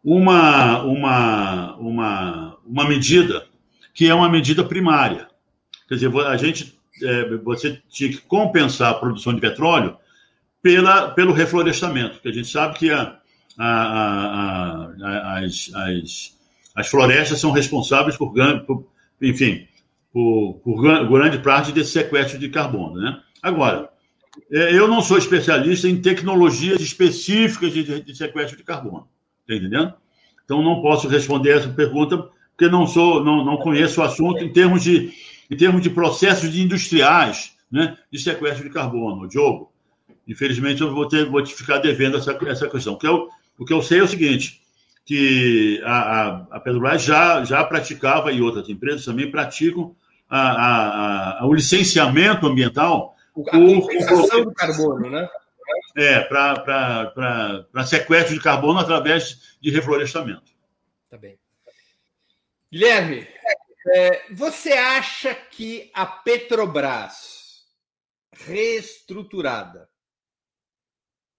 uma, 0.02 0.82
uma, 0.84 1.76
uma, 1.76 2.58
uma 2.66 2.88
medida 2.88 3.46
que 3.94 4.08
é 4.08 4.14
uma 4.14 4.30
medida 4.30 4.64
primária. 4.64 5.28
Quer 5.86 5.96
dizer, 5.96 6.16
a 6.16 6.38
gente, 6.38 6.80
é, 7.04 7.36
você 7.40 7.82
tinha 7.90 8.10
que 8.10 8.22
compensar 8.22 8.92
a 8.92 9.00
produção 9.00 9.34
de 9.34 9.42
petróleo 9.42 9.98
pela, 10.62 11.10
pelo 11.10 11.34
reflorestamento, 11.34 12.22
que 12.22 12.30
a 12.30 12.34
gente 12.34 12.48
sabe 12.48 12.80
que 12.80 12.90
a, 12.90 13.20
a, 13.58 14.92
a, 15.04 15.40
as, 15.40 15.70
as, 15.74 16.38
as 16.74 16.88
florestas 16.88 17.38
são 17.38 17.52
responsáveis 17.52 18.16
por, 18.16 18.34
por 18.66 18.88
enfim, 19.22 19.68
por, 20.18 20.62
por, 20.64 20.82
grande 20.82 21.38
parte 21.38 21.72
desse 21.72 21.92
sequestro 21.92 22.40
de 22.40 22.50
carbono. 22.50 23.00
Né? 23.00 23.22
Agora, 23.40 23.88
é, 24.52 24.76
eu 24.76 24.88
não 24.88 25.00
sou 25.00 25.16
especialista 25.16 25.88
em 25.88 26.02
tecnologias 26.02 26.82
específicas 26.82 27.72
de, 27.72 28.02
de 28.02 28.16
sequestro 28.16 28.58
de 28.58 28.64
carbono, 28.64 29.08
está 29.42 29.56
entendendo? 29.56 29.94
Então, 30.44 30.64
não 30.64 30.82
posso 30.82 31.08
responder 31.08 31.58
essa 31.58 31.70
pergunta 31.70 32.30
porque 32.56 32.68
não 32.68 32.88
sou, 32.88 33.24
não, 33.24 33.46
não 33.46 33.58
conheço 33.58 34.02
o 34.02 34.04
assunto 34.04 34.44
em 34.44 34.52
termos 34.52 34.82
de, 34.82 35.14
em 35.52 35.56
termos 35.56 35.84
de 35.84 35.92
processos 35.92 36.52
de 36.52 36.64
industriais 36.64 37.56
né, 37.72 37.96
de 38.12 38.18
sequestro 38.18 38.64
de 38.64 38.74
carbono. 38.74 39.28
Diogo, 39.28 39.72
infelizmente 40.28 40.82
eu 40.82 40.92
vou, 40.92 41.08
ter, 41.08 41.30
vou 41.30 41.44
te 41.44 41.54
ficar 41.54 41.78
devendo 41.78 42.18
essa, 42.18 42.36
essa 42.48 42.68
questão. 42.68 42.94
O 42.94 42.98
que, 42.98 43.08
eu, 43.08 43.30
o 43.60 43.66
que 43.66 43.74
eu 43.74 43.84
sei 43.84 44.00
é 44.00 44.04
o 44.04 44.08
seguinte, 44.08 44.62
que 45.06 45.80
a, 45.86 46.00
a, 46.00 46.48
a 46.52 46.60
Petrobras 46.60 47.04
já, 47.04 47.44
já 47.46 47.64
praticava, 47.64 48.32
e 48.32 48.42
outras 48.42 48.68
empresas 48.68 49.06
também 49.06 49.30
praticam, 49.30 49.96
a, 50.30 50.40
a, 50.40 51.40
a, 51.42 51.46
o 51.46 51.54
licenciamento 51.54 52.48
ambiental. 52.48 53.16
A 53.48 53.52
compensação 53.52 54.44
do 54.44 54.54
carbono, 54.54 55.10
né? 55.10 55.30
É, 55.96 56.22
para 56.22 57.86
sequestro 57.86 58.34
de 58.34 58.42
carbono 58.42 58.80
através 58.80 59.58
de 59.62 59.70
reflorestamento. 59.70 60.52
Tá 61.10 61.18
bem. 61.18 61.40
Guilherme, 62.72 63.28
é, 63.88 64.34
você 64.34 64.74
acha 64.74 65.34
que 65.34 65.90
a 65.94 66.06
Petrobras, 66.06 67.66
reestruturada, 68.34 69.90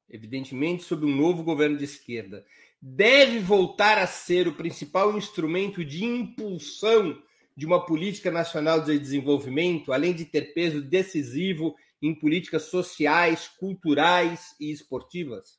evidentemente 0.08 0.84
sob 0.84 1.04
um 1.04 1.14
novo 1.14 1.42
governo 1.42 1.76
de 1.76 1.84
esquerda, 1.84 2.44
deve 2.80 3.40
voltar 3.40 3.98
a 3.98 4.06
ser 4.06 4.48
o 4.48 4.54
principal 4.54 5.16
instrumento 5.16 5.84
de 5.84 6.04
impulsão 6.04 7.20
de 7.58 7.66
uma 7.66 7.84
política 7.84 8.30
nacional 8.30 8.84
de 8.84 8.96
desenvolvimento, 8.96 9.92
além 9.92 10.14
de 10.14 10.24
ter 10.24 10.54
peso 10.54 10.80
decisivo 10.80 11.74
em 12.00 12.14
políticas 12.14 12.66
sociais, 12.70 13.50
culturais 13.58 14.54
e 14.60 14.70
esportivas? 14.70 15.58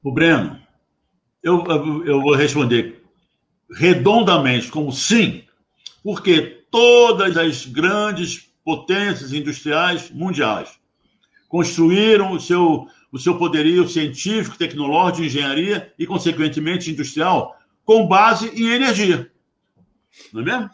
O 0.00 0.12
Breno, 0.12 0.56
eu, 1.42 1.64
eu 2.06 2.22
vou 2.22 2.36
responder 2.36 3.02
redondamente 3.72 4.70
como 4.70 4.92
sim, 4.92 5.42
porque 6.00 6.64
todas 6.70 7.36
as 7.36 7.66
grandes 7.66 8.52
potências 8.64 9.32
industriais 9.32 10.12
mundiais 10.12 10.78
construíram 11.48 12.30
o 12.30 12.40
seu, 12.40 12.86
o 13.10 13.18
seu 13.18 13.36
poderio 13.36 13.88
científico, 13.88 14.56
tecnológico, 14.56 15.22
de 15.22 15.26
engenharia 15.26 15.92
e, 15.98 16.06
consequentemente, 16.06 16.88
industrial 16.88 17.58
com 17.84 18.06
base 18.06 18.48
em 18.54 18.68
energia. 18.68 19.28
Não 20.32 20.42
é 20.42 20.44
mesmo? 20.44 20.70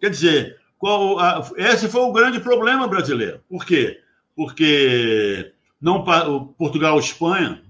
Quer 0.00 0.10
dizer, 0.10 0.60
qual, 0.78 1.18
a, 1.18 1.48
esse 1.56 1.88
foi 1.88 2.02
o 2.02 2.12
grande 2.12 2.40
problema 2.40 2.86
brasileiro. 2.86 3.40
Por 3.48 3.64
quê? 3.64 4.00
Porque 4.34 5.52
não, 5.80 6.04
Portugal, 6.58 6.98
Espanha, 6.98 7.62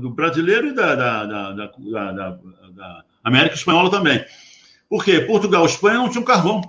do 0.00 0.10
brasileiro 0.10 0.68
e 0.68 0.74
da, 0.74 0.94
da, 0.94 1.24
da, 1.24 1.52
da, 1.52 3.04
América 3.22 3.54
Espanhola 3.54 3.90
também. 3.90 4.24
Por 4.88 5.04
quê? 5.04 5.20
Portugal 5.20 5.64
Espanha 5.64 5.98
não 5.98 6.08
tinham 6.08 6.24
carvão. 6.24 6.60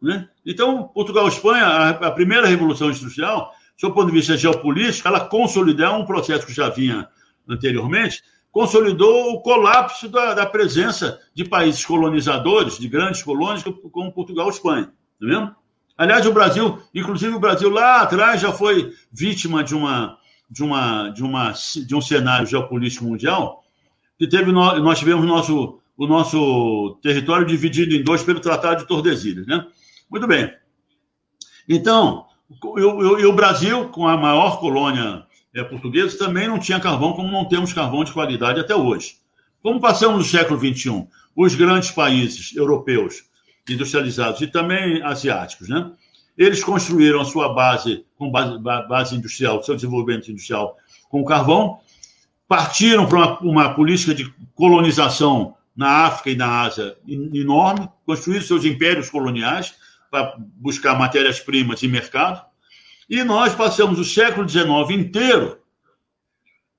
Né? 0.00 0.28
Então, 0.44 0.84
Portugal 0.88 1.28
Espanha, 1.28 1.64
a, 1.64 1.90
a 1.90 2.10
primeira 2.10 2.46
revolução 2.46 2.88
industrial, 2.88 3.52
do 3.80 3.92
ponto 3.92 4.06
de 4.06 4.12
vista 4.12 4.36
geopolítico, 4.36 5.08
ela 5.08 5.20
consolidou 5.20 5.96
um 5.96 6.06
processo 6.06 6.46
que 6.46 6.52
já 6.52 6.68
vinha 6.68 7.08
anteriormente, 7.48 8.22
consolidou 8.52 9.32
o 9.32 9.40
colapso 9.40 10.08
da, 10.08 10.34
da 10.34 10.46
presença 10.46 11.18
de 11.34 11.44
países 11.44 11.84
colonizadores, 11.84 12.78
de 12.78 12.86
grandes 12.86 13.22
colônias, 13.22 13.64
como 13.90 14.12
Portugal 14.12 14.48
e 14.48 14.50
Espanha. 14.50 14.92
Tá? 15.18 15.56
Aliás, 15.96 16.26
o 16.26 16.32
Brasil, 16.32 16.78
inclusive 16.94 17.34
o 17.34 17.40
Brasil 17.40 17.70
lá 17.70 18.02
atrás 18.02 18.40
já 18.40 18.52
foi 18.52 18.92
vítima 19.10 19.64
de 19.64 19.74
uma 19.74 20.18
de 20.50 20.62
uma 20.62 21.08
de 21.08 21.24
uma 21.24 21.52
de 21.52 21.94
um 21.94 22.00
cenário 22.00 22.46
geopolítico 22.46 23.06
mundial 23.06 23.64
que 24.18 24.28
teve 24.28 24.52
nós 24.52 24.98
tivemos 24.98 25.26
nosso 25.26 25.80
o 25.96 26.06
nosso 26.06 26.98
território 27.02 27.46
dividido 27.46 27.94
em 27.94 28.02
dois 28.02 28.22
pelo 28.22 28.40
Tratado 28.40 28.82
de 28.82 28.88
Tordesilhas, 28.88 29.46
né? 29.46 29.66
Muito 30.10 30.26
bem. 30.26 30.52
Então, 31.68 32.26
e 32.76 33.24
o 33.26 33.32
Brasil, 33.32 33.88
com 33.88 34.06
a 34.06 34.16
maior 34.16 34.58
colônia 34.58 35.24
é, 35.54 35.62
portuguesa, 35.62 36.18
também 36.18 36.48
não 36.48 36.58
tinha 36.58 36.80
carvão, 36.80 37.12
como 37.12 37.30
não 37.30 37.46
temos 37.46 37.72
carvão 37.72 38.04
de 38.04 38.12
qualidade 38.12 38.60
até 38.60 38.74
hoje. 38.74 39.16
Como 39.62 39.80
passamos 39.80 40.18
no 40.18 40.24
século 40.24 40.58
XXI, 40.58 41.06
os 41.36 41.54
grandes 41.54 41.90
países 41.90 42.54
europeus 42.56 43.24
industrializados 43.68 44.40
e 44.40 44.46
também 44.46 45.02
asiáticos, 45.02 45.68
né? 45.68 45.92
Eles 46.36 46.64
construíram 46.64 47.20
a 47.20 47.24
sua 47.24 47.52
base 47.52 48.04
com 48.16 48.30
base, 48.30 48.58
base 48.58 49.14
industrial, 49.14 49.62
seu 49.62 49.74
desenvolvimento 49.74 50.30
industrial 50.30 50.76
com 51.10 51.24
carvão, 51.24 51.78
partiram 52.48 53.06
para 53.06 53.18
uma, 53.18 53.40
uma, 53.40 53.74
política 53.74 54.14
de 54.14 54.32
colonização 54.54 55.54
na 55.76 56.06
África 56.06 56.30
e 56.30 56.36
na 56.36 56.62
Ásia 56.62 56.96
enorme, 57.06 57.88
construíram 58.04 58.44
seus 58.44 58.64
impérios 58.64 59.10
coloniais 59.10 59.74
para 60.10 60.36
buscar 60.56 60.98
matérias-primas 60.98 61.82
e 61.82 61.88
mercado, 61.88 62.44
e 63.08 63.22
nós 63.24 63.54
passamos 63.54 63.98
o 63.98 64.04
século 64.04 64.48
XIX 64.48 64.90
inteiro 64.90 65.58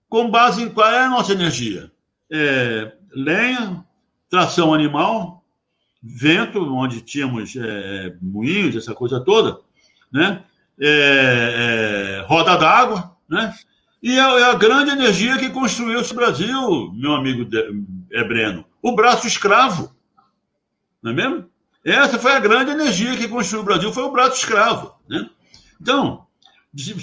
com 0.10 0.30
base 0.30 0.62
em 0.62 0.70
qual 0.70 0.92
é 0.92 1.06
a 1.06 1.10
nossa 1.10 1.32
energia? 1.32 1.92
É, 2.32 2.92
lenha, 3.12 3.84
tração 4.30 4.74
animal, 4.74 5.44
vento, 6.04 6.60
onde 6.74 7.02
tínhamos 7.02 7.56
é, 7.56 8.16
moinhos, 8.22 8.76
essa 8.76 8.94
coisa 8.94 9.20
toda, 9.20 9.60
né? 10.12 10.44
É, 10.80 12.20
é, 12.20 12.26
roda 12.28 12.58
d'água, 12.58 13.16
né? 13.30 13.54
E 14.04 14.12
é, 14.12 14.22
é, 14.22 14.44
a 14.44 14.54
grande 14.54 14.92
energia 14.92 15.38
que 15.38 15.50
construiu 15.50 16.02
esse 16.02 16.14
Brasil, 16.14 16.92
meu 16.94 17.14
amigo 17.14 17.50
é 18.12 18.24
Breno, 18.24 18.66
o 18.82 18.96
braço 18.96 19.26
escravo, 19.26 19.96
não 21.02 21.12
é 21.12 21.14
mesmo? 21.16 21.50
Essa 21.84 22.20
foi 22.20 22.34
a 22.34 22.40
grande 22.40 22.72
energia 22.72 23.16
que 23.18 23.28
construiu 23.28 23.62
o 23.62 23.66
Brasil, 23.66 23.94
foi 23.94 24.04
o 24.04 24.12
braço 24.12 24.38
escravo, 24.38 24.94
né? 25.08 25.30
Então, 25.84 26.26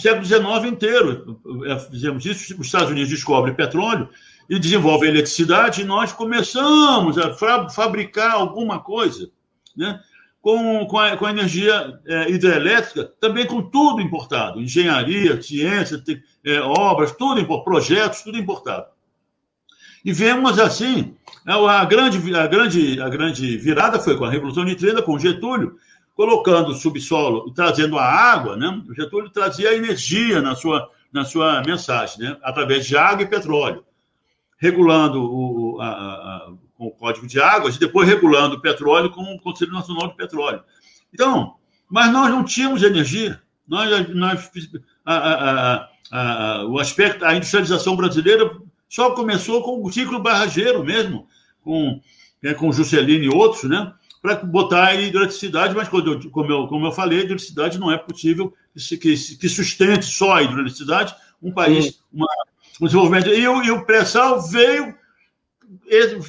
século 0.01 0.25
XIX 0.25 0.73
inteiro, 0.73 1.39
é, 1.67 1.79
fizemos 1.79 2.25
isso, 2.25 2.59
os 2.59 2.67
Estados 2.67 2.91
Unidos 2.91 3.11
descobrem 3.11 3.55
petróleo, 3.55 4.09
e 4.49 4.59
desenvolve 4.59 5.07
a 5.07 5.11
eletricidade, 5.11 5.83
e 5.83 5.85
nós 5.85 6.13
começamos 6.13 7.17
a 7.19 7.37
fabricar 7.69 8.33
alguma 8.33 8.81
coisa 8.81 9.31
né? 9.77 10.01
com, 10.41 10.87
com, 10.87 10.99
a, 10.99 11.17
com 11.17 11.27
a 11.27 11.31
energia 11.31 12.01
é, 12.05 12.31
hidrelétrica, 12.31 13.05
também 13.21 13.47
com 13.47 13.63
tudo 13.63 14.01
importado, 14.01 14.61
engenharia, 14.61 15.41
ciência, 15.41 16.03
é, 16.45 16.59
obras, 16.61 17.13
tudo 17.13 17.63
projetos, 17.63 18.23
tudo 18.23 18.39
importado. 18.39 18.87
E 20.03 20.13
vemos 20.13 20.59
assim, 20.59 21.15
a 21.47 21.85
grande, 21.85 22.35
a, 22.35 22.47
grande, 22.47 23.01
a 23.01 23.09
grande 23.11 23.59
virada 23.59 24.01
foi 24.01 24.17
com 24.17 24.25
a 24.25 24.31
Revolução 24.31 24.65
de 24.65 24.75
30, 24.75 25.03
com 25.03 25.19
Getúlio, 25.19 25.77
colocando 26.15 26.71
o 26.71 26.75
subsolo 26.75 27.49
e 27.49 27.55
trazendo 27.55 27.99
a 27.99 28.05
água, 28.05 28.57
né? 28.57 28.83
O 28.89 28.95
Getúlio 28.95 29.31
trazia 29.31 29.71
a 29.71 29.75
energia 29.75 30.43
na 30.43 30.55
sua, 30.55 30.91
na 31.13 31.25
sua 31.25 31.63
mensagem, 31.63 32.19
né? 32.19 32.37
através 32.43 32.87
de 32.87 32.97
água 32.97 33.23
e 33.23 33.29
petróleo 33.29 33.85
regulando 34.61 35.23
o, 35.25 35.81
a, 35.81 35.89
a, 35.89 36.53
com 36.77 36.87
o 36.87 36.91
Código 36.91 37.27
de 37.27 37.41
Águas 37.41 37.77
e 37.77 37.81
depois 37.81 38.07
regulando 38.07 38.57
o 38.57 38.61
petróleo 38.61 39.11
com 39.11 39.23
o 39.23 39.41
Conselho 39.41 39.73
Nacional 39.73 40.09
de 40.09 40.17
Petróleo. 40.17 40.63
Então, 41.13 41.55
mas 41.89 42.13
nós 42.13 42.31
não 42.31 42.45
tínhamos 42.45 42.83
energia. 42.83 43.41
Nós, 43.67 44.15
nós 44.15 44.51
a, 45.05 45.89
a, 46.13 46.67
o 46.67 46.79
aspecto, 46.79 47.25
a 47.25 47.35
industrialização 47.35 47.97
brasileira 47.97 48.55
só 48.89 49.13
começou 49.13 49.63
com 49.63 49.83
o 49.83 49.91
ciclo 49.91 50.21
barrageiro 50.21 50.85
mesmo, 50.85 51.27
com, 51.63 52.01
é, 52.43 52.53
com 52.53 52.71
Juscelino 52.71 53.25
e 53.25 53.29
outros, 53.35 53.65
né? 53.65 53.93
Para 54.23 54.37
botar 54.37 54.87
a 54.87 54.95
hidroeletricidade, 54.95 55.75
mas 55.75 55.89
como 55.89 56.07
eu, 56.07 56.31
como, 56.31 56.53
eu, 56.53 56.67
como 56.67 56.87
eu 56.87 56.93
falei, 56.93 57.19
a 57.19 57.23
hidroeletricidade 57.23 57.79
não 57.79 57.91
é 57.91 57.97
possível 57.97 58.53
que, 58.75 58.99
que, 58.99 59.37
que 59.37 59.49
sustente 59.49 60.05
só 60.05 60.35
a 60.35 60.43
hidroeletricidade 60.43 61.15
um 61.43 61.53
país, 61.53 62.01
uma, 62.13 62.27
o 62.81 62.87
desenvolvimento. 62.87 63.29
E 63.29 63.47
o, 63.49 63.63
e 63.63 63.71
o 63.71 63.85
pré-sal 63.85 64.43
veio, 64.43 64.95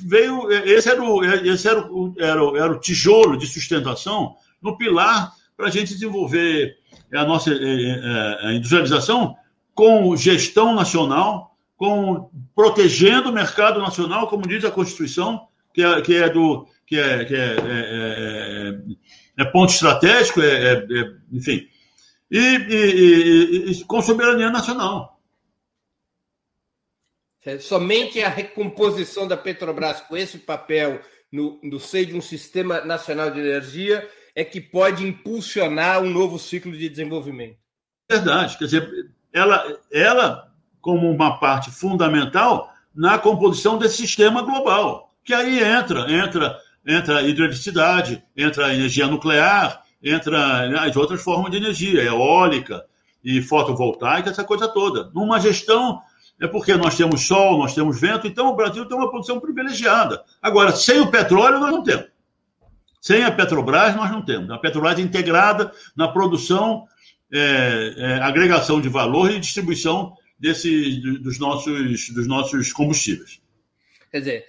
veio. 0.04 0.52
Esse 0.52 0.90
era 0.90 1.04
o, 1.04 1.24
esse 1.24 1.68
era 1.68 1.92
o, 1.92 2.14
era, 2.18 2.44
o, 2.44 2.58
era 2.58 2.72
o 2.72 2.80
tijolo 2.80 3.38
de 3.38 3.48
sustentação 3.48 4.36
no 4.62 4.78
pilar 4.78 5.34
para 5.58 5.68
a 5.68 5.72
gente 5.72 5.94
desenvolver 5.94 6.78
a 7.14 7.26
nossa 7.26 7.52
a 7.52 8.54
industrialização 8.54 9.36
com 9.74 10.16
gestão 10.16 10.74
nacional, 10.74 11.56
com 11.78 12.30
protegendo 12.56 13.30
o 13.30 13.34
mercado 13.34 13.80
nacional, 13.80 14.28
como 14.28 14.48
diz 14.48 14.64
a 14.64 14.72
Constituição, 14.72 15.48
que 15.74 15.82
é, 15.82 16.02
que 16.02 16.16
é 16.16 16.30
do 16.30 16.68
que 16.92 17.00
é, 17.00 17.24
que 17.24 17.34
é, 17.34 17.56
é, 17.56 19.42
é 19.42 19.46
ponto 19.46 19.72
estratégico, 19.72 20.42
é, 20.42 20.86
enfim, 21.32 21.66
e, 22.30 22.38
e, 22.38 23.72
e, 23.72 23.86
com 23.86 24.02
soberania 24.02 24.50
nacional. 24.50 25.18
É, 27.46 27.58
somente 27.60 28.22
a 28.22 28.28
recomposição 28.28 29.26
da 29.26 29.38
Petrobras 29.38 30.02
com 30.02 30.18
esse 30.18 30.38
papel 30.40 31.00
no, 31.32 31.62
no 31.64 31.80
seio 31.80 32.08
de 32.08 32.16
um 32.18 32.22
sistema 32.22 32.82
nacional 32.82 33.32
de 33.32 33.40
energia 33.40 34.06
é 34.36 34.44
que 34.44 34.60
pode 34.60 35.08
impulsionar 35.08 36.04
um 36.04 36.10
novo 36.10 36.38
ciclo 36.38 36.74
de 36.74 36.90
desenvolvimento. 36.90 37.58
Verdade. 38.10 38.58
Quer 38.58 38.66
dizer, 38.66 39.12
ela, 39.32 39.80
ela 39.90 40.54
como 40.82 41.10
uma 41.10 41.40
parte 41.40 41.72
fundamental 41.72 42.70
na 42.94 43.18
composição 43.18 43.78
desse 43.78 43.96
sistema 43.96 44.42
global. 44.42 45.16
Que 45.24 45.34
aí 45.34 45.64
entra, 45.64 46.12
entra 46.12 46.60
entra 46.86 47.20
a 47.20 47.22
hidroeletricidade, 47.22 48.24
entra 48.36 48.68
a 48.68 48.74
energia 48.74 49.08
nuclear, 49.08 49.84
entra 50.04 50.68
né, 50.68 50.80
as 50.80 50.96
outras 50.96 51.22
formas 51.22 51.52
de 51.52 51.58
energia, 51.58 52.02
eólica 52.02 52.86
e 53.24 53.42
fotovoltaica, 53.42 54.30
essa 54.30 54.44
coisa 54.44 54.68
toda. 54.68 55.12
Numa 55.14 55.40
gestão, 55.40 56.02
é 56.40 56.48
porque 56.48 56.76
nós 56.76 56.98
temos 56.98 57.28
sol, 57.28 57.60
nós 57.60 57.76
temos 57.76 58.00
vento, 58.00 58.26
então 58.26 58.48
o 58.48 58.56
Brasil 58.56 58.86
tem 58.86 58.98
uma 58.98 59.10
produção 59.10 59.40
privilegiada. 59.40 60.24
Agora, 60.42 60.72
sem 60.76 61.00
o 61.00 61.12
petróleo, 61.12 61.60
nós 61.60 61.72
não 61.72 61.84
temos. 61.84 62.12
Sem 63.00 63.24
a 63.24 63.32
Petrobras, 63.32 63.96
nós 63.96 64.12
não 64.12 64.24
temos. 64.24 64.50
A 64.52 64.60
Petrobras 64.60 65.00
é 65.00 65.02
integrada 65.02 65.72
na 65.96 66.08
produção, 66.08 66.86
é, 67.34 67.94
é, 67.98 68.14
agregação 68.22 68.80
de 68.80 68.90
valor 68.90 69.32
e 69.32 69.40
distribuição 69.40 70.16
desse, 70.40 71.00
dos, 71.20 71.40
nossos, 71.40 72.10
dos 72.10 72.28
nossos 72.28 72.72
combustíveis. 72.72 73.42
Quer 74.12 74.20
dizer, 74.20 74.46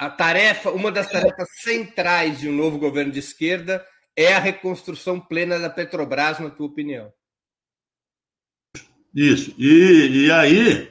a 0.00 0.08
tarefa, 0.08 0.70
uma 0.70 0.90
das 0.90 1.10
tarefas 1.10 1.46
centrais 1.60 2.40
de 2.40 2.48
um 2.48 2.56
novo 2.56 2.78
governo 2.78 3.12
de 3.12 3.18
esquerda 3.18 3.84
é 4.16 4.32
a 4.32 4.38
reconstrução 4.38 5.20
plena 5.20 5.58
da 5.58 5.68
Petrobras, 5.68 6.38
na 6.38 6.48
tua 6.48 6.68
opinião? 6.68 7.12
Isso. 9.14 9.54
E, 9.58 10.24
e 10.24 10.32
aí, 10.32 10.88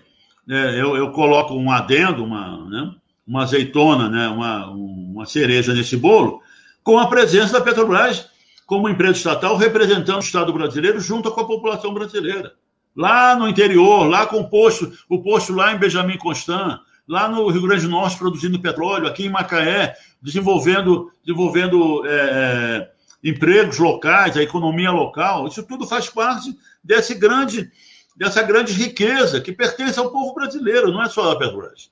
é, 0.47 0.79
eu, 0.79 0.95
eu, 0.95 1.11
coloco 1.11 1.55
um 1.55 1.71
adendo, 1.71 2.23
uma, 2.23 2.69
né, 2.69 2.95
uma 3.25 3.41
azeitona, 3.41 4.09
né, 4.09 4.27
uma, 4.27 4.69
uma 4.69 5.25
cereja 5.25 5.73
nesse 5.73 5.97
bolo, 5.97 6.43
com 6.83 6.99
a 6.99 7.07
presença 7.07 7.53
da 7.53 7.61
Petrobras 7.61 8.29
como 8.67 8.87
empresa 8.87 9.17
estatal 9.17 9.57
representando 9.57 10.17
o 10.17 10.23
Estado 10.23 10.53
brasileiro 10.53 10.99
junto 10.99 11.31
com 11.31 11.41
a 11.41 11.47
população 11.47 11.91
brasileira. 11.95 12.53
Lá 12.95 13.35
no 13.35 13.47
interior, 13.47 14.07
lá 14.07 14.27
com 14.27 14.41
o 14.41 14.49
posto, 14.51 14.93
o 15.09 15.19
posto 15.23 15.51
lá 15.51 15.73
em 15.73 15.79
Benjamin 15.79 16.19
Constant, 16.19 16.79
lá 17.09 17.27
no 17.27 17.49
Rio 17.49 17.63
Grande 17.63 17.81
do 17.81 17.89
Norte 17.89 18.19
produzindo 18.19 18.61
petróleo, 18.61 19.07
aqui 19.07 19.25
em 19.25 19.29
Macaé, 19.29 19.95
desenvolvendo, 20.21 21.11
desenvolvendo 21.25 22.05
é, 22.05 22.11
é 22.11 22.91
empregos 23.23 23.79
locais, 23.79 24.37
a 24.37 24.43
economia 24.43 24.91
local. 24.91 25.47
Isso 25.47 25.63
tudo 25.63 25.87
faz 25.87 26.07
parte 26.07 26.55
desse 26.83 27.15
grande, 27.15 27.69
dessa 28.15 28.43
grande 28.43 28.73
riqueza 28.73 29.41
que 29.41 29.51
pertence 29.51 29.99
ao 29.99 30.11
povo 30.11 30.35
brasileiro, 30.35 30.91
não 30.91 31.03
é 31.03 31.09
só 31.09 31.33
da 31.33 31.39
Petrobras. 31.39 31.91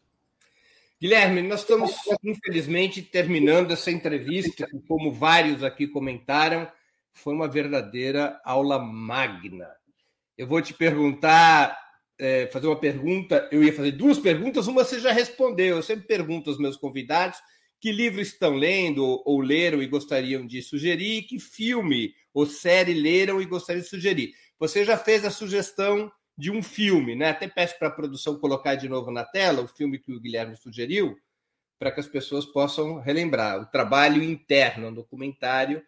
Guilherme, 1.02 1.42
nós 1.42 1.62
estamos, 1.62 1.92
infelizmente, 2.24 3.02
terminando 3.02 3.72
essa 3.72 3.92
entrevista, 3.92 4.68
como 4.88 5.12
vários 5.12 5.64
aqui 5.64 5.88
comentaram, 5.88 6.68
foi 7.12 7.34
uma 7.34 7.48
verdadeira 7.48 8.40
aula 8.46 8.80
magna. 8.80 9.68
Eu 10.38 10.48
vou 10.48 10.62
te 10.62 10.74
perguntar, 10.74 11.78
é, 12.20 12.48
fazer 12.48 12.68
uma 12.68 12.80
pergunta, 12.80 13.48
eu 13.52 13.64
ia 13.64 13.74
fazer 13.74 13.92
duas 13.92 14.18
perguntas, 14.18 14.68
uma 14.68 14.84
você 14.84 15.00
já 15.00 15.12
respondeu. 15.12 15.78
Eu 15.78 15.84
sempre 15.84 16.08
pergunto 16.08 16.50
aos 16.50 16.60
meus 16.60 16.78
convidados 16.78 17.40
que 17.80 17.92
livro 17.92 18.20
estão 18.20 18.56
lendo 18.56 19.22
ou 19.26 19.40
leram 19.40 19.82
e 19.82 19.88
gostariam 19.88 20.46
de 20.46 20.62
sugerir, 20.62 21.24
que 21.24 21.40
filme 21.40 22.14
ou 22.34 22.46
série 22.46 22.94
leram 22.94 23.42
e 23.42 23.46
gostariam 23.46 23.84
de 23.84 23.90
sugerir. 23.90 24.34
Você 24.60 24.84
já 24.84 24.98
fez 24.98 25.24
a 25.24 25.30
sugestão 25.30 26.12
de 26.38 26.52
um 26.52 26.62
filme, 26.62 27.16
né? 27.16 27.30
Até 27.30 27.48
peço 27.48 27.78
para 27.78 27.88
a 27.88 27.92
produção 27.92 28.40
colocar 28.40 28.76
de 28.76 28.90
novo 28.90 29.12
na 29.12 29.24
tela 29.24 29.62
o 29.62 29.68
filme 29.68 30.00
que 30.00 30.12
o 30.12 30.20
Guilherme 30.20 30.56
sugeriu, 30.56 31.18
para 31.80 31.92
que 31.92 32.00
as 32.00 32.08
pessoas 32.08 32.46
possam 32.46 33.00
relembrar 33.00 33.62
o 33.62 33.66
trabalho 33.68 34.24
interno, 34.24 34.88
um 34.88 34.94
documentário 34.94 35.84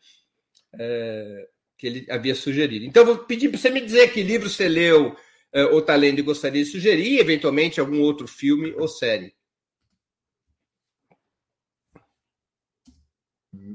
é, 0.77 1.47
que 1.77 1.87
ele 1.87 2.05
havia 2.09 2.35
sugerido. 2.35 2.85
Então, 2.85 3.05
vou 3.05 3.17
pedir 3.19 3.49
para 3.49 3.57
você 3.57 3.69
me 3.69 3.81
dizer 3.81 4.11
que 4.11 4.21
livro 4.21 4.49
você 4.49 4.67
leu 4.67 5.15
é, 5.53 5.65
ou 5.65 5.79
está 5.79 5.95
lendo 5.95 6.19
e 6.19 6.23
gostaria 6.23 6.63
de 6.63 6.69
sugerir, 6.69 7.19
eventualmente, 7.19 7.79
algum 7.79 8.01
outro 8.01 8.27
filme 8.27 8.73
ou 8.77 8.87
série. 8.87 9.33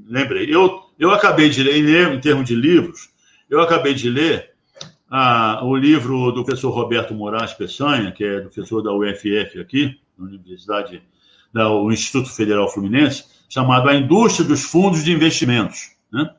Lembrei. 0.07 0.53
Eu, 0.53 0.83
eu 0.97 1.11
acabei 1.11 1.49
de 1.49 1.63
ler, 1.63 2.13
em 2.13 2.19
termos 2.19 2.45
de 2.45 2.55
livros, 2.55 3.09
eu 3.49 3.59
acabei 3.59 3.93
de 3.93 4.09
ler 4.09 4.53
ah, 5.09 5.61
o 5.63 5.75
livro 5.75 6.31
do 6.31 6.43
professor 6.43 6.71
Roberto 6.71 7.13
Moraes 7.13 7.53
Peçanha, 7.53 8.11
que 8.11 8.23
é 8.23 8.41
professor 8.41 8.81
da 8.81 8.93
UFF 8.93 9.59
aqui, 9.59 9.99
na 10.17 10.25
Universidade, 10.25 11.01
do 11.53 11.91
Instituto 11.91 12.29
Federal 12.29 12.69
Fluminense, 12.69 13.25
chamado 13.47 13.87
A 13.87 13.95
Indústria 13.95 14.47
dos 14.47 14.63
Fundos 14.63 15.03
de 15.03 15.11
Investimentos, 15.11 15.91
né? 16.11 16.33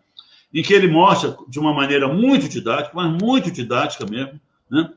em 0.53 0.63
que 0.63 0.75
ele 0.75 0.89
mostra 0.89 1.37
de 1.49 1.59
uma 1.59 1.73
maneira 1.73 2.09
muito 2.09 2.49
didática, 2.49 2.91
mas 2.95 3.23
muito 3.23 3.51
didática 3.51 4.07
mesmo, 4.07 4.41
né? 4.71 4.91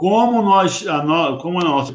Como 0.00 0.40
nós, 0.40 0.86
a 0.86 1.02
no, 1.02 1.36
como 1.36 1.60
a 1.60 1.62
nossa 1.62 1.94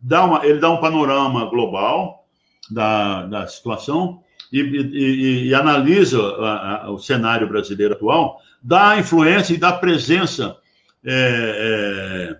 dá 0.00 0.24
uma, 0.24 0.46
ele 0.46 0.58
dá 0.58 0.70
um 0.70 0.80
panorama 0.80 1.44
global 1.44 2.26
da, 2.70 3.26
da 3.26 3.46
situação 3.46 4.22
e, 4.50 4.60
e, 4.60 5.48
e 5.48 5.54
analisa 5.54 6.18
a, 6.18 6.86
a, 6.86 6.90
o 6.90 6.98
cenário 6.98 7.46
brasileiro 7.46 7.92
atual, 7.92 8.40
da 8.62 8.98
influência 8.98 9.52
e 9.52 9.58
da 9.58 9.74
presença 9.74 10.56
é, 11.04 12.38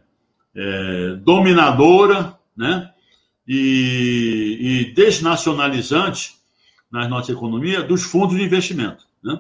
é, 0.57 0.59
é, 0.59 1.17
dominadora 1.17 2.35
né? 2.57 2.91
e, 3.47 4.87
e, 4.89 4.95
desnacionalizante 4.95 6.37
na 6.91 7.07
nossa 7.07 7.31
economia 7.31 7.83
dos 7.83 8.05
fundos 8.05 8.39
de 8.39 8.43
investimento. 8.43 9.05
Né? 9.23 9.39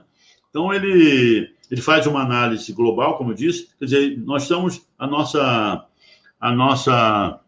Então, 0.50 0.74
ele, 0.74 1.50
ele 1.70 1.80
faz 1.80 2.06
uma 2.06 2.22
análise 2.22 2.72
global, 2.72 3.16
como 3.16 3.32
eu 3.32 3.34
disse, 3.34 3.68
quer 3.78 3.84
dizer, 3.84 4.18
nós 4.18 4.42
estamos, 4.42 4.86
a 4.98 5.06
nossa, 5.06 5.84
a 6.40 6.52
nossa, 6.52 7.40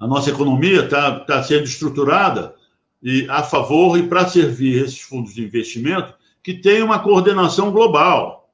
a 0.00 0.06
nossa 0.06 0.30
economia 0.30 0.84
está 0.84 1.20
tá 1.20 1.42
sendo 1.42 1.64
estruturada 1.64 2.54
e 3.02 3.26
a 3.28 3.42
favor 3.42 3.98
e 3.98 4.02
para 4.02 4.26
servir 4.26 4.82
esses 4.82 5.00
fundos 5.00 5.34
de 5.34 5.44
investimento 5.44 6.14
que 6.42 6.54
tem 6.54 6.82
uma 6.82 6.98
coordenação 6.98 7.70
global. 7.70 8.50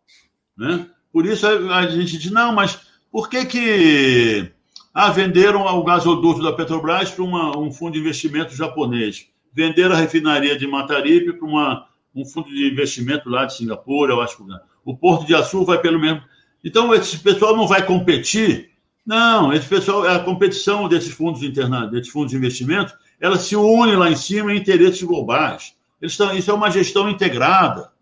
Né? 0.56 0.86
Por 1.12 1.24
isso 1.24 1.46
a, 1.46 1.86
gente 1.86 2.18
diz, 2.18 2.30
não, 2.30 2.52
mas 2.52 2.78
por 3.10 3.28
que 3.28 3.44
que 3.46 4.52
ah, 4.92 5.10
venderam 5.10 5.62
o 5.62 5.84
gasoduto 5.84 6.42
da 6.42 6.52
Petrobras 6.52 7.10
para 7.10 7.24
um 7.24 7.72
fundo 7.72 7.94
de 7.94 8.00
investimento 8.00 8.54
japonês? 8.54 9.26
Venderam 9.52 9.94
a 9.94 9.98
refinaria 9.98 10.56
de 10.56 10.66
Mataripe 10.66 11.32
para 11.32 11.48
uma, 11.48 11.86
um 12.14 12.24
fundo 12.24 12.48
de 12.48 12.70
investimento 12.70 13.28
lá 13.28 13.44
de 13.44 13.56
Singapura, 13.56 14.12
eu 14.12 14.20
acho 14.20 14.36
que 14.36 14.44
o 14.84 14.96
Porto 14.96 15.26
de 15.26 15.34
Açu 15.34 15.64
vai 15.64 15.78
pelo 15.80 16.00
mesmo. 16.00 16.22
Então, 16.64 16.94
esse 16.94 17.18
pessoal 17.18 17.56
não 17.56 17.66
vai 17.66 17.84
competir? 17.84 18.70
Não, 19.06 19.52
esse 19.52 19.66
pessoal, 19.66 20.06
a 20.06 20.18
competição 20.18 20.88
desses 20.88 21.12
fundos, 21.12 21.42
interna, 21.42 21.86
desses 21.86 22.12
fundos 22.12 22.30
de 22.30 22.36
investimento 22.36 22.94
ela 23.20 23.36
se 23.36 23.54
une 23.54 23.94
lá 23.94 24.10
em 24.10 24.16
cima 24.16 24.52
em 24.52 24.56
interesses 24.56 25.02
globais. 25.02 25.76
Estão, 26.00 26.34
isso 26.34 26.50
é 26.50 26.54
uma 26.54 26.70
gestão 26.70 27.08
integrada 27.10 27.92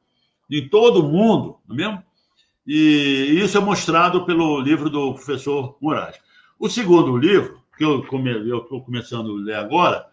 em 0.48 0.66
todo 0.68 1.01
o 1.01 1.09
mundo, 1.09 1.56
não 1.66 1.74
é 1.74 1.78
mesmo? 1.78 2.02
E 2.64 3.40
isso 3.43 3.59
é 3.59 3.60
mostrado 3.60 4.24
pelo 4.24 4.60
livro 4.60 4.89
do 4.89 5.14
professor 5.14 5.76
Moraes. 5.80 6.16
O 6.59 6.68
segundo 6.68 7.16
livro, 7.16 7.60
que 7.76 7.85
eu 7.85 8.01
estou 8.01 8.82
começando 8.82 9.32
a 9.32 9.43
ler 9.43 9.55
agora, 9.55 10.06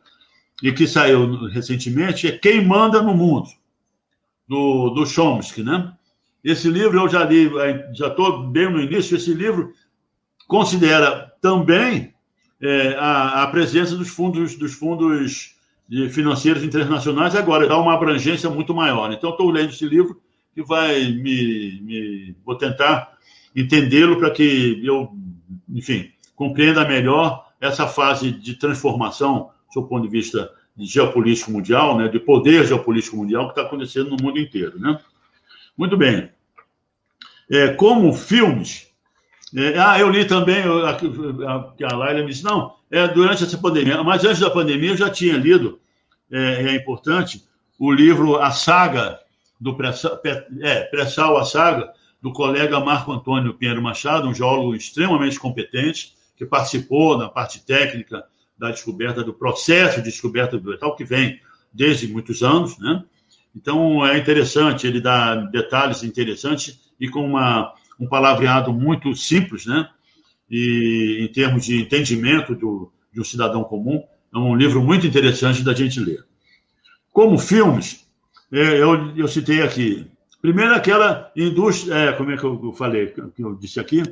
e 0.64 0.72
que 0.72 0.88
saiu 0.88 1.48
recentemente, 1.48 2.28
é 2.28 2.32
Quem 2.32 2.66
Manda 2.66 3.02
no 3.02 3.14
Mundo, 3.14 3.48
do, 4.48 4.90
do 4.90 5.06
Chomsky, 5.06 5.64
né? 5.64 5.94
Esse 6.44 6.70
livro 6.70 7.00
eu 7.00 7.10
já 7.10 7.24
li, 7.24 7.50
já 7.94 8.08
estou 8.08 8.44
bem 8.44 8.72
no 8.72 8.80
início, 8.80 9.18
esse 9.18 9.34
livro 9.34 9.74
considera 10.48 11.34
também 11.42 12.14
é, 12.62 12.96
a, 13.00 13.44
a, 13.44 13.48
presença 13.48 13.96
dos 13.96 14.10
fundos, 14.10 14.56
dos 14.56 14.74
fundos 14.74 15.56
financeiros 16.12 16.64
internacionais 16.64 17.36
agora 17.36 17.68
dá 17.68 17.78
uma 17.78 17.94
abrangência 17.94 18.50
muito 18.50 18.74
maior. 18.74 19.12
Então, 19.12 19.32
estou 19.32 19.50
lendo 19.50 19.70
esse 19.70 19.88
livro 19.88 20.22
que 20.54 20.64
vai 20.64 21.12
me, 21.12 21.82
me 21.82 22.36
vou 22.46 22.56
tentar 22.56 23.18
entendê-lo 23.56 24.18
para 24.18 24.32
que 24.32 24.82
eu, 24.84 25.12
enfim, 25.70 26.12
compreenda 26.36 26.88
melhor 26.88 27.46
essa 27.60 27.88
fase 27.88 28.32
de 28.32 28.56
transformação, 28.56 29.50
do 29.74 29.84
ponto 29.84 30.04
de 30.04 30.10
vista 30.10 30.50
de 30.76 30.86
geopolítico 30.86 31.52
mundial, 31.52 31.98
né, 31.98 32.08
de 32.08 32.20
poder 32.20 32.66
geopolítico 32.66 33.18
mundial 33.18 33.46
que 33.46 33.52
está 33.52 33.62
acontecendo 33.62 34.10
no 34.10 34.18
mundo 34.22 34.40
inteiro, 34.40 34.80
né? 34.80 35.00
Muito 35.78 35.96
bem. 35.96 36.30
É, 37.50 37.70
como 37.70 38.14
filmes, 38.14 38.88
é, 39.56 39.78
ah, 39.78 40.00
eu 40.00 40.10
li 40.10 40.26
também, 40.26 40.64
a, 40.64 40.90
a, 40.90 41.94
a 41.94 41.96
Laila 41.96 42.22
me 42.22 42.32
disse, 42.32 42.44
não, 42.44 42.76
é 42.92 43.08
durante 43.08 43.44
essa 43.44 43.58
pandemia, 43.58 44.04
mas 44.04 44.26
antes 44.26 44.40
da 44.40 44.50
pandemia 44.50 44.90
eu 44.90 44.98
já 44.98 45.10
tinha 45.10 45.38
lido, 45.38 45.80
é, 46.32 46.70
é 46.70 46.76
importante, 46.76 47.44
o 47.80 47.92
livro 47.92 48.38
A 48.38 48.52
Saga, 48.52 49.20
do 49.60 49.76
pré-sal, 49.76 50.20
é, 50.62 51.42
a 51.42 51.46
saga, 51.46 51.94
do 52.22 52.34
colega 52.34 52.80
Marco 52.80 53.12
Antônio 53.12 53.54
Pinheiro 53.54 53.82
Machado, 53.82 54.28
um 54.28 54.34
geólogo 54.34 54.76
extremamente 54.76 55.40
competente, 55.40 56.14
que 56.36 56.46
participou 56.46 57.18
na 57.18 57.30
parte 57.30 57.64
técnica 57.64 58.26
da 58.58 58.72
descoberta 58.72 59.24
do 59.24 59.34
processo 59.34 59.98
de 59.98 60.10
descoberta 60.10 60.58
do 60.58 60.72
metal, 60.72 60.96
que 60.96 61.04
vem 61.04 61.40
desde 61.74 62.08
muitos 62.08 62.42
anos, 62.42 62.78
né? 62.80 63.04
Então, 63.56 64.06
é 64.06 64.18
interessante, 64.18 64.86
ele 64.86 65.00
dá 65.00 65.36
detalhes 65.36 66.04
interessantes 66.04 66.80
e 67.00 67.10
com 67.10 67.26
uma 67.26 67.74
um 68.00 68.08
palavreado 68.08 68.74
muito 68.74 69.16
simples, 69.16 69.66
né? 69.66 69.90
E 70.50 71.20
em 71.22 71.32
termos 71.32 71.66
de 71.66 71.82
entendimento 71.82 72.54
do, 72.54 72.92
de 73.12 73.22
um 73.22 73.24
cidadão 73.24 73.64
comum, 73.64 74.04
é 74.34 74.38
um 74.38 74.56
livro 74.56 74.82
muito 74.82 75.08
interessante 75.08 75.64
da 75.64 75.74
gente 75.74 76.00
ler. 76.00 76.24
como 77.12 77.38
filmes, 77.38 78.06
é, 78.52 78.82
eu, 78.82 79.16
eu 79.16 79.28
citei 79.28 79.62
aqui. 79.62 80.06
Primeiro, 80.42 80.76
aquela 80.76 81.32
indústria, 81.36 81.94
é, 81.94 82.12
como 82.12 82.32
é 82.32 82.38
que 82.38 82.44
eu 82.44 82.74
falei, 82.74 83.08
que 83.08 83.42
eu 83.42 83.56
disse 83.56 83.80
aqui, 83.80 84.04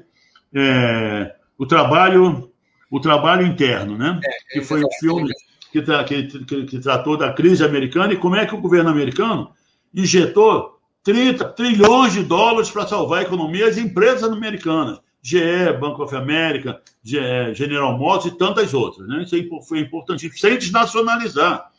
é, 0.54 1.36
o 1.58 1.66
trabalho 1.66 2.53
o 2.94 3.00
trabalho 3.00 3.48
interno, 3.48 3.98
né? 3.98 4.20
É, 4.24 4.54
que 4.54 4.62
foi 4.62 4.84
o 4.84 4.90
filme 5.00 5.32
que, 5.72 5.82
que, 5.82 6.46
que, 6.46 6.66
que, 6.66 6.80
tratou 6.80 7.18
da 7.18 7.34
crise 7.34 7.66
americana 7.66 8.14
e 8.14 8.18
como 8.18 8.36
é 8.36 8.46
que 8.46 8.54
o 8.54 8.62
governo 8.62 8.92
americano 8.92 9.52
injetou 9.92 10.80
30 11.02 11.44
trilhões 11.54 12.14
de 12.14 12.22
dólares 12.22 12.70
para 12.70 12.86
salvar 12.86 13.22
a 13.22 13.24
economia 13.24 13.66
das 13.66 13.80
empresas 13.80 14.32
americanas. 14.32 15.00
GE, 15.24 15.74
Banco 15.80 16.04
of 16.04 16.16
America, 16.16 16.80
General 17.04 17.98
Motors 17.98 18.32
e 18.32 18.38
tantas 18.38 18.76
outras. 18.76 19.08
Né? 19.08 19.24
Isso 19.24 19.62
foi 19.68 19.80
importantíssimo, 19.80 20.38
sem 20.38 20.60
desnacionalizar, 20.60 21.72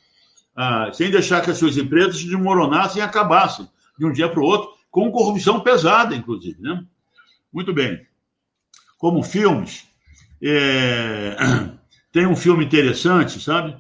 ah, 0.57 0.91
sem 0.93 1.12
deixar 1.12 1.43
que 1.43 1.51
as 1.51 1.59
suas 1.59 1.77
empresas 1.77 2.16
se 2.16 2.24
desmoronassem 2.24 3.01
e 3.01 3.05
acabassem 3.05 3.69
de 3.97 4.05
um 4.05 4.12
dia 4.12 4.28
para 4.28 4.41
o 4.41 4.45
outro, 4.45 4.69
com 4.91 5.12
corrupção 5.12 5.61
pesada, 5.61 6.12
inclusive. 6.16 6.61
Né? 6.61 6.85
Muito 7.53 7.73
bem. 7.73 8.05
Como 8.99 9.23
filmes, 9.23 9.86
é... 10.43 11.36
tem 12.12 12.27
um 12.27 12.36
filme 12.36 12.65
interessante, 12.65 13.40
sabe? 13.40 13.77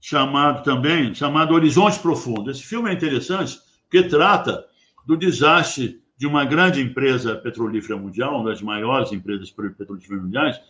Chamado 0.00 0.62
também, 0.62 1.14
chamado 1.14 1.54
Horizonte 1.54 1.98
Profundo. 1.98 2.50
Esse 2.50 2.62
filme 2.62 2.90
é 2.90 2.92
interessante 2.92 3.58
porque 3.88 4.08
trata 4.08 4.64
do 5.06 5.16
desastre 5.16 6.00
de 6.16 6.26
uma 6.26 6.44
grande 6.44 6.80
empresa 6.80 7.34
petrolífera 7.34 7.98
mundial, 7.98 8.36
uma 8.36 8.50
das 8.50 8.62
maiores 8.62 9.12
empresas 9.12 9.50
petrolíferas 9.50 10.22
mundiais, 10.22 10.60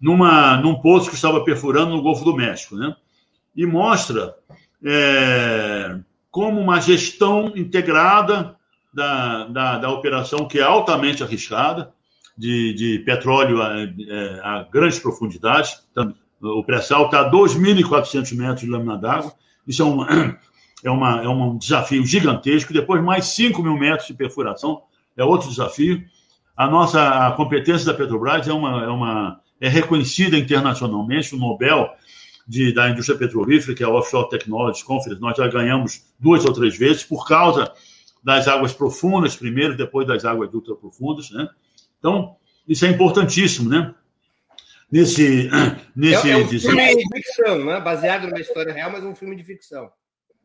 numa, 0.00 0.56
num 0.56 0.74
poço 0.80 1.08
que 1.08 1.16
estava 1.16 1.42
perfurando 1.42 1.96
no 1.96 2.02
Golfo 2.02 2.24
do 2.24 2.36
México, 2.36 2.76
né? 2.76 2.94
E 3.56 3.66
mostra 3.66 4.34
é, 4.84 5.98
como 6.30 6.60
uma 6.60 6.80
gestão 6.80 7.52
integrada 7.56 8.56
da, 8.92 9.44
da, 9.46 9.78
da, 9.78 9.90
operação, 9.90 10.46
que 10.46 10.58
é 10.58 10.62
altamente 10.62 11.22
arriscada, 11.22 11.92
de, 12.40 12.72
de 12.72 12.98
petróleo 13.00 13.60
a, 13.60 13.82
é, 13.82 14.40
a, 14.42 14.66
grandes 14.72 14.98
profundidades. 14.98 15.82
Então, 15.92 16.14
o 16.40 16.64
pré-sal 16.64 17.04
está 17.04 17.20
a 17.20 17.30
2.400 17.30 18.34
metros 18.34 18.60
de 18.60 18.70
lâmina 18.70 18.96
d'água. 18.96 19.32
Isso 19.66 19.82
é, 19.82 19.84
uma, 19.84 20.08
é, 20.82 20.90
uma, 20.90 21.22
é 21.22 21.28
um 21.28 21.58
desafio 21.58 22.04
gigantesco. 22.06 22.72
Depois, 22.72 23.02
mais 23.04 23.26
5 23.26 23.62
mil 23.62 23.76
metros 23.76 24.08
de 24.08 24.14
perfuração 24.14 24.82
é 25.14 25.22
outro 25.22 25.50
desafio. 25.50 26.02
A 26.56 26.66
nossa 26.66 27.26
a 27.26 27.32
competência 27.32 27.86
da 27.86 27.94
Petrobras 27.94 28.48
é, 28.48 28.52
uma, 28.52 28.84
é, 28.84 28.88
uma, 28.88 29.40
é 29.60 29.68
reconhecida 29.68 30.38
internacionalmente. 30.38 31.34
O 31.34 31.38
Nobel 31.38 31.90
de, 32.48 32.72
da 32.72 32.88
indústria 32.88 33.18
petrolífera, 33.18 33.74
que 33.74 33.82
é 33.82 33.86
a 33.86 33.90
Offshore 33.90 34.30
Technology 34.30 34.82
Conference, 34.82 35.20
nós 35.20 35.36
já 35.36 35.46
ganhamos 35.46 36.06
duas 36.18 36.42
ou 36.46 36.54
três 36.54 36.76
vezes 36.76 37.04
por 37.04 37.26
causa 37.28 37.70
das 38.24 38.48
águas 38.48 38.72
profundas 38.72 39.36
primeiro, 39.36 39.76
depois 39.76 40.06
das 40.06 40.24
águas 40.24 40.52
ultraprofundas, 40.54 41.30
né? 41.30 41.48
Então, 42.00 42.36
isso 42.66 42.84
é 42.84 42.88
importantíssimo, 42.88 43.70
né? 43.70 43.94
Nesse, 44.90 45.48
nesse 45.94 46.28
é, 46.28 46.32
é 46.32 46.36
um 46.38 46.48
filme 46.48 46.96
de 46.96 47.08
ficção, 47.14 47.58
não 47.60 47.72
é? 47.72 47.80
Baseado 47.80 48.26
numa 48.26 48.40
história 48.40 48.72
real, 48.72 48.90
mas 48.90 49.04
um 49.04 49.14
filme 49.14 49.36
de 49.36 49.44
ficção. 49.44 49.88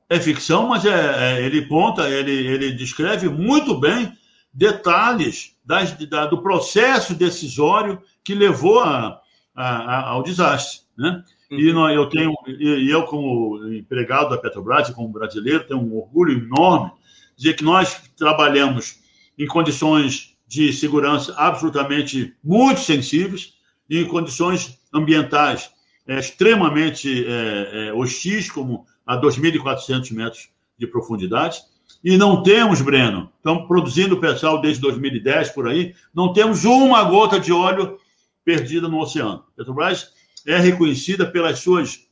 É 0.07 0.19
ficção, 0.19 0.68
mas 0.68 0.86
é, 0.86 1.40
é 1.40 1.41
ele 1.44 1.65
conta, 1.65 2.07
ele, 2.07 2.32
ele 2.32 2.72
descreve 2.73 3.27
muito 3.27 3.80
bem 3.80 4.15
detalhes 4.53 5.56
das, 5.65 5.94
da, 6.07 6.27
do 6.27 6.44
processo 6.44 7.15
decisório 7.15 8.02
que 8.23 8.36
levou 8.36 8.82
a, 8.82 9.19
a, 9.56 9.68
a, 9.68 10.10
ao 10.10 10.22
desastre. 10.22 10.86
Né? 10.95 11.23
Uhum. 11.52 11.60
E 11.60 11.73
nós, 11.73 11.95
eu 11.95 12.07
tenho, 12.07 12.34
e 12.48 12.90
eu, 12.90 13.03
como 13.03 13.68
empregado 13.73 14.30
da 14.30 14.38
Petrobras, 14.38 14.90
como 14.91 15.10
brasileiro, 15.10 15.65
tenho 15.65 15.80
um 15.80 15.98
orgulho 15.98 16.34
enorme 16.34 16.91
de 17.36 17.44
dizer 17.44 17.56
que 17.56 17.64
nós 17.64 18.02
trabalhamos 18.15 18.99
em 19.38 19.48
condições 19.48 20.35
de 20.47 20.72
segurança 20.73 21.34
absolutamente 21.38 22.35
muito 22.43 22.81
sensíveis, 22.81 23.53
em 23.89 24.05
condições 24.05 24.80
ambientais 24.93 25.72
é, 26.07 26.19
extremamente 26.19 27.26
é, 27.26 27.88
é, 27.88 27.93
hostis, 27.93 28.49
como 28.49 28.85
a 29.05 29.19
2.400 29.19 30.13
metros 30.13 30.49
de 30.77 30.88
profundidade. 30.88 31.59
E 32.03 32.17
não 32.17 32.43
temos, 32.43 32.81
Breno, 32.81 33.31
estamos 33.38 33.67
produzindo 33.67 34.19
pessoal 34.19 34.61
desde 34.61 34.81
2010 34.81 35.49
por 35.49 35.67
aí, 35.67 35.95
não 36.13 36.34
temos 36.34 36.63
uma 36.63 37.03
gota 37.03 37.39
de 37.39 37.51
óleo 37.51 37.97
perdida 38.43 38.88
no 38.88 38.99
oceano. 38.99 39.43
Petrobras 39.55 40.11
é 40.45 40.57
reconhecida 40.57 41.26
pelas 41.26 41.59
suas 41.59 42.05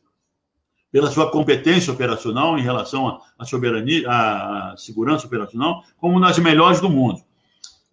pela 0.92 1.10
sua 1.10 1.32
competência 1.32 1.92
operacional 1.92 2.56
em 2.56 2.62
relação 2.62 3.20
à 3.40 3.46
soberania, 3.46 4.08
à 4.08 4.76
segurança 4.78 5.26
operacional, 5.26 5.84
como 5.98 6.20
nas 6.20 6.38
melhores 6.38 6.80
do 6.80 6.88
mundo. 6.88 7.20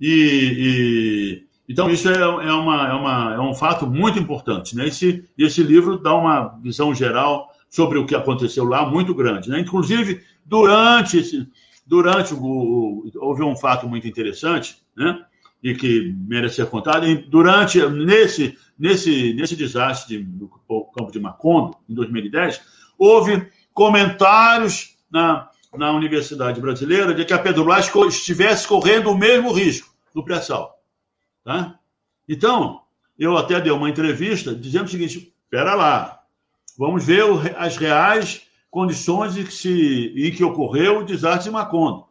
E, 0.01 1.44
e 1.47 1.51
então 1.70 1.89
isso 1.89 2.09
é, 2.09 2.20
é, 2.20 2.27
uma, 2.27 2.89
é, 2.89 2.93
uma, 2.93 3.35
é 3.35 3.40
um 3.40 3.55
fato 3.55 3.86
muito 3.86 4.18
importante. 4.18 4.74
Né? 4.74 4.89
Esse, 4.89 5.24
esse 5.39 5.62
livro 5.62 5.98
dá 5.98 6.14
uma 6.14 6.59
visão 6.60 6.93
geral 6.94 7.48
sobre 7.68 7.97
o 7.98 8.06
que 8.06 8.16
aconteceu 8.16 8.64
lá 8.64 8.85
muito 8.89 9.14
grande. 9.14 9.48
Né? 9.48 9.60
Inclusive, 9.60 10.20
durante 10.44 11.18
esse, 11.18 11.47
durante 11.86 12.35
o, 12.35 13.09
houve 13.16 13.43
um 13.43 13.55
fato 13.55 13.89
muito 13.89 14.09
interessante, 14.09 14.78
né? 14.97 15.24
E 15.62 15.74
que 15.74 16.14
merece 16.27 16.56
ser 16.56 16.66
contado. 16.66 17.06
E 17.06 17.16
durante 17.16 17.85
nesse 17.86 18.56
nesse 18.78 19.35
nesse 19.35 19.55
desastre 19.55 20.22
do 20.22 20.48
campo 20.97 21.12
de 21.12 21.20
Macondo 21.20 21.77
em 21.89 21.94
2010, 21.94 22.62
houve 22.97 23.47
comentários 23.74 24.97
na 25.10 25.48
na 25.77 25.93
Universidade 25.93 26.60
Brasileira 26.60 27.14
de 27.14 27.24
que 27.24 27.32
a 27.32 27.39
Petrobras 27.39 27.93
estivesse 28.09 28.66
correndo 28.66 29.10
o 29.10 29.16
mesmo 29.16 29.52
risco 29.52 29.89
do 30.14 30.24
pré-sal, 30.24 30.82
tá? 31.44 31.78
Então, 32.28 32.82
eu 33.18 33.36
até 33.36 33.60
dei 33.60 33.72
uma 33.72 33.90
entrevista 33.90 34.54
dizendo 34.54 34.86
o 34.86 34.90
seguinte: 34.90 35.34
espera 35.44 35.74
lá, 35.74 36.22
vamos 36.78 37.04
ver 37.04 37.24
as 37.56 37.76
reais 37.76 38.42
condições 38.70 39.36
em 39.36 39.44
que, 39.44 39.52
se, 39.52 40.14
em 40.16 40.30
que 40.30 40.44
ocorreu 40.44 41.00
o 41.00 41.04
desastre 41.04 41.44
de 41.44 41.50
Macondo. 41.50 42.06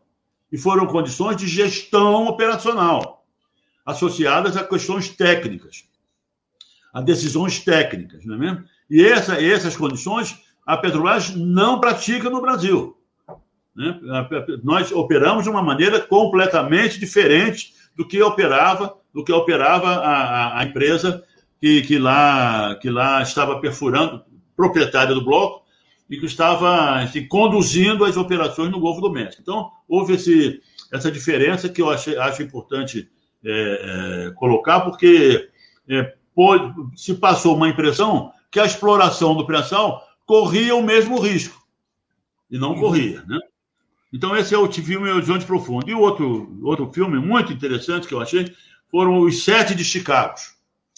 E 0.51 0.57
foram 0.57 0.87
condições 0.87 1.37
de 1.37 1.47
gestão 1.47 2.27
operacional, 2.27 3.25
associadas 3.85 4.57
a 4.57 4.63
questões 4.63 5.09
técnicas, 5.09 5.85
a 6.93 7.01
decisões 7.01 7.59
técnicas, 7.59 8.25
não 8.25 8.35
é 8.35 8.37
mesmo? 8.37 8.65
E 8.89 9.03
essa, 9.03 9.41
essas 9.41 9.77
condições 9.77 10.43
a 10.65 10.77
Petrobras 10.77 11.35
não 11.35 11.79
pratica 11.79 12.29
no 12.29 12.41
Brasil. 12.41 12.95
Né? 13.75 13.99
Nós 14.63 14.91
operamos 14.91 15.43
de 15.43 15.49
uma 15.49 15.63
maneira 15.63 15.99
completamente 15.99 16.99
diferente 16.99 17.73
do 17.99 18.07
que 18.07 18.23
operava, 18.23 18.95
do 19.13 19.25
que 19.25 19.33
operava 19.33 19.89
a, 19.89 20.59
a 20.61 20.63
empresa 20.63 21.21
que, 21.59 21.81
que, 21.81 21.99
lá, 21.99 22.73
que 22.75 22.89
lá 22.89 23.21
estava 23.21 23.59
perfurando, 23.59 24.23
proprietária 24.55 25.13
do 25.13 25.25
bloco, 25.25 25.65
e 26.09 26.17
que 26.17 26.25
estava 26.25 27.01
assim, 27.01 27.27
conduzindo 27.27 28.05
as 28.05 28.15
operações 28.15 28.71
no 28.71 28.79
Golfo 28.79 29.01
do 29.01 29.11
México. 29.11 29.41
Então, 29.41 29.69
houve 29.85 30.13
esse, 30.13 30.61
essa 30.93 31.11
diferença 31.11 31.67
que 31.67 31.81
eu 31.81 31.89
achei, 31.89 32.17
acho 32.17 32.41
importante 32.41 33.09
é, 33.43 34.27
é, 34.27 34.31
colocar, 34.31 34.79
porque 34.79 35.49
é, 35.89 36.13
pode, 36.33 36.73
se 36.95 37.15
passou 37.15 37.53
uma 37.53 37.67
impressão 37.67 38.31
que 38.49 38.61
a 38.61 38.65
exploração 38.65 39.35
do 39.35 39.45
pré-sal 39.45 40.07
corria 40.25 40.73
o 40.73 40.81
mesmo 40.81 41.19
risco, 41.19 41.61
e 42.49 42.57
não 42.57 42.69
uhum. 42.69 42.79
corria. 42.79 43.25
Né? 43.27 43.39
Então, 44.11 44.35
esse 44.35 44.55
é 44.55 44.57
o 44.57 44.71
filme 44.71 45.09
Horizonte 45.09 45.45
Profundo. 45.45 45.89
E 45.89 45.93
outro, 45.93 46.59
outro 46.63 46.91
filme 46.91 47.19
muito 47.19 47.53
interessante 47.53 48.07
que 48.07 48.13
eu 48.13 48.21
achei 48.21 48.53
foram 48.89 49.19
Os 49.19 49.43
Sete 49.43 49.75
de 49.75 49.83
Chicago, 49.83 50.35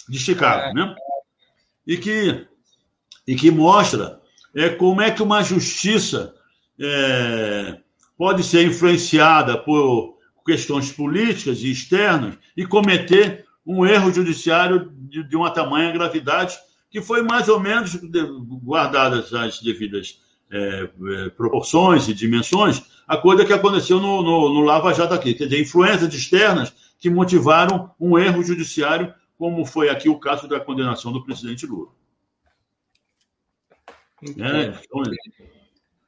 de 0.07 0.17
Chicago, 0.17 0.69
é. 0.69 0.73
né? 0.73 0.95
E 1.85 1.97
que, 1.97 2.47
e 3.27 3.35
que 3.35 3.51
mostra 3.51 4.21
é 4.55 4.69
como 4.69 5.01
é 5.01 5.11
que 5.11 5.23
uma 5.23 5.43
justiça 5.43 6.33
é, 6.79 7.77
pode 8.17 8.43
ser 8.43 8.65
influenciada 8.65 9.57
por 9.57 10.17
questões 10.45 10.91
políticas 10.91 11.61
e 11.61 11.71
externas 11.71 12.35
e 12.55 12.65
cometer 12.65 13.45
um 13.65 13.85
erro 13.85 14.11
judiciário 14.11 14.91
de, 14.95 15.23
de 15.23 15.35
uma 15.35 15.51
tamanha 15.51 15.91
gravidade 15.91 16.57
que 16.89 17.01
foi 17.01 17.21
mais 17.21 17.47
ou 17.47 17.59
menos 17.59 17.95
guardadas 18.63 19.33
as 19.33 19.61
devidas 19.61 20.19
é, 20.51 20.83
é, 20.83 21.29
proporções 21.29 22.07
e 22.07 22.13
dimensões, 22.13 22.83
a 23.07 23.15
coisa 23.17 23.45
que 23.45 23.53
aconteceu 23.53 23.99
no, 23.99 24.21
no, 24.21 24.53
no 24.53 24.61
Lava 24.61 24.93
Jato 24.93 25.13
aqui, 25.13 25.33
quer 25.33 25.45
dizer, 25.45 25.61
influências 25.61 26.13
externas 26.13 26.73
que 26.99 27.09
motivaram 27.09 27.91
um 27.99 28.17
erro 28.17 28.43
judiciário, 28.43 29.13
como 29.37 29.65
foi 29.65 29.89
aqui 29.89 30.09
o 30.09 30.19
caso 30.19 30.47
da 30.47 30.59
condenação 30.59 31.11
do 31.11 31.23
presidente 31.23 31.65
Lula. 31.65 31.89
É, 34.23 34.77
então... 34.83 35.03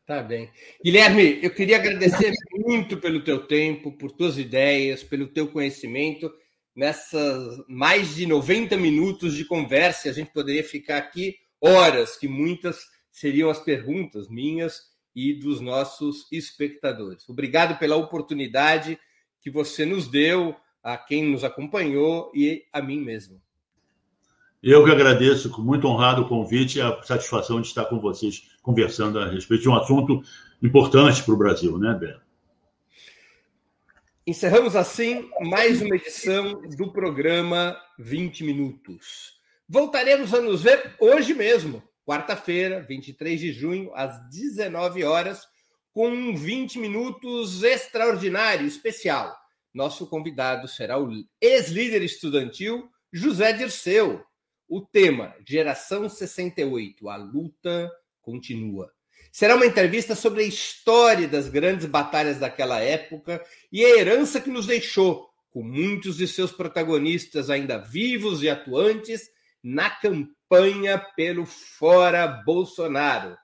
Tá 0.05 0.21
bem. 0.21 0.51
Guilherme, 0.83 1.39
eu 1.41 1.49
queria 1.49 1.77
agradecer 1.77 2.33
muito 2.51 2.97
pelo 2.97 3.23
teu 3.23 3.47
tempo, 3.47 3.93
por 3.93 4.11
tuas 4.11 4.37
ideias, 4.37 5.01
pelo 5.01 5.27
teu 5.27 5.47
conhecimento. 5.47 6.31
Nessas 6.75 7.63
mais 7.69 8.13
de 8.13 8.25
90 8.25 8.75
minutos 8.75 9.33
de 9.35 9.45
conversa, 9.45 10.09
a 10.09 10.13
gente 10.13 10.31
poderia 10.31 10.63
ficar 10.63 10.97
aqui 10.97 11.35
horas, 11.61 12.17
que 12.17 12.27
muitas 12.27 12.92
seriam 13.14 13.49
as 13.49 13.60
perguntas 13.60 14.27
minhas 14.27 14.91
e 15.15 15.35
dos 15.35 15.61
nossos 15.61 16.27
espectadores. 16.31 17.30
Obrigado 17.30 17.77
pela 17.77 17.95
oportunidade 17.95 18.99
que 19.40 19.52
você 19.52 19.85
nos 19.85 20.07
deu, 20.07 20.56
a 20.81 20.98
quem 20.98 21.23
nos 21.23 21.44
acompanhou 21.44 22.31
e 22.34 22.65
a 22.73 22.81
mim 22.81 22.99
mesmo. 22.99 23.40
Eu 24.61 24.84
que 24.84 24.91
agradeço, 24.91 25.49
com 25.49 25.61
muito 25.61 25.88
honrado 25.88 26.23
o 26.23 26.27
convite 26.27 26.80
e 26.80 26.81
a 26.81 27.02
satisfação 27.03 27.61
de 27.61 27.68
estar 27.68 27.85
com 27.85 27.99
vocês 27.99 28.49
conversando 28.61 29.19
a 29.19 29.30
respeito 29.30 29.61
de 29.61 29.69
um 29.69 29.76
assunto 29.76 30.23
importante 30.61 31.22
para 31.22 31.34
o 31.34 31.38
Brasil, 31.38 31.77
né, 31.77 31.94
Bela? 31.94 32.23
Encerramos 34.26 34.76
assim 34.76 35.30
mais 35.41 35.81
uma 35.81 35.98
edição 35.98 36.61
do 36.77 36.91
programa 36.91 37.77
20 37.99 38.45
Minutos. 38.45 39.38
Voltaremos 39.68 40.34
a 40.34 40.41
nos 40.41 40.64
ver 40.64 40.95
hoje 40.98 41.34
mesmo, 41.34 41.84
quarta-feira, 42.05 42.81
23 42.81 43.39
de 43.39 43.51
junho, 43.51 43.91
às 43.95 44.30
19 44.30 45.03
horas, 45.03 45.47
com 45.91 46.09
um 46.09 46.35
20 46.35 46.80
minutos 46.80 47.63
extraordinário, 47.63 48.65
especial. 48.65 49.35
Nosso 49.73 50.07
convidado 50.07 50.67
será 50.67 50.99
o 50.99 51.09
ex-líder 51.41 52.03
estudantil 52.03 52.89
José 53.11 53.53
Dirceu. 53.53 54.23
O 54.67 54.81
tema: 54.81 55.35
Geração 55.47 56.09
68, 56.09 57.09
a 57.09 57.15
luta 57.15 57.91
continua. 58.21 58.91
Será 59.31 59.55
uma 59.55 59.65
entrevista 59.65 60.15
sobre 60.15 60.43
a 60.43 60.47
história 60.47 61.27
das 61.27 61.49
grandes 61.49 61.88
batalhas 61.88 62.38
daquela 62.38 62.80
época 62.80 63.43
e 63.71 63.84
a 63.84 63.97
herança 63.97 64.39
que 64.39 64.49
nos 64.49 64.67
deixou, 64.67 65.27
com 65.49 65.63
muitos 65.63 66.17
de 66.17 66.27
seus 66.27 66.51
protagonistas 66.51 67.49
ainda 67.49 67.80
vivos 67.80 68.43
e 68.43 68.49
atuantes 68.49 69.30
na 69.63 69.89
campanha 70.53 70.99
pelo 71.15 71.47
Fora 71.47 72.27
Bolsonaro. 72.27 73.35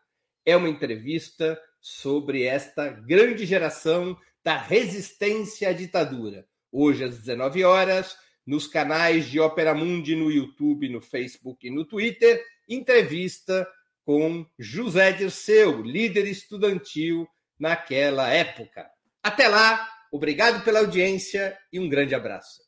É 0.46 0.56
uma 0.56 0.70
entrevista 0.70 1.60
sobre 1.82 2.44
esta 2.44 2.88
grande 2.88 3.48
geração 3.48 4.16
da 4.44 4.56
resistência 4.56 5.70
à 5.70 5.74
ditadura. 5.74 6.46
Hoje 6.72 7.04
às 7.04 7.18
19 7.18 7.64
horas, 7.64 8.16
nos 8.46 8.68
canais 8.68 9.26
de 9.26 9.40
Opera 9.40 9.74
Mundi 9.74 10.16
no 10.16 10.30
YouTube, 10.30 10.88
no 10.88 11.02
Facebook 11.02 11.66
e 11.66 11.72
no 11.72 11.84
Twitter, 11.84 12.44
entrevista 12.68 13.68
com 14.06 14.46
José 14.60 15.12
Dirceu, 15.12 15.82
líder 15.82 16.28
estudantil 16.28 17.28
naquela 17.60 18.30
época. 18.30 18.88
Até 19.24 19.48
lá, 19.48 19.90
obrigado 20.12 20.64
pela 20.64 20.78
audiência 20.78 21.58
e 21.74 21.80
um 21.80 21.90
grande 21.90 22.14
abraço. 22.14 22.62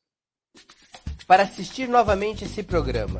Para 1.27 1.43
assistir 1.43 1.87
novamente 1.87 2.43
esse 2.43 2.63
programa 2.63 3.19